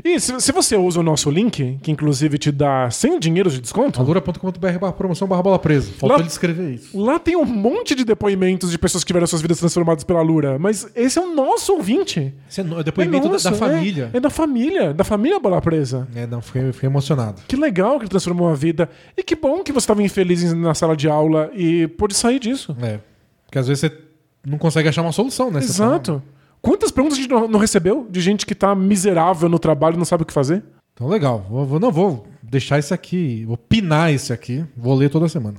E 0.04 0.20
se, 0.20 0.38
se 0.40 0.52
você 0.52 0.76
usa 0.76 1.00
o 1.00 1.02
nosso 1.02 1.30
link, 1.30 1.78
que 1.82 1.90
inclusive 1.90 2.36
te 2.36 2.52
dá 2.52 2.90
100 2.90 3.18
dinheiros 3.18 3.54
de 3.54 3.60
desconto, 3.60 3.98
alura.com.br 4.00 4.78
barra 4.78 4.92
promoção 4.92 5.26
barra 5.26 5.42
bola 5.42 5.58
presa. 5.58 5.90
Faltou 5.92 6.10
Lá- 6.10 6.18
ele 6.18 6.28
escrever 6.28 6.74
isso. 6.74 6.98
lá 7.00 7.18
tem 7.18 7.36
um 7.36 7.44
monte 7.44 7.94
de 7.94 8.04
depoimentos 8.04 8.70
de 8.70 8.76
pessoas 8.78 9.02
que 9.02 9.06
tiveram 9.08 9.26
suas 9.26 9.40
vidas 9.40 9.58
transformadas 9.58 10.04
pela 10.04 10.20
Lura. 10.20 10.58
Mas 10.58 10.86
esse 10.94 11.18
é 11.18 11.22
o 11.22 11.34
nosso 11.34 11.72
ouvinte. 11.72 12.34
Esse 12.50 12.60
é 12.60 12.64
no- 12.64 12.78
é 12.80 12.82
depoimento 12.82 13.24
da- 13.26 13.32
nosso, 13.32 13.44
da, 13.50 13.56
é. 13.56 13.58
família. 13.58 14.10
É, 14.12 14.20
da 14.20 14.30
família, 14.30 14.92
da 14.92 15.04
família 15.04 15.40
Bola 15.40 15.60
Presa. 15.62 16.06
É, 16.14 16.26
não, 16.26 16.42
fiquei, 16.42 16.70
fiquei 16.72 16.88
emocionado. 16.88 17.40
Que 17.48 17.56
legal 17.56 17.96
que 17.98 18.02
ele 18.04 18.10
transformou 18.10 18.48
a 18.48 18.54
vida. 18.54 18.90
E 19.16 19.22
que 19.22 19.34
bom 19.34 19.62
que 19.62 19.72
você 19.72 19.84
estava 19.84 20.02
infeliz 20.02 20.52
na 20.52 20.74
sala 20.74 20.94
de 20.94 21.08
aula 21.08 21.50
e 21.54 21.88
pôde 21.88 22.14
sair 22.14 22.38
disso. 22.38 22.76
É. 22.82 22.98
Porque 23.46 23.58
às 23.58 23.66
vezes 23.66 23.80
você 23.80 23.98
não 24.46 24.58
consegue 24.58 24.88
achar 24.88 25.00
uma 25.02 25.12
solução, 25.12 25.50
né? 25.50 25.60
Exato. 25.60 26.22
Quantas 26.60 26.90
perguntas 26.90 27.18
a 27.18 27.22
gente 27.22 27.30
não 27.30 27.58
recebeu 27.58 28.06
de 28.10 28.20
gente 28.20 28.44
que 28.44 28.54
tá 28.54 28.74
miserável 28.74 29.48
no 29.48 29.58
trabalho 29.58 29.94
e 29.94 29.98
não 29.98 30.04
sabe 30.04 30.22
o 30.22 30.26
que 30.26 30.32
fazer? 30.32 30.62
Então, 30.92 31.08
legal. 31.08 31.46
Vou, 31.48 31.64
vou- 31.64 31.80
não 31.80 31.92
vou 31.92 32.26
deixar 32.42 32.78
esse 32.78 32.92
aqui, 32.92 33.44
vou 33.46 33.56
pinar 33.56 34.12
esse 34.12 34.32
aqui. 34.32 34.64
Vou 34.76 34.94
ler 34.94 35.08
toda 35.10 35.28
semana. 35.28 35.56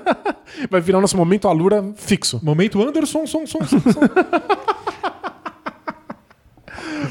Vai 0.70 0.80
virar 0.80 0.98
o 0.98 1.00
nosso 1.00 1.16
momento 1.16 1.48
Alura 1.48 1.92
fixo. 1.96 2.40
Momento 2.42 2.82
Anderson, 2.82 3.26
som, 3.26 3.46
som, 3.46 3.62
som, 3.64 3.80
som. 3.80 4.00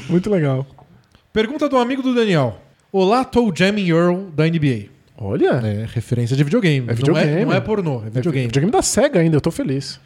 Muito 0.08 0.30
legal. 0.30 0.66
Pergunta 1.32 1.68
do 1.68 1.76
amigo 1.78 2.02
do 2.02 2.14
Daniel. 2.14 2.58
Olá, 2.92 3.24
Toe 3.24 3.52
Jamming 3.54 3.88
Earl 3.90 4.26
da 4.34 4.44
NBA. 4.46 4.86
Olha. 5.16 5.60
É 5.64 5.86
referência 5.92 6.36
de 6.36 6.44
videogame. 6.44 6.88
É 6.88 6.94
videogame. 6.94 7.30
Não, 7.30 7.38
é, 7.38 7.44
não 7.44 7.52
é 7.52 7.60
pornô, 7.60 8.02
é 8.06 8.10
videogame. 8.10 8.46
Videogame 8.46 8.72
da 8.72 8.82
SEGA 8.82 9.20
ainda, 9.20 9.36
eu 9.36 9.40
tô 9.40 9.50
feliz. 9.50 9.98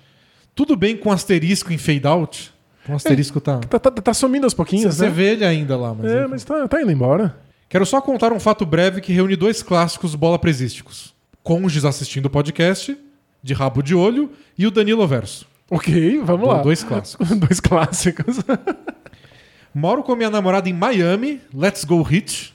Tudo 0.55 0.77
bem 0.77 0.97
com 0.97 1.11
asterisco 1.13 1.73
em 1.73 1.79
fade 1.79 2.07
out? 2.07 2.53
O 2.89 2.95
asterisco 2.95 3.41
tá. 3.41 3.59
Tá, 3.59 3.79
tá, 3.79 3.91
tá 3.91 4.15
sumindo 4.15 4.45
aos 4.47 4.55
pouquinhos, 4.55 4.95
Você 4.95 5.05
né? 5.05 5.11
vê 5.11 5.33
ele 5.33 5.45
ainda 5.45 5.77
lá, 5.77 5.95
mas. 5.95 6.11
É, 6.11 6.27
mas 6.27 6.45
tá, 6.45 6.67
tá 6.67 6.81
indo 6.83 6.91
embora. 6.91 7.37
Quero 7.69 7.85
só 7.85 8.01
contar 8.01 8.33
um 8.33 8.41
fato 8.41 8.65
breve 8.65 9.01
que 9.01 9.13
reúne 9.13 9.37
dois 9.37 9.63
clássicos 9.63 10.15
bola 10.15 10.39
presísticos: 10.39 11.15
Conges 11.43 11.85
assistindo 11.85 12.27
o 12.27 12.31
podcast, 12.31 12.97
de 13.43 13.55
rabo 13.55 13.83
de 13.83 13.95
olho, 13.95 14.31
e 14.57 14.67
o 14.67 14.71
Danilo 14.71 15.07
Verso. 15.07 15.47
Ok, 15.71 16.19
vamos 16.25 16.49
lá. 16.49 16.63
Dois 16.63 16.83
clássicos. 16.83 17.29
Dois 17.39 17.61
clássicos. 17.61 18.39
Moro 19.75 20.03
com 20.03 20.13
a 20.13 20.17
minha 20.17 20.31
namorada 20.31 20.69
em 20.69 20.73
Miami. 20.73 21.41
Let's 21.55 21.85
go 21.85 22.01
Hit. 22.03 22.55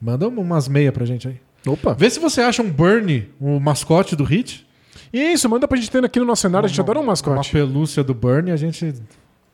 Manda 0.00 0.26
umas 0.28 0.68
meia 0.68 0.90
pra 0.90 1.04
gente 1.04 1.28
aí. 1.28 1.36
Opa. 1.66 1.94
Vê 1.94 2.08
se 2.08 2.18
você 2.18 2.40
acha 2.40 2.62
um 2.62 2.70
Bernie, 2.70 3.28
o 3.40 3.60
mascote 3.60 4.16
do 4.16 4.24
Hit. 4.24 4.66
Isso, 5.12 5.48
manda 5.48 5.68
pra 5.68 5.76
gente 5.76 5.90
ter 5.90 6.04
aqui 6.04 6.18
no 6.18 6.24
nosso 6.24 6.42
cenário. 6.42 6.64
A 6.66 6.68
gente 6.68 6.80
adora 6.80 6.98
um 6.98 7.02
Uma 7.02 7.12
mascote. 7.12 7.52
pelúcia 7.52 8.02
do 8.02 8.14
Bernie, 8.14 8.52
a 8.52 8.56
gente, 8.56 8.94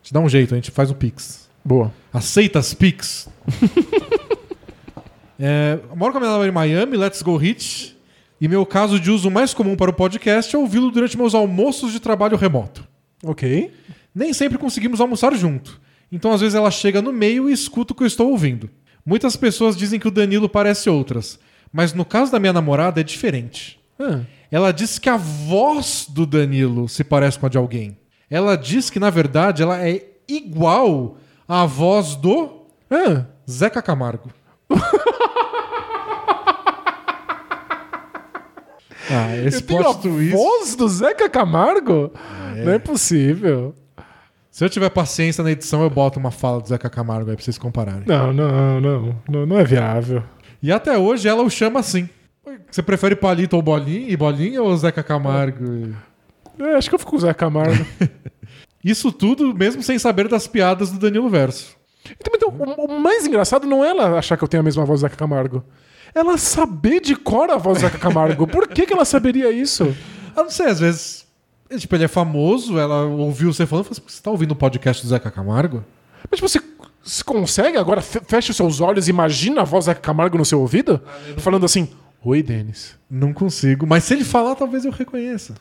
a 0.02 0.04
gente 0.04 0.12
dá 0.12 0.20
um 0.20 0.28
jeito, 0.28 0.52
a 0.52 0.56
gente 0.56 0.72
faz 0.72 0.90
um 0.90 0.94
pix. 0.94 1.48
Boa. 1.64 1.92
Aceita 2.12 2.58
as 2.58 2.74
pix. 2.74 3.28
é, 5.38 5.78
moro 5.94 6.10
com 6.10 6.18
a 6.18 6.20
minha 6.20 6.32
namorada 6.32 6.48
em 6.48 6.52
Miami, 6.52 6.96
Let's 6.96 7.22
Go 7.22 7.36
Hit. 7.36 7.96
E 8.40 8.48
meu 8.48 8.66
caso 8.66 8.98
de 8.98 9.08
uso 9.12 9.30
mais 9.30 9.54
comum 9.54 9.76
para 9.76 9.90
o 9.90 9.94
podcast 9.94 10.54
é 10.54 10.58
ouvi-lo 10.58 10.90
durante 10.90 11.16
meus 11.16 11.32
almoços 11.34 11.92
de 11.92 12.00
trabalho 12.00 12.36
remoto. 12.36 12.84
Ok. 13.22 13.72
Nem 14.12 14.32
sempre 14.32 14.58
conseguimos 14.58 15.00
almoçar 15.00 15.32
junto. 15.36 15.80
Então, 16.10 16.32
às 16.32 16.40
vezes, 16.40 16.56
ela 16.56 16.70
chega 16.70 17.00
no 17.00 17.12
meio 17.12 17.48
e 17.48 17.52
escuta 17.52 17.92
o 17.92 17.96
que 17.96 18.02
eu 18.02 18.06
estou 18.06 18.28
ouvindo. 18.28 18.68
Muitas 19.06 19.36
pessoas 19.36 19.76
dizem 19.76 20.00
que 20.00 20.08
o 20.08 20.10
Danilo 20.10 20.48
parece 20.48 20.90
outras, 20.90 21.38
mas 21.72 21.94
no 21.94 22.04
caso 22.04 22.32
da 22.32 22.40
minha 22.40 22.52
namorada 22.52 23.00
é 23.00 23.04
diferente. 23.04 23.78
Ah, 23.98 24.20
Ela 24.50 24.72
diz 24.72 24.98
que 24.98 25.08
a 25.08 25.16
voz 25.16 26.06
do 26.08 26.26
Danilo 26.26 26.88
se 26.88 27.04
parece 27.04 27.38
com 27.38 27.46
a 27.46 27.48
de 27.48 27.56
alguém. 27.56 27.96
Ela 28.32 28.56
diz 28.56 28.88
que, 28.88 28.98
na 28.98 29.10
verdade, 29.10 29.62
ela 29.62 29.86
é 29.86 30.06
igual 30.26 31.18
à 31.46 31.66
voz 31.66 32.16
do 32.16 32.62
ah, 32.90 33.26
Zeca 33.48 33.82
Camargo. 33.82 34.30
ah, 39.10 39.36
esse 39.44 39.62
plot 39.62 39.86
a 39.86 39.92
twist. 39.92 40.34
voz 40.34 40.74
do 40.74 40.88
Zeca 40.88 41.28
Camargo? 41.28 42.10
Não 42.64 42.72
é 42.72 42.78
possível. 42.78 43.74
Se 44.50 44.64
eu 44.64 44.70
tiver 44.70 44.88
paciência 44.88 45.44
na 45.44 45.50
edição, 45.50 45.82
eu 45.82 45.90
boto 45.90 46.18
uma 46.18 46.30
fala 46.30 46.58
do 46.62 46.68
Zeca 46.68 46.88
Camargo 46.88 47.28
aí 47.28 47.36
pra 47.36 47.44
vocês 47.44 47.58
compararem. 47.58 48.04
Não, 48.06 48.32
não, 48.32 48.80
não, 48.80 49.14
não, 49.28 49.44
não 49.44 49.58
é 49.58 49.64
viável. 49.64 50.22
E 50.62 50.72
até 50.72 50.96
hoje 50.96 51.28
ela 51.28 51.42
o 51.42 51.50
chama 51.50 51.80
assim. 51.80 52.08
Você 52.70 52.82
prefere 52.82 53.14
Palito 53.14 53.56
ou 53.56 53.62
Bolinha, 53.62 54.08
e 54.08 54.16
Bolinha 54.16 54.62
ou 54.62 54.74
Zeca 54.74 55.02
Camargo? 55.02 55.94
É, 56.58 56.74
acho 56.76 56.88
que 56.88 56.94
eu 56.94 56.98
fico 56.98 57.10
com 57.10 57.16
o 57.16 57.20
Zé 57.20 57.32
Camargo. 57.34 57.84
Isso 58.84 59.12
tudo 59.12 59.54
mesmo 59.54 59.82
sem 59.82 59.98
saber 59.98 60.28
das 60.28 60.46
piadas 60.46 60.90
do 60.90 60.98
Danilo 60.98 61.28
Verso. 61.28 61.76
E 62.04 62.16
também, 62.16 62.36
então, 62.36 62.48
o, 62.84 62.86
o 62.96 63.00
mais 63.00 63.26
engraçado 63.26 63.66
não 63.66 63.84
é 63.84 63.90
ela 63.90 64.18
achar 64.18 64.36
que 64.36 64.42
eu 64.42 64.48
tenho 64.48 64.60
a 64.60 64.64
mesma 64.64 64.84
voz 64.84 65.00
do 65.00 65.02
Zeca 65.04 65.16
Camargo. 65.16 65.64
Ela 66.14 66.36
saber 66.36 67.00
de 67.00 67.14
cor 67.14 67.48
a 67.50 67.56
voz 67.56 67.78
do 67.78 67.82
Zeca 67.82 67.98
Camargo. 67.98 68.46
Por 68.46 68.66
que, 68.68 68.84
que 68.86 68.92
ela 68.92 69.04
saberia 69.04 69.50
isso? 69.52 69.84
Eu 70.36 70.44
não 70.44 70.50
sei, 70.50 70.66
às 70.66 70.80
vezes. 70.80 71.26
Tipo, 71.78 71.94
ele 71.94 72.04
é 72.04 72.08
famoso, 72.08 72.78
ela 72.78 73.04
ouviu 73.04 73.52
você 73.52 73.64
falando, 73.66 73.84
falou 73.84 73.96
assim, 73.98 74.14
você 74.16 74.22
tá 74.22 74.30
ouvindo 74.30 74.52
o 74.52 74.56
podcast 74.56 75.02
do 75.02 75.08
Zeca 75.08 75.30
Camargo? 75.30 75.82
Mas 76.30 76.38
tipo, 76.38 76.48
você, 76.48 76.60
você 77.02 77.22
consegue 77.24 77.78
agora? 77.78 78.00
fe- 78.02 78.20
Fecha 78.26 78.50
os 78.50 78.56
seus 78.56 78.80
olhos 78.80 79.06
e 79.08 79.10
imagina 79.10 79.62
a 79.62 79.64
voz 79.64 79.84
do 79.84 79.86
Zeca 79.86 80.00
Camargo 80.00 80.36
no 80.36 80.44
seu 80.44 80.60
ouvido? 80.60 81.00
Falando 81.38 81.64
assim: 81.64 81.88
Oi, 82.22 82.42
Denis. 82.42 82.94
Não 83.10 83.32
consigo. 83.32 83.86
Mas 83.86 84.04
se 84.04 84.12
ele 84.14 84.24
falar, 84.24 84.54
talvez 84.54 84.84
eu 84.84 84.90
reconheça. 84.90 85.54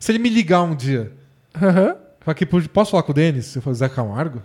Se 0.00 0.10
ele 0.10 0.18
me 0.18 0.28
ligar 0.28 0.62
um 0.62 0.74
dia. 0.74 1.12
Aham. 1.54 1.94
Falar 2.20 2.32
aqui, 2.32 2.44
posso 2.46 2.90
falar 2.90 3.02
com 3.04 3.12
o 3.12 3.14
Denis? 3.14 3.54
Eu 3.54 3.62
falo, 3.62 3.76
Zeca 3.76 3.94
Camargo? 3.94 4.42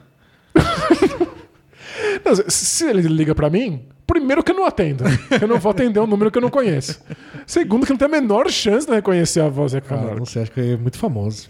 Não, 2.23 2.35
se- 2.47 2.85
ele 2.89 3.01
liga 3.03 3.35
pra 3.35 3.49
mim, 3.49 3.83
primeiro 4.07 4.43
que 4.43 4.51
eu 4.51 4.55
não 4.55 4.65
atendo. 4.65 5.03
Eu 5.41 5.47
não 5.47 5.59
vou 5.59 5.69
atender 5.71 5.99
um 5.99 6.07
número 6.07 6.31
que 6.31 6.37
eu 6.37 6.41
não 6.41 6.49
conheço. 6.49 6.99
Segundo, 7.45 7.85
que 7.85 7.91
não 7.91 7.97
tem 7.97 8.07
a 8.07 8.11
menor 8.11 8.49
chance 8.49 8.87
de 8.87 8.93
reconhecer 8.93 9.41
a 9.41 9.47
voz 9.49 9.71
do 9.71 9.75
Zeca 9.75 9.95
Ah, 9.95 10.15
não 10.15 10.25
sei, 10.25 10.41
acho 10.43 10.51
que 10.51 10.59
é 10.59 10.77
muito 10.77 10.97
famoso. 10.97 11.47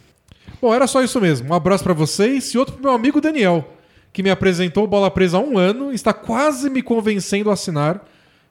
Bom, 0.62 0.74
era 0.74 0.86
só 0.88 1.02
isso 1.02 1.20
mesmo. 1.22 1.50
Um 1.50 1.54
abraço 1.54 1.84
pra 1.84 1.94
vocês 1.94 2.50
e 2.54 2.58
outro 2.58 2.74
pro 2.76 2.84
meu 2.84 2.92
amigo 2.92 3.22
Daniel, 3.22 3.74
que 4.12 4.22
me 4.22 4.30
apresentou 4.30 4.86
Bola 4.88 5.10
Presa 5.10 5.38
há 5.38 5.40
um 5.40 5.58
ano 5.58 5.92
e 5.92 5.96
está 5.96 6.12
quase 6.14 6.70
me 6.70 6.82
convencendo 6.82 7.50
a 7.50 7.54
assinar 7.54 8.04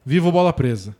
Viva 0.04 0.30
Bola 0.30 0.52
Presa. 0.52 0.96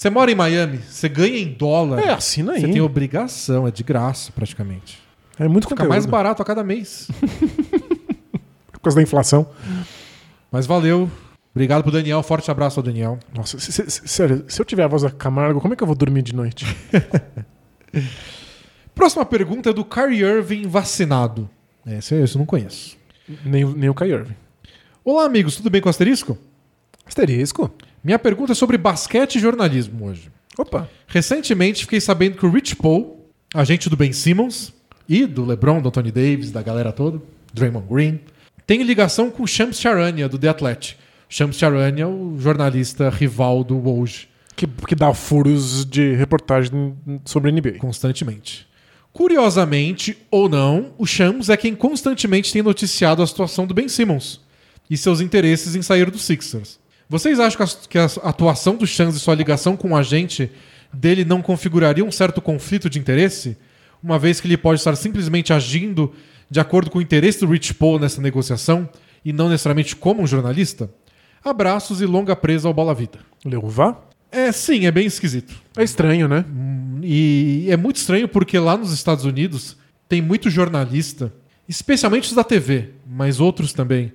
Você 0.00 0.08
mora 0.08 0.32
em 0.32 0.34
Miami, 0.34 0.78
você 0.78 1.10
ganha 1.10 1.36
em 1.38 1.52
dólar. 1.52 1.98
É, 1.98 2.08
assina 2.08 2.52
aí. 2.52 2.62
Você 2.62 2.68
tem 2.68 2.80
obrigação, 2.80 3.68
é 3.68 3.70
de 3.70 3.82
graça 3.82 4.32
praticamente. 4.32 4.98
É 5.38 5.46
muito 5.46 5.64
Fica 5.64 5.74
conteúdo. 5.76 5.90
mais 5.90 6.06
barato 6.06 6.40
a 6.40 6.44
cada 6.44 6.64
mês. 6.64 7.10
Por 8.72 8.80
causa 8.80 8.96
da 8.96 9.02
inflação. 9.02 9.46
Mas 10.50 10.64
valeu. 10.64 11.10
Obrigado 11.54 11.82
pro 11.82 11.92
Daniel. 11.92 12.22
Forte 12.22 12.50
abraço 12.50 12.80
ao 12.80 12.82
Daniel. 12.82 13.18
Nossa, 13.36 13.58
se- 13.60 13.70
se- 13.72 13.90
se- 13.90 14.08
sério, 14.08 14.42
se 14.48 14.58
eu 14.58 14.64
tiver 14.64 14.84
a 14.84 14.88
voz 14.88 15.02
da 15.02 15.10
Camargo, 15.10 15.60
como 15.60 15.74
é 15.74 15.76
que 15.76 15.82
eu 15.82 15.86
vou 15.86 15.94
dormir 15.94 16.22
de 16.22 16.34
noite? 16.34 16.64
Próxima 18.94 19.26
pergunta 19.26 19.68
é 19.68 19.72
do 19.74 19.84
Kyrie 19.84 20.22
Irving 20.22 20.66
vacinado. 20.66 21.46
Esse, 21.86 22.14
esse 22.14 22.36
eu 22.36 22.38
não 22.38 22.46
conheço. 22.46 22.96
nem, 23.44 23.66
o- 23.66 23.76
nem 23.76 23.90
o 23.90 23.94
Kai 23.94 24.10
Irving. 24.10 24.34
Olá, 25.04 25.26
amigos. 25.26 25.56
Tudo 25.56 25.68
bem 25.68 25.82
com 25.82 25.88
o 25.88 25.90
asterisco? 25.90 26.38
Asterisco? 27.04 27.70
Minha 28.02 28.18
pergunta 28.18 28.52
é 28.52 28.54
sobre 28.54 28.78
basquete 28.78 29.36
e 29.36 29.40
jornalismo 29.40 30.06
hoje. 30.06 30.30
Opa. 30.58 30.88
Recentemente 31.06 31.84
fiquei 31.84 32.00
sabendo 32.00 32.36
que 32.36 32.46
o 32.46 32.50
Rich 32.50 32.76
Paul, 32.76 33.26
agente 33.54 33.88
do 33.88 33.96
Ben 33.96 34.12
Simmons 34.12 34.72
e 35.08 35.26
do 35.26 35.44
LeBron, 35.44 35.80
do 35.80 35.88
Anthony 35.88 36.10
Davis, 36.10 36.50
da 36.50 36.62
galera 36.62 36.92
toda, 36.92 37.20
Draymond 37.52 37.86
Green, 37.88 38.20
tem 38.66 38.82
ligação 38.82 39.30
com 39.30 39.42
o 39.42 39.46
Shams 39.46 39.80
Charania, 39.80 40.28
do 40.28 40.38
The 40.38 40.48
Athletic. 40.48 40.96
Shams 41.28 41.56
Charania 41.56 42.04
é 42.04 42.06
o 42.06 42.36
jornalista 42.38 43.08
rival 43.10 43.62
do 43.62 43.76
Woj, 43.76 44.28
Que, 44.56 44.66
que 44.66 44.94
dá 44.94 45.14
furos 45.14 45.84
de 45.84 46.14
reportagem 46.14 46.94
sobre 47.24 47.52
NBA. 47.52 47.78
constantemente. 47.78 48.66
Curiosamente, 49.12 50.16
ou 50.30 50.48
não, 50.48 50.92
o 50.98 51.06
Shams 51.06 51.48
é 51.48 51.56
quem 51.56 51.74
constantemente 51.74 52.52
tem 52.52 52.62
noticiado 52.62 53.22
a 53.22 53.26
situação 53.26 53.66
do 53.66 53.74
Ben 53.74 53.88
Simmons 53.88 54.40
e 54.88 54.96
seus 54.96 55.20
interesses 55.20 55.76
em 55.76 55.82
sair 55.82 56.10
dos 56.10 56.22
Sixers. 56.22 56.79
Vocês 57.10 57.40
acham 57.40 57.66
que 57.66 57.98
a, 57.98 58.08
que 58.08 58.18
a 58.22 58.28
atuação 58.28 58.76
do 58.76 58.86
Shams 58.86 59.16
e 59.16 59.18
sua 59.18 59.34
ligação 59.34 59.76
com 59.76 59.90
o 59.90 59.96
agente 59.96 60.48
dele 60.92 61.24
não 61.24 61.42
configuraria 61.42 62.04
um 62.04 62.12
certo 62.12 62.40
conflito 62.40 62.88
de 62.88 63.00
interesse? 63.00 63.56
Uma 64.00 64.16
vez 64.16 64.40
que 64.40 64.46
ele 64.46 64.56
pode 64.56 64.78
estar 64.78 64.94
simplesmente 64.94 65.52
agindo 65.52 66.14
de 66.48 66.60
acordo 66.60 66.88
com 66.88 67.00
o 67.00 67.02
interesse 67.02 67.40
do 67.40 67.48
Rich 67.48 67.74
Paul 67.74 67.98
nessa 67.98 68.22
negociação 68.22 68.88
e 69.24 69.32
não 69.32 69.48
necessariamente 69.48 69.96
como 69.96 70.22
um 70.22 70.26
jornalista? 70.26 70.88
Abraços 71.44 72.00
e 72.00 72.06
longa 72.06 72.36
presa 72.36 72.68
ao 72.68 72.74
Bola 72.74 72.94
Vida. 72.94 73.18
Leuva? 73.44 74.00
É, 74.30 74.52
sim, 74.52 74.86
é 74.86 74.92
bem 74.92 75.06
esquisito. 75.06 75.60
É 75.76 75.82
estranho, 75.82 76.28
né? 76.28 76.44
E 77.02 77.66
é 77.68 77.76
muito 77.76 77.96
estranho 77.96 78.28
porque 78.28 78.56
lá 78.56 78.76
nos 78.76 78.92
Estados 78.92 79.24
Unidos 79.24 79.76
tem 80.08 80.22
muito 80.22 80.48
jornalista, 80.48 81.32
especialmente 81.68 82.28
os 82.28 82.34
da 82.34 82.44
TV, 82.44 82.90
mas 83.04 83.40
outros 83.40 83.72
também, 83.72 84.12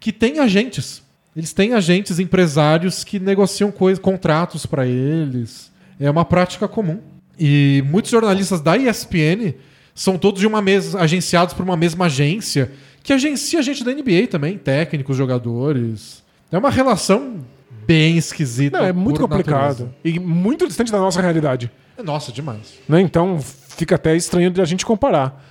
que 0.00 0.10
têm 0.10 0.38
agentes. 0.38 1.02
Eles 1.36 1.52
têm 1.52 1.74
agentes 1.74 2.18
empresários 2.18 3.04
que 3.04 3.20
negociam 3.20 3.72
contratos 4.00 4.66
para 4.66 4.86
eles. 4.86 5.70
É 5.98 6.10
uma 6.10 6.24
prática 6.24 6.66
comum. 6.66 6.98
E 7.38 7.82
muitos 7.86 8.10
jornalistas 8.10 8.60
da 8.60 8.76
ESPN 8.76 9.54
são 9.94 10.18
todos 10.18 10.40
de 10.40 10.46
uma 10.46 10.60
mesa, 10.60 11.00
agenciados 11.00 11.54
por 11.54 11.62
uma 11.62 11.76
mesma 11.76 12.06
agência, 12.06 12.72
que 13.02 13.12
agencia 13.12 13.62
gente 13.62 13.84
da 13.84 13.92
NBA 13.92 14.26
também, 14.28 14.58
técnicos, 14.58 15.16
jogadores. 15.16 16.22
É 16.50 16.58
uma 16.58 16.70
relação 16.70 17.44
bem 17.86 18.16
esquisita. 18.16 18.78
Não, 18.78 18.86
é 18.86 18.92
muito 18.92 19.20
complicado. 19.20 19.84
natureza. 19.84 19.94
E 20.04 20.18
muito 20.18 20.66
distante 20.66 20.92
da 20.92 20.98
nossa 20.98 21.20
realidade. 21.20 21.70
É, 21.96 22.02
Nossa, 22.02 22.32
demais. 22.32 22.74
né? 22.88 23.00
Então 23.00 23.38
fica 23.40 23.94
até 23.94 24.16
estranho 24.16 24.50
de 24.50 24.60
a 24.60 24.64
gente 24.64 24.84
comparar. 24.84 25.44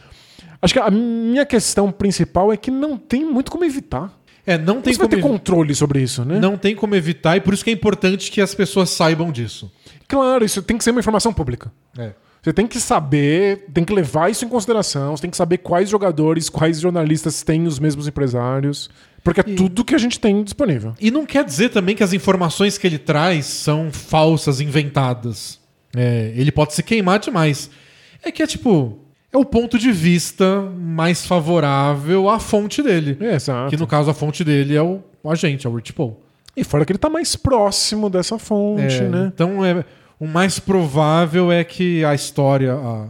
Acho 0.61 0.73
que 0.73 0.79
a 0.79 0.91
minha 0.91 1.45
questão 1.45 1.91
principal 1.91 2.51
é 2.51 2.57
que 2.57 2.69
não 2.69 2.97
tem 2.97 3.23
muito 3.23 3.51
como 3.51 3.63
evitar. 3.63 4.13
É, 4.49 4.57
não 4.57 4.81
tem 4.81 4.93
Você 4.93 4.99
vai 4.99 5.07
como 5.07 5.21
ter 5.21 5.27
controle 5.27 5.75
sobre 5.75 6.01
isso, 6.01 6.25
né? 6.25 6.39
não 6.39 6.57
tem 6.57 6.75
como 6.75 6.95
evitar 6.95 7.37
e 7.37 7.41
por 7.41 7.53
isso 7.53 7.63
que 7.63 7.69
é 7.69 7.73
importante 7.73 8.31
que 8.31 8.41
as 8.41 8.55
pessoas 8.55 8.89
saibam 8.89 9.31
disso. 9.31 9.71
Claro, 10.07 10.43
isso 10.43 10.63
tem 10.63 10.75
que 10.75 10.83
ser 10.83 10.89
uma 10.89 10.99
informação 10.99 11.31
pública. 11.31 11.71
É. 11.95 12.13
Você 12.41 12.51
tem 12.51 12.65
que 12.65 12.79
saber, 12.79 13.67
tem 13.71 13.83
que 13.83 13.93
levar 13.93 14.31
isso 14.31 14.43
em 14.45 14.49
consideração, 14.49 15.15
você 15.15 15.21
tem 15.21 15.29
que 15.29 15.37
saber 15.37 15.59
quais 15.59 15.89
jogadores, 15.89 16.49
quais 16.49 16.79
jornalistas 16.79 17.43
têm 17.43 17.67
os 17.67 17.77
mesmos 17.79 18.07
empresários. 18.07 18.89
Porque 19.23 19.41
é 19.41 19.43
tudo 19.43 19.85
que 19.85 19.93
a 19.93 19.97
gente 19.99 20.19
tem 20.19 20.41
disponível. 20.43 20.95
E 20.99 21.11
não 21.11 21.25
quer 21.25 21.43
dizer 21.43 21.69
também 21.69 21.95
que 21.95 22.01
as 22.01 22.13
informações 22.13 22.77
que 22.77 22.87
ele 22.87 22.97
traz 22.97 23.45
são 23.45 23.91
falsas, 23.91 24.61
inventadas. 24.61 25.59
É, 25.95 26.31
ele 26.35 26.51
pode 26.51 26.73
se 26.73 26.81
queimar 26.81 27.19
demais. 27.19 27.69
É 28.23 28.31
que 28.31 28.41
é 28.41 28.47
tipo. 28.47 28.97
É 29.31 29.37
o 29.37 29.45
ponto 29.45 29.77
de 29.77 29.91
vista 29.91 30.61
mais 30.77 31.25
favorável 31.25 32.29
à 32.29 32.39
fonte 32.39 32.81
dele. 32.81 33.17
É, 33.19 33.35
exato. 33.35 33.69
Que 33.69 33.77
no 33.77 33.85
caso 33.85 34.09
a 34.09 34.13
fonte 34.13 34.43
dele 34.43 34.75
é 34.75 34.81
o, 34.81 34.99
agente, 35.29 35.67
é 35.67 35.69
o 35.69 35.75
Rich 35.75 35.93
Paul. 35.93 36.19
E 36.57 36.63
fora 36.63 36.83
que 36.85 36.91
ele 36.91 36.97
tá 36.99 37.09
mais 37.09 37.35
próximo 37.35 38.09
dessa 38.09 38.39
fonte, 38.39 38.95
É, 38.95 39.07
né? 39.07 39.31
Então 39.33 39.63
é, 39.63 39.85
o 40.19 40.25
mais 40.27 40.59
provável 40.59 41.51
é 41.51 41.63
que 41.63 42.03
a 42.03 42.13
história. 42.15 42.73
a- 42.73 43.07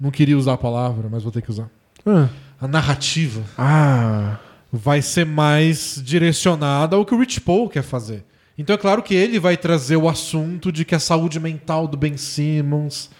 não 0.00 0.10
queria 0.10 0.36
usar 0.36 0.54
a 0.54 0.58
palavra, 0.58 1.08
mas 1.08 1.22
vou 1.22 1.30
ter 1.30 1.40
que 1.42 1.50
usar. 1.50 1.70
Ah. 2.04 2.28
A 2.60 2.66
narrativa 2.66 3.40
Ah. 3.56 4.36
vai 4.72 5.00
ser 5.00 5.24
mais 5.24 6.02
direcionada 6.04 6.96
ao 6.96 7.04
que 7.06 7.14
o 7.14 7.18
Rich 7.20 7.40
Paul 7.40 7.68
quer 7.68 7.82
fazer. 7.84 8.24
Então 8.58 8.74
é 8.74 8.76
claro 8.78 9.00
que 9.02 9.14
ele 9.14 9.38
vai 9.38 9.56
trazer 9.56 9.96
o 9.96 10.08
assunto 10.08 10.72
de 10.72 10.84
que 10.84 10.94
a 10.94 10.98
saúde 10.98 11.38
mental 11.38 11.86
do 11.86 11.96
Ben 11.96 12.16
Simmons. 12.16 13.10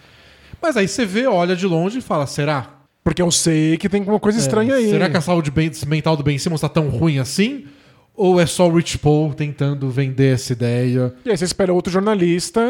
Mas 0.63 0.77
aí 0.77 0.87
você 0.87 1.05
vê, 1.05 1.27
olha 1.27 1.55
de 1.55 1.67
longe 1.67 1.99
e 1.99 2.01
fala: 2.01 2.25
será? 2.25 2.79
Porque 3.03 3.21
eu 3.21 3.29
sei 3.29 3.77
que 3.77 3.89
tem 3.89 4.01
uma 4.01 4.19
coisa 4.19 4.39
estranha 4.39 4.75
aí. 4.75 4.85
É, 4.85 4.89
Será 4.91 5.09
que 5.09 5.17
a 5.17 5.21
saúde 5.21 5.51
ben- 5.51 5.69
mental 5.87 6.15
do 6.15 6.23
Ben 6.23 6.37
Simmons 6.37 6.61
tá 6.61 6.69
tão 6.69 6.87
ruim 6.87 7.19
assim? 7.19 7.65
Ou 8.15 8.39
é 8.39 8.45
só 8.45 8.67
o 8.69 8.75
Rich 8.77 8.97
Paul 8.99 9.33
tentando 9.33 9.89
vender 9.89 10.35
essa 10.35 10.53
ideia? 10.53 11.13
E 11.25 11.29
aí 11.31 11.35
você 11.37 11.43
espera 11.43 11.73
outro 11.73 11.91
jornalista 11.91 12.61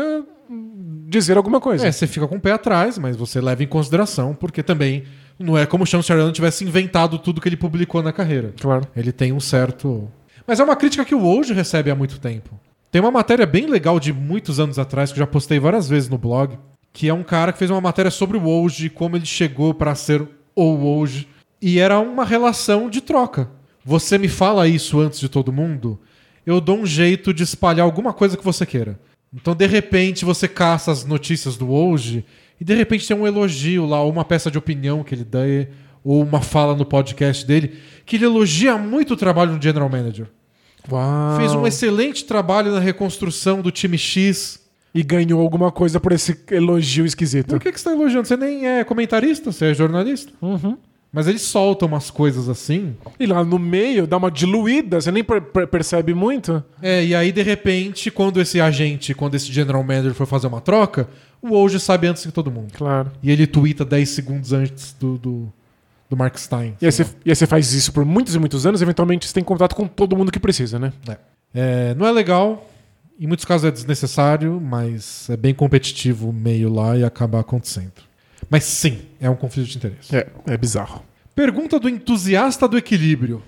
dizer 1.07 1.37
alguma 1.37 1.61
coisa. 1.61 1.85
É, 1.87 1.91
você 1.91 2.07
fica 2.07 2.27
com 2.27 2.37
o 2.37 2.39
pé 2.39 2.51
atrás, 2.53 2.97
mas 2.97 3.15
você 3.15 3.39
leva 3.39 3.63
em 3.63 3.67
consideração, 3.67 4.33
porque 4.33 4.63
também 4.63 5.03
não 5.37 5.55
é 5.55 5.65
como 5.67 5.83
o 5.83 5.87
Sean 5.87 6.01
Sharano 6.01 6.31
tivesse 6.31 6.63
inventado 6.63 7.19
tudo 7.19 7.39
que 7.39 7.47
ele 7.47 7.57
publicou 7.57 8.01
na 8.01 8.11
carreira. 8.11 8.53
Claro. 8.59 8.87
Ele 8.95 9.11
tem 9.11 9.31
um 9.31 9.39
certo. 9.39 10.09
Mas 10.47 10.59
é 10.59 10.63
uma 10.63 10.75
crítica 10.75 11.05
que 11.05 11.13
o 11.13 11.19
Woj 11.19 11.53
recebe 11.53 11.91
há 11.91 11.95
muito 11.95 12.19
tempo. 12.19 12.59
Tem 12.91 12.99
uma 13.01 13.11
matéria 13.11 13.45
bem 13.45 13.67
legal 13.67 13.99
de 13.99 14.11
muitos 14.11 14.59
anos 14.59 14.79
atrás, 14.79 15.11
que 15.11 15.19
eu 15.19 15.23
já 15.23 15.27
postei 15.27 15.59
várias 15.59 15.87
vezes 15.87 16.09
no 16.09 16.17
blog, 16.17 16.57
que 16.93 17.09
é 17.09 17.13
um 17.13 17.23
cara 17.23 17.51
que 17.51 17.57
fez 17.57 17.71
uma 17.71 17.81
matéria 17.81 18.11
sobre 18.11 18.37
o 18.37 18.43
Woj, 18.43 18.89
como 18.91 19.17
ele 19.17 19.25
chegou 19.25 19.73
para 19.73 19.95
ser 19.95 20.25
o 20.55 20.75
Woj. 20.75 21.27
E 21.59 21.79
era 21.79 21.99
uma 21.99 22.23
relação 22.23 22.89
de 22.89 23.01
troca. 23.01 23.49
Você 23.83 24.17
me 24.17 24.29
fala 24.29 24.67
isso 24.67 24.99
antes 24.99 25.19
de 25.19 25.27
todo 25.27 25.51
mundo, 25.51 25.99
eu 26.45 26.61
dou 26.61 26.77
um 26.77 26.85
jeito 26.85 27.33
de 27.33 27.43
espalhar 27.43 27.85
alguma 27.85 28.13
coisa 28.13 28.37
que 28.37 28.43
você 28.43 28.65
queira. 28.65 28.99
Então, 29.33 29.55
de 29.55 29.65
repente, 29.65 30.23
você 30.23 30.47
caça 30.47 30.91
as 30.91 31.03
notícias 31.03 31.57
do 31.57 31.67
Woj 31.67 32.23
e 32.61 32.63
de 32.63 32.75
repente 32.75 33.07
tem 33.07 33.17
um 33.17 33.25
elogio 33.25 33.85
lá, 33.85 34.01
ou 34.01 34.11
uma 34.11 34.23
peça 34.23 34.51
de 34.51 34.57
opinião 34.57 35.03
que 35.03 35.15
ele 35.15 35.23
dá, 35.23 35.39
ou 36.03 36.21
uma 36.21 36.41
fala 36.41 36.75
no 36.75 36.85
podcast 36.85 37.45
dele, 37.45 37.79
que 38.05 38.17
ele 38.17 38.25
elogia 38.25 38.77
muito 38.77 39.15
o 39.15 39.17
trabalho 39.17 39.57
do 39.57 39.63
General 39.63 39.89
Manager. 39.89 40.27
Uau. 40.91 41.37
Fez 41.37 41.53
um 41.53 41.65
excelente 41.65 42.25
trabalho 42.25 42.71
na 42.71 42.79
reconstrução 42.79 43.61
do 43.61 43.71
time 43.71 43.97
X. 43.97 44.61
E 44.93 45.01
ganhou 45.01 45.41
alguma 45.41 45.71
coisa 45.71 45.99
por 45.99 46.11
esse 46.11 46.37
elogio 46.51 47.05
esquisito. 47.05 47.47
Por 47.49 47.59
que, 47.59 47.71
que 47.71 47.79
você 47.79 47.89
está 47.89 47.99
elogiando? 47.99 48.27
Você 48.27 48.37
nem 48.37 48.67
é 48.67 48.83
comentarista, 48.83 49.51
você 49.51 49.71
é 49.71 49.73
jornalista. 49.73 50.31
Uhum. 50.41 50.77
Mas 51.11 51.27
eles 51.27 51.43
soltam 51.43 51.87
umas 51.87 52.09
coisas 52.09 52.49
assim. 52.49 52.95
E 53.19 53.25
lá 53.27 53.43
no 53.43 53.59
meio 53.59 54.07
dá 54.07 54.17
uma 54.17 54.31
diluída, 54.31 54.99
você 54.99 55.11
nem 55.11 55.23
per- 55.23 55.41
per- 55.41 55.67
percebe 55.67 56.13
muito. 56.13 56.63
É, 56.81 57.05
e 57.05 57.13
aí, 57.13 57.31
de 57.31 57.41
repente, 57.43 58.09
quando 58.09 58.41
esse 58.41 58.59
agente, 58.59 59.13
quando 59.13 59.35
esse 59.35 59.51
general 59.51 59.83
manager 59.83 60.13
for 60.15 60.25
fazer 60.25 60.47
uma 60.47 60.59
troca, 60.61 61.07
o 61.41 61.49
Woj 61.55 61.79
sabe 61.79 62.07
antes 62.07 62.25
que 62.25 62.31
todo 62.31 62.49
mundo. 62.49 62.71
Claro. 62.73 63.11
E 63.21 63.29
ele 63.29 63.45
twitta 63.45 63.85
10 63.85 64.09
segundos 64.09 64.53
antes 64.53 64.95
do, 64.99 65.17
do, 65.19 65.53
do 66.09 66.17
Mark 66.17 66.35
Stein. 66.37 66.75
E 66.81 66.85
aí, 66.85 66.91
você, 66.91 67.05
e 67.25 67.29
aí 67.29 67.35
você 67.35 67.45
faz 67.45 67.73
isso 67.73 67.91
por 67.93 68.03
muitos 68.05 68.33
e 68.33 68.39
muitos 68.39 68.65
anos, 68.65 68.81
eventualmente 68.81 69.27
você 69.27 69.33
tem 69.35 69.43
contato 69.43 69.75
com 69.75 69.87
todo 69.87 70.15
mundo 70.17 70.31
que 70.31 70.39
precisa, 70.39 70.79
né? 70.79 70.93
É, 71.53 71.93
não 71.93 72.07
é 72.07 72.11
legal, 72.11 72.67
em 73.19 73.27
muitos 73.27 73.45
casos 73.45 73.67
é 73.67 73.71
desnecessário, 73.71 74.59
mas 74.59 75.29
é 75.29 75.37
bem 75.37 75.53
competitivo 75.53 76.29
o 76.29 76.33
meio 76.33 76.71
lá 76.73 76.97
e 76.97 77.03
acaba 77.03 77.39
acontecendo. 77.39 77.93
Mas 78.49 78.63
sim, 78.63 79.01
é 79.19 79.29
um 79.29 79.35
conflito 79.35 79.67
de 79.67 79.77
interesse. 79.77 80.15
É, 80.15 80.27
é 80.47 80.57
bizarro. 80.57 81.03
Pergunta 81.35 81.79
do 81.79 81.89
entusiasta 81.89 82.67
do 82.67 82.77
equilíbrio. 82.77 83.41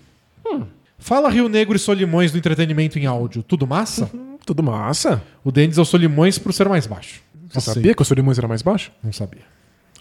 Fala 0.97 1.29
Rio 1.29 1.49
Negro 1.49 1.75
e 1.75 1.79
Solimões 1.79 2.31
do 2.31 2.37
entretenimento 2.37 2.97
em 2.97 3.05
áudio. 3.05 3.43
Tudo 3.43 3.67
massa? 3.67 4.09
Hum, 4.13 4.37
Tudo 4.45 4.63
massa. 4.63 5.21
O 5.43 5.51
Denis 5.51 5.77
é 5.77 5.81
o 5.81 5.85
Solimões 5.85 6.37
por 6.39 6.53
ser 6.53 6.67
mais 6.69 6.87
baixo. 6.87 7.21
Você 7.49 7.61
sabia 7.61 7.93
que 7.93 8.01
o 8.01 8.05
Solimões 8.05 8.37
era 8.37 8.47
mais 8.47 8.61
baixo? 8.61 8.91
Não 9.03 9.11
sabia. 9.11 9.43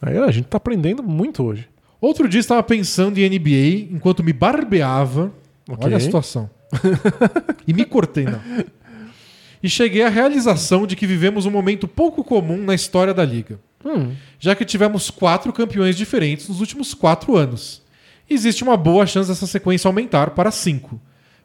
Aí 0.01 0.17
a 0.17 0.31
gente 0.31 0.47
tá 0.47 0.57
aprendendo 0.57 1.03
muito 1.03 1.43
hoje. 1.43 1.69
Outro 2.01 2.29
dia 2.29 2.41
estava 2.41 2.63
pensando 2.63 3.19
em 3.19 3.29
NBA 3.29 3.95
enquanto 3.95 4.23
me 4.23 4.33
barbeava. 4.33 5.33
Ok. 5.69 5.87
Olha 5.87 5.97
a 5.97 6.01
situação. 6.01 6.49
e 7.67 7.73
me 7.73 7.85
cortei, 7.85 8.25
não. 8.25 8.41
E 9.65 9.69
cheguei 9.71 10.03
à 10.03 10.11
realização 10.11 10.87
de 10.87 10.95
que 10.95 11.07
vivemos 11.07 11.47
um 11.47 11.51
momento 11.51 11.89
pouco 11.89 12.23
comum 12.23 12.59
na 12.59 12.75
história 12.75 13.15
da 13.15 13.25
liga. 13.25 13.59
Hum. 13.83 14.13
Já 14.39 14.55
que 14.55 14.63
tivemos 14.65 15.11
quatro 15.11 15.51
campeões 15.55 15.97
diferentes 15.97 16.47
nos 16.49 16.61
últimos 16.61 16.93
quatro 16.93 17.35
anos. 17.35 17.83
Existe 18.29 18.63
uma 18.63 18.77
boa 18.77 19.07
chance 19.07 19.29
dessa 19.29 19.47
sequência 19.47 19.89
aumentar 19.89 20.31
para 20.33 20.51
cinco, 20.51 21.01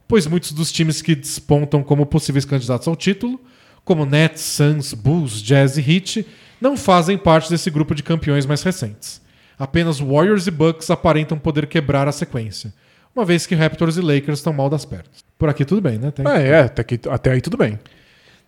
pois 0.07 0.27
muitos 0.27 0.51
dos 0.51 0.69
times 0.71 1.01
que 1.01 1.15
despontam 1.15 1.81
como 1.81 2.05
possíveis 2.05 2.43
candidatos 2.43 2.89
ao 2.89 2.95
título, 2.95 3.39
como 3.85 4.05
Nets, 4.05 4.41
Suns, 4.41 4.93
Bulls, 4.93 5.41
Jazz 5.41 5.77
e 5.77 5.81
Heat, 5.91 6.25
não 6.59 6.75
fazem 6.75 7.17
parte 7.17 7.49
desse 7.49 7.69
grupo 7.69 7.95
de 7.95 8.03
campeões 8.03 8.45
mais 8.45 8.61
recentes. 8.63 9.21
Apenas 9.57 9.99
Warriors 9.99 10.45
e 10.47 10.51
Bucks 10.51 10.89
aparentam 10.89 11.37
poder 11.39 11.67
quebrar 11.67 12.07
a 12.07 12.11
sequência, 12.11 12.73
uma 13.15 13.23
vez 13.25 13.45
que 13.45 13.55
Raptors 13.55 13.95
e 13.97 14.01
Lakers 14.01 14.39
estão 14.39 14.53
mal 14.53 14.69
das 14.69 14.83
pernas. 14.85 15.23
Por 15.37 15.47
aqui 15.49 15.63
tudo 15.65 15.81
bem, 15.81 15.97
né? 15.97 16.11
Tem- 16.11 16.25
É, 16.27 16.47
é 16.49 16.59
até, 16.61 16.83
que, 16.83 16.99
até 17.09 17.31
aí 17.31 17.41
tudo 17.41 17.55
bem. 17.57 17.79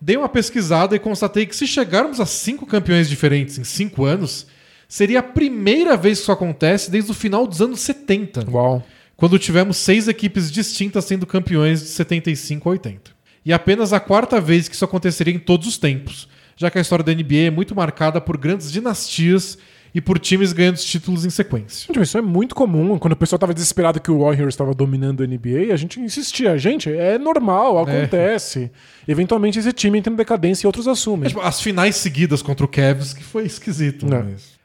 Dei 0.04 0.16
uma 0.16 0.28
pesquisada 0.28 0.96
e 0.96 0.98
constatei 0.98 1.46
que 1.46 1.54
se 1.54 1.64
chegarmos 1.64 2.18
a 2.18 2.26
cinco 2.26 2.66
campeões 2.66 3.08
diferentes 3.08 3.56
em 3.56 3.62
cinco 3.62 4.04
anos, 4.04 4.48
seria 4.88 5.20
a 5.20 5.22
primeira 5.22 5.96
vez 5.96 6.18
que 6.18 6.22
isso 6.24 6.32
acontece 6.32 6.90
desde 6.90 7.12
o 7.12 7.14
final 7.14 7.46
dos 7.46 7.62
anos 7.62 7.78
70, 7.78 8.50
Uau. 8.50 8.84
quando 9.16 9.38
tivemos 9.38 9.76
seis 9.76 10.08
equipes 10.08 10.50
distintas 10.50 11.04
sendo 11.04 11.24
campeões 11.24 11.82
de 11.82 11.86
75 11.86 12.68
a 12.68 12.72
80. 12.72 13.12
E 13.46 13.52
apenas 13.52 13.92
a 13.92 14.00
quarta 14.00 14.40
vez 14.40 14.66
que 14.66 14.74
isso 14.74 14.84
aconteceria 14.84 15.32
em 15.32 15.38
todos 15.38 15.68
os 15.68 15.78
tempos, 15.78 16.28
já 16.56 16.68
que 16.68 16.78
a 16.78 16.80
história 16.80 17.04
da 17.04 17.14
NBA 17.14 17.46
é 17.46 17.50
muito 17.50 17.72
marcada 17.72 18.20
por 18.20 18.36
grandes 18.36 18.72
dinastias 18.72 19.56
e 19.94 20.00
por 20.00 20.18
times 20.18 20.52
ganhando 20.52 20.76
títulos 20.76 21.24
em 21.24 21.30
sequência. 21.30 21.86
Gente, 21.86 22.02
isso 22.02 22.16
é 22.16 22.22
muito 22.22 22.54
comum. 22.54 22.98
Quando 22.98 23.12
o 23.12 23.16
pessoal 23.16 23.38
tava 23.38 23.52
desesperado 23.52 24.00
que 24.00 24.10
o 24.10 24.20
Warriors 24.20 24.54
estava 24.54 24.74
dominando 24.74 25.22
a 25.22 25.26
NBA, 25.26 25.72
a 25.72 25.76
gente 25.76 26.00
insistia. 26.00 26.56
Gente, 26.56 26.90
é 26.90 27.18
normal, 27.18 27.78
acontece. 27.78 28.70
Eventualmente 29.06 29.58
esse 29.58 29.72
time 29.72 29.98
entra 29.98 30.12
em 30.12 30.16
decadência 30.16 30.66
e 30.66 30.68
outros 30.68 30.88
assumem. 30.88 31.26
É, 31.26 31.28
tipo, 31.28 31.40
as 31.40 31.60
finais 31.60 31.96
seguidas 31.96 32.40
contra 32.40 32.64
o 32.64 32.68
Cavs, 32.68 33.12
que 33.12 33.22
foi 33.22 33.44
esquisito. 33.44 34.06
É. 34.12 34.24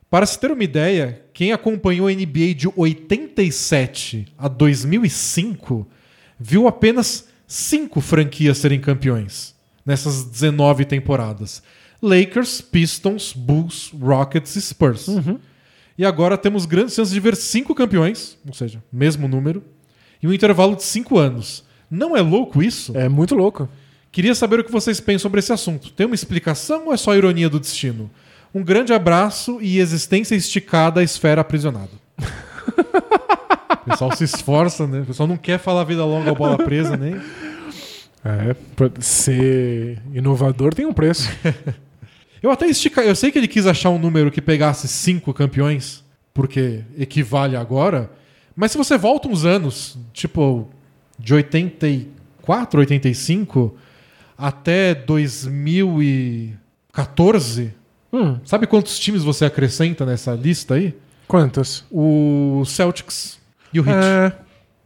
Para 0.09 0.25
se 0.25 0.39
ter 0.39 0.51
uma 0.51 0.63
ideia, 0.63 1.21
quem 1.33 1.51
acompanhou 1.51 2.07
a 2.07 2.11
NBA 2.11 2.53
de 2.55 2.69
87 2.73 4.27
a 4.37 4.47
2005 4.47 5.85
viu 6.39 6.67
apenas 6.67 7.27
cinco 7.45 7.99
franquias 7.99 8.57
serem 8.57 8.79
campeões 8.79 9.53
nessas 9.85 10.23
19 10.23 10.85
temporadas: 10.85 11.61
Lakers, 12.01 12.61
Pistons, 12.61 13.33
Bulls, 13.33 13.91
Rockets 13.99 14.55
e 14.55 14.61
Spurs. 14.61 15.07
E 15.97 16.05
agora 16.05 16.37
temos 16.37 16.65
grandes 16.65 16.93
chances 16.93 17.13
de 17.13 17.19
ver 17.19 17.35
cinco 17.35 17.73
campeões, 17.73 18.37
ou 18.45 18.53
seja, 18.53 18.83
mesmo 18.91 19.27
número, 19.27 19.63
em 20.21 20.27
um 20.27 20.33
intervalo 20.33 20.75
de 20.75 20.83
cinco 20.83 21.17
anos. 21.17 21.63
Não 21.89 22.15
é 22.15 22.21
louco 22.21 22.61
isso? 22.61 22.95
É 22.95 23.09
muito 23.09 23.33
louco. 23.33 23.67
Queria 24.11 24.35
saber 24.35 24.59
o 24.59 24.63
que 24.63 24.71
vocês 24.71 24.99
pensam 24.99 25.23
sobre 25.23 25.39
esse 25.39 25.51
assunto. 25.51 25.91
Tem 25.91 26.05
uma 26.05 26.15
explicação 26.15 26.87
ou 26.87 26.93
é 26.93 26.97
só 26.97 27.15
ironia 27.15 27.49
do 27.49 27.59
destino? 27.59 28.09
Um 28.53 28.63
grande 28.63 28.93
abraço 28.93 29.59
e 29.61 29.79
existência 29.79 30.35
esticada 30.35 31.01
à 31.01 31.03
esfera 31.03 31.41
aprisionada. 31.41 31.91
o 33.81 33.89
pessoal 33.89 34.15
se 34.15 34.23
esforça, 34.23 34.87
né? 34.87 35.01
O 35.01 35.05
pessoal 35.05 35.27
não 35.27 35.37
quer 35.37 35.59
falar 35.59 35.83
vida 35.83 36.05
longa 36.05 36.29
ou 36.29 36.35
bola 36.35 36.57
presa, 36.57 36.95
nem. 36.95 37.15
É, 38.25 38.55
pra 38.75 38.89
ser 38.99 40.01
inovador 40.13 40.73
tem 40.73 40.85
um 40.85 40.93
preço. 40.93 41.29
Eu 42.41 42.51
até 42.51 42.67
estica... 42.67 43.01
Eu 43.01 43.15
sei 43.15 43.31
que 43.31 43.37
ele 43.37 43.47
quis 43.47 43.65
achar 43.65 43.89
um 43.89 43.99
número 43.99 44.31
que 44.31 44.41
pegasse 44.41 44.87
cinco 44.87 45.33
campeões, 45.33 46.03
porque 46.33 46.83
equivale 46.97 47.55
agora. 47.55 48.11
Mas 48.55 48.71
se 48.71 48.77
você 48.77 48.97
volta 48.97 49.27
uns 49.27 49.45
anos, 49.45 49.97
tipo 50.13 50.67
de 51.19 51.33
84, 51.33 52.79
85 52.79 53.75
até 54.37 54.93
2014, 54.95 57.73
Hum, 58.13 58.39
sabe 58.45 58.65
quantos 58.67 58.97
times 58.97 59.21
você 59.21 59.43
acrescenta 59.45 60.05
nessa 60.05 60.33
lista 60.33 60.75
aí? 60.75 60.95
quantos? 61.27 61.83
O 61.91 62.63
Celtics 62.65 63.37
e 63.73 63.81
o 63.81 63.85
Heat. 63.85 63.97
É. 64.01 64.31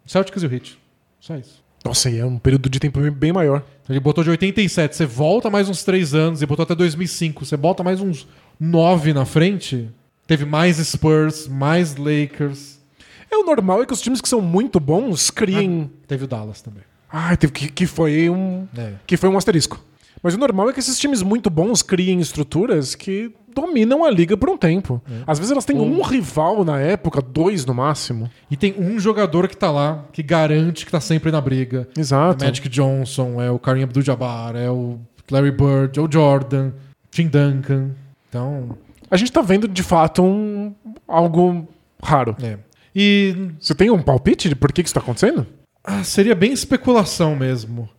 Celtics 0.07 0.41
e 0.41 0.47
o 0.47 0.51
Heat. 0.53 0.75
Só 1.19 1.35
isso. 1.37 1.60
Nossa, 1.83 2.09
e 2.09 2.19
é 2.19 2.25
um 2.25 2.37
período 2.37 2.69
de 2.69 2.79
tempo 2.79 2.99
bem 3.11 3.33
maior. 3.33 3.63
Ele 3.89 3.99
botou 3.99 4.23
de 4.23 4.29
87, 4.29 4.95
você 4.95 5.05
volta 5.05 5.49
mais 5.49 5.67
uns 5.67 5.83
3 5.83 6.13
anos 6.13 6.41
e 6.41 6.45
botou 6.45 6.63
até 6.63 6.75
2005, 6.75 7.45
você 7.45 7.57
bota 7.57 7.83
mais 7.83 7.99
uns 7.99 8.27
9 8.59 9.13
na 9.13 9.25
frente. 9.25 9.89
Teve 10.27 10.45
mais 10.45 10.77
Spurs, 10.77 11.47
mais 11.47 11.95
Lakers. 11.95 12.79
É 13.29 13.35
o 13.35 13.43
normal 13.43 13.81
é 13.81 13.85
que 13.85 13.93
os 13.93 14.01
times 14.01 14.21
que 14.21 14.29
são 14.29 14.41
muito 14.41 14.79
bons 14.79 15.31
criem. 15.31 15.89
Teve 16.07 16.25
o 16.25 16.27
Dallas 16.27 16.61
também. 16.61 16.83
Ah, 17.09 17.35
teve 17.35 17.51
que, 17.51 17.69
que 17.69 17.85
foi 17.85 18.29
um. 18.29 18.67
É. 18.77 18.93
Que 19.07 19.17
foi 19.17 19.29
um 19.29 19.37
asterisco. 19.37 19.83
Mas 20.23 20.35
o 20.35 20.37
normal 20.37 20.69
é 20.69 20.73
que 20.73 20.79
esses 20.79 20.99
times 20.99 21.23
muito 21.23 21.49
bons 21.49 21.81
criem 21.81 22.19
estruturas 22.19 22.93
que 22.93 23.31
dominam 23.53 24.03
a 24.03 24.09
liga 24.09 24.35
por 24.37 24.49
um 24.49 24.57
tempo. 24.57 25.01
Às 25.27 25.37
vezes 25.39 25.51
elas 25.51 25.65
têm 25.65 25.77
Ou- 25.77 25.85
um 25.85 26.01
rival 26.01 26.63
na 26.63 26.79
época, 26.79 27.21
dois 27.21 27.65
no 27.65 27.73
máximo. 27.73 28.29
E 28.49 28.57
tem 28.57 28.75
um 28.77 28.99
jogador 28.99 29.47
que 29.47 29.57
tá 29.57 29.69
lá, 29.71 30.05
que 30.11 30.21
garante 30.23 30.85
que 30.85 30.91
tá 30.91 30.99
sempre 30.99 31.31
na 31.31 31.41
briga. 31.41 31.87
Exato. 31.97 32.43
É 32.43 32.47
o 32.47 32.49
Magic 32.49 32.69
Johnson, 32.69 33.41
é 33.41 33.49
o 33.51 33.59
Kareem 33.59 33.83
Abdul-Jabbar, 33.83 34.55
é 34.55 34.69
o 34.69 34.99
Larry 35.29 35.51
Bird, 35.51 35.99
é 35.99 36.01
o 36.01 36.11
Jordan, 36.11 36.71
Tim 37.09 37.27
Duncan. 37.27 37.91
Então, 38.29 38.77
A 39.09 39.17
gente 39.17 39.31
tá 39.31 39.41
vendo 39.41 39.67
de 39.67 39.83
fato 39.83 40.23
um 40.23 40.73
algo 41.07 41.67
raro. 42.01 42.35
é. 42.41 42.57
E 42.93 43.35
Você 43.59 43.73
tem 43.73 43.89
um 43.89 44.01
palpite 44.01 44.49
de 44.49 44.55
por 44.55 44.71
que 44.73 44.83
que 44.83 44.87
isso 44.89 44.93
tá 44.93 44.99
acontecendo? 44.99 45.47
ah, 45.83 46.03
seria 46.03 46.35
bem 46.35 46.51
especulação 46.51 47.35
mesmo. 47.35 47.89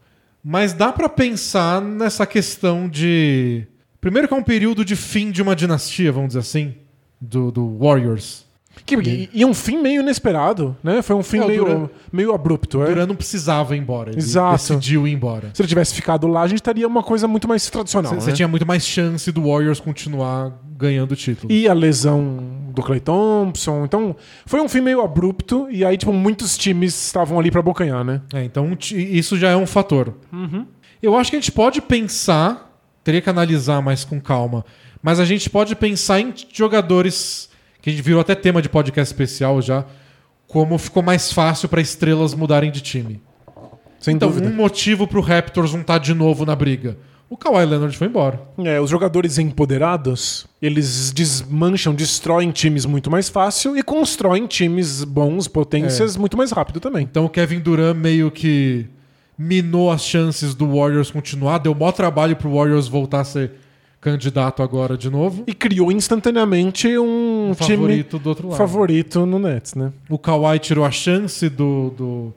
Mas 0.45 0.73
dá 0.73 0.93
pra 0.93 1.09
pensar 1.09 1.81
nessa 1.81 2.27
questão 2.27 2.89
de. 2.89 3.66
Primeiro 4.03 4.29
que 4.29 4.35
é 4.35 4.37
um 4.37 4.43
período 4.43 4.85
de 4.85 4.95
fim 4.97 5.31
de 5.31 5.41
uma 5.41 5.57
dinastia, 5.57 6.12
vamos 6.12 6.29
dizer 6.31 6.41
assim, 6.41 6.74
do, 7.20 7.51
do 7.51 7.79
Warriors. 7.79 8.45
Que, 8.85 8.97
e, 8.97 9.31
e 9.33 9.45
um 9.45 9.53
fim 9.55 9.81
meio 9.81 10.01
inesperado, 10.01 10.74
né? 10.83 11.03
Foi 11.03 11.15
um 11.15 11.23
fim 11.23 11.39
É, 11.39 11.45
o 11.45 11.47
meio, 11.47 11.65
Duran- 11.65 11.89
meio 12.11 12.35
abrupto. 12.35 12.83
é? 12.83 12.87
Duran 12.87 13.07
não 13.07 13.15
precisava 13.15 13.77
ir 13.77 13.79
embora, 13.79 14.11
ele 14.11 14.19
Exato. 14.19 14.57
decidiu 14.57 15.07
ir 15.07 15.12
embora. 15.12 15.51
Se 15.55 15.62
ele 15.62 15.69
tivesse 15.69 15.95
ficado 15.95 16.27
lá, 16.27 16.43
a 16.43 16.49
gente 16.49 16.59
estaria 16.59 16.89
uma 16.89 17.03
coisa 17.03 17.29
muito 17.29 17.47
mais 17.47 17.69
tradicional. 17.70 18.15
Você 18.15 18.31
né? 18.31 18.37
tinha 18.37 18.49
muito 18.49 18.66
mais 18.66 18.85
chance 18.85 19.31
do 19.31 19.43
Warriors 19.47 19.79
continuar 19.79 20.59
ganhando 20.77 21.12
o 21.12 21.16
título. 21.16 21.53
E 21.53 21.69
a 21.69 21.73
lesão 21.74 22.39
do 22.74 22.83
Clay 22.83 22.99
Thompson. 22.99 23.85
Então, 23.85 24.16
foi 24.47 24.61
um 24.61 24.69
fim 24.69 24.81
meio 24.81 25.01
abrupto. 25.03 25.69
E 25.70 25.85
aí, 25.85 25.97
tipo, 25.97 26.12
muitos 26.12 26.57
times 26.59 26.93
estavam 27.07 27.39
ali 27.39 27.51
pra 27.53 27.62
bocanhar, 27.62 28.03
né? 28.03 28.23
É, 28.35 28.43
então 28.43 28.77
isso 28.91 29.37
já 29.39 29.51
é 29.51 29.57
um 29.57 29.66
fator. 29.66 30.15
Eu 31.01 31.16
acho 31.16 31.31
que 31.31 31.37
a 31.37 31.41
gente 31.41 31.53
pode 31.53 31.81
pensar, 31.83 32.72
teria 33.05 33.20
que 33.20 33.31
analisar 33.31 33.81
mais 33.83 34.05
com 34.05 34.20
calma, 34.20 34.65
mas 35.03 35.19
a 35.20 35.24
gente 35.24 35.49
pode 35.51 35.74
pensar 35.74 36.20
em 36.20 36.33
jogadores 36.53 37.49
que 37.81 37.91
a 37.91 37.93
gente 37.93 38.03
virou 38.03 38.20
até 38.20 38.35
tema 38.35 38.62
de 38.62 38.69
podcast 38.69 39.12
especial 39.12 39.61
já, 39.61 39.85
como 40.47 40.79
ficou 40.79 41.03
mais 41.03 41.33
fácil 41.33 41.69
para 41.69 41.81
estrelas 41.81 42.35
mudarem 42.35 42.70
de 42.70 42.81
time. 42.81 43.20
Sem 43.99 44.15
Então, 44.16 44.29
dúvida. 44.29 44.49
um 44.49 44.55
motivo 44.55 45.07
pro 45.07 45.20
Raptors 45.20 45.73
não 45.73 45.81
estar 45.81 45.99
de 45.99 46.12
novo 46.15 46.45
na 46.45 46.55
briga. 46.55 46.97
O 47.31 47.37
Kawhi 47.37 47.65
Leonard 47.65 47.97
foi 47.97 48.09
embora. 48.09 48.41
É, 48.59 48.79
os 48.79 48.91
jogadores 48.91 49.39
empoderados, 49.39 50.47
eles 50.61 51.11
desmancham, 51.12 51.95
destroem 51.95 52.51
times 52.51 52.85
muito 52.85 53.11
mais 53.11 53.29
fácil 53.31 53.74
e 53.77 53.83
constroem 53.83 54.47
times 54.47 55.03
bons, 55.03 55.49
potências, 55.49 56.16
muito 56.16 56.37
mais 56.37 56.51
rápido 56.53 56.79
também. 56.79 57.05
Então 57.11 57.24
o 57.24 57.31
Kevin 57.31 57.61
Durant 57.61 57.97
meio 57.97 58.31
que 58.31 58.87
minou 59.36 59.90
as 59.90 60.02
chances 60.04 60.54
do 60.54 60.66
Warriors 60.76 61.10
continuar, 61.10 61.59
deu 61.59 61.74
maior 61.74 61.92
trabalho 61.92 62.36
pro 62.36 62.52
Warriors 62.54 62.88
voltar 62.88 63.20
a 63.20 63.24
ser 63.24 63.52
candidato 64.00 64.62
agora 64.62 64.96
de 64.98 65.09
novo. 65.09 65.44
E 65.46 65.54
criou 65.54 65.90
instantaneamente 65.92 66.88
um 66.98 67.52
time 67.54 67.76
favorito 67.76 68.18
do 68.18 68.28
outro 68.28 68.48
lado. 68.48 68.59
favorito 68.59 69.24
no 69.24 69.38
Nets, 69.38 69.74
né? 69.74 69.92
O 70.09 70.18
Kawhi 70.18 70.59
tirou 70.59 70.84
a 70.84 70.90
chance 70.90 71.48
do, 71.48 71.90
do, 71.96 72.34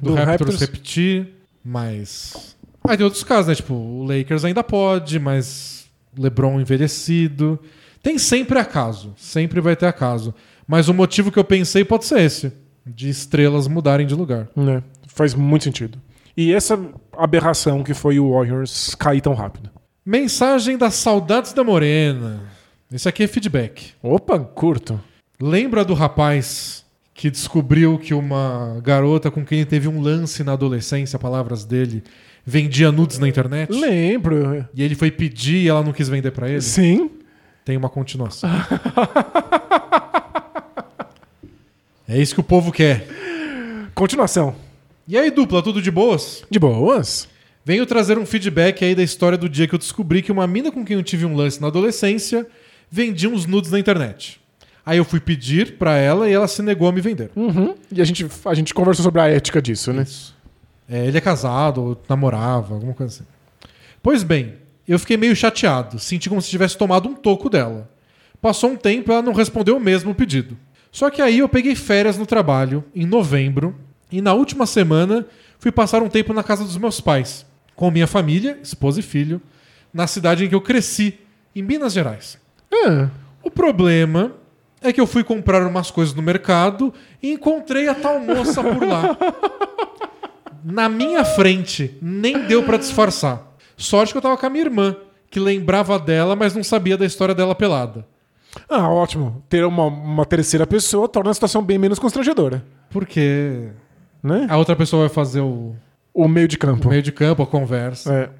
do, 0.00 0.10
Do 0.10 0.14
Raptors, 0.14 0.28
Raptors. 0.38 0.60
repetir, 0.60 1.28
mas. 1.64 2.56
Aí 2.86 2.96
tem 2.96 3.04
outros 3.04 3.24
casos, 3.24 3.48
né? 3.48 3.54
Tipo, 3.54 3.74
o 3.74 4.04
Lakers 4.04 4.44
ainda 4.44 4.62
pode, 4.62 5.18
mas 5.18 5.86
LeBron 6.16 6.60
envelhecido. 6.60 7.58
Tem 8.02 8.16
sempre 8.16 8.58
acaso. 8.58 9.12
Sempre 9.16 9.60
vai 9.60 9.74
ter 9.76 9.86
acaso. 9.86 10.32
Mas 10.66 10.88
o 10.88 10.94
motivo 10.94 11.30
que 11.32 11.38
eu 11.38 11.44
pensei 11.44 11.84
pode 11.84 12.04
ser 12.04 12.20
esse: 12.20 12.52
de 12.86 13.08
estrelas 13.08 13.66
mudarem 13.66 14.06
de 14.06 14.14
lugar. 14.14 14.48
né? 14.54 14.82
Faz 15.08 15.34
muito 15.34 15.64
sentido. 15.64 15.98
E 16.38 16.54
essa 16.54 16.78
aberração 17.16 17.82
que 17.82 17.92
foi 17.92 18.20
o 18.20 18.30
Warriors 18.30 18.94
cair 18.94 19.20
tão 19.20 19.34
rápido. 19.34 19.68
Mensagem 20.06 20.78
das 20.78 20.94
saudades 20.94 21.52
da 21.52 21.64
Morena. 21.64 22.40
Esse 22.92 23.08
aqui 23.08 23.24
é 23.24 23.26
feedback. 23.26 23.90
Opa, 24.00 24.38
curto. 24.38 25.00
Lembra 25.40 25.84
do 25.84 25.94
rapaz 25.94 26.86
que 27.12 27.28
descobriu 27.28 27.98
que 27.98 28.14
uma 28.14 28.80
garota 28.84 29.32
com 29.32 29.44
quem 29.44 29.66
teve 29.66 29.88
um 29.88 30.00
lance 30.00 30.44
na 30.44 30.52
adolescência, 30.52 31.18
palavras 31.18 31.64
dele, 31.64 32.04
vendia 32.46 32.92
nudes 32.92 33.18
na 33.18 33.26
internet? 33.26 33.72
Lembro. 33.72 34.64
E 34.72 34.80
ele 34.80 34.94
foi 34.94 35.10
pedir 35.10 35.64
e 35.64 35.68
ela 35.68 35.82
não 35.82 35.92
quis 35.92 36.08
vender 36.08 36.30
pra 36.30 36.48
ele? 36.48 36.60
Sim. 36.60 37.10
Tem 37.64 37.76
uma 37.76 37.88
continuação. 37.88 38.48
é 42.06 42.16
isso 42.16 42.32
que 42.32 42.40
o 42.40 42.44
povo 42.44 42.70
quer. 42.70 43.08
Continuação. 43.92 44.67
E 45.10 45.16
aí, 45.16 45.30
dupla, 45.30 45.62
tudo 45.62 45.80
de 45.80 45.90
boas? 45.90 46.44
De 46.50 46.58
boas? 46.58 47.26
Venho 47.64 47.86
trazer 47.86 48.18
um 48.18 48.26
feedback 48.26 48.84
aí 48.84 48.94
da 48.94 49.02
história 49.02 49.38
do 49.38 49.48
dia 49.48 49.66
que 49.66 49.74
eu 49.74 49.78
descobri 49.78 50.20
que 50.20 50.30
uma 50.30 50.46
mina 50.46 50.70
com 50.70 50.84
quem 50.84 50.98
eu 50.98 51.02
tive 51.02 51.24
um 51.24 51.34
lance 51.34 51.62
na 51.62 51.68
adolescência 51.68 52.46
vendia 52.90 53.30
uns 53.30 53.46
nudes 53.46 53.70
na 53.70 53.78
internet. 53.78 54.38
Aí 54.84 54.98
eu 54.98 55.06
fui 55.06 55.18
pedir 55.18 55.78
pra 55.78 55.96
ela 55.96 56.28
e 56.28 56.34
ela 56.34 56.46
se 56.46 56.60
negou 56.60 56.86
a 56.86 56.92
me 56.92 57.00
vender. 57.00 57.30
Uhum. 57.34 57.74
E 57.90 58.02
a 58.02 58.04
gente, 58.04 58.26
a 58.44 58.52
gente 58.52 58.74
conversou 58.74 59.02
sobre 59.02 59.22
a 59.22 59.28
ética 59.28 59.62
disso, 59.62 59.94
né? 59.94 60.04
É, 60.86 61.06
ele 61.06 61.16
é 61.16 61.22
casado, 61.22 61.82
ou 61.82 62.02
namorava, 62.06 62.74
alguma 62.74 62.92
coisa 62.92 63.14
assim. 63.14 63.24
Pois 64.02 64.22
bem, 64.22 64.56
eu 64.86 64.98
fiquei 64.98 65.16
meio 65.16 65.34
chateado, 65.34 65.98
senti 65.98 66.28
como 66.28 66.42
se 66.42 66.50
tivesse 66.50 66.76
tomado 66.76 67.08
um 67.08 67.14
toco 67.14 67.48
dela. 67.48 67.90
Passou 68.42 68.72
um 68.72 68.76
tempo 68.76 69.10
e 69.10 69.12
ela 69.14 69.22
não 69.22 69.32
respondeu 69.32 69.78
o 69.78 69.80
mesmo 69.80 70.14
pedido. 70.14 70.54
Só 70.92 71.08
que 71.08 71.22
aí 71.22 71.38
eu 71.38 71.48
peguei 71.48 71.74
férias 71.74 72.18
no 72.18 72.26
trabalho, 72.26 72.84
em 72.94 73.06
novembro, 73.06 73.74
e 74.10 74.20
na 74.20 74.32
última 74.32 74.66
semana 74.66 75.26
fui 75.58 75.70
passar 75.70 76.02
um 76.02 76.08
tempo 76.08 76.32
na 76.32 76.42
casa 76.42 76.64
dos 76.64 76.76
meus 76.76 77.00
pais, 77.00 77.46
com 77.74 77.90
minha 77.90 78.06
família, 78.06 78.58
esposa 78.62 79.00
e 79.00 79.02
filho, 79.02 79.40
na 79.92 80.06
cidade 80.06 80.44
em 80.44 80.48
que 80.48 80.54
eu 80.54 80.60
cresci, 80.60 81.18
em 81.54 81.62
Minas 81.62 81.92
Gerais. 81.92 82.38
É. 82.72 83.08
O 83.42 83.50
problema 83.50 84.32
é 84.80 84.92
que 84.92 85.00
eu 85.00 85.06
fui 85.06 85.24
comprar 85.24 85.66
umas 85.66 85.90
coisas 85.90 86.14
no 86.14 86.22
mercado 86.22 86.92
e 87.22 87.32
encontrei 87.32 87.88
a 87.88 87.94
tal 87.94 88.20
moça 88.20 88.62
por 88.62 88.86
lá. 88.86 89.16
Na 90.64 90.88
minha 90.88 91.24
frente, 91.24 91.96
nem 92.02 92.46
deu 92.46 92.62
pra 92.62 92.76
disfarçar. 92.76 93.56
Sorte 93.76 94.12
que 94.12 94.18
eu 94.18 94.22
tava 94.22 94.36
com 94.36 94.46
a 94.46 94.50
minha 94.50 94.64
irmã, 94.64 94.96
que 95.30 95.38
lembrava 95.38 95.98
dela, 95.98 96.34
mas 96.34 96.54
não 96.54 96.64
sabia 96.64 96.96
da 96.96 97.06
história 97.06 97.34
dela 97.34 97.54
pelada. 97.54 98.04
Ah, 98.68 98.88
ótimo. 98.88 99.42
Ter 99.48 99.64
uma, 99.64 99.84
uma 99.84 100.26
terceira 100.26 100.66
pessoa 100.66 101.08
torna 101.08 101.30
a 101.30 101.34
situação 101.34 101.62
bem 101.62 101.78
menos 101.78 101.98
constrangedora. 101.98 102.64
Porque 102.90 103.68
Né? 104.22 104.46
a 104.50 104.56
outra 104.56 104.74
pessoa 104.74 105.06
vai 105.06 105.14
fazer 105.14 105.40
o, 105.40 105.74
O 106.12 106.26
meio 106.26 106.48
de 106.48 106.58
campo. 106.58 106.86
o 106.88 106.90
meio 106.90 107.02
de 107.02 107.12
campo, 107.12 107.42
a 107.42 107.46
conversa. 107.46 108.12
É. 108.12 108.30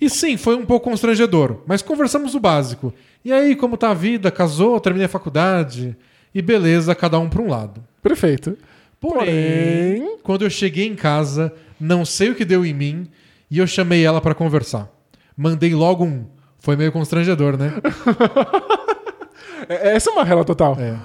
E 0.00 0.10
sim, 0.10 0.36
foi 0.36 0.56
um 0.56 0.66
pouco 0.66 0.90
constrangedor, 0.90 1.62
mas 1.66 1.80
conversamos 1.82 2.34
o 2.34 2.40
básico. 2.40 2.92
E 3.24 3.32
aí, 3.32 3.54
como 3.54 3.76
tá 3.76 3.90
a 3.90 3.94
vida? 3.94 4.30
Casou, 4.30 4.78
terminei 4.80 5.06
a 5.06 5.08
faculdade? 5.08 5.96
E 6.34 6.42
beleza, 6.42 6.94
cada 6.94 7.18
um 7.18 7.28
pra 7.28 7.40
um 7.40 7.48
lado. 7.48 7.82
Perfeito. 8.02 8.58
Porém, 9.00 10.00
Porém- 10.00 10.18
quando 10.22 10.42
eu 10.42 10.50
cheguei 10.50 10.86
em 10.88 10.94
casa, 10.96 11.52
não 11.78 12.04
sei 12.04 12.30
o 12.30 12.34
que 12.34 12.44
deu 12.44 12.66
em 12.66 12.74
mim 12.74 13.06
e 13.50 13.58
eu 13.58 13.66
chamei 13.66 14.04
ela 14.04 14.20
pra 14.20 14.34
conversar. 14.34 14.88
Mandei 15.36 15.74
logo 15.74 16.04
um. 16.04 16.26
Foi 16.58 16.74
meio 16.76 16.90
constrangedor, 16.90 17.56
né? 17.56 17.72
É- 19.68 19.94
Essa 19.94 20.10
é 20.10 20.12
uma 20.12 20.24
rela 20.24 20.44
total. 20.44 20.76
É. 20.78 20.96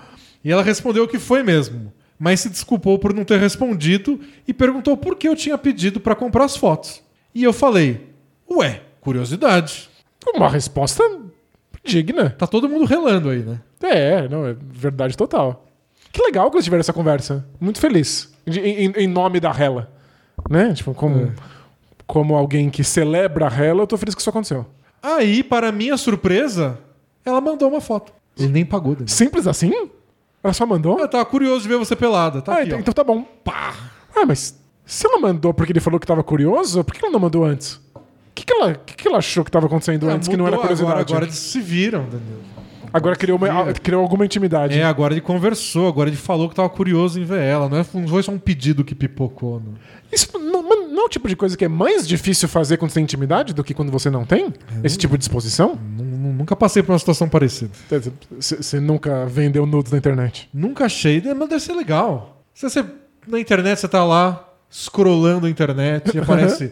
E 0.44 0.52
ela 0.52 0.64
respondeu 0.64 1.08
que 1.08 1.20
foi 1.20 1.44
mesmo, 1.44 1.92
mas 2.20 2.42
se 2.42 2.50
desculpou 2.50 3.00
por 3.00 3.14
não 3.14 3.24
ter 3.24 3.40
respondido 3.40 4.20
e 4.48 4.54
perguntou 4.54 4.98
por 4.98 5.16
que 5.16 5.28
eu 5.28 5.36
tinha 5.36 5.58
pedido 5.58 6.00
pra 6.00 6.14
comprar 6.16 6.44
as 6.46 6.58
fotos. 6.58 7.02
E 7.34 7.44
eu 7.44 7.54
falei: 7.54 8.10
Ué, 8.52 8.82
curiosidade. 9.02 9.90
Uma 10.36 10.50
resposta 10.50 11.02
digna. 11.84 12.32
Tá 12.32 12.46
todo 12.46 12.68
mundo 12.68 12.86
relando 12.86 13.30
aí, 13.30 13.40
né? 13.40 13.62
É, 13.82 14.28
não, 14.28 14.46
é 14.46 14.56
verdade 14.60 15.16
total. 15.16 15.66
Que 16.12 16.22
legal 16.22 16.50
que 16.52 16.58
eles 16.58 16.66
tiveram 16.66 16.82
essa 16.82 16.92
conversa. 16.94 17.46
Muito 17.60 17.80
feliz. 17.80 18.32
Em, 18.46 18.92
em 18.96 19.08
nome 19.08 19.40
da 19.40 19.52
rela. 19.52 19.92
Né? 20.50 20.74
Tipo, 20.74 20.94
como, 20.94 21.26
É. 21.26 21.32
como 22.06 22.36
alguém 22.36 22.70
que 22.70 22.84
celebra 22.84 23.46
a 23.46 23.50
rela, 23.50 23.84
eu 23.84 23.88
tô 23.88 23.98
feliz 23.98 24.14
que 24.16 24.22
isso 24.22 24.30
aconteceu. 24.30 24.66
Aí, 25.02 25.44
para 25.44 25.72
minha 25.72 25.96
surpresa, 25.96 26.78
ela 27.24 27.40
mandou 27.40 27.70
uma 27.70 27.80
foto. 27.80 28.12
Ele 28.38 28.50
nem 28.50 28.66
pagou. 28.66 28.94
Daniel. 28.94 29.08
Simples 29.08 29.48
assim? 29.48 29.72
Ela 30.44 30.54
só 30.54 30.66
mandou? 30.66 31.00
Eu 31.00 31.08
tava 31.08 31.26
curioso 31.26 31.64
de 31.64 31.68
ver 31.68 31.78
você 31.78 31.96
pelada. 31.96 32.42
Tá 32.42 32.54
ah, 32.54 32.56
aqui, 32.58 32.68
então, 32.68 32.80
então 32.80 32.94
tá 32.94 33.04
bom. 33.04 33.24
Pá. 33.44 33.74
Ah, 34.16 34.26
mas 34.26 34.58
se 34.86 35.06
ela 35.06 35.20
mandou 35.20 35.54
porque 35.54 35.72
ele 35.72 35.80
falou 35.80 36.00
que 36.00 36.08
tava 36.08 36.24
curioso, 36.24 36.84
por 36.84 36.94
que 36.94 37.04
ela 37.04 37.12
não 37.12 37.20
mandou 37.20 37.44
antes? 37.44 37.80
O 37.96 38.02
que, 38.34 38.46
que, 38.46 38.54
ela, 38.54 38.74
que, 38.74 38.96
que 38.96 39.08
ela 39.08 39.18
achou 39.18 39.44
que 39.44 39.52
tava 39.52 39.66
acontecendo 39.66 40.10
antes 40.10 40.28
que 40.28 40.38
não 40.38 40.48
era 40.48 40.58
curiosidade? 40.58 40.92
Agora, 40.94 41.10
agora 41.10 41.26
eles 41.26 41.38
se 41.38 41.60
viram, 41.60 42.06
Danilo. 42.06 42.40
Agora 42.92 43.16
criou, 43.16 43.38
uma- 43.38 43.74
criou 43.74 44.02
alguma 44.02 44.26
intimidade. 44.26 44.78
É, 44.78 44.84
agora 44.84 45.14
ele 45.14 45.22
conversou, 45.22 45.88
agora 45.88 46.10
ele 46.10 46.18
falou 46.18 46.50
que 46.50 46.56
tava 46.56 46.70
curioso 46.70 47.20
em 47.20 47.24
ver 47.24 47.42
ela. 47.42 47.70
Não, 47.70 47.78
é, 47.78 47.86
não 47.94 48.08
foi 48.08 48.24
só 48.24 48.32
um 48.32 48.40
pedido 48.40 48.84
que 48.84 48.96
pipocou. 48.96 49.62
Não. 49.64 49.74
Isso 50.12 50.28
não, 50.40 50.64
não 50.64 51.04
é 51.04 51.06
o 51.06 51.10
tipo 51.10 51.28
de 51.28 51.36
coisa 51.36 51.56
que 51.56 51.66
é 51.66 51.68
mais 51.68 52.08
difícil 52.08 52.48
fazer 52.50 52.78
quando 52.78 52.90
você 52.90 52.96
tem 52.96 53.04
intimidade 53.04 53.54
do 53.54 53.64
que 53.64 53.74
quando 53.74 53.92
você 53.92 54.10
não 54.10 54.26
tem? 54.26 54.52
Esse 54.84 54.98
tipo 54.98 55.14
de 55.14 55.20
disposição? 55.20 55.78
Nu- 55.98 56.09
Nunca 56.20 56.56
passei 56.56 56.84
por 56.84 56.92
uma 56.92 57.00
situação 57.00 57.30
parecida. 57.30 57.72
Você 58.40 58.80
nunca 58.80 59.26
vendeu 59.26 59.66
nudes 59.66 59.92
na 59.92 59.98
internet? 59.98 60.50
Nunca 60.54 60.86
achei, 60.86 61.22
mas 61.34 61.50
deve 61.50 61.62
ser 61.62 61.74
legal. 61.74 62.44
Você, 62.54 62.84
na 63.28 63.40
internet, 63.40 63.80
você 63.80 63.88
tá 63.88 64.04
lá, 64.04 64.48
scrollando 64.72 65.46
a 65.48 65.50
internet 65.50 66.14
e 66.16 66.20
aparece 66.20 66.72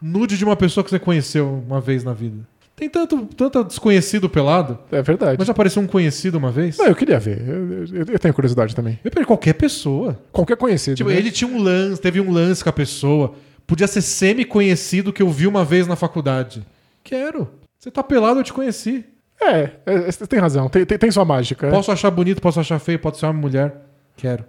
nude 0.00 0.36
de 0.38 0.44
uma 0.44 0.56
pessoa 0.56 0.82
que 0.84 0.90
você 0.90 0.98
conheceu 0.98 1.62
uma 1.66 1.80
vez 1.80 2.02
na 2.04 2.12
vida. 2.12 2.38
Tem 2.74 2.90
tanto, 2.90 3.24
tanto 3.34 3.64
desconhecido 3.64 4.28
pelado, 4.28 4.78
É 4.92 5.00
verdade. 5.00 5.36
mas 5.38 5.46
já 5.46 5.52
apareceu 5.52 5.80
um 5.80 5.86
conhecido 5.86 6.36
uma 6.36 6.50
vez. 6.52 6.76
Não, 6.76 6.84
eu 6.86 6.94
queria 6.94 7.18
ver. 7.18 7.40
Eu, 7.40 7.84
eu- 7.86 8.04
eu 8.12 8.18
tenho 8.18 8.34
curiosidade 8.34 8.74
também. 8.76 8.98
Eu 9.02 9.10
perdi 9.10 9.26
qualquer 9.26 9.54
pessoa. 9.54 10.18
Qualquer 10.30 10.58
conhecido. 10.58 10.94
Tipo, 10.96 11.08
né? 11.08 11.16
ele 11.16 11.30
tinha 11.30 11.50
um 11.50 11.58
lance, 11.62 12.00
teve 12.02 12.20
um 12.20 12.30
lance 12.30 12.62
com 12.62 12.68
a 12.68 12.72
pessoa. 12.74 13.32
Podia 13.66 13.86
ser 13.86 14.02
semi-conhecido 14.02 15.10
que 15.12 15.22
eu 15.22 15.30
vi 15.30 15.46
uma 15.46 15.64
vez 15.64 15.86
na 15.86 15.96
faculdade. 15.96 16.66
Quero. 17.02 17.48
Você 17.86 17.90
tá 17.92 18.02
pelado, 18.02 18.40
eu 18.40 18.42
te 18.42 18.52
conheci. 18.52 19.04
É, 19.40 19.70
é, 19.86 20.10
você 20.10 20.26
tem 20.26 20.40
razão. 20.40 20.68
Tem, 20.68 20.84
tem, 20.84 20.98
tem 20.98 21.08
sua 21.08 21.24
mágica. 21.24 21.70
Posso 21.70 21.92
achar 21.92 22.10
bonito, 22.10 22.42
posso 22.42 22.58
achar 22.58 22.80
feio, 22.80 22.98
pode 22.98 23.16
ser 23.16 23.26
uma 23.26 23.32
mulher. 23.32 23.76
Quero. 24.16 24.44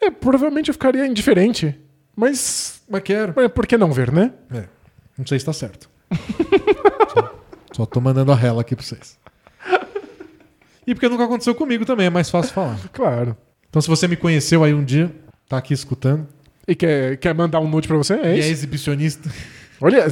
É, 0.00 0.10
provavelmente 0.10 0.68
eu 0.68 0.72
ficaria 0.72 1.06
indiferente. 1.06 1.78
Mas, 2.16 2.80
Mas 2.88 3.02
quero. 3.02 3.34
mas 3.36 3.48
por 3.52 3.66
que 3.66 3.76
não 3.76 3.92
ver, 3.92 4.10
né? 4.10 4.32
É. 4.50 4.64
Não 5.18 5.26
sei 5.26 5.38
se 5.38 5.44
tá 5.44 5.52
certo. 5.52 5.90
só, 7.12 7.34
só 7.72 7.84
tô 7.86 8.00
mandando 8.00 8.32
a 8.32 8.34
rela 8.34 8.62
aqui 8.62 8.74
pra 8.74 8.82
vocês. 8.86 9.18
E 10.86 10.94
porque 10.94 11.10
nunca 11.10 11.24
aconteceu 11.24 11.54
comigo 11.54 11.84
também, 11.84 12.06
é 12.06 12.10
mais 12.10 12.30
fácil 12.30 12.54
falar. 12.54 12.78
Claro. 12.90 13.36
Então, 13.68 13.82
se 13.82 13.88
você 13.88 14.08
me 14.08 14.16
conheceu 14.16 14.64
aí 14.64 14.72
um 14.72 14.82
dia, 14.82 15.14
tá 15.46 15.58
aqui 15.58 15.74
escutando, 15.74 16.26
E 16.66 16.74
quer, 16.74 17.18
quer 17.18 17.34
mandar 17.34 17.60
um 17.60 17.68
nude 17.68 17.86
pra 17.86 17.98
você? 17.98 18.14
É 18.14 18.28
e 18.28 18.30
é 18.30 18.38
isso. 18.38 18.48
exibicionista. 18.48 19.28
Olha, 19.80 20.04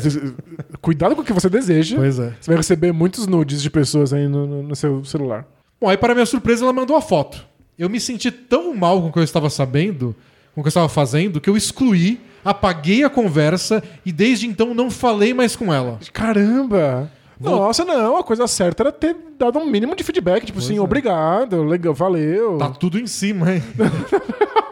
cuidado 0.81 1.15
com 1.17 1.23
o 1.23 1.25
que 1.25 1.33
você 1.33 1.49
deseja. 1.49 1.97
Pois 1.97 2.19
é. 2.19 2.35
Você 2.41 2.51
vai 2.51 2.57
receber 2.57 2.93
muitos 2.93 3.27
nudes 3.27 3.61
de 3.63 3.71
pessoas 3.71 4.13
aí 4.13 4.29
no, 4.29 4.47
no- 4.47 4.63
no 4.63 4.77
seu 4.77 5.05
celular. 5.05 5.45
Bom, 5.81 5.89
aí 5.89 5.97
para 5.97 6.15
minha 6.15 6.27
surpresa 6.27 6.65
ela 6.65 6.73
mandou 6.73 6.97
a 6.97 7.01
foto. 7.01 7.45
Eu 7.79 7.91
me 7.91 8.01
senti 8.01 8.31
tão 8.31 8.75
mal 8.75 9.03
com 9.03 9.09
o 9.09 9.13
que 9.13 9.19
eu 9.19 9.23
estava 9.25 9.51
sabendo, 9.51 10.15
com 10.55 10.61
o 10.61 10.65
que 10.65 10.69
eu 10.69 10.71
estava 10.71 10.89
fazendo, 10.89 11.41
que 11.41 11.51
eu 11.51 11.57
excluí, 11.57 12.21
apaguei 12.45 13.05
a 13.05 13.11
conversa 13.11 13.83
e 14.05 14.13
desde 14.13 14.47
então 14.47 14.73
não 14.73 14.91
falei 14.91 15.35
mais 15.35 15.55
com 15.57 15.75
ela. 15.75 15.99
Caramba! 16.13 17.11
Vou- 17.39 17.55
Nossa, 17.57 17.85
não. 17.85 18.17
A 18.17 18.25
coisa 18.25 18.47
certa 18.47 18.85
era 18.85 18.93
ter 18.93 19.15
dado 19.39 19.59
um 19.59 19.67
mínimo 19.71 19.95
de 19.95 20.03
feedback. 20.03 20.47
Tipo 20.47 20.59
assim, 20.59 20.79
é. 20.79 20.81
obrigado, 20.81 21.63
legal, 21.65 21.93
valeu. 21.93 22.57
Tá 22.57 22.71
tudo 22.71 22.99
em 22.99 23.07
cima, 23.07 23.53
hein? 23.57 23.63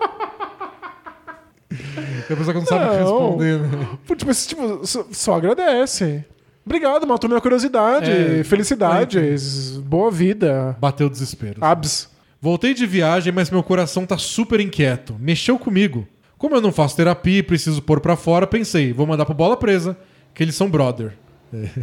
A 2.31 2.37
pessoa 2.37 2.53
que 2.53 2.61
não 2.61 2.67
sabe 2.67 2.85
o 2.85 2.91
que 2.91 2.97
responder, 2.97 3.59
né? 3.61 3.89
Tipo, 4.17 4.31
esse 4.31 4.49
tipo, 4.49 4.87
só, 4.87 5.07
só 5.11 5.35
agradece. 5.35 6.25
Obrigado, 6.65 7.07
matou 7.07 7.29
minha 7.29 7.41
curiosidade. 7.41 8.11
É, 8.11 8.45
Felicidades. 8.45 9.77
Boa 9.79 10.11
vida. 10.11 10.77
Bateu 10.81 11.09
o 11.09 11.11
desespero. 11.11 11.63
Abs. 11.63 12.09
Voltei 12.41 12.75
de 12.75 12.87
viagem, 12.87 13.33
mas 13.33 13.51
meu 13.51 13.63
coração 13.63 14.07
tá 14.07 14.17
super 14.17 14.61
inquieto. 14.61 15.17
Mexeu 15.19 15.59
comigo. 15.59 16.07
Como 16.39 16.55
eu 16.55 16.61
não 16.61 16.73
faço 16.73 16.97
terapia 16.97 17.39
e 17.39 17.43
preciso 17.43 17.81
pôr 17.83 18.01
pra 18.01 18.17
fora, 18.17 18.47
pensei, 18.47 18.93
vou 18.93 19.07
mandar 19.07 19.25
pro 19.25 19.35
bola 19.35 19.57
presa, 19.57 19.97
que 20.35 20.43
eles 20.43 20.55
são 20.55 20.69
brother. 20.69 21.15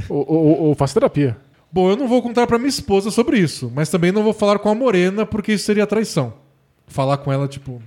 Ou, 0.10 0.26
ou, 0.28 0.62
ou 0.62 0.76
faço 0.76 0.94
terapia. 0.94 1.38
Bom, 1.72 1.90
eu 1.90 1.96
não 1.96 2.08
vou 2.08 2.22
contar 2.22 2.46
pra 2.46 2.58
minha 2.58 2.70
esposa 2.70 3.10
sobre 3.10 3.40
isso, 3.40 3.72
mas 3.74 3.90
também 3.90 4.12
não 4.12 4.24
vou 4.24 4.34
falar 4.34 4.60
com 4.60 4.70
a 4.70 4.76
Morena 4.76 5.26
porque 5.26 5.54
isso 5.54 5.66
seria 5.66 5.88
traição. 5.88 6.34
Falar 6.86 7.18
com 7.18 7.32
ela, 7.32 7.48
tipo, 7.48 7.82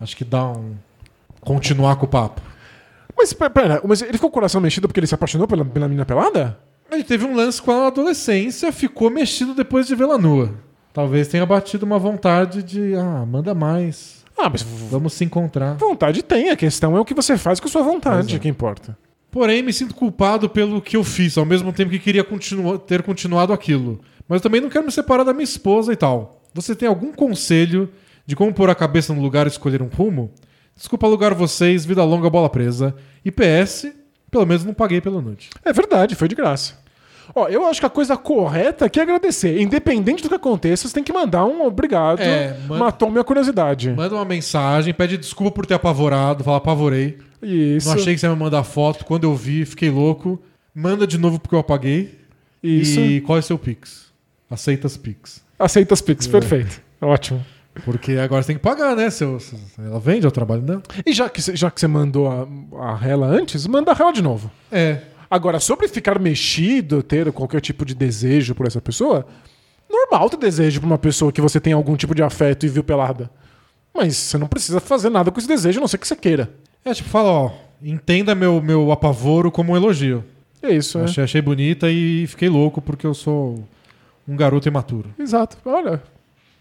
acho 0.00 0.16
que 0.16 0.24
dá 0.24 0.46
um. 0.46 0.76
Continuar 1.46 1.96
com 1.96 2.04
o 2.06 2.08
papo. 2.08 2.42
Mas 3.16 3.32
pe- 3.32 3.48
pera, 3.48 3.80
mas 3.86 4.02
ele 4.02 4.12
ficou 4.12 4.28
com 4.28 4.34
o 4.36 4.40
coração 4.40 4.60
mexido 4.60 4.86
porque 4.88 5.00
ele 5.00 5.06
se 5.06 5.14
apaixonou 5.14 5.46
pela, 5.48 5.64
pela 5.64 5.86
menina 5.88 6.04
pelada? 6.04 6.58
Ele 6.90 7.02
teve 7.02 7.24
um 7.24 7.34
lance 7.34 7.60
com 7.62 7.70
ela 7.72 7.82
na 7.82 7.86
adolescência, 7.86 8.70
ficou 8.72 9.10
mexido 9.10 9.54
depois 9.54 9.86
de 9.86 9.94
vê-la 9.94 10.18
nua. 10.18 10.52
Talvez 10.92 11.26
tenha 11.28 11.44
batido 11.46 11.86
uma 11.86 11.98
vontade 11.98 12.62
de, 12.62 12.94
ah, 12.94 13.24
manda 13.26 13.54
mais. 13.54 14.24
Ah, 14.38 14.48
mas 14.50 14.62
Vamos 14.62 15.14
se 15.14 15.24
encontrar. 15.24 15.74
vontade 15.76 16.22
tem, 16.22 16.50
a 16.50 16.56
questão 16.56 16.96
é 16.96 17.00
o 17.00 17.04
que 17.04 17.14
você 17.14 17.38
faz 17.38 17.58
com 17.58 17.68
sua 17.68 17.82
vontade, 17.82 18.36
é. 18.36 18.38
que 18.38 18.48
importa. 18.48 18.96
Porém, 19.30 19.62
me 19.62 19.72
sinto 19.72 19.94
culpado 19.94 20.48
pelo 20.48 20.80
que 20.80 20.96
eu 20.96 21.04
fiz, 21.04 21.36
ao 21.38 21.44
mesmo 21.44 21.72
tempo 21.72 21.90
que 21.90 21.98
queria 21.98 22.22
continua- 22.24 22.78
ter 22.78 23.02
continuado 23.02 23.52
aquilo. 23.52 24.00
Mas 24.28 24.36
eu 24.38 24.42
também 24.42 24.60
não 24.60 24.68
quero 24.68 24.84
me 24.84 24.92
separar 24.92 25.24
da 25.24 25.32
minha 25.32 25.44
esposa 25.44 25.92
e 25.92 25.96
tal. 25.96 26.40
Você 26.54 26.74
tem 26.74 26.88
algum 26.88 27.12
conselho 27.12 27.90
de 28.26 28.34
como 28.36 28.52
pôr 28.52 28.68
a 28.70 28.74
cabeça 28.74 29.12
no 29.14 29.20
lugar 29.20 29.46
e 29.46 29.50
escolher 29.50 29.82
um 29.82 29.88
rumo? 29.88 30.30
Desculpa 30.76 31.06
alugar 31.06 31.34
vocês, 31.34 31.84
vida 31.84 32.04
longa, 32.04 32.28
bola 32.28 32.48
presa. 32.50 32.94
E 33.24 33.30
PS, 33.30 33.86
pelo 34.30 34.44
menos 34.46 34.64
não 34.64 34.74
paguei 34.74 35.00
pela 35.00 35.20
noite. 35.20 35.48
É 35.64 35.72
verdade, 35.72 36.14
foi 36.14 36.28
de 36.28 36.34
graça. 36.34 36.74
Ó, 37.34 37.48
eu 37.48 37.66
acho 37.66 37.80
que 37.80 37.86
a 37.86 37.90
coisa 37.90 38.16
correta 38.16 38.84
aqui 38.84 39.00
é 39.00 39.02
agradecer. 39.02 39.60
Independente 39.60 40.22
do 40.22 40.28
que 40.28 40.34
aconteça, 40.34 40.86
você 40.86 40.94
tem 40.94 41.02
que 41.02 41.12
mandar 41.12 41.44
um 41.44 41.66
obrigado. 41.66 42.20
É, 42.20 42.56
man- 42.68 42.78
Matou 42.78 43.10
minha 43.10 43.24
curiosidade. 43.24 43.90
Manda 43.90 44.14
uma 44.14 44.24
mensagem, 44.24 44.94
pede 44.94 45.16
desculpa 45.16 45.50
por 45.50 45.66
ter 45.66 45.74
apavorado, 45.74 46.44
fala 46.44 46.58
apavorei. 46.58 47.18
Isso. 47.42 47.88
Não 47.88 47.96
achei 47.96 48.14
que 48.14 48.20
você 48.20 48.26
ia 48.26 48.32
me 48.32 48.38
mandar 48.38 48.62
foto. 48.62 49.04
Quando 49.04 49.24
eu 49.24 49.34
vi, 49.34 49.64
fiquei 49.64 49.90
louco. 49.90 50.40
Manda 50.74 51.06
de 51.06 51.18
novo 51.18 51.40
porque 51.40 51.54
eu 51.54 51.58
apaguei. 51.58 52.16
Isso. 52.62 53.00
E 53.00 53.20
qual 53.22 53.38
é 53.38 53.42
seu 53.42 53.58
Pix? 53.58 54.06
Aceita 54.50 54.86
as 54.86 54.96
Pix. 54.96 55.42
Aceita 55.58 55.94
as 55.94 56.00
É. 56.00 56.04
Pix, 56.04 56.26
perfeito. 56.26 56.80
Ótimo. 57.00 57.44
Porque 57.84 58.12
agora 58.12 58.42
você 58.42 58.48
tem 58.48 58.56
que 58.56 58.62
pagar, 58.62 58.96
né? 58.96 59.10
Seu, 59.10 59.38
seu- 59.40 59.58
ela 59.78 60.00
vende 60.00 60.24
é 60.24 60.28
o 60.28 60.32
trabalho 60.32 60.62
dela. 60.62 60.82
E 61.04 61.12
já 61.12 61.28
que, 61.28 61.40
já 61.56 61.70
que 61.70 61.80
você 61.80 61.86
mandou 61.86 62.28
a, 62.28 62.46
a 62.90 62.94
rela 62.96 63.26
antes, 63.26 63.66
manda 63.66 63.90
a 63.92 63.94
rela 63.94 64.12
de 64.12 64.22
novo. 64.22 64.50
É. 64.70 65.00
Agora, 65.30 65.58
sobre 65.60 65.88
ficar 65.88 66.18
mexido, 66.18 67.02
ter 67.02 67.30
qualquer 67.32 67.60
tipo 67.60 67.84
de 67.84 67.94
desejo 67.94 68.54
por 68.54 68.66
essa 68.66 68.80
pessoa, 68.80 69.26
normal 69.90 70.30
ter 70.30 70.36
desejo 70.38 70.80
por 70.80 70.86
uma 70.86 70.98
pessoa 70.98 71.32
que 71.32 71.40
você 71.40 71.58
tem 71.60 71.72
algum 71.72 71.96
tipo 71.96 72.14
de 72.14 72.22
afeto 72.22 72.64
e 72.64 72.68
viu 72.68 72.84
pelada. 72.84 73.30
Mas 73.94 74.16
você 74.16 74.38
não 74.38 74.46
precisa 74.46 74.78
fazer 74.80 75.10
nada 75.10 75.30
com 75.30 75.38
esse 75.38 75.48
desejo, 75.48 75.78
a 75.78 75.80
não 75.80 75.88
ser 75.88 75.98
que 75.98 76.06
você 76.06 76.14
queira. 76.16 76.50
É 76.84 76.92
tipo, 76.94 77.08
fala, 77.08 77.28
ó, 77.30 77.50
entenda 77.82 78.34
meu, 78.34 78.60
meu 78.62 78.92
apavoro 78.92 79.50
como 79.50 79.72
um 79.72 79.76
elogio. 79.76 80.22
É 80.62 80.70
isso, 80.72 80.98
é. 80.98 81.04
Achei, 81.04 81.24
achei 81.24 81.42
bonita 81.42 81.90
e 81.90 82.26
fiquei 82.26 82.48
louco 82.48 82.80
porque 82.80 83.06
eu 83.06 83.14
sou 83.14 83.64
um 84.28 84.36
garoto 84.36 84.68
imaturo. 84.68 85.10
Exato. 85.18 85.56
Olha, 85.64 86.02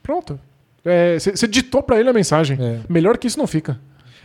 pronto. 0.02 0.40
É, 0.86 1.18
Você 1.20 1.32
você 1.32 1.48
ditou 1.48 1.82
pra 1.82 2.00
ele 2.00 2.10
a 2.10 2.14
mensagem. 2.14 2.58
É. 2.62 2.80
Melhor 2.88 3.18
que 3.18 3.28
isso 3.28 3.38
não 3.40 3.48
fica. 3.48 3.80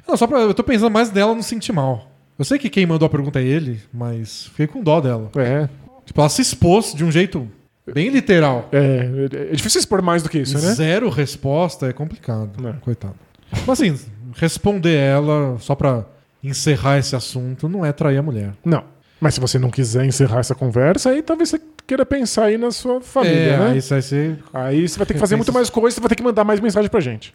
Não, 0.06 0.16
só 0.16 0.26
pra. 0.26 0.40
Eu 0.40 0.54
tô 0.54 0.62
pensando 0.62 0.90
mais 0.90 1.10
nela 1.10 1.34
não 1.34 1.42
sentir 1.42 1.72
mal. 1.72 2.10
Eu 2.38 2.44
sei 2.44 2.58
que 2.58 2.70
quem 2.70 2.86
mandou 2.86 3.06
a 3.06 3.10
pergunta 3.10 3.40
é 3.40 3.44
ele, 3.44 3.80
mas 3.92 4.46
fiquei 4.46 4.66
com 4.66 4.82
dó 4.82 5.00
dela. 5.00 5.30
É. 5.36 5.68
Tipo, 6.06 6.20
ela 6.20 6.28
se 6.28 6.40
expôs 6.42 6.94
de 6.94 7.04
um 7.04 7.10
jeito 7.10 7.46
bem 7.92 8.08
literal. 8.08 8.68
É, 8.72 9.08
é 9.50 9.54
difícil 9.54 9.78
expor 9.78 10.02
mais 10.02 10.22
do 10.22 10.28
que 10.28 10.38
isso, 10.38 10.54
né? 10.54 10.74
Zero 10.74 11.08
resposta 11.10 11.86
é 11.86 11.92
complicado. 11.92 12.66
É. 12.66 12.72
Coitado. 12.80 13.14
Mas 13.66 13.80
assim, 13.80 13.98
responder 14.36 14.96
ela 14.96 15.58
só 15.58 15.74
pra 15.74 16.06
encerrar 16.42 16.98
esse 16.98 17.14
assunto 17.14 17.68
não 17.68 17.84
é 17.84 17.92
trair 17.92 18.18
a 18.18 18.22
mulher. 18.22 18.52
Não. 18.64 18.84
Mas 19.20 19.34
se 19.34 19.40
você 19.40 19.58
não 19.58 19.70
quiser 19.70 20.06
encerrar 20.06 20.40
essa 20.40 20.54
conversa, 20.54 21.10
aí 21.10 21.20
talvez 21.22 21.50
você 21.50 21.60
queira 21.90 22.06
pensar 22.06 22.44
aí 22.44 22.56
na 22.56 22.70
sua 22.70 23.00
família, 23.00 23.34
é, 23.34 23.58
né? 23.58 23.70
aí 23.72 23.80
vai 23.80 24.00
ser. 24.02 24.38
Aí 24.54 24.88
você 24.88 24.96
vai 24.96 25.04
ter 25.06 25.14
que 25.14 25.18
fazer 25.18 25.34
muito 25.34 25.52
mais 25.52 25.68
coisa, 25.68 25.96
você 25.96 26.00
vai 26.00 26.08
ter 26.08 26.14
que 26.14 26.22
mandar 26.22 26.44
mais 26.44 26.60
mensagem 26.60 26.88
pra 26.88 27.00
gente. 27.00 27.34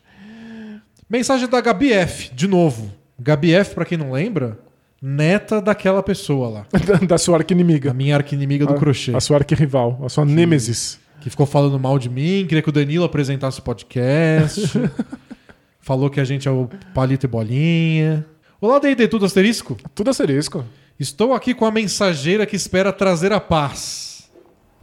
Mensagem 1.10 1.50
da 1.50 1.60
Gabi 1.60 1.92
F, 1.92 2.34
de 2.34 2.48
novo. 2.48 2.90
Gabi 3.20 3.54
F, 3.54 3.76
pra 3.76 3.84
quem 3.84 3.98
não 3.98 4.14
lembra, 4.14 4.58
neta 5.02 5.60
daquela 5.62 6.02
pessoa 6.02 6.48
lá. 6.48 6.66
da, 6.88 7.06
da 7.06 7.18
sua 7.18 7.36
A 7.36 7.40
arquinimiga. 7.40 7.94
minha 7.94 8.16
arquinimiga 8.16 8.66
do 8.66 8.76
A- 8.76 8.78
crochê. 8.78 9.14
A 9.14 9.20
sua 9.20 9.36
arquirrival, 9.36 10.00
a 10.06 10.08
sua 10.08 10.24
nêmesis. 10.24 11.02
Que 11.20 11.30
ficou 11.30 11.46
falando 11.46 11.78
mal 11.78 12.00
de 12.00 12.10
mim, 12.10 12.46
queria 12.48 12.62
que 12.62 12.70
o 12.70 12.72
Danilo 12.72 13.04
apresentasse 13.04 13.60
o 13.60 13.62
podcast. 13.62 14.72
Falou 15.82 16.10
que 16.10 16.22
a 16.22 16.24
gente 16.24 16.48
é 16.48 16.52
o 16.52 16.70
palito 16.94 17.26
e 17.26 17.28
bolinha. 17.28 18.26
Olá, 18.62 18.80
D&D 18.80 19.06
Tudo 19.10 19.26
Asterisco. 19.26 19.76
Tudo 19.94 20.12
asterisco. 20.12 20.64
Estou 20.98 21.34
aqui 21.34 21.54
com 21.54 21.66
a 21.66 21.72
mensageira 21.72 22.46
que 22.46 22.56
espera 22.56 22.94
trazer 22.94 23.34
a 23.34 23.40
paz. 23.40 24.15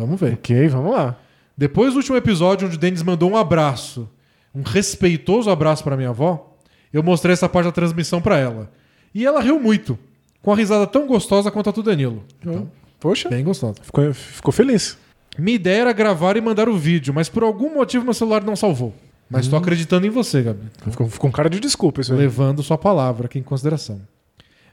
Vamos 0.05 0.21
ver. 0.21 0.35
Ok, 0.35 0.69
vamos 0.69 0.93
lá. 0.93 1.17
Depois 1.57 1.93
do 1.93 1.99
último 1.99 2.17
episódio 2.17 2.67
onde 2.67 2.77
o 2.77 2.81
Denis 2.81 3.03
mandou 3.03 3.31
um 3.31 3.37
abraço, 3.37 4.09
um 4.55 4.63
respeitoso 4.63 5.51
abraço 5.51 5.85
para 5.85 5.97
minha 5.97 6.11
avó, 6.11 6.57
eu 6.93 7.03
mostrei 7.03 7.33
essa 7.33 7.49
parte 7.49 7.67
da 7.67 7.73
transmissão 7.73 8.21
para 8.21 8.37
ela. 8.39 8.71
E 9.15 9.27
ela 9.27 9.41
riu 9.41 9.61
muito, 9.61 9.99
com 10.43 10.53
a 10.53 10.57
risada 10.57 10.87
tão 10.87 11.07
gostosa 11.07 11.51
quanto 11.51 11.69
a 11.69 11.73
do 11.73 11.83
Danilo. 11.83 12.25
Então, 12.41 12.71
Poxa, 12.99 13.29
bem 13.29 13.45
gostosa. 13.45 13.77
ficou, 13.83 14.13
ficou 14.15 14.53
feliz. 14.53 14.97
Minha 15.39 15.57
ideia 15.57 15.81
era 15.83 15.93
gravar 15.93 16.37
e 16.37 16.41
mandar 16.41 16.69
o 16.69 16.77
vídeo, 16.77 17.13
mas 17.15 17.29
por 17.29 17.43
algum 17.43 17.75
motivo 17.75 18.05
meu 18.05 18.15
celular 18.15 18.43
não 18.45 18.55
salvou. 18.57 18.95
Mas 19.29 19.47
estou 19.47 19.59
acreditando 19.59 20.07
em 20.07 20.11
você, 20.11 20.43
Gabi. 20.43 20.67
Ficou, 20.91 21.09
ficou 21.09 21.29
um 21.31 21.33
cara 21.33 21.49
de 21.49 21.59
desculpa 21.59 22.03
isso 22.03 22.13
aí. 22.13 22.19
Levando 22.19 22.63
sua 22.63 22.77
palavra 22.77 23.27
aqui 23.27 23.39
em 23.39 23.43
consideração. 23.43 24.01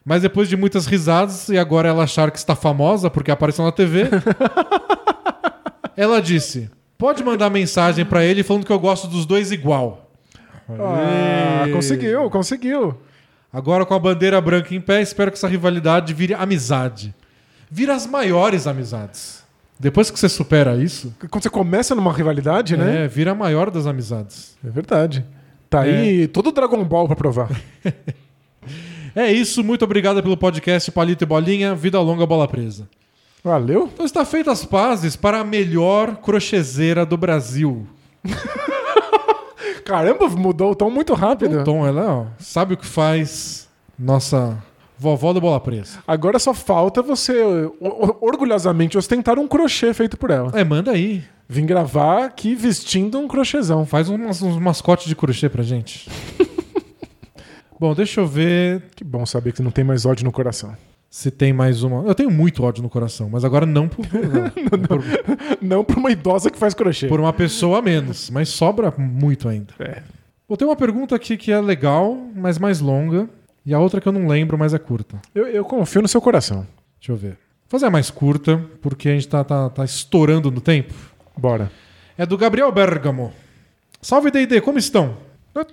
Mas 0.04 0.22
depois 0.22 0.50
de 0.50 0.58
muitas 0.58 0.86
risadas 0.86 1.48
e 1.50 1.58
agora 1.58 1.88
ela 1.88 2.04
achar 2.04 2.30
que 2.30 2.38
está 2.38 2.56
famosa 2.56 3.10
porque 3.10 3.32
apareceu 3.32 3.64
na 3.64 3.72
TV, 3.72 4.10
ela 6.02 6.22
disse: 6.22 6.70
Pode 6.98 7.24
mandar 7.24 7.50
mensagem 7.50 8.06
pra 8.06 8.24
ele 8.24 8.44
falando 8.44 8.66
que 8.66 8.72
eu 8.72 8.80
gosto 8.80 9.08
dos 9.08 9.26
dois 9.26 9.52
igual. 9.52 10.12
Ah, 10.70 11.64
Aê. 11.66 11.72
conseguiu, 11.72 12.30
conseguiu. 12.30 12.98
Agora 13.52 13.86
com 13.86 13.94
a 13.96 14.00
bandeira 14.00 14.40
branca 14.40 14.74
em 14.76 14.80
pé, 14.82 15.02
espero 15.02 15.32
que 15.32 15.38
essa 15.38 15.48
rivalidade 15.48 16.14
vire 16.14 16.34
amizade. 16.34 17.14
Vira 17.72 17.96
as 17.96 18.06
maiores 18.06 18.68
amizades. 18.68 19.44
Depois 19.80 20.12
que 20.12 20.20
você 20.20 20.28
supera 20.30 20.76
isso, 20.76 21.16
Quando 21.30 21.42
você 21.44 21.50
começa 21.50 21.96
numa 21.96 22.12
rivalidade, 22.14 22.76
né? 22.78 23.06
é, 23.06 23.08
vira 23.08 23.32
a 23.32 23.36
maior 23.36 23.72
das 23.72 23.88
amizades. 23.88 24.58
É 24.64 24.70
verdade. 24.70 25.26
Tá 25.70 25.82
aí 25.82 26.28
todo 26.28 26.52
Dragon 26.52 26.84
Ball 26.84 27.08
pra 27.08 27.16
provar. 27.16 27.50
É 29.16 29.32
isso, 29.32 29.64
muito 29.64 29.84
obrigado 29.84 30.22
pelo 30.22 30.38
podcast 30.38 30.92
Palito 30.92 31.24
e 31.24 31.28
Bolinha, 31.28 31.74
vida 31.74 32.00
longa, 32.00 32.28
bola 32.28 32.48
presa. 32.48 32.88
Valeu. 33.44 33.90
Então 33.94 34.06
está 34.06 34.26
feitas 34.26 34.60
as 34.60 34.66
pazes 34.66 35.16
para 35.16 35.40
a 35.40 35.44
melhor 35.44 36.18
crochezeira 36.18 37.06
do 37.06 37.18
Brasil. 37.18 37.88
Caramba, 39.86 40.28
mudou 40.30 40.72
o 40.72 40.76
tom 40.76 40.90
muito 40.90 41.14
rápido. 41.14 41.62
O 41.62 41.64
Tom, 41.64 41.88
ela 41.88 42.14
ó, 42.14 42.26
sabe 42.38 42.74
o 42.74 42.78
que 42.78 42.86
faz 42.86 43.68
nossa 43.98 44.62
vovó 44.98 45.34
do 45.34 45.42
bola 45.42 45.60
presa. 45.60 46.00
Agora 46.06 46.38
só 46.38 46.54
falta 46.54 47.02
você 47.02 47.34
orgulhosamente 48.22 48.98
ostentar 48.98 49.40
um 49.40 49.48
crochê 49.48 49.94
feito 49.94 50.18
por 50.18 50.30
ela. 50.30 50.52
É, 50.54 50.64
manda 50.64 50.92
aí. 50.92 51.24
Vim 51.48 51.66
gravar 51.66 52.26
aqui 52.26 52.54
vestindo 52.54 53.18
um 53.18 53.28
crochêzão. 53.28 53.86
Faz 53.86 54.10
uns, 54.10 54.42
uns 54.42 54.58
mascotes 54.58 55.08
de 55.08 55.16
crochê 55.16 55.50
pra 55.50 55.64
gente. 55.64 56.08
Bom, 57.80 57.96
deixa 57.96 58.20
eu 58.20 58.28
ver 58.28 58.84
Que 58.94 59.06
bom 59.06 59.26
saber 59.26 59.54
que 59.54 59.58
você 59.58 59.64
não 59.64 59.72
tem 59.72 59.86
mais 59.86 60.06
ódio 60.06 60.26
no 60.26 60.34
coração. 60.34 60.76
Se 61.10 61.32
tem 61.32 61.52
mais 61.52 61.82
uma. 61.82 62.06
Eu 62.06 62.14
tenho 62.14 62.30
muito 62.30 62.64
ódio 62.64 62.84
no 62.84 62.90
coração, 62.90 63.30
mas 63.30 63.44
agora 63.44 63.66
não 63.66 63.88
por, 63.88 64.06
não, 64.72 64.80
por, 64.88 65.04
Não 65.62 65.84
pra 65.84 66.00
uma 66.00 66.12
idosa 66.12 66.50
que 66.50 66.58
faz 66.58 66.74
crochê. 66.74 67.08
por 67.08 67.20
uma 67.20 67.34
pessoa 67.34 67.80
a 67.80 67.82
menos, 67.82 68.30
mas 68.30 68.50
sobra 68.50 68.94
muito 68.98 69.50
ainda. 69.50 69.74
É. 69.80 70.04
Vou 70.48 70.56
ter 70.58 70.66
uma 70.66 70.76
pergunta 70.76 71.16
aqui 71.16 71.38
que 71.38 71.52
é 71.52 71.60
legal, 71.60 72.16
mas 72.36 72.58
mais 72.58 72.80
longa. 72.80 73.28
E 73.66 73.74
a 73.74 73.80
outra 73.80 74.00
que 74.00 74.08
eu 74.08 74.12
não 74.12 74.28
lembro, 74.28 74.58
mas 74.58 74.74
é 74.74 74.80
curta. 74.80 75.20
Eu, 75.34 75.48
eu 75.48 75.66
confio 75.66 76.02
no 76.02 76.08
seu 76.08 76.22
coração. 76.22 76.66
Deixa 77.00 77.12
eu 77.12 77.16
ver. 77.16 77.38
Vou 77.68 77.80
fazer 77.80 77.86
a 77.86 77.92
mais 77.92 78.10
curta, 78.10 78.64
porque 78.82 79.10
a 79.10 79.12
gente 79.14 79.28
tá, 79.28 79.44
tá, 79.44 79.70
tá 79.70 79.86
estourando 79.86 80.50
no 80.50 80.62
tempo. 80.62 80.94
Bora. 81.38 81.72
É 82.18 82.26
do 82.26 82.38
Gabriel 82.38 82.72
Bergamo. 82.72 83.32
Salve, 84.02 84.32
D&D, 84.32 84.62
como 84.62 84.80
estão? 84.80 85.18
Eu 85.54 85.66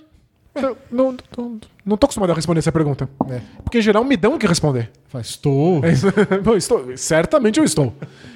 não, 0.91 1.17
não, 1.37 1.59
não 1.85 1.97
tô 1.97 2.05
acostumado 2.05 2.31
a 2.31 2.35
responder 2.35 2.59
essa 2.59 2.71
pergunta. 2.71 3.09
É. 3.29 3.41
Porque 3.63 3.79
em 3.79 3.81
geral 3.81 4.03
me 4.03 4.17
dão 4.17 4.35
o 4.35 4.39
que 4.39 4.47
responder. 4.47 4.91
Faz, 5.07 5.27
estou. 5.27 5.83
É 5.83 5.91
isso. 5.91 6.07
Bom, 6.43 6.55
estou, 6.55 6.95
certamente 6.97 7.59
eu 7.59 7.65
estou. 7.65 7.93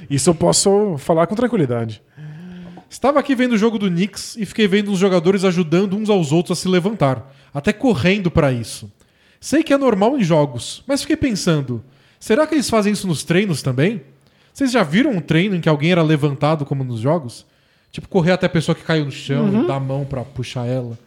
Isso 0.09 0.29
eu 0.29 0.35
posso 0.35 0.97
falar 0.97 1.27
com 1.27 1.35
tranquilidade. 1.35 2.01
Estava 2.89 3.19
aqui 3.19 3.33
vendo 3.33 3.53
o 3.53 3.57
jogo 3.57 3.79
do 3.79 3.89
Knicks 3.89 4.35
e 4.35 4.45
fiquei 4.45 4.67
vendo 4.67 4.91
os 4.91 4.99
jogadores 4.99 5.45
ajudando 5.45 5.95
uns 5.95 6.09
aos 6.09 6.33
outros 6.33 6.59
a 6.59 6.61
se 6.61 6.67
levantar, 6.67 7.33
até 7.53 7.71
correndo 7.71 8.29
pra 8.29 8.51
isso. 8.51 8.91
Sei 9.39 9.63
que 9.63 9.73
é 9.73 9.77
normal 9.77 10.17
em 10.17 10.23
jogos, 10.23 10.83
mas 10.85 11.01
fiquei 11.01 11.15
pensando, 11.15 11.81
será 12.19 12.45
que 12.45 12.53
eles 12.53 12.69
fazem 12.69 12.91
isso 12.91 13.07
nos 13.07 13.23
treinos 13.23 13.61
também? 13.61 14.01
Vocês 14.53 14.71
já 14.71 14.83
viram 14.83 15.11
um 15.11 15.21
treino 15.21 15.55
em 15.55 15.61
que 15.61 15.69
alguém 15.69 15.93
era 15.93 16.03
levantado 16.03 16.65
como 16.65 16.83
nos 16.83 16.99
jogos? 16.99 17.45
Tipo, 17.91 18.07
correr 18.07 18.33
até 18.33 18.45
a 18.45 18.49
pessoa 18.49 18.75
que 18.75 18.83
caiu 18.83 19.05
no 19.05 19.11
chão 19.11 19.63
e 19.63 19.67
dar 19.67 19.75
a 19.75 19.79
mão 19.79 20.05
pra 20.05 20.23
puxar 20.23 20.65
ela. 20.65 20.99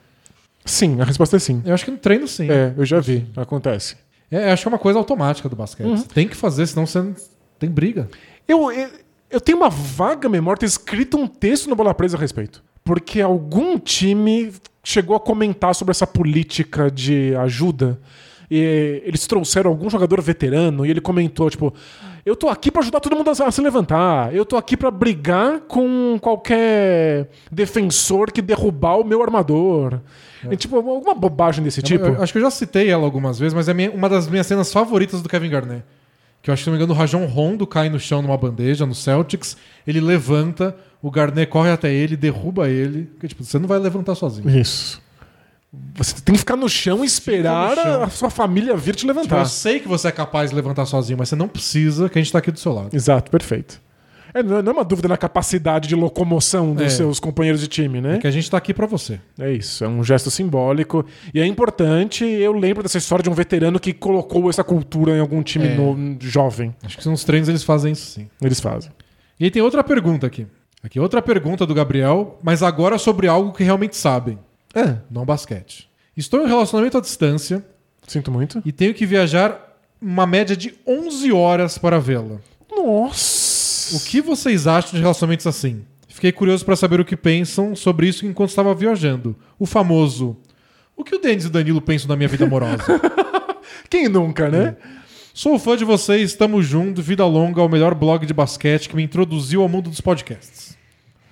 Sim, 0.64 1.00
a 1.00 1.04
resposta 1.04 1.36
é 1.36 1.38
sim. 1.38 1.62
Eu 1.64 1.74
acho 1.74 1.84
que 1.84 1.90
no 1.90 1.98
treino 1.98 2.26
sim. 2.26 2.50
É, 2.50 2.72
eu 2.76 2.84
já 2.84 3.00
vi. 3.00 3.26
Acontece. 3.36 3.96
É, 4.30 4.48
eu 4.48 4.52
acho 4.52 4.62
que 4.62 4.68
é 4.68 4.72
uma 4.72 4.78
coisa 4.78 4.98
automática 4.98 5.48
do 5.48 5.56
basquete. 5.56 5.86
Você 5.88 6.06
tem 6.06 6.26
que 6.26 6.36
fazer, 6.36 6.66
senão 6.66 6.86
você 6.86 7.00
não 7.00 7.14
tem 7.58 7.70
briga. 7.70 8.08
Eu, 8.48 8.72
eu, 8.72 8.88
Eu 9.30 9.40
tenho 9.40 9.58
uma 9.58 9.68
vaga 9.68 10.28
memória, 10.28 10.60
ter 10.60 10.66
escrito 10.66 11.16
um 11.16 11.26
texto 11.26 11.68
no 11.68 11.76
Bola 11.76 11.92
Presa 11.94 12.16
a 12.16 12.20
respeito. 12.20 12.62
Porque 12.82 13.20
algum 13.20 13.78
time 13.78 14.52
chegou 14.82 15.16
a 15.16 15.20
comentar 15.20 15.74
sobre 15.74 15.92
essa 15.92 16.06
política 16.06 16.90
de 16.90 17.34
ajuda. 17.36 17.98
E 18.50 19.02
eles 19.04 19.26
trouxeram 19.26 19.70
algum 19.70 19.88
jogador 19.88 20.20
veterano 20.20 20.84
e 20.84 20.90
ele 20.90 21.00
comentou, 21.00 21.48
tipo, 21.48 21.72
eu 22.24 22.36
tô 22.36 22.48
aqui 22.48 22.70
pra 22.70 22.82
ajudar 22.82 23.00
todo 23.00 23.16
mundo 23.16 23.30
a 23.30 23.50
se 23.50 23.60
levantar. 23.60 24.34
Eu 24.34 24.44
tô 24.44 24.56
aqui 24.56 24.76
pra 24.76 24.90
brigar 24.90 25.60
com 25.60 26.18
qualquer 26.20 27.30
defensor 27.50 28.30
que 28.30 28.42
derrubar 28.42 28.96
o 29.00 29.04
meu 29.04 29.22
armador. 29.22 30.00
E, 30.50 30.56
tipo, 30.56 30.76
alguma 30.76 31.14
bobagem 31.14 31.62
desse 31.64 31.80
tipo. 31.82 32.04
Eu- 32.04 32.14
eu 32.14 32.22
acho 32.22 32.32
que 32.32 32.38
eu 32.38 32.42
já 32.42 32.50
citei 32.50 32.88
ela 32.90 33.04
algumas 33.04 33.38
vezes, 33.38 33.54
mas 33.54 33.68
é 33.68 33.74
minha- 33.74 33.90
uma 33.90 34.08
das 34.08 34.28
minhas 34.28 34.46
cenas 34.46 34.72
favoritas 34.72 35.22
do 35.22 35.28
Kevin 35.28 35.50
Garnett. 35.50 35.84
Que 36.42 36.50
eu 36.50 36.52
acho 36.52 36.60
que, 36.60 36.64
se 36.64 36.70
não 36.70 36.76
me 36.76 36.82
engano, 36.82 36.92
o 36.94 36.96
Rajon 37.00 37.24
Rondo 37.26 37.66
cai 37.66 37.88
no 37.88 37.98
chão 37.98 38.20
numa 38.20 38.36
bandeja 38.36 38.84
no 38.84 38.94
Celtics, 38.94 39.56
ele 39.86 39.98
levanta, 40.00 40.76
o 41.00 41.10
Garnett 41.10 41.50
corre 41.50 41.70
até 41.70 41.92
ele, 41.92 42.16
derruba 42.16 42.68
ele. 42.68 43.04
Porque, 43.04 43.28
tipo, 43.28 43.42
você 43.44 43.58
não 43.58 43.66
vai 43.66 43.78
levantar 43.78 44.14
sozinho. 44.14 44.48
Isso. 44.50 45.02
Você 45.96 46.14
tem 46.20 46.34
que 46.34 46.38
ficar 46.38 46.54
no 46.56 46.68
chão 46.68 47.02
e 47.02 47.06
esperar 47.06 47.74
chão. 47.76 48.02
a 48.04 48.08
sua 48.10 48.30
família 48.30 48.76
vir 48.76 48.94
te 48.94 48.98
Tipo, 48.98 49.12
levantar. 49.12 49.40
eu 49.40 49.46
sei 49.46 49.80
que 49.80 49.88
você 49.88 50.06
é 50.08 50.12
capaz 50.12 50.50
de 50.50 50.56
levantar 50.56 50.84
sozinho, 50.86 51.18
mas 51.18 51.28
você 51.28 51.34
não 51.34 51.48
precisa 51.48 52.08
que 52.08 52.16
a 52.18 52.22
gente 52.22 52.30
tá 52.30 52.38
aqui 52.38 52.52
do 52.52 52.58
seu 52.60 52.72
lado. 52.72 52.94
Exato, 52.94 53.28
perfeito. 53.30 53.80
É, 54.34 54.42
não 54.42 54.58
é 54.58 54.62
não 54.62 54.72
é 54.72 54.74
uma 54.74 54.84
dúvida 54.84 55.06
na 55.06 55.16
capacidade 55.16 55.86
de 55.88 55.94
locomoção 55.94 56.74
dos 56.74 56.86
É. 56.86 56.88
seus 56.90 57.20
companheiros 57.20 57.60
de 57.60 57.68
time, 57.68 58.00
né? 58.00 58.18
Que 58.18 58.26
a 58.26 58.30
gente 58.30 58.50
tá 58.50 58.56
aqui 58.58 58.74
pra 58.74 58.84
você. 58.84 59.20
É 59.38 59.52
isso, 59.52 59.84
é 59.84 59.88
um 59.88 60.02
gesto 60.02 60.28
simbólico. 60.30 61.06
E 61.32 61.40
é 61.40 61.46
importante, 61.46 62.24
eu 62.24 62.52
lembro 62.52 62.82
dessa 62.82 62.98
história 62.98 63.22
de 63.22 63.30
um 63.30 63.34
veterano 63.34 63.78
que 63.78 63.92
colocou 63.92 64.50
essa 64.50 64.64
cultura 64.64 65.16
em 65.16 65.20
algum 65.20 65.40
time 65.42 65.68
É. 65.68 65.74
no- 65.76 66.16
jovem. 66.20 66.74
Acho 66.82 66.98
que 66.98 67.08
nos 67.08 67.22
treinos 67.22 67.48
eles 67.48 67.62
fazem 67.62 67.92
isso 67.92 68.06
sim. 68.10 68.28
Eles 68.42 68.58
fazem. 68.60 68.90
E 69.38 69.44
aí 69.44 69.50
tem 69.50 69.62
outra 69.62 69.84
pergunta 69.84 70.26
aqui. 70.26 70.46
Aqui 70.82 70.98
outra 71.00 71.22
pergunta 71.22 71.64
do 71.64 71.72
Gabriel, 71.72 72.38
mas 72.42 72.62
agora 72.62 72.98
sobre 72.98 73.26
algo 73.28 73.52
que 73.52 73.62
realmente 73.64 73.96
sabem, 73.96 74.38
É, 74.74 74.96
não 75.10 75.24
basquete. 75.24 75.88
Estou 76.16 76.40
em 76.40 76.44
um 76.44 76.48
relacionamento 76.48 76.98
à 76.98 77.00
distância 77.00 77.64
sinto 78.06 78.30
muito. 78.32 78.60
e 78.66 78.72
tenho 78.72 78.92
que 78.92 79.06
viajar 79.06 79.78
uma 80.02 80.26
média 80.26 80.56
de 80.56 80.74
11 80.86 81.32
horas 81.32 81.78
para 81.78 81.98
vê-la. 82.00 82.36
Nossa! 82.70 83.53
O 83.92 84.00
que 84.00 84.20
vocês 84.20 84.66
acham 84.66 84.92
de 84.92 85.00
relacionamentos 85.00 85.46
assim? 85.46 85.84
Fiquei 86.08 86.32
curioso 86.32 86.64
para 86.64 86.76
saber 86.76 87.00
o 87.00 87.04
que 87.04 87.16
pensam 87.16 87.74
sobre 87.74 88.08
isso 88.08 88.24
enquanto 88.24 88.50
estava 88.50 88.74
viajando. 88.74 89.36
O 89.58 89.66
famoso. 89.66 90.36
O 90.96 91.02
que 91.02 91.16
o 91.16 91.18
Denis 91.18 91.44
e 91.44 91.48
o 91.48 91.50
Danilo 91.50 91.80
pensam 91.80 92.08
da 92.08 92.16
minha 92.16 92.28
vida 92.28 92.44
amorosa? 92.44 93.00
Quem 93.90 94.08
nunca, 94.08 94.48
né? 94.48 94.76
Sou 95.32 95.58
fã 95.58 95.76
de 95.76 95.84
vocês, 95.84 96.30
estamos 96.30 96.64
juntos, 96.64 97.04
vida 97.04 97.26
longa 97.26 97.60
ao 97.60 97.68
melhor 97.68 97.94
blog 97.94 98.24
de 98.24 98.32
basquete 98.32 98.88
que 98.88 98.94
me 98.94 99.02
introduziu 99.02 99.60
ao 99.60 99.68
mundo 99.68 99.90
dos 99.90 100.00
podcasts. 100.00 100.78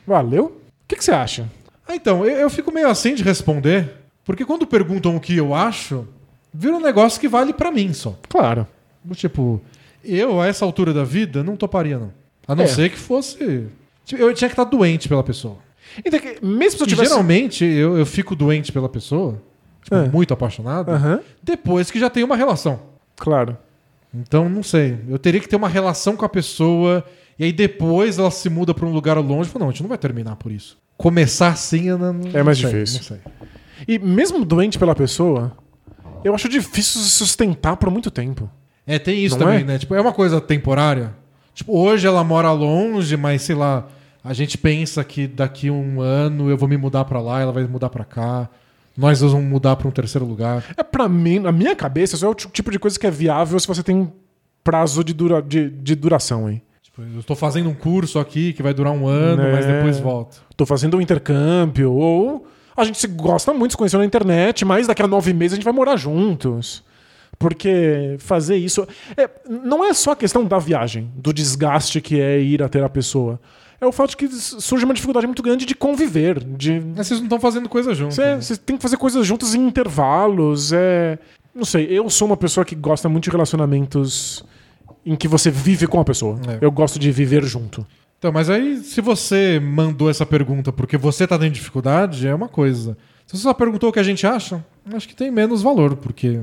Valeu? 0.05 0.47
O 0.47 0.89
que, 0.89 0.97
que 0.97 1.05
você 1.05 1.13
acha? 1.13 1.49
Ah, 1.87 1.95
então, 1.95 2.27
eu, 2.27 2.37
eu 2.37 2.51
fico 2.51 2.73
meio 2.73 2.89
assim 2.89 3.15
de 3.15 3.23
responder, 3.23 3.89
porque 4.25 4.45
quando 4.45 4.67
perguntam 4.67 5.15
o 5.15 5.21
que 5.21 5.37
eu 5.37 5.55
acho, 5.55 6.09
vira 6.53 6.75
um 6.75 6.81
negócio 6.81 7.21
que 7.21 7.29
vale 7.29 7.53
pra 7.53 7.71
mim 7.71 7.93
só. 7.93 8.19
Claro. 8.29 8.67
Tipo, 9.15 9.63
eu, 10.05 10.41
a 10.41 10.49
essa 10.49 10.65
altura 10.65 10.93
da 10.93 11.05
vida, 11.05 11.45
não 11.45 11.57
toparia, 11.57 11.99
não. 11.99 12.13
A 12.47 12.55
não 12.55 12.65
É. 12.65 12.67
ser 12.67 12.91
que 12.91 12.99
fosse. 12.99 13.67
Eu 14.13 14.35
tinha 14.35 14.49
que 14.49 14.53
estar 14.55 14.65
doente 14.65 15.09
pela 15.09 15.23
pessoa. 15.23 15.59
Então, 16.05 16.19
mesmo 16.43 16.79
se 16.79 16.83
eu 16.83 16.87
E 16.87 16.91
tivesse. 16.91 17.11
geralmente 17.11 17.65
eu, 17.65 17.97
eu 17.99 18.07
fico 18.07 18.35
doente 18.35 18.73
pela 18.73 18.89
pessoa, 18.89 19.41
tipo, 19.83 19.95
É. 19.95 20.09
muito 20.09 20.33
apaixonado, 20.35 20.91
Aham, 20.91 21.21
depois 21.43 21.91
que 21.91 21.99
já 22.01 22.09
tem 22.11 22.25
uma 22.25 22.37
relação. 22.37 22.81
claro. 23.17 23.57
Então, 24.15 24.47
não 24.47 24.63
sei. 24.63 24.99
Eu 25.09 25.19
teria 25.19 25.41
que 25.41 25.49
ter 25.49 25.57
uma 25.57 25.69
relação 25.71 26.15
com 26.17 26.25
a 26.27 26.29
pessoa 26.29 27.03
e 27.39 27.45
aí 27.45 27.53
depois 27.53 28.19
ela 28.19 28.31
se 28.31 28.51
muda 28.51 28.75
pra 28.75 28.85
um 28.85 28.93
lugar 28.93 29.17
longe. 29.17 29.49
Falo, 29.49 29.65
não, 29.65 29.71
a 29.71 29.73
gente 29.73 29.81
não 29.83 29.89
vai 29.89 29.97
terminar 29.97 30.37
por 30.37 30.53
isso. 30.53 30.77
Começar 30.99 31.49
assim 31.49 31.89
eu 31.89 31.97
não, 31.97 32.21
É 32.35 32.43
mais 32.43 32.59
sei, 32.59 32.71
difícil. 32.71 32.99
Não 32.99 33.05
sei. 33.05 33.19
E 33.89 33.99
mesmo 33.99 34.45
doente 34.45 34.79
pela 34.79 34.95
pessoa, 34.95 35.57
eu 36.23 36.35
acho 36.35 36.47
difícil 36.47 37.01
se 37.01 37.09
sustentar 37.11 37.75
por 37.79 37.91
muito 37.91 38.11
tempo. 38.11 38.51
É, 38.87 38.99
tem 38.99 39.25
isso 39.25 39.39
Não 39.39 39.47
também, 39.47 39.63
é? 39.63 39.65
né? 39.65 39.79
Tipo, 39.79 39.95
é 39.95 40.01
uma 40.03 40.13
coisa 40.13 40.43
temporária. 40.43 41.15
Tipo, 41.55 41.77
hoje 41.79 42.07
ela 42.07 42.25
mora 42.25 42.51
longe, 42.53 43.17
mas 43.17 43.43
sei 43.43 43.55
lá, 43.55 43.87
a 44.25 44.33
gente 44.33 44.57
pensa 44.57 45.03
que 45.05 45.27
daqui 45.27 45.71
um 45.71 46.01
ano 46.01 46.49
eu 46.51 46.57
vou 46.57 46.69
me 46.69 46.77
mudar 46.77 47.05
pra 47.05 47.21
lá, 47.21 47.41
ela 47.41 47.53
vai 47.53 47.65
mudar 47.65 47.91
pra 47.91 48.05
cá. 48.05 48.49
Nós 48.97 49.21
vamos 49.21 49.45
mudar 49.45 49.77
pra 49.77 49.89
um 49.89 49.91
terceiro 49.91 50.27
lugar. 50.27 50.65
É 50.77 50.83
pra 50.83 51.09
mim, 51.09 51.39
na 51.39 51.51
minha 51.53 51.75
cabeça, 51.75 52.15
isso 52.15 52.25
é 52.25 52.29
o 52.29 52.35
ti- 52.35 52.49
tipo 52.53 52.71
de 52.71 52.79
coisa 52.79 52.99
que 52.99 53.07
é 53.07 53.11
viável 53.11 53.59
se 53.59 53.67
você 53.67 53.83
tem 53.83 54.13
prazo 54.63 55.03
de, 55.03 55.13
dura, 55.15 55.41
de, 55.43 55.71
de 55.71 55.95
duração 55.95 56.47
aí. 56.47 56.63
Tipo, 56.83 57.03
eu 57.17 57.23
tô 57.23 57.35
fazendo 57.35 57.69
um 57.71 57.75
curso 57.75 58.19
aqui 58.19 58.53
que 58.53 58.63
vai 58.63 58.75
durar 58.75 58.93
um 58.93 59.07
ano, 59.07 59.43
mas 59.51 59.65
É. 59.65 59.77
depois 59.77 59.99
volto. 59.99 60.43
Tô 60.57 60.67
fazendo 60.67 60.99
um 60.99 61.01
intercâmbio, 61.01 61.91
ou 61.93 62.47
a 62.77 62.85
gente 62.85 62.99
se 62.99 63.07
gosta 63.07 63.53
muito, 63.55 63.73
se 63.73 63.77
conheceu 63.79 63.99
na 63.99 64.05
internet, 64.05 64.63
mas 64.65 64.87
daqui 64.87 65.03
a 65.03 65.07
nove 65.09 65.33
meses 65.33 65.55
a 65.55 65.57
gente 65.57 65.65
vai 65.65 65.73
morar 65.73 65.97
juntos. 65.97 66.85
Porque 67.43 68.17
fazer 68.19 68.57
isso. 68.57 68.87
é- 69.17 69.29
não 69.49 69.85
é 69.85 69.93
só 69.93 70.13
a 70.13 70.17
questão 70.17 70.45
da 70.45 70.59
viagem, 70.59 71.11
do 71.17 71.33
desgaste 71.33 72.01
que 72.01 72.21
é 72.21 72.41
ir 72.41 72.63
até 72.63 72.83
a 72.83 72.89
pessoa. 72.89 73.39
É 73.81 73.87
o 73.87 73.91
fato 73.91 74.11
de 74.11 74.17
que 74.17 74.29
surge 74.29 74.85
uma 74.85 74.95
dificuldade 74.95 75.27
muito 75.27 75.43
grande 75.43 75.67
de 75.67 75.75
conviver, 75.75 76.39
de 76.39 76.81
Mas 76.97 77.09
vocês 77.09 77.19
não 77.19 77.27
estão 77.27 77.41
fazendo 77.41 77.69
coisa 77.69 77.93
junto. 77.93 78.15
Você 78.15 78.37
né? 78.37 78.59
tem 78.65 78.77
que 78.77 78.83
fazer 78.83 78.97
coisas 78.97 79.27
juntas 79.27 79.57
em 79.57 79.67
intervalos. 79.67 80.73
É... 80.73 81.19
Não 81.53 81.65
sei, 81.65 81.87
eu 81.91 82.09
sou 82.09 82.27
uma 82.27 82.37
pessoa 82.37 82.65
que 82.65 82.77
gosta 82.77 83.09
muito 83.09 83.25
de 83.25 83.31
relacionamentos 83.31 84.45
em 85.05 85.17
que 85.17 85.27
você 85.27 85.51
vive 85.51 85.89
com 85.89 85.99
a 85.99 86.05
pessoa. 86.05 86.39
É. 86.49 86.65
Eu 86.65 86.71
gosto 86.71 86.97
de 86.97 87.11
viver 87.11 87.43
junto. 87.45 87.85
Então, 88.19 88.31
mas 88.31 88.49
aí, 88.49 88.77
se 88.77 89.01
você 89.01 89.59
mandou 89.59 90.09
essa 90.09 90.25
pergunta 90.25 90.73
porque 90.73 90.97
você 90.97 91.27
tá 91.27 91.37
tendo 91.37 91.53
dificuldade, 91.53 92.29
é 92.29 92.33
uma 92.33 92.49
coisa. 92.49 92.97
Se 93.27 93.37
você 93.37 93.43
só 93.43 93.53
perguntou 93.53 93.91
o 93.91 93.93
que 93.93 93.99
a 93.99 94.05
gente 94.05 94.25
acha, 94.25 94.65
acho 94.95 95.09
que 95.09 95.17
tem 95.17 95.29
menos 95.29 95.61
valor, 95.61 95.97
porque 95.97 96.41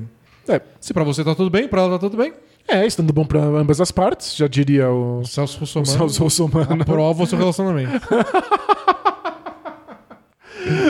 É, 0.50 0.62
se 0.82 0.94
pra 0.94 1.04
você 1.04 1.24
tá 1.24 1.36
tudo 1.36 1.50
bem, 1.50 1.68
pra 1.68 1.82
ela 1.82 1.92
tá 1.92 2.00
tudo 2.00 2.18
bem, 2.18 2.34
é 2.68 2.86
estando 2.86 3.14
bom 3.14 3.24
pra 3.26 3.40
ambas 3.40 3.80
as 3.80 3.92
partes, 3.92 4.36
já 4.36 4.48
diria 4.48 4.90
o, 4.90 5.20
o 5.22 5.26
Celso 5.26 5.58
o 5.58 5.60
Russomano 5.62 5.86
Celso 6.10 6.24
Russomano. 6.24 6.82
aprova 6.82 7.24
o 7.24 7.28
seu 7.28 7.38
relacionamento. 7.38 7.92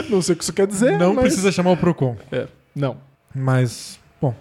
Não 0.08 0.20
sei 0.20 0.34
o 0.34 0.36
que 0.38 0.42
isso 0.44 0.52
quer 0.52 0.66
dizer. 0.66 0.98
Não 0.98 1.14
mas- 1.14 1.24
precisa 1.24 1.52
chamar 1.52 1.70
o 1.72 1.76
Procon. 1.76 2.16
É, 2.32 2.46
não. 2.74 2.96
Mas, 3.34 3.98
bom, 4.20 4.34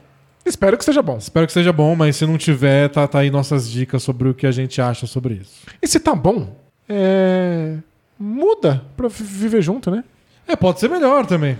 Espero 0.45 0.75
que 0.77 0.83
esteja 0.83 1.01
bom. 1.01 1.17
espero 1.17 1.45
que 1.45 1.53
seja 1.53 1.71
bom, 1.71 1.95
mas 1.95 2.15
se 2.15 2.25
não 2.25 2.37
tiver, 2.37 2.89
tá, 2.89 3.07
tá 3.07 3.19
aí 3.19 3.29
nossas 3.29 3.69
dicas 3.69 4.01
sobre 4.01 4.29
o 4.29 4.33
que 4.33 4.47
a 4.47 4.51
gente 4.51 4.81
acha 4.81 5.05
sobre 5.05 5.35
isso. 5.35 5.61
E 5.81 5.87
se 5.87 5.99
tá 5.99 6.15
bom, 6.15 6.55
é... 6.87 7.75
muda 8.17 8.83
pra 8.97 9.07
vi- 9.07 9.23
viver 9.23 9.61
junto, 9.61 9.91
né? 9.91 10.03
É, 10.47 10.55
pode 10.55 10.79
ser 10.79 10.89
melhor 10.89 11.25
também. 11.27 11.55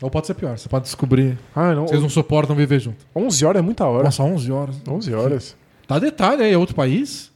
Ou 0.00 0.10
pode 0.10 0.26
ser 0.26 0.34
pior. 0.34 0.56
Você 0.56 0.68
pode 0.68 0.84
descobrir. 0.84 1.38
Ah, 1.54 1.74
não. 1.74 1.86
Vocês 1.86 2.00
não 2.00 2.08
suportam 2.08 2.54
viver 2.54 2.78
junto. 2.80 3.04
11 3.14 3.44
horas 3.44 3.60
é 3.60 3.62
muita 3.62 3.84
hora. 3.84 4.04
Nossa, 4.04 4.22
11 4.22 4.52
horas. 4.52 4.76
11 4.86 5.14
horas. 5.14 5.56
Dá 5.88 5.98
detalhe 5.98 6.42
aí, 6.42 6.52
é 6.52 6.58
outro 6.58 6.74
país? 6.74 7.32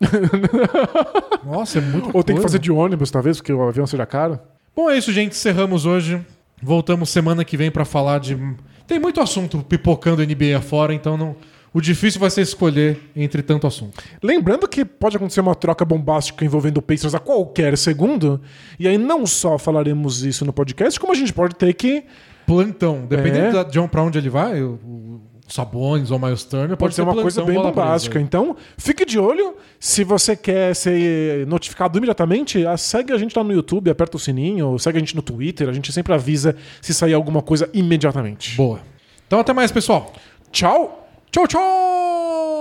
Nossa, 1.44 1.78
é 1.78 1.80
muito 1.82 2.10
Ou 2.14 2.22
tem 2.22 2.36
que 2.36 2.42
fazer 2.42 2.58
de 2.58 2.70
ônibus, 2.70 3.10
talvez, 3.10 3.38
porque 3.38 3.52
o 3.52 3.62
avião 3.62 3.86
seja 3.86 4.06
caro. 4.06 4.38
Bom, 4.74 4.88
é 4.88 4.96
isso, 4.96 5.12
gente. 5.12 5.32
Encerramos 5.32 5.84
hoje. 5.84 6.24
Voltamos 6.62 7.10
semana 7.10 7.44
que 7.44 7.56
vem 7.56 7.70
pra 7.70 7.84
falar 7.84 8.20
de. 8.20 8.36
Tem 8.86 8.98
muito 8.98 9.20
assunto 9.20 9.62
pipocando 9.62 10.24
NBA 10.24 10.56
afora, 10.56 10.94
então 10.94 11.16
não. 11.16 11.36
O 11.72 11.80
difícil 11.80 12.18
vai 12.20 12.30
ser 12.30 12.40
escolher 12.42 12.98
entre 13.14 13.42
tanto 13.42 13.66
assunto. 13.66 14.02
Lembrando 14.22 14.66
que 14.66 14.84
pode 14.84 15.16
acontecer 15.16 15.40
uma 15.40 15.54
troca 15.54 15.84
bombástica 15.84 16.44
envolvendo 16.44 16.78
o 16.78 16.82
Pacers 16.82 17.14
a 17.14 17.18
qualquer 17.18 17.76
segundo. 17.76 18.40
E 18.78 18.88
aí 18.88 18.96
não 18.98 19.26
só 19.26 19.58
falaremos 19.58 20.24
isso 20.24 20.44
no 20.44 20.52
podcast, 20.52 20.98
como 20.98 21.12
a 21.12 21.16
gente 21.16 21.32
pode 21.32 21.54
ter 21.54 21.72
que. 21.74 22.04
Plantão. 22.46 23.04
Dependendo 23.06 23.58
É. 23.58 23.64
de 23.64 23.78
onde- 23.78 23.90
pra 23.90 24.02
onde 24.02 24.16
ele 24.18 24.30
vai, 24.30 24.62
o, 24.62 24.78
o 24.82 25.20
Sabones 25.46 26.10
ou 26.10 26.16
o 26.18 26.20
Miles 26.20 26.44
Turner, 26.44 26.76
Pode, 26.76 26.94
ser 26.94 27.02
uma 27.02 27.14
coisa 27.14 27.44
bem 27.44 27.54
bombástica. 27.56 28.18
Então, 28.20 28.56
fique 28.78 29.04
de 29.04 29.18
olho. 29.18 29.54
Se 29.78 30.02
você 30.04 30.34
quer 30.34 30.74
ser 30.74 31.46
notificado 31.46 31.98
imediatamente, 31.98 32.64
segue 32.78 33.12
a 33.12 33.18
gente 33.18 33.36
lá 33.36 33.44
no 33.44 33.52
YouTube, 33.52 33.90
aperta 33.90 34.16
o 34.16 34.20
sininho, 34.20 34.78
segue 34.78 34.96
a 34.96 35.00
gente 35.00 35.14
no 35.14 35.22
Twitter. 35.22 35.68
A 35.68 35.72
gente 35.72 35.92
sempre 35.92 36.12
avisa 36.14 36.56
se 36.80 36.92
sair 36.94 37.12
alguma 37.14 37.42
coisa 37.42 37.68
imediatamente. 37.74 38.56
Boa. 38.56 38.80
Então 39.26 39.38
até 39.38 39.52
mais, 39.52 39.70
pessoal. 39.70 40.12
Tchau! 40.50 41.07
Tchau, 41.30 41.46
tchau! 41.46 42.57